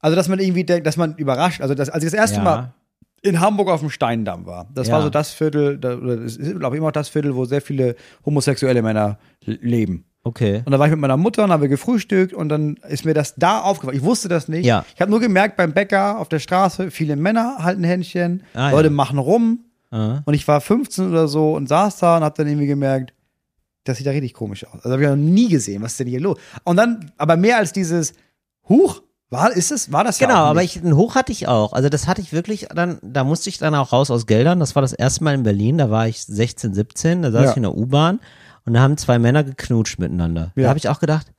also 0.00 0.16
dass 0.16 0.28
man 0.28 0.38
irgendwie 0.38 0.64
denkt, 0.64 0.86
dass 0.86 0.96
man 0.96 1.14
überrascht. 1.16 1.60
Also 1.60 1.74
das, 1.74 1.90
als 1.90 2.02
ich 2.04 2.10
das 2.10 2.18
erste 2.18 2.36
ja. 2.38 2.42
Mal 2.44 2.74
in 3.22 3.40
Hamburg 3.40 3.68
auf 3.68 3.80
dem 3.80 3.90
Steindamm 3.90 4.46
war, 4.46 4.66
das 4.72 4.86
Ja. 4.88 4.94
war 4.94 5.02
so 5.02 5.10
das 5.10 5.30
Viertel, 5.32 5.76
oder 5.78 6.16
das 6.16 6.36
ist 6.36 6.58
glaube 6.58 6.76
ich 6.76 6.78
immer 6.78 6.88
noch 6.88 6.92
das 6.92 7.08
Viertel, 7.08 7.34
wo 7.34 7.44
sehr 7.44 7.60
viele 7.60 7.96
homosexuelle 8.24 8.80
Männer 8.82 9.18
leben. 9.44 10.04
Okay. 10.22 10.62
Und 10.64 10.72
da 10.72 10.78
war 10.78 10.86
ich 10.86 10.90
mit 10.92 11.00
meiner 11.00 11.16
Mutter 11.16 11.44
und 11.44 11.50
haben 11.52 11.60
wir 11.62 11.68
gefrühstückt 11.68 12.32
und 12.32 12.48
dann 12.48 12.76
ist 12.88 13.04
mir 13.04 13.14
das 13.14 13.34
da 13.36 13.60
aufgefallen. 13.60 13.96
Ich 13.98 14.04
wusste 14.04 14.28
das 14.28 14.48
nicht. 14.48 14.64
Ja. 14.64 14.84
Ich 14.94 15.00
habe 15.00 15.10
nur 15.10 15.20
gemerkt 15.20 15.56
beim 15.56 15.72
Bäcker 15.72 16.18
auf 16.18 16.28
der 16.28 16.38
Straße, 16.40 16.90
viele 16.90 17.16
Männer 17.16 17.58
halten 17.60 17.84
Händchen, 17.84 18.42
Ah, 18.54 18.70
Leute 18.70 18.88
ja. 18.88 18.94
machen 18.94 19.18
rum 19.18 19.60
Und 19.90 20.34
ich 20.34 20.46
war 20.48 20.60
15 20.60 21.10
oder 21.10 21.28
so 21.28 21.54
und 21.54 21.68
saß 21.68 21.98
da 21.98 22.16
und 22.18 22.24
habe 22.24 22.34
dann 22.36 22.46
irgendwie 22.48 22.66
gemerkt, 22.66 23.12
das 23.84 23.98
sieht 23.98 24.06
da 24.06 24.10
richtig 24.10 24.34
komisch 24.34 24.64
aus. 24.66 24.74
Also 24.82 24.90
habe 24.92 25.02
ich 25.02 25.08
noch 25.08 25.16
nie 25.16 25.48
gesehen, 25.48 25.82
was 25.82 25.92
ist 25.92 26.00
denn 26.00 26.08
hier 26.08 26.20
los? 26.20 26.38
Und 26.64 26.76
dann, 26.76 27.12
aber 27.18 27.36
mehr 27.36 27.56
als 27.58 27.72
dieses 27.72 28.14
Huch, 28.68 29.02
war, 29.30 29.50
ist 29.52 29.72
es, 29.72 29.90
war 29.90 30.04
das 30.04 30.18
Genau, 30.18 30.34
ja 30.34 30.44
aber 30.44 30.62
ich, 30.62 30.78
einen 30.80 30.94
Hoch 30.96 31.14
hatte 31.16 31.32
ich 31.32 31.48
auch. 31.48 31.72
Also 31.72 31.88
das 31.88 32.06
hatte 32.06 32.20
ich 32.20 32.32
wirklich 32.32 32.68
dann, 32.74 32.98
da 33.02 33.24
musste 33.24 33.48
ich 33.48 33.58
dann 33.58 33.74
auch 33.74 33.92
raus 33.92 34.10
aus 34.10 34.26
Geldern. 34.26 34.60
Das 34.60 34.74
war 34.76 34.82
das 34.82 34.92
erste 34.92 35.24
Mal 35.24 35.34
in 35.34 35.42
Berlin, 35.42 35.78
da 35.78 35.90
war 35.90 36.06
ich 36.06 36.22
16, 36.24 36.74
17, 36.74 37.22
da 37.22 37.32
saß 37.32 37.44
Ja. 37.44 37.50
ich 37.50 37.56
in 37.56 37.62
der 37.64 37.76
U-Bahn 37.76 38.20
und 38.66 38.74
da 38.74 38.80
haben 38.80 38.96
zwei 38.96 39.18
Männer 39.18 39.42
geknutscht 39.42 39.98
miteinander. 39.98 40.52
Da 40.54 40.62
Ja. 40.62 40.68
habe 40.68 40.78
ich 40.78 40.88
auch 40.88 41.00
gedacht, 41.00 41.32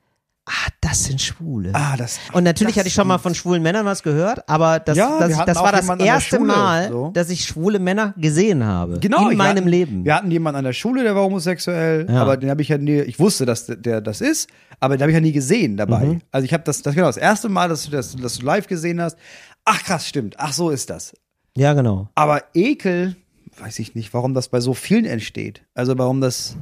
ah, 0.48 0.70
das 0.82 1.04
sind 1.04 1.22
Schwule. 1.22 1.72
Ah, 1.74 1.96
das, 1.98 2.20
Und 2.34 2.44
natürlich 2.44 2.74
das 2.76 2.80
hatte 2.82 2.88
ich 2.88 2.94
schon 2.94 3.08
mal 3.08 3.18
von 3.18 3.36
schwulen 3.36 3.62
Männern 3.62 3.86
was 3.86 4.02
gehört, 4.02 4.48
aber 4.50 4.80
das, 4.80 4.98
Ja, 4.98 5.20
das, 5.20 5.46
das 5.46 5.58
war 5.58 5.72
das 5.72 5.88
erste 6.00 6.38
Schule, 6.38 6.48
Mal, 6.48 6.90
so. 6.90 7.12
dass 7.14 7.30
ich 7.30 7.44
schwule 7.46 7.80
Männer 7.80 8.14
gesehen 8.18 8.64
habe. 8.64 9.00
Genau, 9.00 9.30
in 9.30 9.38
meinem 9.38 9.58
hatten, 9.58 9.68
Leben. 9.68 10.06
Wir 10.06 10.16
hatten 10.16 10.32
jemanden 10.32 10.58
an 10.60 10.64
der 10.64 10.74
Schule, 10.74 11.04
der 11.04 11.16
war 11.16 11.24
homosexuell, 11.24 12.08
Ja. 12.10 12.22
aber 12.22 12.38
den 12.38 12.50
habe 12.50 12.62
ich 12.62 12.70
ja 12.70 12.78
nie, 12.78 13.02
ich 13.02 13.20
wusste, 13.20 13.46
dass 13.46 13.66
der 13.68 14.02
das 14.02 14.22
ist, 14.22 14.50
aber 14.80 14.96
den 14.98 15.02
habe 15.02 15.12
ich 15.12 15.16
ja 15.16 15.22
nie 15.22 15.32
gesehen 15.34 15.78
dabei. 15.78 16.06
Mhm. 16.06 16.22
Also 16.32 16.46
ich 16.46 16.54
habe 16.54 16.64
das, 16.64 16.82
das 16.82 16.96
genau 16.96 17.08
das 17.08 17.18
erste 17.18 17.50
Mal, 17.50 17.70
dass 17.70 17.84
du 17.86 17.92
das, 17.92 18.16
dass 18.16 18.38
du 18.38 18.46
live 18.46 18.68
gesehen 18.68 19.02
hast. 19.02 19.18
Ach 19.66 19.84
krass, 19.84 20.08
stimmt. 20.08 20.36
Ach 20.40 20.54
so 20.54 20.70
ist 20.70 20.90
das. 20.90 21.14
Ja, 21.58 21.74
genau. 21.74 22.08
Aber 22.16 22.44
Ekel, 22.54 23.16
weiß 23.60 23.80
ich 23.80 23.96
nicht, 23.96 24.14
warum 24.14 24.34
das 24.34 24.48
bei 24.50 24.60
so 24.62 24.74
vielen 24.74 25.06
entsteht. 25.06 25.64
Also 25.74 25.98
warum 25.98 26.22
das, 26.22 26.56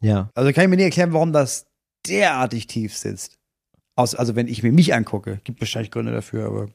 Ja. 0.00 0.28
also 0.34 0.52
kann 0.52 0.64
ich 0.64 0.70
mir 0.70 0.76
nicht 0.76 0.84
erklären, 0.86 1.12
warum 1.12 1.32
das 1.32 1.66
derartig 2.06 2.66
tief 2.66 2.96
sitzt. 2.96 3.38
Aus, 3.94 4.14
also 4.14 4.34
wenn 4.36 4.48
ich 4.48 4.62
mir 4.62 4.72
mich 4.72 4.94
angucke, 4.94 5.40
gibt 5.44 5.60
wahrscheinlich 5.60 5.90
Gründe 5.90 6.12
dafür, 6.12 6.46
aber 6.46 6.68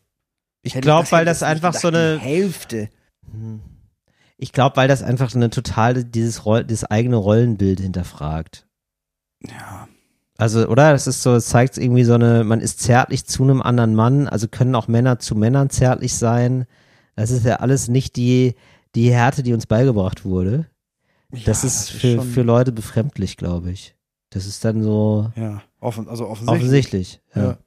Ich 0.62 0.74
glaube, 0.80 1.10
weil 1.12 1.20
hätte 1.22 1.26
das 1.32 1.44
einfach 1.44 1.74
so 1.74 1.88
eine, 1.88 2.20
Hälfte. 2.20 2.90
ich 4.38 4.52
glaube, 4.52 4.76
weil 4.78 4.88
das 4.88 5.02
einfach 5.04 5.34
eine 5.34 5.50
totale, 5.50 6.06
dieses, 6.06 6.46
Roll, 6.46 6.64
dieses 6.64 6.84
eigene 6.84 7.16
Rollenbild 7.16 7.80
hinterfragt. 7.80 8.68
Ja. 9.44 9.88
Also, 10.38 10.68
oder? 10.68 10.92
Das 10.92 11.08
ist 11.08 11.24
so, 11.24 11.36
es 11.36 11.48
zeigt 11.48 11.78
irgendwie 11.80 12.04
so 12.04 12.14
eine, 12.14 12.44
man 12.44 12.62
ist 12.62 12.80
zärtlich 12.80 13.26
zu 13.26 13.44
einem 13.44 13.62
anderen 13.64 13.96
Mann, 13.96 14.28
also 14.28 14.48
können 14.48 14.76
auch 14.76 14.88
Männer 14.88 15.18
zu 15.18 15.36
Männern 15.36 15.72
zärtlich 15.72 16.16
sein. 16.16 16.66
Das 17.16 17.32
ist 17.32 17.46
ja 17.46 17.56
alles 17.56 17.88
nicht 17.88 18.16
die, 18.16 18.54
die 18.94 19.12
Härte, 19.12 19.42
die 19.42 19.54
uns 19.54 19.66
beigebracht 19.66 20.24
wurde. 20.26 20.68
Das 21.46 21.64
Ja, 21.64 21.68
ist 21.68 21.90
für, 21.90 22.22
für 22.22 22.44
Leute 22.44 22.72
befremdlich, 22.72 23.36
glaube 23.38 23.72
ich. 23.72 23.96
Das 24.30 24.46
ist 24.46 24.64
dann 24.66 24.84
so 24.84 25.32
Ja, 25.36 25.62
offen, 25.80 26.08
also 26.08 26.28
offensichtlich. 26.28 26.60
offensichtlich. 26.62 27.22
Ja. 27.36 27.44
Ja. 27.44 27.58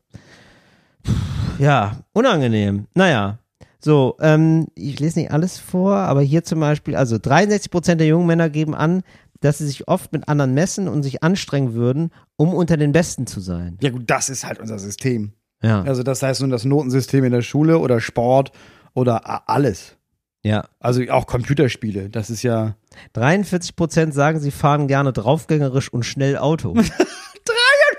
Ja, 1.58 1.96
unangenehm. 2.12 2.86
Naja. 2.94 3.38
So, 3.82 4.16
ähm, 4.20 4.66
ich 4.74 5.00
lese 5.00 5.18
nicht 5.20 5.30
alles 5.30 5.58
vor, 5.58 5.94
aber 5.96 6.20
hier 6.20 6.44
zum 6.44 6.60
Beispiel, 6.60 6.96
also 6.96 7.16
63 7.18 7.70
Prozent 7.70 8.00
der 8.00 8.08
jungen 8.08 8.26
Männer 8.26 8.50
geben 8.50 8.74
an, 8.74 9.02
dass 9.40 9.58
sie 9.58 9.66
sich 9.66 9.88
oft 9.88 10.12
mit 10.12 10.28
anderen 10.28 10.52
messen 10.52 10.86
und 10.86 11.02
sich 11.02 11.22
anstrengen 11.22 11.72
würden, 11.72 12.10
um 12.36 12.52
unter 12.52 12.76
den 12.76 12.92
Besten 12.92 13.26
zu 13.26 13.40
sein. 13.40 13.78
Ja 13.80 13.88
gut, 13.90 14.02
das 14.06 14.28
ist 14.28 14.46
halt 14.46 14.58
unser 14.60 14.78
System. 14.78 15.32
Ja. 15.62 15.82
Also 15.82 16.02
das 16.02 16.22
heißt 16.22 16.42
nun 16.42 16.50
das 16.50 16.66
Notensystem 16.66 17.24
in 17.24 17.32
der 17.32 17.40
Schule 17.42 17.78
oder 17.78 18.00
Sport 18.00 18.52
oder 18.92 19.48
alles. 19.48 19.96
Ja. 20.42 20.64
Also 20.78 21.02
auch 21.10 21.26
Computerspiele. 21.26 22.08
Das 22.10 22.30
ist 22.30 22.42
ja 22.42 22.76
43 23.12 23.76
Prozent 23.76 24.14
sagen, 24.14 24.40
sie 24.40 24.50
fahren 24.50 24.88
gerne 24.88 25.12
draufgängerisch 25.12 25.92
und 25.92 26.04
schnell 26.04 26.36
Auto. 26.38 26.74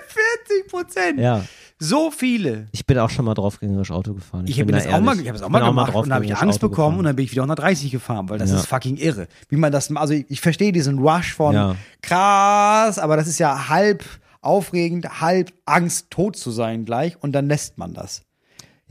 40 0.08 0.68
Prozent. 0.70 1.18
ja. 1.20 1.44
So 1.78 2.12
viele. 2.12 2.68
Ich 2.70 2.86
bin 2.86 2.96
auch 2.98 3.10
schon 3.10 3.24
mal 3.24 3.34
draufgängerisch 3.34 3.90
Auto 3.90 4.14
gefahren. 4.14 4.44
Ich 4.46 4.54
habe 4.58 4.66
bin 4.66 4.76
das 4.76 4.84
da 4.84 4.90
auch 4.96 5.00
mal, 5.00 5.12
ehrlich. 5.12 5.22
ich 5.22 5.28
habe 5.28 5.36
es 5.38 5.42
auch 5.42 5.48
mal 5.48 5.64
gemacht 5.64 5.92
und 5.94 6.04
dann 6.08 6.14
habe 6.14 6.24
ich 6.24 6.36
Angst 6.36 6.58
Auto 6.62 6.68
bekommen 6.68 6.88
und 6.90 6.92
gefahren. 6.98 7.04
dann 7.06 7.16
bin 7.16 7.24
ich 7.24 7.32
wieder 7.32 7.42
130 7.42 7.90
gefahren, 7.90 8.28
weil 8.28 8.38
das 8.38 8.50
Ja. 8.50 8.56
ist 8.58 8.66
fucking 8.66 8.98
irre. 8.98 9.26
Wie 9.48 9.56
man 9.56 9.72
das, 9.72 9.94
also 9.96 10.14
ich, 10.14 10.26
ich 10.28 10.40
verstehe 10.40 10.70
diesen 10.70 11.00
Rush 11.00 11.34
von 11.34 11.54
Ja. 11.54 11.74
krass, 12.00 13.00
aber 13.00 13.16
das 13.16 13.26
ist 13.26 13.40
ja 13.40 13.68
halb 13.68 14.04
aufregend, 14.42 15.20
halb 15.20 15.52
Angst, 15.66 16.10
tot 16.10 16.36
zu 16.36 16.52
sein 16.52 16.84
gleich 16.84 17.20
und 17.20 17.32
dann 17.32 17.48
lässt 17.48 17.78
man 17.78 17.94
das. 17.94 18.22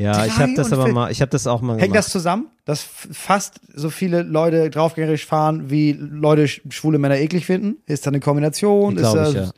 Ja, 0.02 0.26
ich 0.26 0.38
habe 0.38 0.54
das 0.56 0.68
aber 0.74 0.84
43 0.84 0.93
mal, 0.93 1.12
ich 1.12 1.22
habe 1.22 1.30
das 1.32 1.47
auch 1.47 1.62
mal 1.62 1.74
Hängt 1.74 1.84
gemacht. 1.93 1.97
das 1.99 2.10
zusammen, 2.10 2.47
dass 2.66 2.82
fast 2.84 3.60
so 3.74 3.89
viele 3.89 4.24
Leute 4.24 4.70
draufgängerisch 4.70 5.26
fahren, 5.26 5.70
wie 5.70 5.93
Leute 5.93 6.45
sch- 6.45 6.62
schwule 6.72 6.97
Männer 6.97 7.18
eklig 7.18 7.45
finden? 7.45 7.78
Ist 7.86 8.06
da 8.06 8.10
eine 8.12 8.20
Kombination? 8.20 8.95
ist 8.95 9.02
Glaube 9.02 9.18
das, 9.20 9.30
ich, 9.30 9.36
ja. 9.36 9.52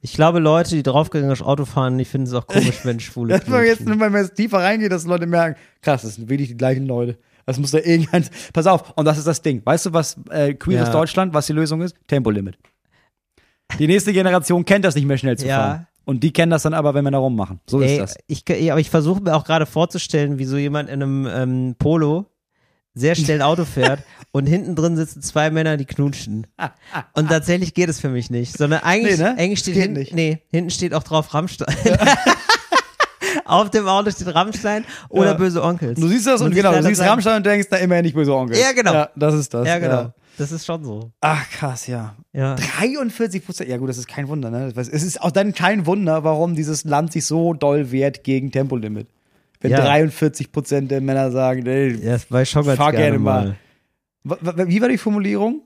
Ich 0.00 0.12
glaube, 0.12 0.38
Leute, 0.38 0.70
die 0.76 0.82
draufgängerisch 0.82 1.42
Auto 1.42 1.64
fahren, 1.64 1.98
die 1.98 2.04
finden 2.04 2.26
es 2.28 2.32
auch 2.34 2.46
komisch, 2.46 2.80
wenn 2.84 3.00
Schwule 3.00 3.38
Dass 3.38 3.48
man 3.48 3.64
jetzt, 3.64 3.84
wenn 3.86 3.98
man 3.98 4.14
jetzt 4.14 4.34
tiefer 4.36 4.58
reingeht, 4.58 4.92
dass 4.92 5.04
Leute 5.06 5.26
merken, 5.26 5.58
krass, 5.82 6.02
das 6.02 6.14
sind 6.16 6.28
wirklich 6.28 6.48
die 6.48 6.56
gleichen 6.56 6.86
Leute. 6.86 7.18
Das 7.46 7.58
muss 7.58 7.70
da 7.70 7.78
irgendein. 7.78 8.24
Pass 8.52 8.66
auf, 8.66 8.92
und 8.96 9.04
das 9.06 9.16
ist 9.18 9.26
das 9.26 9.40
Ding. 9.42 9.62
Weißt 9.64 9.86
du, 9.86 9.92
was 9.92 10.16
äh, 10.30 10.54
queeres 10.54 10.88
Ja. 10.88 10.92
Deutschland, 10.92 11.32
was 11.34 11.46
die 11.46 11.52
Lösung 11.54 11.80
ist? 11.80 11.96
Tempolimit. 12.06 12.58
Die 13.78 13.86
nächste 13.86 14.12
Generation 14.12 14.64
kennt 14.64 14.84
das 14.84 14.94
nicht 14.94 15.06
mehr 15.06 15.18
schnell 15.18 15.36
zu 15.38 15.46
Ja. 15.46 15.56
fahren. 15.56 15.86
Und 16.08 16.24
die 16.24 16.32
kennen 16.32 16.48
das 16.50 16.62
dann 16.62 16.72
aber, 16.72 16.94
wenn 16.94 17.04
wir 17.04 17.10
da 17.10 17.18
rummachen. 17.18 17.60
So 17.68 17.80
ist 17.80 17.90
Ey, 17.90 17.98
das. 17.98 18.16
ich, 18.28 18.42
aber 18.72 18.80
ich 18.80 18.88
versuche 18.88 19.20
mir 19.22 19.34
auch 19.36 19.44
gerade 19.44 19.66
vorzustellen, 19.66 20.38
wie 20.38 20.46
so 20.46 20.56
jemand 20.56 20.88
in 20.88 21.02
einem 21.02 21.28
ähm, 21.30 21.74
Polo 21.78 22.24
sehr 22.94 23.14
schnell 23.14 23.42
Auto 23.42 23.66
fährt 23.66 24.00
und 24.32 24.46
hinten 24.46 24.74
drin 24.74 24.96
sitzen 24.96 25.20
zwei 25.20 25.50
Männer, 25.50 25.76
die 25.76 25.84
knutschen. 25.84 26.46
Und 27.12 27.28
tatsächlich 27.28 27.74
geht 27.74 27.90
es 27.90 28.00
für 28.00 28.08
mich 28.08 28.30
nicht, 28.30 28.56
sondern 28.56 28.80
eigentlich, 28.84 29.18
Nee, 29.18 29.22
ne? 29.22 29.34
eigentlich 29.36 29.58
steht 29.58 29.74
hinten, 29.76 29.98
nicht. 29.98 30.14
nee, 30.14 30.38
hinten 30.50 30.70
steht 30.70 30.94
auch 30.94 31.02
drauf 31.02 31.34
Rammstein. 31.34 31.76
Auf 33.44 33.70
dem 33.70 33.86
Auto 33.86 34.10
steht 34.10 34.34
Rammstein 34.34 34.84
oder 35.10 35.32
Ja. 35.32 35.34
böse 35.34 35.62
Onkels. 35.62 36.00
Du 36.00 36.08
siehst 36.08 36.26
das 36.26 36.40
und 36.40 36.52
ich 36.52 36.56
genau, 36.56 36.72
du 36.72 36.82
siehst. 36.82 37.02
Rammstein 37.02 37.36
und 37.36 37.46
denkst, 37.46 37.68
da 37.70 37.76
immerhin 37.76 38.04
nicht 38.04 38.14
böse 38.14 38.34
Onkel. 38.34 38.56
Ja, 38.58 38.72
genau. 38.72 38.92
Ja, 38.94 39.10
das 39.14 39.34
ist 39.34 39.52
das. 39.52 39.66
Ja, 39.68 39.78
genau. 39.78 40.12
Das 40.38 40.52
ist 40.52 40.64
schon 40.64 40.84
so. 40.84 41.10
Ach, 41.20 41.48
krass, 41.50 41.86
ja. 41.86 42.14
Ja. 42.32 42.54
43 42.54 43.44
Prozent. 43.44 43.68
Ja, 43.68 43.76
gut, 43.76 43.88
das 43.88 43.98
ist 43.98 44.08
kein 44.08 44.28
Wunder, 44.28 44.50
ne? 44.50 44.72
Es 44.76 44.88
ist 44.88 45.20
auch 45.20 45.30
dann 45.32 45.52
kein 45.52 45.84
Wunder, 45.86 46.24
warum 46.24 46.54
dieses 46.54 46.84
Land 46.84 47.12
sich 47.12 47.26
so 47.26 47.54
doll 47.54 47.90
wehrt 47.90 48.24
gegen 48.24 48.50
Tempolimit. 48.50 49.08
Wenn 49.60 49.72
Ja. 49.72 49.80
43 49.80 50.52
Prozent 50.52 50.90
der 50.90 51.00
Männer 51.00 51.30
sagen, 51.32 51.66
ey, 51.66 51.96
Ja, 52.02 52.18
Fahr 52.18 52.52
gerne, 52.52 52.92
gerne 52.92 53.18
mal. 53.18 53.56
mal. 54.22 54.68
wie 54.68 54.80
war 54.80 54.88
die 54.88 54.98
Formulierung? 54.98 55.62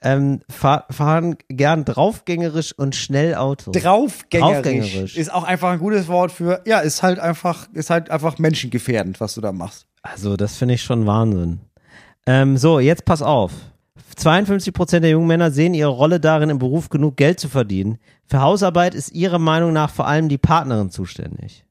Ähm, 0.00 0.40
fahr, 0.50 0.86
fahren 0.90 1.36
gern 1.48 1.84
draufgängerisch 1.86 2.72
und 2.76 2.94
schnell 2.94 3.34
Auto. 3.34 3.70
Draufgängerisch, 3.72 4.54
Draufgängerisch. 4.54 5.16
ist 5.16 5.32
auch 5.32 5.44
einfach 5.44 5.70
ein 5.70 5.78
gutes 5.78 6.08
Wort 6.08 6.30
für, 6.30 6.60
ja, 6.66 6.80
ist 6.80 7.02
halt 7.02 7.18
einfach, 7.18 7.68
ist 7.72 7.88
halt 7.88 8.10
einfach 8.10 8.38
menschengefährdend, 8.38 9.18
was 9.20 9.34
du 9.34 9.40
da 9.40 9.52
machst. 9.52 9.86
Also, 10.02 10.36
das 10.36 10.56
finde 10.56 10.74
ich 10.74 10.82
schon 10.82 11.06
Wahnsinn. 11.06 11.60
Ähm, 12.26 12.58
so, 12.58 12.80
jetzt 12.80 13.06
pass 13.06 13.22
auf. 13.22 13.52
52% 14.16 15.00
der 15.00 15.10
jungen 15.10 15.26
Männer 15.26 15.50
sehen 15.50 15.74
ihre 15.74 15.90
Rolle 15.90 16.20
darin, 16.20 16.50
im 16.50 16.58
Beruf 16.58 16.88
genug 16.88 17.16
Geld 17.16 17.40
zu 17.40 17.48
verdienen. 17.48 17.98
Für 18.26 18.40
Hausarbeit 18.40 18.94
ist 18.94 19.12
ihrer 19.12 19.38
Meinung 19.38 19.72
nach 19.72 19.90
vor 19.90 20.06
allem 20.06 20.28
die 20.28 20.38
Partnerin 20.38 20.90
zuständig. 20.90 21.64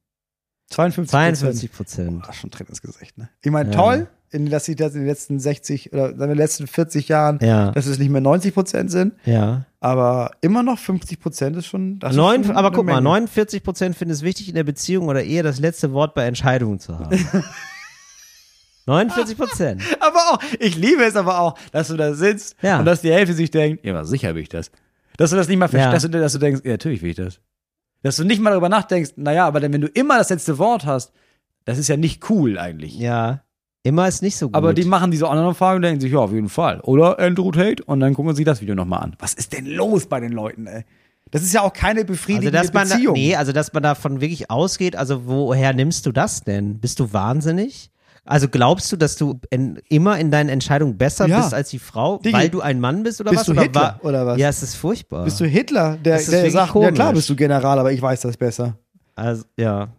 52 0.70 1.12
52 1.12 1.72
Prozent. 1.72 2.24
Ach, 2.28 2.34
schon 2.34 2.50
Tritt 2.52 2.70
ins 2.70 2.82
Gesicht, 2.82 3.18
ne? 3.18 3.30
Ich 3.44 3.52
meine, 3.52 3.70
Ja. 3.72 3.76
toll, 3.76 4.08
in, 4.32 4.50
dass 4.50 4.66
sie 4.66 4.76
das 4.76 4.94
in 4.96 5.02
den 5.02 5.08
letzten 5.08 5.39
60 5.39 5.94
oder 5.94 6.10
in 6.10 6.18
den 6.18 6.36
letzten 6.38 6.66
40 6.66 7.08
Jahren, 7.10 7.38
Ja. 7.41 7.70
dass 7.72 7.86
es 7.86 8.00
nicht 8.00 8.10
mehr 8.10 8.22
90 8.22 8.54
Prozent 8.56 8.89
sind, 8.89 9.14
Ja. 9.26 9.66
aber 9.80 10.32
immer 10.41 10.64
noch 10.64 10.80
50 10.80 11.20
Prozent 11.20 11.56
ist 11.58 11.68
schon, 11.68 12.00
das 12.00 12.16
Neun, 12.16 12.41
ist 12.41 12.48
schon 12.48 12.56
aber 12.58 12.72
guck 12.72 12.86
mal, 12.86 12.94
Menge. 12.94 13.04
49 13.04 13.62
Prozent 13.64 13.96
finden 13.96 14.14
es 14.14 14.24
wichtig, 14.24 14.50
in 14.50 14.56
der 14.56 14.64
Beziehung 14.64 15.08
oder 15.10 15.24
Ehe 15.24 15.44
das 15.44 15.60
letzte 15.60 15.91
Wort 15.94 16.16
bei 16.16 16.26
Entscheidungen 16.26 16.80
zu 16.80 16.98
haben. 16.98 17.12
49 18.86 19.38
Prozent. 19.38 19.82
Aber 20.00 20.18
auch, 20.32 20.40
ich 20.60 20.76
liebe 20.76 21.04
es 21.04 21.16
aber 21.16 21.40
auch, 21.40 21.58
dass 21.72 21.88
du 21.88 21.96
da 21.98 22.14
sitzt 22.14 22.56
Ja. 22.62 22.80
und 22.80 22.86
dass 22.86 23.02
die 23.02 23.12
Hälfte 23.12 23.34
sich 23.34 23.50
denkt, 23.52 23.86
ja, 23.86 24.04
sicher 24.04 24.36
will 24.36 24.42
ich 24.44 24.50
das. 24.50 24.72
Dass 25.18 25.30
du 25.30 25.36
das 25.36 25.48
nicht 25.48 25.58
mal 25.58 25.66
Ja. 25.66 25.70
verstehst, 25.70 26.04
dass, 26.06 26.12
du, 26.12 26.20
dass 26.20 26.34
du 26.34 26.40
denkst, 26.40 26.62
ja, 26.66 26.72
natürlich 26.72 27.02
will 27.02 27.12
ich 27.12 27.16
das. 27.16 27.40
Dass 28.02 28.18
du 28.18 28.24
nicht 28.26 28.42
mal 28.42 28.50
darüber 28.50 28.70
nachdenkst, 28.70 29.12
naja, 29.16 29.46
aber 29.48 29.60
dann, 29.62 29.72
wenn 29.72 29.82
du 29.82 29.88
immer 29.88 30.18
das 30.18 30.30
letzte 30.30 30.58
Wort 30.58 30.86
hast, 30.86 31.14
das 31.66 31.78
ist 31.78 31.88
ja 31.88 31.96
nicht 31.98 32.30
cool 32.30 32.58
eigentlich. 32.58 32.98
Ja. 32.98 33.44
Immer 33.84 34.08
ist 34.08 34.22
nicht 34.22 34.38
so 34.38 34.48
gut. 34.48 34.56
Aber 34.56 34.74
die 34.74 34.86
machen 34.86 35.12
diese 35.12 35.28
anderen 35.30 35.56
Fragen 35.56 35.78
und 35.78 35.82
denken 35.84 36.02
sich, 36.02 36.12
ja, 36.12 36.20
auf 36.20 36.32
jeden 36.32 36.50
Fall. 36.50 36.80
Oder 36.82 37.20
Andrew 37.20 37.52
Tate 37.52 37.84
und 37.84 38.00
dann 38.00 38.14
gucken 38.14 38.34
sie 38.36 38.44
das 38.44 38.62
Video 38.62 38.76
nochmal 38.76 39.02
an. 39.04 39.16
Was 39.20 39.34
ist 39.34 39.54
denn 39.54 39.66
los 39.66 40.06
bei 40.06 40.20
den 40.20 40.32
Leuten, 40.32 40.68
ey? 40.68 40.84
Das 41.32 41.42
ist 41.42 41.54
ja 41.54 41.62
auch 41.62 41.74
keine 41.74 42.02
also, 42.02 42.14
befriedigende 42.14 42.52
dass 42.52 42.72
man 42.74 42.88
da, 42.88 42.96
Beziehung. 42.96 43.14
nee, 43.16 43.36
also 43.36 43.52
dass 43.54 43.74
man 43.74 43.82
davon 43.84 44.22
wirklich 44.22 44.52
ausgeht, 44.52 44.96
also 44.96 45.26
woher 45.26 45.74
nimmst 45.74 46.06
du 46.06 46.12
das 46.12 46.44
denn? 46.44 46.80
Bist 46.80 47.00
du 47.00 47.12
wahnsinnig? 47.12 47.90
Also 48.26 48.47
glaubst 48.47 48.89
du, 48.91 48.95
dass 48.95 49.17
du 49.17 49.39
in, 49.49 49.82
immer 49.89 50.17
in 50.17 50.32
deinen 50.32 50.47
Entscheidungen 50.49 50.97
besser 50.97 51.28
Ja. 51.28 51.41
bist 51.41 51.53
als 51.53 51.69
die 51.69 51.80
Frau, 51.80 52.19
Digi, 52.19 52.34
weil 52.34 52.49
du 52.49 52.61
ein 52.61 52.80
Mann 52.80 53.03
bist 53.03 53.19
oder 53.19 53.32
bist 53.32 53.41
was? 53.41 53.45
du 53.47 53.51
oder, 53.53 53.61
Hitler 53.63 53.99
oder 54.03 54.26
was? 54.26 54.38
Ja, 54.39 54.47
es 54.49 54.63
ist 54.63 54.76
furchtbar. 54.76 55.26
Bist 55.26 55.39
du 55.41 55.45
Hitler, 55.45 55.97
der, 55.97 56.15
der 56.24 56.49
sagt, 56.51 56.74
ja 56.76 56.91
klar 56.91 57.07
komisch. 57.07 57.13
bist 57.15 57.30
du 57.30 57.36
General, 57.36 57.78
aber 57.80 57.91
ich 57.91 58.01
weiß 58.01 58.21
das 58.21 58.38
besser. 58.38 58.78
also, 59.15 59.43
ja. 59.57 59.89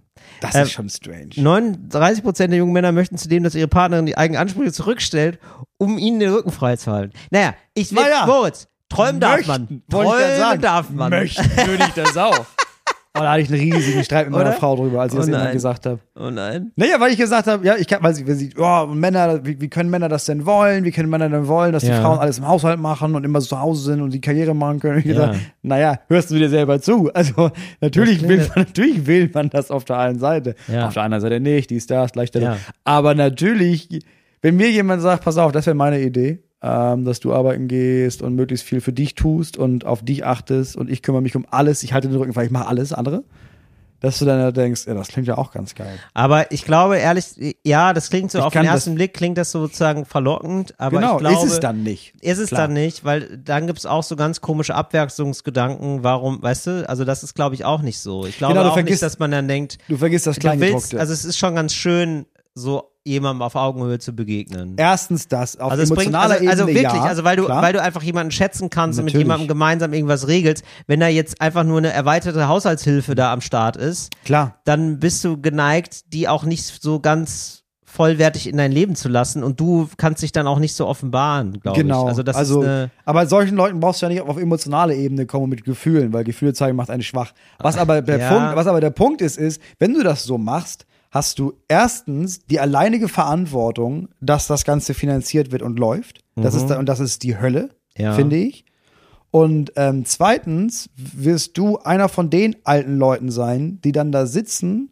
Das 0.40 0.54
Ähm, 0.54 0.62
ist 0.62 0.72
schon 0.72 0.88
strange. 0.88 1.30
39 1.36 2.24
Prozent 2.24 2.50
der 2.52 2.58
jungen 2.58 2.72
Männer 2.72 2.92
möchten 2.92 3.18
zudem, 3.18 3.42
dass 3.42 3.54
ihre 3.54 3.68
Partnerin 3.68 4.06
die 4.06 4.16
eigenen 4.16 4.40
Ansprüche 4.40 4.72
zurückstellt, 4.72 5.38
um 5.76 5.98
ihnen 5.98 6.18
den 6.18 6.32
Rücken 6.32 6.50
frei 6.50 6.76
zu 6.76 6.90
halten. 6.92 7.12
Naja, 7.30 7.54
ich 7.74 7.94
will, 7.94 8.02
Naja. 8.02 8.24
Moritz, 8.26 8.68
träumen 8.88 9.20
darf 9.20 9.46
man. 9.46 9.60
Möchten, 9.62 9.82
ich 9.86 9.92
grad 9.94 10.02
Träumen 10.06 10.36
sagen. 10.38 10.62
darf 10.62 10.90
man. 10.90 11.10
Möchten 11.10 11.44
würde 11.66 11.84
ich 11.88 11.94
das 12.02 12.16
auch. 12.16 12.46
Oh, 13.16 13.20
da 13.20 13.30
hatte 13.30 13.42
ich 13.42 13.52
einen 13.52 13.60
riesigen 13.72 14.02
Streit 14.02 14.26
mit 14.26 14.32
meiner 14.34 14.50
Oder? 14.50 14.58
Frau 14.58 14.74
drüber, 14.74 15.02
als 15.02 15.12
ich 15.12 15.18
Oh 15.18 15.22
das 15.22 15.28
nein. 15.30 15.52
gesagt 15.52 15.86
habe. 15.86 16.00
Oh 16.18 16.30
nein. 16.30 16.72
Naja, 16.74 16.98
weil 16.98 17.12
ich 17.12 17.16
gesagt 17.16 17.46
habe, 17.46 17.64
ja, 17.64 17.76
ich 17.76 17.86
kann, 17.86 18.02
weil 18.02 18.12
sie, 18.12 18.26
weil 18.26 18.34
sie 18.34 18.50
oh, 18.58 18.86
Männer, 18.92 19.46
wie, 19.46 19.60
wie 19.60 19.68
können 19.68 19.88
Männer 19.88 20.08
das 20.08 20.24
denn 20.24 20.44
wollen? 20.44 20.82
Wie 20.82 20.90
können 20.90 21.08
Männer 21.10 21.28
denn 21.28 21.46
wollen, 21.46 21.72
dass 21.72 21.84
Ja. 21.84 21.94
die 21.94 22.02
Frauen 22.02 22.18
alles 22.18 22.38
im 22.38 22.48
Haushalt 22.48 22.80
machen 22.80 23.14
und 23.14 23.22
immer 23.22 23.40
so 23.40 23.46
zu 23.50 23.60
Hause 23.60 23.84
sind 23.84 24.00
und 24.02 24.12
die 24.12 24.20
Karriere 24.20 24.52
machen 24.52 24.80
können? 24.80 24.94
Und 24.96 25.00
ich 25.06 25.06
Ja. 25.06 25.26
gesagt, 25.28 25.38
naja, 25.62 26.00
hörst 26.08 26.32
du 26.32 26.34
dir 26.34 26.48
selber 26.48 26.80
zu? 26.80 27.08
Also, 27.14 27.52
natürlich 27.80 28.26
will 28.26 28.38
man, 28.38 28.48
natürlich 28.66 29.06
will 29.06 29.30
man 29.32 29.48
das 29.48 29.70
auf 29.70 29.84
der 29.84 29.98
einen 29.98 30.18
Seite. 30.18 30.56
Ja. 30.66 30.88
Auf 30.88 30.94
der 30.94 31.04
anderen 31.04 31.20
Seite 31.20 31.38
nicht, 31.38 31.70
dies, 31.70 31.86
das, 31.86 32.10
Gleichstellung. 32.10 32.48
Ja. 32.48 32.56
Aber 32.82 33.14
natürlich, 33.14 34.00
wenn 34.42 34.56
mir 34.56 34.72
jemand 34.72 35.02
sagt, 35.02 35.22
pass 35.24 35.38
auf, 35.38 35.52
das 35.52 35.66
wäre 35.66 35.76
meine 35.76 36.00
Idee, 36.00 36.42
ähm, 36.66 37.04
dass 37.04 37.20
du 37.20 37.34
arbeiten 37.34 37.68
gehst 37.68 38.22
und 38.22 38.34
möglichst 38.34 38.64
viel 38.66 38.80
für 38.80 38.92
dich 38.94 39.14
tust 39.14 39.58
und 39.58 39.84
auf 39.84 40.02
dich 40.02 40.24
achtest 40.24 40.76
und 40.76 40.88
ich 40.90 41.02
kümmere 41.02 41.20
mich 41.20 41.36
um 41.36 41.44
alles, 41.50 41.82
ich 41.82 41.92
halte 41.92 42.08
den 42.08 42.16
Rücken, 42.16 42.34
weil 42.34 42.46
ich 42.46 42.50
mache 42.52 42.66
alles 42.66 42.94
andere, 42.94 43.22
dass 44.00 44.18
du 44.18 44.24
dann 44.24 44.38
da 44.38 44.50
denkst, 44.52 44.86
ja, 44.86 44.94
das 44.94 45.08
klingt 45.08 45.26
ja 45.28 45.36
auch 45.38 45.50
ganz 45.50 45.74
geil. 45.74 45.98
Aber 46.14 46.52
ich 46.52 46.64
glaube 46.64 46.96
ehrlich, 46.98 47.56
ja, 47.64 47.92
das 47.92 48.08
klingt 48.10 48.30
so 48.30 48.38
Ich 48.38 48.44
auf 48.44 48.52
den 48.52 48.64
ersten 48.64 48.94
Blick 48.94 49.14
klingt 49.14 49.36
das 49.38 49.50
sozusagen 49.50 50.04
verlockend, 50.06 50.74
aber 50.78 51.00
genau, 51.00 51.12
ich 51.14 51.18
glaube, 51.20 51.46
ist 51.46 51.52
es 51.52 51.60
dann 51.60 51.82
nicht. 51.82 52.12
Ist 52.22 52.38
es 52.38 52.48
Klar. 52.48 52.62
dann 52.62 52.72
nicht, 52.74 53.04
weil 53.04 53.38
dann 53.38 53.66
gibt's 53.66 53.84
auch 53.86 54.02
so 54.02 54.16
ganz 54.16 54.40
komische 54.40 54.74
Abwertungsgedanken, 54.74 56.02
warum, 56.02 56.42
weißt 56.42 56.66
du, 56.66 56.88
also 56.88 57.04
das 57.04 57.22
ist 57.22 57.34
glaube 57.34 57.54
ich 57.54 57.64
auch 57.64 57.82
nicht 57.82 57.98
so. 57.98 58.26
Ich 58.26 58.38
glaube 58.38 58.54
Genau, 58.54 58.68
auch 58.70 58.76
nicht, 58.76 58.88
vergisst- 58.88 59.02
dass 59.02 59.18
man 59.18 59.30
dann 59.30 59.48
denkt, 59.48 59.78
Du 59.88 59.96
vergisst 59.96 60.26
das 60.26 60.36
du 60.38 60.44
willst, 60.44 60.58
Kleingedruckte. 60.58 61.00
also 61.00 61.12
es 61.12 61.24
ist 61.24 61.38
schon 61.38 61.54
ganz 61.54 61.72
schön, 61.74 62.26
so 62.54 62.90
jemandem 63.06 63.42
auf 63.42 63.54
Augenhöhe 63.54 63.98
zu 63.98 64.14
begegnen. 64.14 64.74
Erstens 64.78 65.28
das, 65.28 65.58
auf 65.58 65.70
Also 65.70 65.82
es 65.82 65.90
bringt, 65.90 66.08
emotionaler 66.08 66.34
also, 66.36 66.48
also 66.48 66.62
Ebene 66.64 66.80
wirklich, 66.84 67.02
ja, 67.02 67.08
also 67.08 67.24
weil 67.24 67.36
du, 67.36 67.44
klar. 67.44 67.62
weil 67.62 67.72
du 67.74 67.82
einfach 67.82 68.02
jemanden 68.02 68.30
schätzen 68.30 68.70
kannst 68.70 68.98
und 68.98 69.04
mit 69.04 69.12
Natürlich. 69.12 69.26
jemandem 69.26 69.48
gemeinsam 69.48 69.92
irgendwas 69.92 70.26
regelst. 70.26 70.64
Wenn 70.86 71.00
da 71.00 71.08
jetzt 71.08 71.40
einfach 71.40 71.64
nur 71.64 71.78
eine 71.78 71.92
erweiterte 71.92 72.48
Haushaltshilfe 72.48 73.14
da 73.14 73.30
am 73.32 73.42
Start 73.42 73.76
ist, 73.76 74.10
Klar. 74.24 74.58
dann 74.64 75.00
bist 75.00 75.22
du 75.22 75.38
geneigt, 75.40 76.12
die 76.14 76.28
auch 76.28 76.44
nicht 76.44 76.64
so 76.82 76.98
ganz 76.98 77.60
vollwertig 77.84 78.48
in 78.48 78.56
dein 78.56 78.72
Leben 78.72 78.96
zu 78.96 79.08
lassen 79.08 79.44
und 79.44 79.60
du 79.60 79.88
kannst 79.98 80.22
dich 80.22 80.32
dann 80.32 80.46
auch 80.48 80.58
nicht 80.58 80.74
so 80.74 80.86
offenbaren, 80.86 81.60
glaube 81.60 81.78
Genau. 81.80 82.04
ich. 82.04 82.08
Also 82.08 82.22
das 82.24 82.34
also, 82.34 82.62
ist 82.62 82.68
eine, 82.68 82.90
aber 83.04 83.26
solchen 83.26 83.54
Leuten 83.54 83.78
brauchst 83.78 84.00
du 84.02 84.06
ja 84.06 84.10
nicht 84.10 84.22
auf 84.22 84.36
emotionale 84.38 84.96
Ebene 84.96 85.26
kommen 85.26 85.48
mit 85.50 85.62
Gefühlen, 85.64 86.12
weil 86.12 86.24
Gefühle 86.24 86.54
zeigen 86.54 86.74
macht 86.76 86.90
einen 86.90 87.02
schwach. 87.04 87.32
Was 87.58 87.76
aber 87.76 88.02
der 88.02 88.18
Ja. 88.18 88.28
Punkt, 88.30 88.56
was 88.56 88.66
aber 88.66 88.80
der 88.80 88.90
Punkt 88.90 89.20
ist, 89.20 89.36
ist, 89.36 89.60
wenn 89.78 89.92
du 89.94 90.02
das 90.02 90.24
so 90.24 90.38
machst, 90.38 90.86
hast 91.14 91.38
du 91.38 91.52
erstens 91.68 92.44
die 92.46 92.58
alleinige 92.58 93.06
Verantwortung, 93.08 94.08
dass 94.20 94.48
das 94.48 94.64
Ganze 94.64 94.94
finanziert 94.94 95.52
wird 95.52 95.62
und 95.62 95.78
läuft. 95.78 96.24
Das 96.34 96.54
ist 96.56 96.66
da, 96.66 96.78
und 96.80 96.86
das 96.88 96.98
ist 96.98 97.22
die 97.22 97.38
Hölle, 97.38 97.70
Mhm. 97.96 98.02
Ja. 98.04 98.12
finde 98.14 98.34
ich. 98.36 98.64
Und 99.30 99.72
ähm, 99.76 100.04
zweitens 100.04 100.90
wirst 100.96 101.56
du 101.56 101.78
einer 101.78 102.08
von 102.08 102.28
den 102.30 102.56
alten 102.64 102.96
Leuten 102.98 103.30
sein, 103.30 103.80
die 103.84 103.92
dann 103.92 104.10
da 104.10 104.26
sitzen 104.26 104.90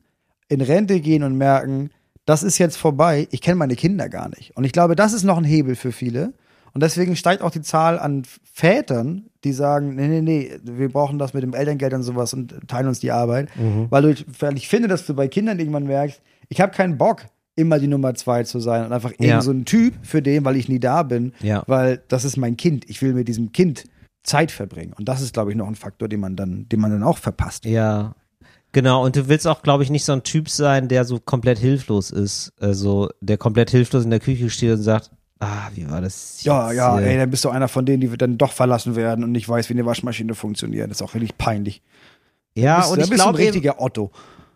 in 0.48 0.60
Rente 0.60 1.00
gehen 1.00 1.24
und 1.24 1.36
merken, 1.36 1.90
das 2.26 2.44
ist 2.44 2.58
jetzt 2.58 2.76
vorbei, 2.76 3.26
ich 3.32 3.40
kenne 3.40 3.56
meine 3.56 3.74
Kinder 3.74 4.08
gar 4.08 4.28
nicht. 4.28 4.56
Und 4.56 4.62
ich 4.62 4.70
glaube, 4.72 4.94
das 4.94 5.12
ist 5.12 5.24
noch 5.24 5.38
ein 5.38 5.44
Hebel 5.44 5.74
für 5.74 5.90
viele. 5.90 6.34
Und 6.74 6.82
deswegen 6.82 7.16
steigt 7.16 7.42
auch 7.42 7.50
die 7.50 7.60
Zahl 7.62 7.98
an 7.98 8.22
Vätern, 8.52 9.26
die 9.44 9.52
sagen, 9.52 9.94
nee, 9.96 10.08
nee, 10.08 10.20
nee, 10.22 10.50
wir 10.62 10.88
brauchen 10.90 11.18
das 11.18 11.34
mit 11.34 11.42
dem 11.42 11.54
Elterngeld 11.54 11.92
und 11.94 12.02
sowas 12.02 12.32
und 12.34 12.54
teilen 12.68 12.86
uns 12.88 13.00
die 13.00 13.10
Arbeit. 13.10 13.48
Weil, 13.90 14.02
du, 14.14 14.22
weil 14.40 14.56
ich 14.56 14.68
finde, 14.68 14.88
dass 14.88 15.04
du 15.06 15.14
bei 15.14 15.28
Kindern 15.28 15.58
irgendwann 15.58 15.84
merkst, 15.86 16.20
ich 16.48 16.60
habe 16.60 16.72
keinen 16.72 16.96
Bock, 16.98 17.26
immer 17.56 17.78
die 17.78 17.86
Nummer 17.88 18.14
zwei 18.14 18.44
zu 18.44 18.60
sein 18.60 18.86
und 18.86 18.92
einfach 18.92 19.12
Ja. 19.18 19.26
irgend 19.26 19.42
so 19.42 19.50
ein 19.50 19.64
Typ 19.66 19.94
für 20.02 20.22
den, 20.22 20.44
weil 20.44 20.56
ich 20.56 20.68
nie 20.68 20.80
da 20.80 21.02
bin, 21.02 21.32
Ja. 21.40 21.62
weil 21.66 22.02
das 22.08 22.24
ist 22.24 22.36
mein 22.38 22.56
Kind. 22.56 22.88
Ich 22.88 23.02
will 23.02 23.12
mit 23.12 23.28
diesem 23.28 23.52
Kind 23.52 23.84
Zeit 24.22 24.50
verbringen. 24.50 24.94
Und 24.96 25.06
das 25.08 25.20
ist, 25.20 25.34
glaube 25.34 25.50
ich, 25.50 25.56
noch 25.56 25.66
ein 25.66 25.74
Faktor, 25.74 26.08
den 26.08 26.20
man 26.20 26.36
dann, 26.36 26.66
den 26.70 26.80
man 26.80 26.90
dann 26.90 27.02
auch 27.02 27.18
verpasst. 27.18 27.64
Ja. 27.66 28.14
Genau, 28.72 29.04
und 29.04 29.16
du 29.16 29.28
willst 29.28 29.46
auch, 29.46 29.62
glaube 29.62 29.82
ich, 29.82 29.90
nicht 29.90 30.04
so 30.06 30.12
ein 30.12 30.22
Typ 30.22 30.48
sein, 30.48 30.88
der 30.88 31.04
so 31.04 31.18
komplett 31.18 31.58
hilflos 31.58 32.10
ist. 32.10 32.52
Also, 32.58 33.10
der 33.20 33.36
komplett 33.36 33.68
hilflos 33.68 34.04
in 34.04 34.10
der 34.10 34.20
Küche 34.20 34.48
steht 34.48 34.70
und 34.72 34.82
sagt, 34.82 35.10
ah, 35.43 35.70
wie 35.74 35.90
war 35.90 36.01
das? 36.01 36.43
Ja, 36.45 36.68
jetzt 36.68 36.76
ja, 36.76 36.99
ey, 36.99 37.18
dann 37.18 37.30
bist 37.30 37.45
du 37.45 37.51
einer 37.51 37.68
von 37.68 37.84
denen, 37.84 38.01
die 38.01 38.16
dann 38.16 38.38
doch 38.38 38.53
verlassen 38.53 38.97
werden 38.97 39.24
und 39.24 39.32
nicht 39.32 39.49
weiß, 39.49 39.68
wie 39.68 39.74
eine 39.74 39.84
Waschmaschine 39.84 40.34
funktioniert. 40.34 40.90
Das 40.90 40.99
ist 40.99 41.03
auch 41.03 41.14
wirklich 41.14 41.36
peinlich. 41.36 41.82
Ja, 42.55 42.80
bist, 42.80 42.93
und 42.93 43.01
ich 43.01 43.11
ein 43.11 43.14
glaube 43.16 43.38
eben, 43.38 43.47
richtiger 43.47 43.80
Otto. 43.80 44.11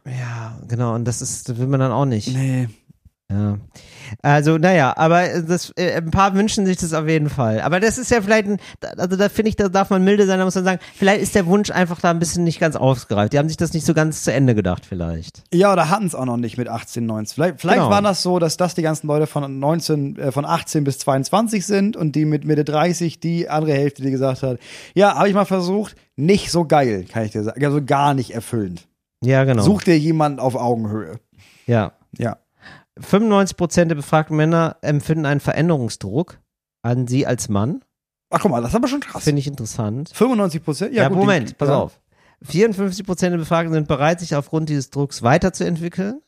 ja, 0.05 0.59
genau, 0.69 0.95
und 0.95 1.05
das 1.05 1.23
ist, 1.23 1.49
das 1.49 1.59
will 1.59 1.67
man 1.67 1.81
dann 1.81 1.93
auch 1.93 2.05
nicht. 2.05 2.29
Nee. 2.29 2.69
Ja. 3.29 3.59
Also, 4.23 4.57
naja, 4.57 4.97
aber 4.97 5.41
das, 5.43 5.71
äh, 5.77 5.97
ein 5.97 6.13
paar 6.13 6.35
wünschen 6.35 6.65
sich 6.65 6.77
das 6.77 6.93
auf 6.93 7.09
jeden 7.09 7.29
Fall. 7.29 7.61
Aber 7.61 7.81
das 7.81 7.99
ist 7.99 8.13
ja 8.13 8.23
vielleicht, 8.23 8.47
ein, 8.47 8.59
also 8.97 9.17
da 9.17 9.29
finde 9.29 9.49
ich, 9.49 9.57
da 9.57 9.69
darf 9.69 9.91
man 9.91 10.05
milde 10.05 10.27
sein, 10.27 10.39
da 10.39 10.45
muss 10.45 10.55
man 10.55 10.63
sagen, 10.63 10.79
vielleicht 10.95 11.23
ist 11.23 11.35
der 11.35 11.47
Wunsch 11.47 11.73
einfach 11.73 12.01
da 12.01 12.11
ein 12.11 12.21
bisschen 12.21 12.45
nicht 12.45 12.61
ganz 12.61 12.77
ausgereift. 12.77 13.33
Die 13.33 13.39
haben 13.39 13.49
sich 13.49 13.57
das 13.57 13.73
nicht 13.73 13.85
so 13.85 13.95
ganz 13.95 14.23
zu 14.23 14.33
Ende 14.33 14.55
gedacht, 14.55 14.87
vielleicht. 14.87 15.43
Ja, 15.53 15.73
oder 15.73 15.91
hatten 15.91 16.07
es 16.07 16.15
auch 16.15 16.25
noch 16.25 16.37
nicht 16.37 16.57
mit 16.57 16.69
18, 16.69 17.05
19. 17.05 17.35
Vielleicht, 17.35 17.61
vielleicht 17.61 17.79
Genau. 17.79 17.91
war 17.91 18.01
das 18.01 18.23
so, 18.23 18.39
dass 18.39 18.57
das 18.57 18.77
die 18.77 18.83
ganzen 18.83 19.09
Leute 19.09 19.27
von 19.27 19.59
19, 19.59 20.17
äh, 20.19 20.31
von 20.31 20.45
18 20.45 20.85
bis 20.85 20.99
22 21.01 21.67
sind 21.67 21.97
und 21.97 22.13
die 22.15 22.27
mit 22.27 22.45
Mitte 22.45 22.65
30 22.65 23.19
die 23.19 23.49
andere 23.49 23.73
Hälfte, 23.73 24.03
die 24.03 24.13
gesagt 24.13 24.45
hat, 24.45 24.59
ja, 24.95 25.17
habe 25.17 25.29
ich 25.29 25.35
mal 25.35 25.47
versucht, 25.47 25.97
nicht 26.15 26.53
so 26.53 26.65
geil, 26.65 27.05
kann 27.13 27.25
ich 27.25 27.33
dir 27.33 27.43
sagen. 27.43 27.65
Also 27.65 27.85
gar 27.85 28.15
nicht 28.15 28.31
erfüllend. 28.31 28.87
Ja, 29.25 29.43
genau. 29.43 29.63
Such 29.63 29.83
dir 29.83 29.99
jemanden 29.99 30.39
auf 30.39 30.55
Augenhöhe. 30.55 31.19
Ja. 31.67 31.93
Ja. 32.17 32.37
95 32.99 33.57
Prozent 33.57 33.91
der 33.91 33.97
befragten 33.97 34.37
Männer 34.37 34.77
empfinden 34.81 35.27
einen 35.27 35.41
Veränderungsdruck 35.41 36.39
an 36.83 37.07
sie 37.07 37.27
als 37.27 37.49
Mann. 37.49 37.83
Ach 38.31 38.41
guck 38.41 38.51
mal, 38.51 38.61
das 38.61 38.71
ist 38.71 38.77
aber 38.77 38.89
schon 38.89 39.01
krass. 39.01 39.25
Finde 39.25 39.41
ich 39.41 39.47
interessant. 39.47 40.11
95 40.15 40.65
Prozent? 40.65 40.95
Ja, 40.95 41.09
gut, 41.09 41.19
Moment, 41.19 41.51
die- 41.51 41.55
pass 41.55 41.69
ja. 41.69 41.77
auf. 41.79 42.01
54 42.43 43.07
Prozent 43.07 43.33
der 43.33 43.39
Befragten 43.39 43.73
sind 43.73 43.89
bereit, 43.89 44.21
sich 44.21 44.35
aufgrund 44.35 44.69
dieses 44.69 44.91
Drucks 44.91 45.23
weiterzuentwickeln. 45.23 46.21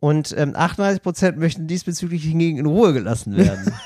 Und 0.00 0.34
ähm, 0.36 0.54
38 0.54 1.02
Prozent 1.02 1.38
möchten 1.38 1.66
diesbezüglich 1.66 2.22
hingegen 2.22 2.58
in 2.58 2.66
Ruhe 2.66 2.92
gelassen 2.92 3.36
werden. 3.36 3.72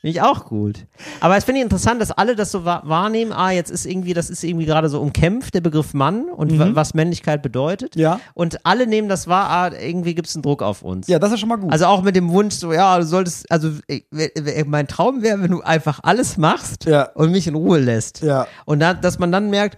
Finde 0.00 0.16
ich 0.16 0.22
auch 0.22 0.46
gut. 0.46 0.86
Aber 1.20 1.36
es 1.36 1.44
finde 1.44 1.58
ich 1.58 1.64
interessant, 1.64 2.00
dass 2.00 2.10
alle 2.10 2.34
das 2.34 2.50
so 2.50 2.64
wa- 2.64 2.80
wahrnehmen. 2.86 3.32
Ah, 3.32 3.50
jetzt 3.50 3.70
ist 3.70 3.84
irgendwie, 3.84 4.14
das 4.14 4.30
ist 4.30 4.42
irgendwie 4.42 4.64
gerade 4.64 4.88
so 4.88 4.98
umkämpft, 5.00 5.52
der 5.52 5.60
Begriff 5.60 5.92
Mann 5.92 6.24
und 6.30 6.58
wa- 6.58 6.70
was 6.72 6.94
Männlichkeit 6.94 7.42
bedeutet. 7.42 7.96
Mhm. 7.96 8.00
Ja. 8.02 8.20
Und 8.32 8.64
alle 8.64 8.86
nehmen 8.86 9.10
das 9.10 9.28
wahr, 9.28 9.50
ah, 9.50 9.70
irgendwie 9.78 10.14
gibt 10.14 10.28
es 10.28 10.34
einen 10.34 10.42
Druck 10.42 10.62
auf 10.62 10.80
uns. 10.82 11.06
Ja, 11.06 11.18
das 11.18 11.32
ist 11.32 11.40
schon 11.40 11.50
mal 11.50 11.56
gut. 11.56 11.70
Also 11.70 11.84
auch 11.84 12.02
mit 12.02 12.16
dem 12.16 12.30
Wunsch, 12.30 12.54
so, 12.54 12.72
ja, 12.72 12.96
du 12.98 13.04
solltest, 13.04 13.50
also 13.52 13.72
äh, 13.88 14.00
äh, 14.16 14.64
mein 14.66 14.86
Traum 14.88 15.20
wäre, 15.20 15.42
wenn 15.42 15.50
du 15.50 15.60
einfach 15.60 16.00
alles 16.02 16.38
machst 16.38 16.86
Ja. 16.86 17.10
und 17.14 17.30
mich 17.30 17.46
in 17.46 17.54
Ruhe 17.54 17.78
lässt. 17.78 18.22
Ja. 18.22 18.46
Und 18.64 18.80
da, 18.80 18.94
dass 18.94 19.18
man 19.18 19.30
dann 19.30 19.50
merkt, 19.50 19.76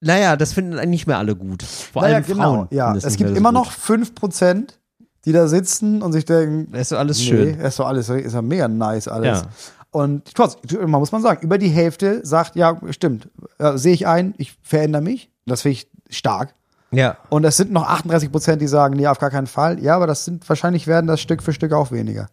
naja, 0.00 0.36
das 0.36 0.52
finden 0.52 0.74
eigentlich 0.74 0.90
nicht 0.90 1.06
mehr 1.08 1.18
alle 1.18 1.34
gut. 1.34 1.64
Vor 1.64 2.02
naja, 2.02 2.16
allem 2.16 2.24
Frauen. 2.24 2.68
Ja, 2.70 2.94
es 2.94 3.16
gibt 3.16 3.30
so 3.30 3.36
immer 3.36 3.48
gut. 3.50 3.54
noch 3.64 3.72
5 3.72 4.14
Prozent, 4.14 4.78
die 5.26 5.32
da 5.32 5.48
sitzen 5.48 6.00
und 6.02 6.12
sich 6.12 6.24
denken, 6.24 6.72
ist 6.74 6.88
so 6.90 6.96
alles 6.96 7.18
Nee, 7.18 7.24
schön. 7.24 7.60
ist 7.60 7.78
doch 7.78 7.86
alles, 7.86 8.08
ist 8.08 8.32
ja 8.32 8.42
mega 8.42 8.68
nice 8.68 9.08
alles. 9.08 9.40
Ja. 9.40 9.46
Und 9.90 10.34
trotzdem, 10.34 10.90
man 10.90 11.00
muss 11.00 11.12
man 11.12 11.22
sagen, 11.22 11.42
über 11.42 11.58
die 11.58 11.68
Hälfte 11.68 12.24
sagt, 12.24 12.56
ja, 12.56 12.78
stimmt, 12.90 13.28
ja, 13.58 13.76
sehe 13.76 13.92
ich 13.94 14.06
ein, 14.06 14.34
ich 14.38 14.56
verändere 14.62 15.02
mich. 15.02 15.30
Das 15.46 15.62
finde 15.62 15.72
ich 15.74 15.88
stark. 16.16 16.54
Ja. 16.92 17.16
Und 17.28 17.44
es 17.44 17.56
sind 17.56 17.72
noch 17.72 17.86
38 17.88 18.30
Prozent, 18.30 18.62
die 18.62 18.68
sagen, 18.68 18.96
nee, 18.96 19.06
auf 19.06 19.18
gar 19.18 19.30
keinen 19.30 19.46
Fall. 19.46 19.82
Ja, 19.82 19.96
aber 19.96 20.06
das 20.06 20.24
sind, 20.24 20.48
wahrscheinlich 20.48 20.86
werden 20.86 21.06
das 21.06 21.20
Stück 21.20 21.42
für 21.42 21.52
Stück 21.52 21.72
auch 21.72 21.90
weniger. 21.92 22.28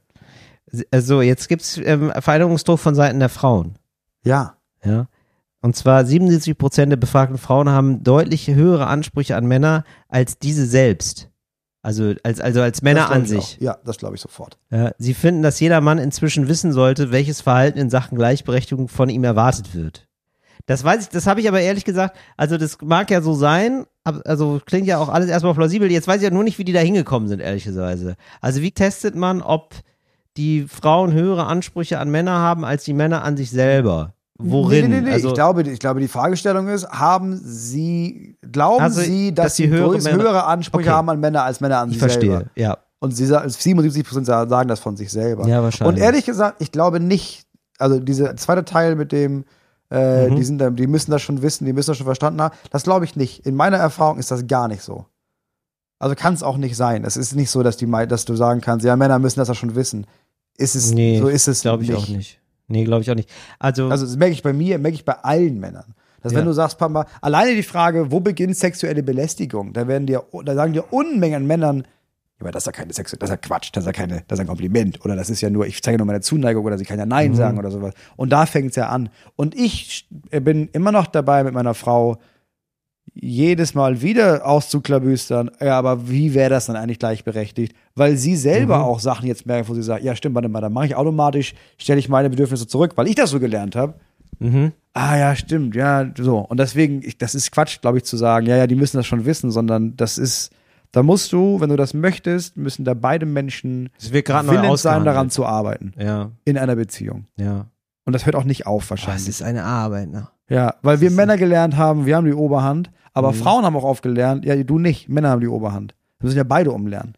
Also 0.92 1.22
jetzt 1.22 1.50
gibt's 1.50 1.78
ähm, 1.84 2.12
Veränderungsdruck 2.20 2.80
von 2.80 2.96
Seiten 2.96 3.20
der 3.20 3.30
Frauen. 3.30 3.78
Ja. 4.24 4.56
Ja. 4.84 5.08
Und 5.62 5.76
zwar 5.76 6.06
77 6.06 6.58
Prozent 6.58 6.92
der 6.92 6.98
befragten 6.98 7.38
Frauen 7.38 7.70
haben 7.70 8.04
deutlich 8.04 8.48
höhere 8.50 8.88
Ansprüche 8.88 9.36
an 9.36 9.46
Männer 9.46 9.86
als 10.10 10.38
diese 10.38 10.66
selbst. 10.66 11.30
Also 11.84 12.14
als, 12.24 12.40
also 12.40 12.62
als 12.62 12.82
Männer 12.82 13.12
an 13.12 13.24
ich 13.24 13.30
sich. 13.30 13.58
Auch. 13.58 13.62
Ja, 13.62 13.78
das 13.84 13.98
glaube 13.98 14.16
ich 14.16 14.22
sofort. 14.22 14.58
Ja, 14.72 14.94
sie 14.98 15.14
finden, 15.14 15.44
dass 15.44 15.60
jeder 15.60 15.82
Mann 15.82 15.98
inzwischen 15.98 16.48
wissen 16.48 16.72
sollte, 16.72 17.12
welches 17.12 17.42
Verhalten 17.42 17.78
in 17.78 17.90
Sachen 17.90 18.18
Gleichberechtigung 18.18 18.88
von 18.88 19.10
ihm 19.10 19.26
erwartet 19.26 19.76
wird. 19.76 20.08
Das 20.66 20.86
weiß 20.86 21.04
ich, 21.04 21.10
das 21.10 21.28
habe 21.28 21.42
ich 21.42 21.48
aber 21.50 21.60
ehrlich 21.60 21.84
gesagt, 21.84 22.16
also 22.38 22.58
das 22.58 22.78
mag 22.82 23.12
ja 23.12 23.22
so 23.22 23.34
sein, 23.34 23.86
also 24.06 24.62
klingt 24.66 24.88
ja 24.88 24.98
auch 24.98 25.10
alles 25.10 25.30
erstmal 25.30 25.54
plausibel. 25.54 25.92
Jetzt 25.92 26.08
weiß 26.08 26.18
ich 26.18 26.24
ja 26.24 26.30
nur 26.30 26.46
nicht, 26.46 26.58
wie 26.58 26.64
die 26.64 26.72
da 26.72 26.80
hingekommen 26.80 27.28
sind, 27.28 27.42
ehrlicherweise. 27.42 28.16
Also 28.40 28.62
wie 28.62 28.72
testet 28.72 29.16
man, 29.16 29.42
ob 29.42 29.76
die 30.38 30.66
Frauen 30.70 31.12
höhere 31.12 31.48
Ansprüche 31.48 32.00
an 32.00 32.10
Männer 32.10 32.40
haben 32.40 32.64
als 32.64 32.86
die 32.86 32.94
Männer 32.94 33.26
an 33.26 33.36
sich 33.36 33.52
selber? 33.52 34.14
Worin? 34.52 34.90
Nee, 34.90 34.96
nee, 34.98 35.02
nee. 35.02 35.12
Also, 35.14 35.30
ich, 35.30 35.34
glaube, 35.34 35.64
ich 35.64 35.80
glaube, 35.80 36.00
die 36.00 36.08
Fragestellung 36.08 36.68
ist, 36.68 36.88
haben 36.90 37.40
Sie, 37.44 38.38
glauben 38.52 38.82
Also, 38.84 39.02
Sie, 39.02 39.34
dass, 39.34 39.46
dass 39.46 39.56
Sie 39.56 39.68
höhere 39.70 39.96
größ- 39.98 40.12
höhere 40.12 40.46
Ansprüche 40.46 40.90
Okay. 40.90 40.96
haben 40.98 41.10
an 41.10 41.20
Männer 41.20 41.44
als 41.44 41.60
Männer 41.62 41.80
an 41.80 41.88
ich 41.90 41.94
sich 41.96 42.00
verstehe, 42.00 42.32
selber? 42.32 42.50
ja. 42.56 42.78
Und 43.00 43.12
sie 43.16 43.26
sa- 43.26 43.48
77 43.48 44.06
Prozent 44.08 44.28
sagen 44.28 44.70
das 44.70 44.80
von 44.80 44.96
sich 44.96 45.12
selber. 45.12 45.46
Ja, 45.48 45.62
wahrscheinlich. 45.62 45.98
Und 45.98 46.02
ehrlich 46.02 46.26
gesagt, 46.26 46.62
ich 46.62 46.72
glaube 46.72 47.02
nicht, 47.02 47.44
also 47.78 48.00
dieser 48.00 48.38
zweite 48.38 48.64
Teil 48.64 48.96
mit 48.96 49.12
dem, 49.12 49.44
äh, 49.92 50.30
Mhm. 50.30 50.36
die, 50.38 50.44
sind 50.44 50.58
da, 50.60 50.70
die 50.70 50.88
müssen 50.88 51.12
das 51.12 51.22
schon 51.22 51.42
wissen, 51.42 51.66
die 51.66 51.74
müssen 51.74 51.90
das 51.92 51.98
schon 51.98 52.06
verstanden 52.06 52.42
haben, 52.42 52.56
das 52.72 52.84
glaube 52.84 53.04
ich 53.04 53.18
nicht. 53.18 53.46
In 53.46 53.56
meiner 53.56 53.76
Erfahrung 53.78 54.20
ist 54.20 54.32
das 54.32 54.48
gar 54.48 54.70
nicht 54.70 54.84
so. 54.84 55.06
Also 56.00 56.16
kann 56.16 56.34
es 56.34 56.44
auch 56.44 56.56
nicht 56.58 56.76
sein. 56.78 57.04
Es 57.04 57.18
ist 57.18 57.36
nicht 57.36 57.50
so, 57.50 57.62
dass, 57.62 57.76
die, 57.78 57.90
dass 58.08 58.24
du 58.26 58.36
sagen 58.36 58.62
kannst, 58.62 58.86
ja, 58.86 58.96
Männer 58.96 59.20
müssen 59.20 59.40
das 59.40 59.48
ja 59.50 59.54
schon 59.54 59.76
wissen. 59.76 60.08
Ist 60.58 60.76
es, 60.76 60.92
Nee, 60.94 61.20
so 61.20 61.28
ist 61.28 61.48
es 61.48 61.62
glaube 61.62 61.84
ich 61.84 61.94
auch 61.94 62.08
nicht. 62.08 62.40
Nee, 62.68 62.84
glaube 62.86 63.02
ich 63.02 63.12
auch 63.12 63.16
nicht. 63.16 63.30
Also, 63.60 63.90
Also 63.90 64.06
das 64.06 64.16
merke 64.18 64.34
ich 64.34 64.44
bei 64.44 64.54
mir, 64.54 64.78
merke 64.80 64.96
ich 64.96 65.06
bei 65.06 65.14
allen 65.14 65.60
Männern. 65.60 65.94
Dass 66.22 66.32
Ja. 66.32 66.40
wenn 66.40 66.46
du 66.46 66.54
sagst, 66.54 66.78
Papa, 66.78 67.06
alleine 67.22 67.54
die 67.54 67.64
Frage, 67.64 68.12
wo 68.12 68.20
beginnt 68.22 68.56
sexuelle 68.56 69.04
Belästigung, 69.04 69.74
da 69.74 69.88
werden 69.88 70.08
dir, 70.08 70.24
da 70.46 70.56
sagen 70.56 70.72
dir 70.74 70.86
Unmengen 70.94 71.36
an 71.42 71.48
Männern, 71.48 71.84
aber 72.40 72.52
das 72.52 72.64
ist 72.64 72.68
ja 72.68 72.72
keine 72.72 72.94
Sex, 72.94 73.12
das 73.12 73.30
ist 73.30 73.30
ja 73.30 73.38
Quatsch, 73.38 73.70
das 73.74 73.84
ist 73.84 73.88
ja 73.88 73.92
keine, 73.94 74.24
das 74.28 74.38
ist 74.38 74.42
ein 74.42 74.48
Kompliment 74.48 75.04
oder 75.04 75.16
das 75.18 75.30
ist 75.30 75.42
ja 75.42 75.50
nur, 75.50 75.66
ich 75.68 75.82
zeige 75.84 75.98
nur 75.98 76.08
meine 76.08 76.22
Zuneigung 76.22 76.64
oder 76.66 76.78
sie 76.78 76.86
kann 76.86 76.98
ja 77.00 77.06
Nein 77.06 77.32
Mhm. 77.32 77.36
sagen 77.36 77.58
oder 77.60 77.72
sowas. 77.72 77.94
Und 78.16 78.30
da 78.32 78.46
fängt 78.46 78.70
es 78.72 78.76
ja 78.78 78.88
an. 78.90 79.10
Und 79.36 79.56
ich 79.56 80.06
sch- 80.32 80.40
bin 80.40 80.70
immer 80.70 80.92
noch 80.94 81.08
dabei 81.08 81.44
mit 81.44 81.54
meiner 81.54 81.74
Frau, 81.74 82.18
jedes 83.14 83.74
Mal 83.76 84.02
wieder 84.02 84.46
auszuklabüstern, 84.46 85.52
ja, 85.62 85.78
aber 85.78 86.10
wie 86.10 86.34
wäre 86.34 86.50
das 86.50 86.66
dann 86.66 86.76
eigentlich 86.76 87.00
gleichberechtigt? 87.00 87.76
Weil 87.96 88.18
sie 88.18 88.36
selber 88.36 88.78
Mhm. 88.80 88.84
auch 88.84 89.00
Sachen 89.00 89.28
jetzt 89.28 89.46
merkt, 89.46 89.70
wo 89.70 89.74
sie 89.76 89.84
sagt, 89.84 90.04
ja, 90.04 90.16
stimmt, 90.16 90.36
warte 90.36 90.50
mal, 90.50 90.62
dann 90.62 90.74
mache 90.74 90.88
ich 90.88 90.96
automatisch, 90.96 91.54
stelle 91.78 92.00
ich 92.00 92.10
meine 92.10 92.30
Bedürfnisse 92.30 92.68
zurück, 92.68 92.94
weil 92.96 93.08
ich 93.08 93.16
das 93.16 93.30
so 93.30 93.40
gelernt 93.40 93.76
habe. 93.76 93.94
mhm. 94.40 94.72
Ah 94.96 95.18
ja, 95.18 95.36
stimmt, 95.36 95.74
ja, 95.76 96.12
so. 96.20 96.38
Und 96.38 96.60
deswegen, 96.60 97.02
ich, 97.04 97.18
das 97.18 97.34
ist 97.34 97.52
Quatsch, 97.52 97.82
glaube 97.82 97.98
ich, 97.98 98.04
zu 98.04 98.16
sagen, 98.16 98.46
ja, 98.46 98.58
ja, 98.58 98.68
die 98.68 98.76
müssen 98.76 98.98
das 98.98 99.08
schon 99.08 99.26
wissen, 99.26 99.50
sondern 99.50 99.98
das 99.98 100.20
ist, 100.20 100.52
da 100.92 101.02
musst 101.02 101.34
du, 101.34 101.60
wenn 101.60 101.70
du 101.70 101.76
das 101.76 101.96
möchtest, 101.96 102.58
müssen 102.58 102.86
da 102.86 102.94
beide 102.94 103.26
Menschen 103.26 103.90
es 104.00 104.14
wird 104.14 104.26
gerade 104.28 104.46
neu 104.46 104.54
willens 104.62 104.84
sein, 104.84 105.04
daran 105.04 105.32
zu 105.32 105.48
arbeiten. 105.48 105.94
Ja, 105.98 106.30
In 106.46 106.60
einer 106.60 106.76
Beziehung. 106.76 107.26
ja. 107.38 107.66
Und 108.06 108.12
das 108.14 108.26
hört 108.26 108.36
auch 108.36 108.44
nicht 108.44 108.68
auf 108.68 108.84
es 108.84 108.90
wahrscheinlich. 108.92 109.30
ist 109.30 109.42
eine 109.42 109.64
Arbeit, 109.64 110.10
ne? 110.12 110.28
Ja, 110.50 110.76
weil 110.82 111.00
wir 111.02 111.12
Männer 111.12 111.38
gelernt 111.38 111.78
haben, 111.78 112.06
wir 112.06 112.16
haben 112.16 112.26
die 112.26 112.34
Oberhand, 112.34 112.92
aber 113.14 113.32
Mhm. 113.32 113.36
Frauen 113.36 113.66
haben 113.66 113.76
auch 113.76 113.84
aufgelernt, 113.84 114.46
ja, 114.46 114.56
du 114.64 114.80
nicht, 114.80 115.10
Männer 115.10 115.30
haben 115.30 115.42
die 115.42 115.48
Oberhand. 115.48 115.96
Wir 116.20 116.26
müssen 116.28 116.38
ja 116.38 116.44
beide 116.44 116.72
umlernen. 116.72 117.16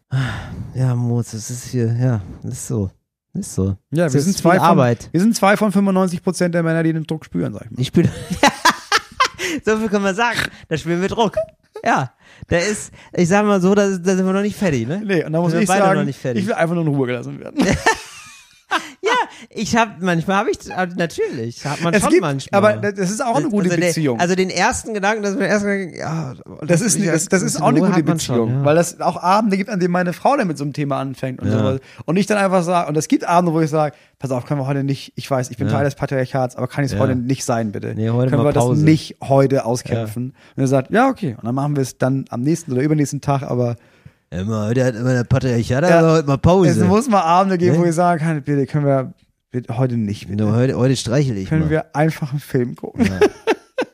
Ja, 0.74 0.94
Moritz, 0.94 1.30
das 1.32 1.48
ist 1.50 1.66
hier, 1.68 1.92
ja, 1.94 2.20
das 2.42 2.54
ist 2.54 2.66
so. 2.68 2.90
Ist 3.34 3.54
so. 3.54 3.76
Ja, 3.90 4.04
Das 4.04 4.14
wir 4.14 4.22
sind, 4.22 4.36
zwei 4.36 4.56
von, 4.56 4.64
Arbeit. 4.66 5.08
wir 5.12 5.20
sind 5.20 5.36
zwei 5.36 5.56
von 5.58 5.70
95 5.70 6.22
Prozent 6.22 6.54
der 6.54 6.62
Männer, 6.62 6.82
die 6.82 6.92
den 6.94 7.04
Druck 7.04 7.24
spüren, 7.24 7.52
sag 7.52 7.66
ich 7.66 7.70
mal. 7.70 7.80
Ich 7.80 7.92
bin. 7.92 8.08
so 9.64 9.76
viel 9.76 9.88
können 9.88 10.04
wir 10.04 10.14
sagen. 10.14 10.38
Da 10.68 10.76
spielen 10.78 11.02
wir 11.02 11.08
Druck. 11.08 11.36
Ja, 11.84 12.12
der 12.48 12.66
ist, 12.66 12.90
ich 13.12 13.28
sag 13.28 13.44
mal 13.44 13.60
so, 13.60 13.74
da, 13.74 13.82
da 13.90 14.16
sind 14.16 14.24
wir 14.24 14.32
noch 14.32 14.40
nicht 14.40 14.56
fertig, 14.56 14.88
ne? 14.88 15.02
Nee, 15.04 15.24
und 15.24 15.32
da 15.34 15.40
muss 15.40 15.52
ich 15.52 15.66
sagen, 15.68 16.06
nicht 16.06 16.18
fertig. 16.18 16.42
ich 16.42 16.48
will 16.48 16.54
einfach 16.54 16.74
nur 16.74 16.84
in 16.84 16.94
Ruhe 16.94 17.06
gelassen 17.06 17.38
werden. 17.38 17.62
Ja, 19.02 19.12
ich 19.50 19.76
hab, 19.76 20.00
manchmal 20.02 20.36
habe 20.36 20.50
ich, 20.50 20.58
äh, 20.70 20.86
natürlich, 20.96 21.64
hat 21.64 21.80
man 21.82 21.94
Es 21.94 22.00
schon 22.02 22.10
gibt, 22.10 22.22
manchmal. 22.22 22.58
aber 22.76 22.92
das 22.92 23.10
ist 23.10 23.24
auch 23.24 23.36
eine 23.36 23.48
gute 23.48 23.68
also 23.70 23.80
der- 23.80 23.86
Beziehung. 23.88 24.20
Also 24.20 24.34
den 24.34 24.50
ersten 24.50 24.94
Gedanken, 24.94 25.22
dass 25.22 25.38
wir 25.38 25.46
erst 25.46 25.64
ja, 25.66 26.34
Das 26.66 26.80
ist, 26.80 26.98
ich- 26.98 27.06
das, 27.06 27.26
das 27.26 27.42
ist 27.42 27.60
auch 27.60 27.68
eine 27.68 27.80
gute 27.80 27.92
man 27.92 28.04
Beziehung, 28.04 28.48
schon, 28.48 28.50
ja. 28.60 28.64
weil 28.64 28.74
das 28.76 29.00
auch 29.00 29.22
Abende 29.22 29.56
gibt, 29.56 29.70
an 29.70 29.80
denen 29.80 29.92
meine 29.92 30.12
Frau 30.12 30.36
dann 30.36 30.46
mit 30.48 30.58
so 30.58 30.64
einem 30.64 30.72
Thema 30.72 30.98
anfängt 31.00 31.40
und 31.40 31.48
Ja. 31.50 31.58
sowas. 31.58 31.80
Und 32.04 32.16
ich 32.16 32.26
dann 32.26 32.38
einfach 32.38 32.62
sage, 32.62 32.88
und 32.88 32.96
es 32.96 33.08
gibt 33.08 33.24
Abende, 33.24 33.52
wo 33.52 33.60
ich 33.60 33.70
sage, 33.70 33.94
pass 34.18 34.30
auf, 34.30 34.46
können 34.46 34.60
wir 34.60 34.66
heute 34.66 34.84
nicht, 34.84 35.12
ich 35.16 35.30
weiß, 35.30 35.50
ich 35.50 35.56
bin 35.56 35.66
Ja. 35.68 35.74
Teil 35.74 35.84
des 35.84 35.94
Patriarchats, 35.94 36.56
aber 36.56 36.68
kann 36.68 36.84
ich 36.84 36.92
es 36.92 36.98
heute 36.98 37.14
nicht 37.16 37.44
sein, 37.44 37.72
bitte? 37.72 37.94
Nee, 37.94 38.10
heute 38.10 38.30
können 38.30 38.44
wir 38.44 38.52
das 38.52 38.64
Pause. 38.64 38.84
nicht 38.84 39.16
heute 39.22 39.64
auskämpfen? 39.64 40.34
Und 40.56 40.62
er 40.62 40.66
sagt, 40.68 40.90
ja, 40.90 41.08
okay. 41.08 41.34
Und 41.38 41.44
dann 41.44 41.54
machen 41.54 41.76
wir 41.76 41.82
es 41.82 41.98
dann 41.98 42.24
am 42.30 42.40
nächsten 42.42 42.72
oder 42.72 42.82
übernächsten 42.82 43.20
Tag, 43.20 43.42
aber 43.42 43.76
Immer, 44.28 44.66
heute 44.66 44.84
hat 44.84 44.96
immer 44.96 45.12
der 45.12 45.22
Patriarchat, 45.22 45.88
Ja. 45.88 46.00
aber 46.00 46.12
heute 46.14 46.26
mal 46.26 46.36
Pause. 46.36 46.70
Es 46.70 46.78
muss 46.84 47.08
mal 47.08 47.20
Abende 47.22 47.58
geben, 47.58 47.76
Ne? 47.76 47.82
wo 47.82 47.86
ich 47.86 47.94
sagen 47.94 48.20
kann, 48.20 48.42
bitte 48.42 48.66
können 48.66 48.84
wir 48.84 49.12
bitte, 49.50 49.76
heute 49.78 49.96
nicht. 49.96 50.28
Nur 50.28 50.52
heute, 50.54 50.76
heute 50.76 50.96
streichel 50.96 51.36
ich 51.36 51.48
Können 51.48 51.62
mal. 51.62 51.70
wir 51.70 51.96
einfach 51.96 52.30
einen 52.30 52.40
Film 52.40 52.74
gucken. 52.76 53.08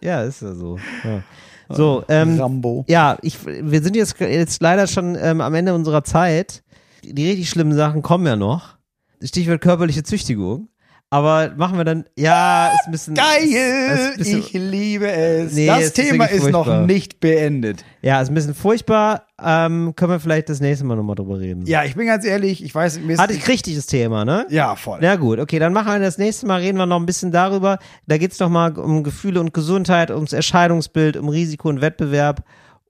Ja, 0.00 0.22
ist 0.22 0.42
ja 0.42 0.54
so. 0.54 0.78
Ja. 1.04 1.22
So, 1.68 2.04
ähm, 2.08 2.38
Rambo. 2.38 2.84
ja, 2.88 3.16
ich, 3.22 3.38
wir 3.46 3.82
sind 3.82 3.96
jetzt, 3.96 4.18
jetzt 4.20 4.60
leider 4.60 4.86
schon 4.86 5.16
ähm, 5.18 5.40
am 5.40 5.54
Ende 5.54 5.74
unserer 5.74 6.04
Zeit. 6.04 6.62
Die 7.02 7.26
richtig 7.26 7.48
schlimmen 7.48 7.74
Sachen 7.74 8.02
kommen 8.02 8.26
ja 8.26 8.36
noch. 8.36 8.76
Stichwort 9.22 9.60
körperliche 9.60 10.02
Züchtigung. 10.02 10.68
Aber 11.12 11.52
machen 11.58 11.76
wir 11.76 11.84
dann, 11.84 12.06
ja, 12.16 12.68
ist 12.68 12.86
ein 12.86 12.92
bisschen. 12.92 13.14
Geil! 13.14 13.26
ist 13.44 14.12
ein 14.12 14.16
bisschen, 14.16 14.38
Ich 14.38 14.52
liebe 14.54 15.12
es. 15.12 15.52
Nee, 15.52 15.66
das 15.66 15.78
es 15.80 15.84
ist 15.88 15.96
Thema 15.96 16.24
ist 16.24 16.48
noch 16.48 16.86
nicht 16.86 17.20
beendet. 17.20 17.84
ja, 18.00 18.22
ist 18.22 18.30
ein 18.30 18.34
bisschen 18.34 18.54
furchtbar. 18.54 19.26
Ähm, 19.38 19.92
können 19.94 20.12
wir 20.12 20.20
vielleicht 20.20 20.48
das 20.48 20.60
nächste 20.60 20.86
Mal 20.86 20.96
nochmal 20.96 21.16
drüber 21.16 21.38
reden. 21.38 21.66
Ja, 21.66 21.84
ich 21.84 21.96
bin 21.96 22.06
ganz 22.06 22.24
ehrlich, 22.24 22.64
ich 22.64 22.74
weiß, 22.74 23.00
mir 23.00 23.12
ist, 23.12 23.18
Hatte 23.20 23.34
ich 23.34 23.46
richtig 23.46 23.76
das 23.76 23.84
Thema, 23.84 24.24
ne? 24.24 24.46
ja, 24.48 24.74
voll. 24.74 25.00
Na 25.02 25.16
gut, 25.16 25.38
okay, 25.38 25.58
dann 25.58 25.74
machen 25.74 25.92
wir 25.92 25.98
das 25.98 26.16
nächste 26.16 26.46
Mal, 26.46 26.60
reden 26.60 26.78
wir 26.78 26.86
noch 26.86 26.98
ein 26.98 27.04
bisschen 27.04 27.30
darüber. 27.30 27.78
Da 28.06 28.16
geht's 28.16 28.40
noch 28.40 28.48
mal 28.48 28.72
um 28.78 29.02
Gefühle 29.04 29.38
und 29.38 29.52
Gesundheit, 29.52 30.10
ums 30.10 30.32
Erscheinungsbild, 30.32 31.18
um 31.18 31.28
Risiko 31.28 31.68
und 31.68 31.82
Wettbewerb. 31.82 32.42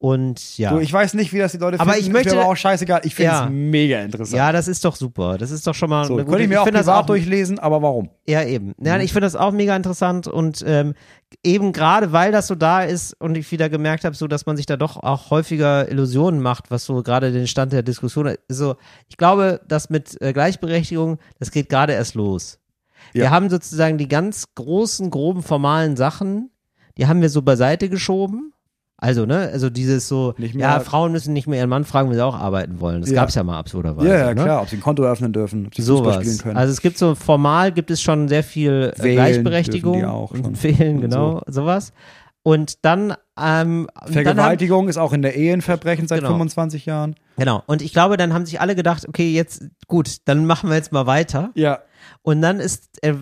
Und 0.03 0.59
ja. 0.59 0.70
Du, 0.72 0.80
ich 0.80 0.92
weiß 0.92 1.14
nicht, 1.14 1.32
wie 1.32 1.38
das 1.38 1.53
die 1.53 1.59
Leute 1.59 1.78
Aber 1.78 1.92
finden. 1.92 2.09
ich 2.09 2.12
möchte- 2.12 2.30
ist 2.30 2.34
aber 2.34 2.46
auch 2.46 2.57
scheißegal. 2.57 3.03
Ich 3.05 3.14
finde 3.14 3.30
Ja. 3.30 3.44
es 3.44 3.50
mega 3.53 4.00
interessant. 4.00 4.36
ja, 4.36 4.50
das 4.50 4.66
ist 4.66 4.84
doch 4.84 4.96
super. 4.96 5.38
Das 5.38 5.53
ist 5.53 5.64
doch 5.64 5.76
schon 5.76 5.90
mal 5.90 6.05
so, 6.07 6.14
eine 6.14 6.24
könnte 6.24 6.42
ich 6.42 6.48
mir 6.48 6.61
auch 6.61 6.64
find 6.64 6.76
das 6.76 6.86
privat 6.86 7.03
auch, 7.05 7.07
durchlesen, 7.07 7.61
aber 7.61 7.82
warum? 7.82 8.11
Ja, 8.26 8.42
eben. 8.42 8.74
Ja, 8.82 8.98
ich 8.98 9.12
finde 9.12 9.26
das 9.26 9.36
auch 9.36 9.53
mega 9.53 9.76
interessant 9.76 10.26
und 10.26 10.64
ähm, 10.66 10.94
eben 11.44 11.72
gerade 11.72 12.11
weil 12.11 12.32
das 12.32 12.48
so 12.48 12.57
da 12.57 12.82
ist 12.82 13.14
und 13.20 13.36
ich 13.36 13.48
wieder 13.53 13.68
gemerkt 13.68 14.05
habe, 14.05 14.16
so 14.16 14.26
dass 14.26 14.44
man 14.44 14.57
sich 14.57 14.66
da 14.66 14.76
doch 14.76 14.96
auch 14.96 15.30
häufiger 15.30 15.88
Illusionen 15.88 16.40
macht, 16.42 16.72
was 16.72 16.84
so 16.84 17.00
gerade 17.05 17.30
den 17.30 17.46
Stand 17.46 17.72
der 17.72 17.84
Diskussion 17.84 18.34
so. 18.48 18.74
Ich 19.09 19.16
glaube, 19.16 19.61
dass 19.68 19.88
mit 19.88 20.20
äh, 20.20 20.32
Gleichberechtigung, 20.32 21.18
das 21.38 21.53
geht 21.53 21.68
gerade 21.68 21.92
erst 21.92 22.16
los. 22.16 22.59
Wir 23.12 23.24
Ja. 23.26 23.30
haben 23.30 23.48
sozusagen 23.50 23.98
die 23.98 24.09
ganz 24.09 24.46
großen, 24.57 25.11
groben, 25.11 25.44
formalen 25.44 25.96
Sachen, 25.96 26.50
die 26.98 27.07
haben 27.07 27.20
wir 27.22 27.28
so 27.30 27.42
beiseite 27.42 27.88
geschoben. 27.88 28.51
Also, 29.03 29.26
ne, 29.26 29.50
also 29.53 29.68
dieses 29.68 30.07
so, 30.07 30.32
Nicht 30.38 30.55
mehr- 30.55 30.68
ja, 30.68 30.78
Frauen 30.80 31.11
müssen 31.11 31.32
nicht 31.32 31.48
mehr 31.48 31.59
ihren 31.59 31.68
Mann 31.68 31.84
fragen, 31.84 32.09
wenn 32.09 32.14
sie 32.16 32.24
auch 32.24 32.38
arbeiten 32.38 32.78
wollen. 32.80 33.00
Das 33.00 33.11
Ja. 33.11 33.16
gab's 33.22 33.34
ja 33.34 33.42
mal 33.42 33.59
absurderweise. 33.59 34.09
Ja, 34.09 34.16
ja, 34.16 34.26
ne? 34.34 34.42
klar. 34.44 34.62
Ob 34.62 34.68
sie 34.68 34.76
ein 34.76 34.80
Konto 34.80 35.03
eröffnen 35.03 35.32
dürfen, 35.32 35.66
ob 35.66 35.74
sie 35.74 35.82
Fußball 35.82 36.20
spielen 36.20 36.38
können. 36.38 36.57
Also 36.57 36.72
es 36.72 36.80
gibt 36.80 36.98
so 36.98 37.16
formal 37.16 37.72
gibt 37.72 37.90
es 37.90 38.00
schon 38.00 38.28
sehr 38.28 38.44
viel 38.44 38.92
äh, 38.96 39.03
Wählen 39.03 39.14
Gleichberechtigung 39.16 39.98
die 39.98 40.05
auch 40.05 40.30
schon. 40.30 40.44
und 40.44 40.62
wählen, 40.62 40.94
Und 40.96 41.00
genau, 41.00 41.42
sowas. 41.48 41.92
Und 42.44 42.84
dann, 42.84 43.11
ähm, 43.11 43.16
dann 43.36 43.86
haben, 44.00 44.12
Vergewaltigung 44.12 44.88
ist 44.88 44.98
auch 44.98 45.12
in 45.12 45.22
der 45.22 45.34
Ehe 45.36 45.53
ein 45.53 45.62
Verbrechen 45.62 46.07
seit 46.07 46.20
Genau. 46.20 46.30
25 46.30 46.86
Jahren. 46.86 47.16
genau. 47.36 47.62
Und 47.66 47.82
ich 47.82 47.92
glaube, 47.92 48.16
dann 48.16 48.32
haben 48.32 48.46
sich 48.46 48.61
alle 48.61 48.76
gedacht, 48.76 49.09
okay, 49.09 49.32
jetzt 49.32 49.64
gut, 49.88 50.18
dann 50.26 50.46
machen 50.46 50.68
wir 50.70 50.76
jetzt 50.76 50.92
mal 50.92 51.07
weiter. 51.07 51.50
Ja. 51.55 51.80
Und 52.22 52.40
dann 52.40 52.61
ist 52.61 52.98
äh, 53.03 53.14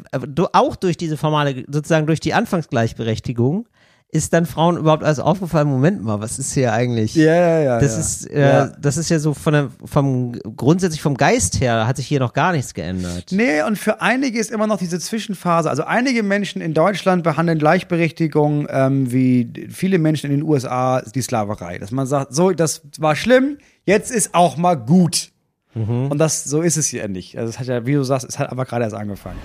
auch 0.52 0.76
durch 0.76 0.98
diese 0.98 1.16
formale, 1.16 1.64
sozusagen 1.70 2.06
durch 2.06 2.20
die 2.20 2.34
Anfangsgleichberechtigung, 2.34 3.66
ist 4.12 4.32
dann 4.32 4.44
Frauen 4.44 4.76
überhaupt 4.76 5.04
alles 5.04 5.20
aufgefallen, 5.20 5.68
Moment 5.68 6.02
mal, 6.02 6.20
was 6.20 6.38
ist 6.40 6.52
hier 6.52 6.72
eigentlich? 6.72 7.14
Ja, 7.14 7.34
ja, 7.34 7.60
ja. 7.60 7.80
Das 7.80 7.94
ja. 7.94 8.00
ist, 8.00 8.30
äh, 8.30 8.40
Ja. 8.40 8.66
das 8.66 8.96
ist 8.96 9.08
ja 9.08 9.20
so 9.20 9.34
von 9.34 9.52
der, 9.52 9.68
vom 9.84 10.32
grundsätzlich 10.56 11.00
vom 11.00 11.16
Geist 11.16 11.60
her 11.60 11.86
hat 11.86 11.96
sich 11.96 12.08
hier 12.08 12.18
noch 12.18 12.32
gar 12.32 12.52
nichts 12.52 12.74
geändert. 12.74 13.26
Nee, 13.30 13.62
und 13.62 13.78
für 13.78 14.00
einige 14.00 14.40
ist 14.40 14.50
immer 14.50 14.66
noch 14.66 14.78
diese 14.78 14.98
Zwischenphase. 14.98 15.70
Also 15.70 15.84
einige 15.84 16.24
Menschen 16.24 16.60
in 16.60 16.74
Deutschland 16.74 17.22
behandeln 17.22 17.58
Gleichberechtigung 17.58 18.66
ähm, 18.68 19.12
wie 19.12 19.68
viele 19.70 19.98
Menschen 19.98 20.30
in 20.30 20.38
den 20.38 20.42
USA 20.48 21.02
die 21.02 21.22
Sklaverei. 21.22 21.78
Dass 21.78 21.92
man 21.92 22.06
sagt, 22.06 22.34
so, 22.34 22.50
das 22.50 22.82
war 22.98 23.14
schlimm, 23.14 23.58
jetzt 23.86 24.10
ist 24.10 24.34
auch 24.34 24.56
mal 24.56 24.74
gut. 24.74 25.29
Mhm. 25.74 26.08
Und 26.10 26.18
das, 26.18 26.44
so 26.44 26.62
ist 26.62 26.76
es 26.76 26.88
hier 26.88 27.06
nicht. 27.08 27.38
Also 27.38 27.50
es 27.50 27.58
hat 27.58 27.66
ja, 27.66 27.86
wie 27.86 27.94
du 27.94 28.02
sagst, 28.02 28.28
es 28.28 28.38
hat 28.38 28.50
aber 28.50 28.64
gerade 28.64 28.84
erst 28.84 28.96
angefangen. 28.96 29.38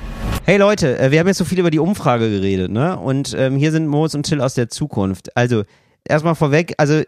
Hey 0.45 0.57
Leute, 0.57 0.97
äh, 0.97 1.11
wir 1.11 1.19
haben 1.19 1.27
jetzt 1.27 1.37
so 1.37 1.45
viel 1.45 1.59
über 1.59 1.71
die 1.71 1.79
Umfrage 1.79 2.29
geredet, 2.29 2.71
ne? 2.71 2.97
Und 2.97 3.35
ähm, 3.37 3.55
hier 3.55 3.71
sind 3.71 3.87
Moritz 3.87 4.13
und 4.15 4.23
Till 4.23 4.41
aus 4.41 4.53
der 4.55 4.69
Zukunft. 4.69 5.35
Also, 5.35 5.63
erstmal 6.03 6.35
vorweg, 6.35 6.73
also, 6.77 7.01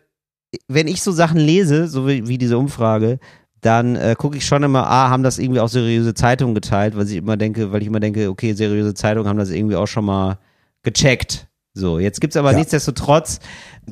wenn 0.67 0.87
ich 0.87 1.01
so 1.01 1.11
Sachen 1.11 1.39
lese, 1.39 1.87
so 1.87 2.07
wie, 2.07 2.27
wie 2.27 2.37
diese 2.37 2.57
Umfrage, 2.57 3.19
dann 3.61 3.95
äh, 3.95 4.15
gucke 4.17 4.37
ich 4.37 4.45
schon 4.45 4.63
immer, 4.63 4.87
ah, 4.87 5.09
haben 5.09 5.23
das 5.23 5.39
irgendwie 5.39 5.59
auch 5.59 5.67
seriöse 5.67 6.13
Zeitungen 6.13 6.55
geteilt, 6.55 6.95
weil 6.95 7.07
ich 7.07 7.15
immer 7.15 7.37
denke, 7.37 7.71
weil 7.71 7.81
ich 7.81 7.87
immer 7.87 7.99
denke, 7.99 8.29
okay, 8.29 8.53
seriöse 8.53 8.93
Zeitungen 8.93 9.27
haben 9.27 9.39
das 9.39 9.49
irgendwie 9.49 9.75
auch 9.75 9.87
schon 9.87 10.05
mal 10.05 10.37
gecheckt. 10.83 11.46
So, 11.77 11.99
jetzt 11.99 12.19
gibt's 12.21 12.35
aber 12.35 12.51
Ja. 12.51 12.57
nichtsdestotrotz 12.57 13.39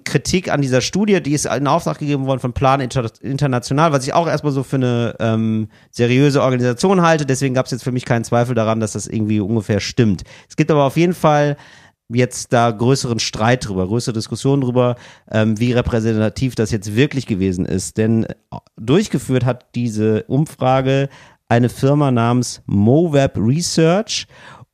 Kritik 0.04 0.52
an 0.52 0.62
dieser 0.62 0.82
Studie, 0.82 1.22
die 1.22 1.34
ist 1.34 1.46
in 1.46 1.68
Auftrag 1.68 2.00
gegeben 2.00 2.26
worden 2.26 2.40
von 2.40 2.52
Plan 2.52 2.82
Inter 2.82 3.10
International, 3.22 3.92
was 3.92 4.06
ich 4.06 4.14
auch 4.14 4.28
erstmal 4.28 4.52
so 4.52 4.64
für 4.64 4.76
eine 4.78 5.16
ähm, 5.20 5.70
seriöse 5.92 6.42
Organisation 6.42 7.02
halte. 7.02 7.26
Deswegen 7.26 7.54
gab's 7.54 7.72
jetzt 7.72 7.84
für 7.84 7.92
mich 7.92 8.04
keinen 8.06 8.24
Zweifel 8.24 8.56
daran, 8.56 8.80
dass 8.80 8.94
das 8.94 9.08
irgendwie 9.08 9.40
ungefähr 9.40 9.80
stimmt. 9.80 10.24
Es 10.50 10.56
gibt 10.56 10.72
aber 10.72 10.84
auf 10.84 10.98
jeden 10.98 11.14
Fall 11.14 11.58
jetzt 12.10 12.52
da 12.54 12.72
größeren 12.72 13.20
Streit 13.20 13.68
drüber, 13.68 13.88
größere 13.88 14.14
Diskussion 14.14 14.62
drüber, 14.62 14.96
ähm, 15.32 15.60
wie 15.60 15.72
repräsentativ 15.72 16.56
das 16.56 16.72
jetzt 16.72 16.96
wirklich 16.96 17.26
gewesen 17.28 17.66
ist. 17.66 17.98
Denn 17.98 18.26
äh, 18.26 18.34
durchgeführt 18.78 19.46
hat 19.46 19.68
diese 19.76 20.24
Umfrage 20.24 21.10
eine 21.48 21.70
Firma 21.70 22.12
namens 22.12 22.62
MoWeb 22.66 23.38
Research 23.38 24.26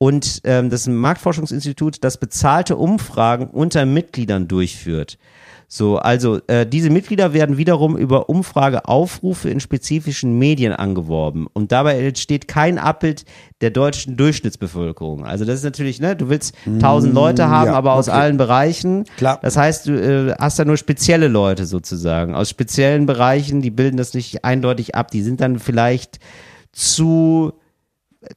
und 0.02 0.41
ähm, 0.45 0.72
das 0.72 0.82
ist 0.82 0.88
ein 0.88 0.95
Marktforschungsinstitut, 0.95 2.04
das 2.04 2.18
bezahlte 2.18 2.76
Umfragen 2.76 3.45
unter 3.45 3.86
Mitgliedern 3.86 4.47
durchführt. 4.47 5.20
So, 5.68 5.99
also 5.99 6.39
äh, 6.47 6.66
diese 6.66 6.89
Mitglieder 6.89 7.34
werden 7.34 7.58
wiederum 7.58 7.95
über 7.95 8.28
Umfrageaufrufe 8.28 9.47
in 9.47 9.60
spezifischen 9.60 10.39
Medien 10.39 10.74
angeworben 10.74 11.45
und 11.54 11.72
dabei 11.72 12.04
entsteht 12.04 12.47
kein 12.47 12.80
Abbild 12.80 13.26
der 13.62 13.70
deutschen 13.70 14.18
Durchschnittsbevölkerung. 14.18 15.24
Also 15.24 15.45
das 15.45 15.58
ist 15.60 15.66
natürlich, 15.66 16.02
ne, 16.02 16.16
du 16.16 16.30
willst 16.30 16.56
tausend 16.80 17.14
Leute 17.14 17.47
haben, 17.49 17.68
ja, 17.68 17.76
aber 17.76 17.93
aus 17.93 18.10
okay. 18.10 18.18
allen 18.18 18.38
Bereichen. 18.38 19.06
Klar. 19.18 19.38
Das 19.43 19.56
heißt, 19.56 19.86
du 19.86 19.91
äh, 19.91 20.34
hast 20.39 20.58
da 20.58 20.66
nur 20.66 20.78
spezielle 20.78 21.28
Leute 21.28 21.68
sozusagen 21.68 22.34
aus 22.34 22.49
speziellen 22.49 23.06
Bereichen, 23.06 23.62
die 23.62 23.70
bilden 23.70 23.97
das 23.97 24.16
nicht 24.16 24.43
eindeutig 24.43 24.95
ab. 24.95 25.12
Die 25.12 25.22
sind 25.22 25.41
dann 25.41 25.60
vielleicht 25.60 26.18
zu 26.72 27.54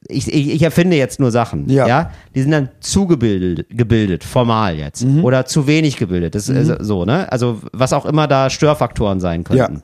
ich, 0.07 0.27
ich, 0.27 0.49
ich 0.49 0.61
erfinde 0.63 0.97
jetzt 0.97 1.19
nur 1.19 1.31
Sachen, 1.31 1.69
ja. 1.69 1.87
Ja. 1.87 2.11
Die 2.33 2.41
sind 2.41 2.51
dann 2.51 2.69
zugebildet, 2.79 3.67
gebildet, 3.69 4.23
formal 4.23 4.75
jetzt. 4.75 5.05
Mhm. 5.05 5.23
Oder 5.23 5.45
zu 5.45 5.67
wenig 5.67 5.97
gebildet. 5.97 6.35
Das 6.35 6.49
ist 6.49 6.69
äh, 6.69 6.83
so, 6.83 7.05
ne? 7.05 7.31
Also 7.31 7.61
was 7.71 7.93
auch 7.93 8.05
immer 8.05 8.27
da 8.27 8.49
Störfaktoren 8.49 9.19
sein 9.19 9.43
könnten. 9.43 9.83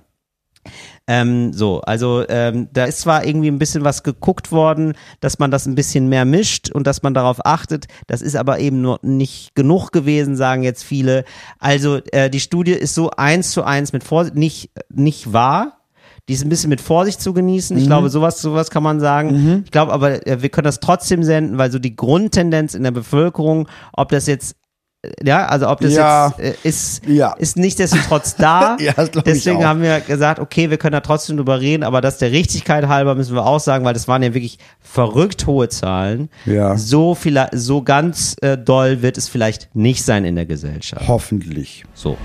Ähm, 1.08 1.52
so, 1.52 1.82
also 1.82 2.24
ähm, 2.30 2.70
da 2.72 2.86
ist 2.86 3.02
zwar 3.02 3.26
irgendwie 3.26 3.50
ein 3.50 3.58
bisschen 3.58 3.84
was 3.84 4.04
geguckt 4.04 4.52
worden, 4.52 4.94
dass 5.20 5.40
man 5.40 5.50
das 5.50 5.66
ein 5.66 5.76
bisschen 5.76 6.08
mehr 6.10 6.26
mischt 6.26 6.70
und 6.72 6.86
dass 6.86 7.02
man 7.02 7.14
darauf 7.14 7.46
achtet. 7.46 7.88
Das 8.08 8.22
ist 8.22 8.36
aber 8.36 8.60
eben 8.60 8.82
nur 8.82 9.00
nicht 9.02 9.56
genug 9.56 9.92
gewesen, 9.92 10.36
sagen 10.36 10.64
jetzt 10.64 10.84
viele. 10.84 11.26
Also 11.60 11.98
äh, 12.12 12.30
die 12.30 12.40
Studie 12.40 12.74
ist 12.74 12.94
so 12.94 13.10
eins 13.12 13.52
zu 13.52 13.64
eins 13.64 13.94
mit 13.94 14.04
Vorsicht 14.04 14.36
nicht 14.36 14.70
nicht 14.90 15.34
wahr. 15.34 15.81
Die 16.30 16.34
ist 16.34 16.44
ein 16.46 16.50
bisschen 16.50 16.70
mit 16.70 16.82
Vorsicht 16.82 17.20
zu 17.22 17.34
genießen. 17.34 17.78
Ich 17.78 17.88
glaube, 17.88 18.10
sowas, 18.10 18.42
sowas 18.42 18.70
kann 18.70 18.84
man 18.84 19.00
sagen. 19.00 19.64
Ich 19.66 19.72
glaube 19.72 19.92
aber, 19.92 20.26
äh, 20.28 20.42
wir 20.42 20.50
können 20.50 20.66
das 20.66 20.80
trotzdem 20.80 21.24
senden, 21.24 21.58
weil 21.58 21.72
so 21.72 21.80
die 21.80 21.96
Grundtendenz 21.96 22.74
in 22.74 22.84
der 22.84 22.92
Bevölkerung, 22.92 23.68
ob 23.94 24.10
das 24.10 24.28
jetzt, 24.28 24.56
äh, 25.04 25.10
ja, 25.26 25.48
also 25.48 25.68
ob 25.68 25.80
das 25.82 25.94
Ja. 25.94 26.34
jetzt 26.38 26.40
äh, 26.40 26.68
ist, 26.70 27.06
Ja. 27.08 27.34
ist 27.34 27.58
nichtsdestotrotz 27.58 28.36
da. 28.38 28.78
Ja, 28.80 28.94
das 28.94 29.12
glaub 29.12 29.28
ich 29.28 29.34
Deswegen 29.34 29.66
haben 29.66 29.82
wir 29.82 30.00
gesagt, 30.00 30.40
okay, 30.40 30.70
wir 30.70 30.78
können 30.78 30.94
da 30.94 31.00
trotzdem 31.02 31.38
drüber 31.38 31.60
reden, 31.60 31.84
aber 31.84 32.02
das 32.02 32.20
der 32.20 32.32
Richtigkeit 32.32 32.88
halber 32.88 33.16
müssen 33.16 33.34
wir 33.36 33.46
auch 33.46 33.60
sagen, 33.60 33.84
weil 33.84 33.94
das 33.96 34.08
waren 34.08 34.22
ja 34.24 34.34
wirklich 34.34 34.60
verrückt 34.80 35.48
hohe 35.48 35.70
Zahlen. 35.70 36.30
Ja. 36.46 36.78
So 36.78 37.16
viel, 37.16 37.44
so 37.54 37.82
ganz 37.82 38.36
äh, 38.42 38.58
doll 38.58 39.02
wird 39.02 39.18
es 39.18 39.28
vielleicht 39.28 39.76
nicht 39.76 40.04
sein 40.06 40.24
in 40.24 40.36
der 40.36 40.46
Gesellschaft. 40.46 41.08
Hoffentlich. 41.08 41.84
So. 41.96 42.16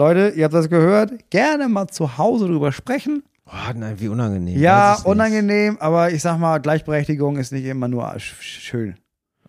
Leute, 0.00 0.32
ihr 0.34 0.44
habt 0.44 0.54
das 0.54 0.70
gehört. 0.70 1.12
Gerne 1.28 1.68
mal 1.68 1.86
zu 1.88 2.16
Hause 2.16 2.46
drüber 2.46 2.72
sprechen. 2.72 3.22
Oh, 3.44 3.72
nein, 3.76 3.96
wie 3.98 4.08
unangenehm. 4.08 4.58
Ja, 4.58 4.92
ich 4.94 4.98
nicht. 5.00 5.06
unangenehm, 5.06 5.76
aber 5.78 6.10
ich 6.10 6.22
sag 6.22 6.38
mal, 6.38 6.58
Gleichberechtigung 6.58 7.36
ist 7.36 7.52
nicht 7.52 7.66
immer 7.66 7.86
nur 7.86 8.06
sch- 8.14 8.40
schön. 8.40 8.94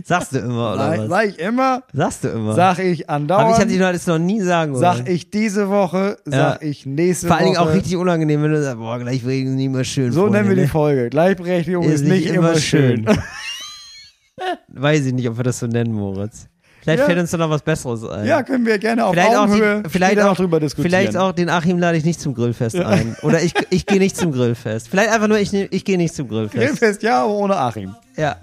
Sagst 0.05 0.32
du 0.32 0.38
immer, 0.38 0.74
oder 0.74 0.90
Sag, 0.90 0.99
was? 1.01 1.09
sag 1.09 1.26
ich 1.28 1.38
immer, 1.40 1.82
Sagst 1.92 2.22
du 2.24 2.28
immer. 2.28 2.55
sag 2.55 2.78
ich 2.78 3.11
andauernd. 3.11 3.55
ich 3.57 3.61
hatte 3.61 3.72
ich 3.72 3.78
noch, 3.80 3.90
das 3.92 4.07
noch 4.07 4.18
nie 4.18 4.40
sagen 4.42 4.72
wollen. 4.72 4.80
Sag 4.80 5.09
ich 5.09 5.30
diese 5.30 5.68
Woche, 5.68 6.18
sag 6.24 6.62
Ja. 6.62 6.68
ich 6.68 6.86
nächste 6.86 7.26
Vor 7.26 7.36
allen 7.36 7.47
Woche. 7.47 7.55
Dingen 7.57 7.68
auch 7.68 7.74
richtig 7.74 7.97
unangenehm, 7.97 8.42
wenn 8.44 8.53
du 8.53 8.62
sagst, 8.62 8.78
boah, 8.78 8.99
gleich 9.01 9.24
ist 9.24 9.26
nicht 9.26 9.70
mehr 9.72 9.84
schön. 9.84 10.12
so 10.12 10.20
Freunde, 10.20 10.38
nennen 10.38 10.49
wir 10.51 10.57
die 10.57 10.62
ne? 10.62 10.68
Folge. 10.68 11.11
Gleichberechtigung 11.11 11.82
ist, 11.84 12.05
nicht 12.05 12.26
immer 12.26 12.55
schön. 12.57 13.07
Weiß 14.68 15.05
ich 15.05 15.12
nicht, 15.14 15.28
ob 15.28 15.36
wir 15.36 15.44
das 15.44 15.59
so 15.59 15.66
nennen, 15.66 15.92
Moritz. 15.94 16.47
Vielleicht 16.87 17.01
Ja. 17.01 17.07
fällt 17.07 17.18
uns 17.18 17.32
da 17.32 17.37
noch 17.39 17.51
was 17.51 17.62
Besseres 17.62 18.05
ein. 18.09 18.26
ja, 18.26 18.45
können 18.45 18.64
wir 18.64 18.78
gerne 18.78 19.05
auf 19.07 19.12
vielleicht 19.12 19.34
auch, 19.34 19.43
Augenhöhe 19.49 19.82
die, 19.82 19.91
vielleicht, 19.91 20.20
auch, 20.20 20.26
noch 20.26 20.37
drüber 20.37 20.61
diskutieren. 20.61 20.89
vielleicht 20.93 21.16
auch 21.16 21.32
den 21.32 21.49
Achim 21.51 21.80
lade 21.80 21.99
ich 21.99 22.05
nicht 22.05 22.20
zum 22.20 22.32
Grillfest 22.32 22.76
ein. 22.76 23.16
Oder 23.22 23.43
ich, 23.43 23.55
ich 23.70 23.87
gehe 23.87 23.99
nicht 23.99 24.16
zum 24.16 24.30
Grillfest. 24.30 24.87
Vielleicht 24.89 25.11
einfach 25.11 25.26
nur, 25.26 25.39
ich, 25.41 25.53
ich 25.53 25.84
gehe 25.84 25.97
nicht 25.99 26.14
zum 26.14 26.28
Grillfest. 26.28 26.55
Grillfest 26.64 27.03
ja, 27.03 27.24
aber 27.24 27.32
ohne 27.32 27.57
Achim. 27.57 27.97
Ja. 28.16 28.37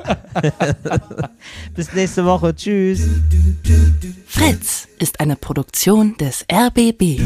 Bis 1.73 1.93
nächste 1.93 2.25
Woche. 2.25 2.53
Tschüss. 2.53 2.99
Fritz 4.27 4.89
ist 4.99 5.21
eine 5.21 5.37
Produktion 5.37 6.15
des 6.19 6.45
RBB. 6.51 7.21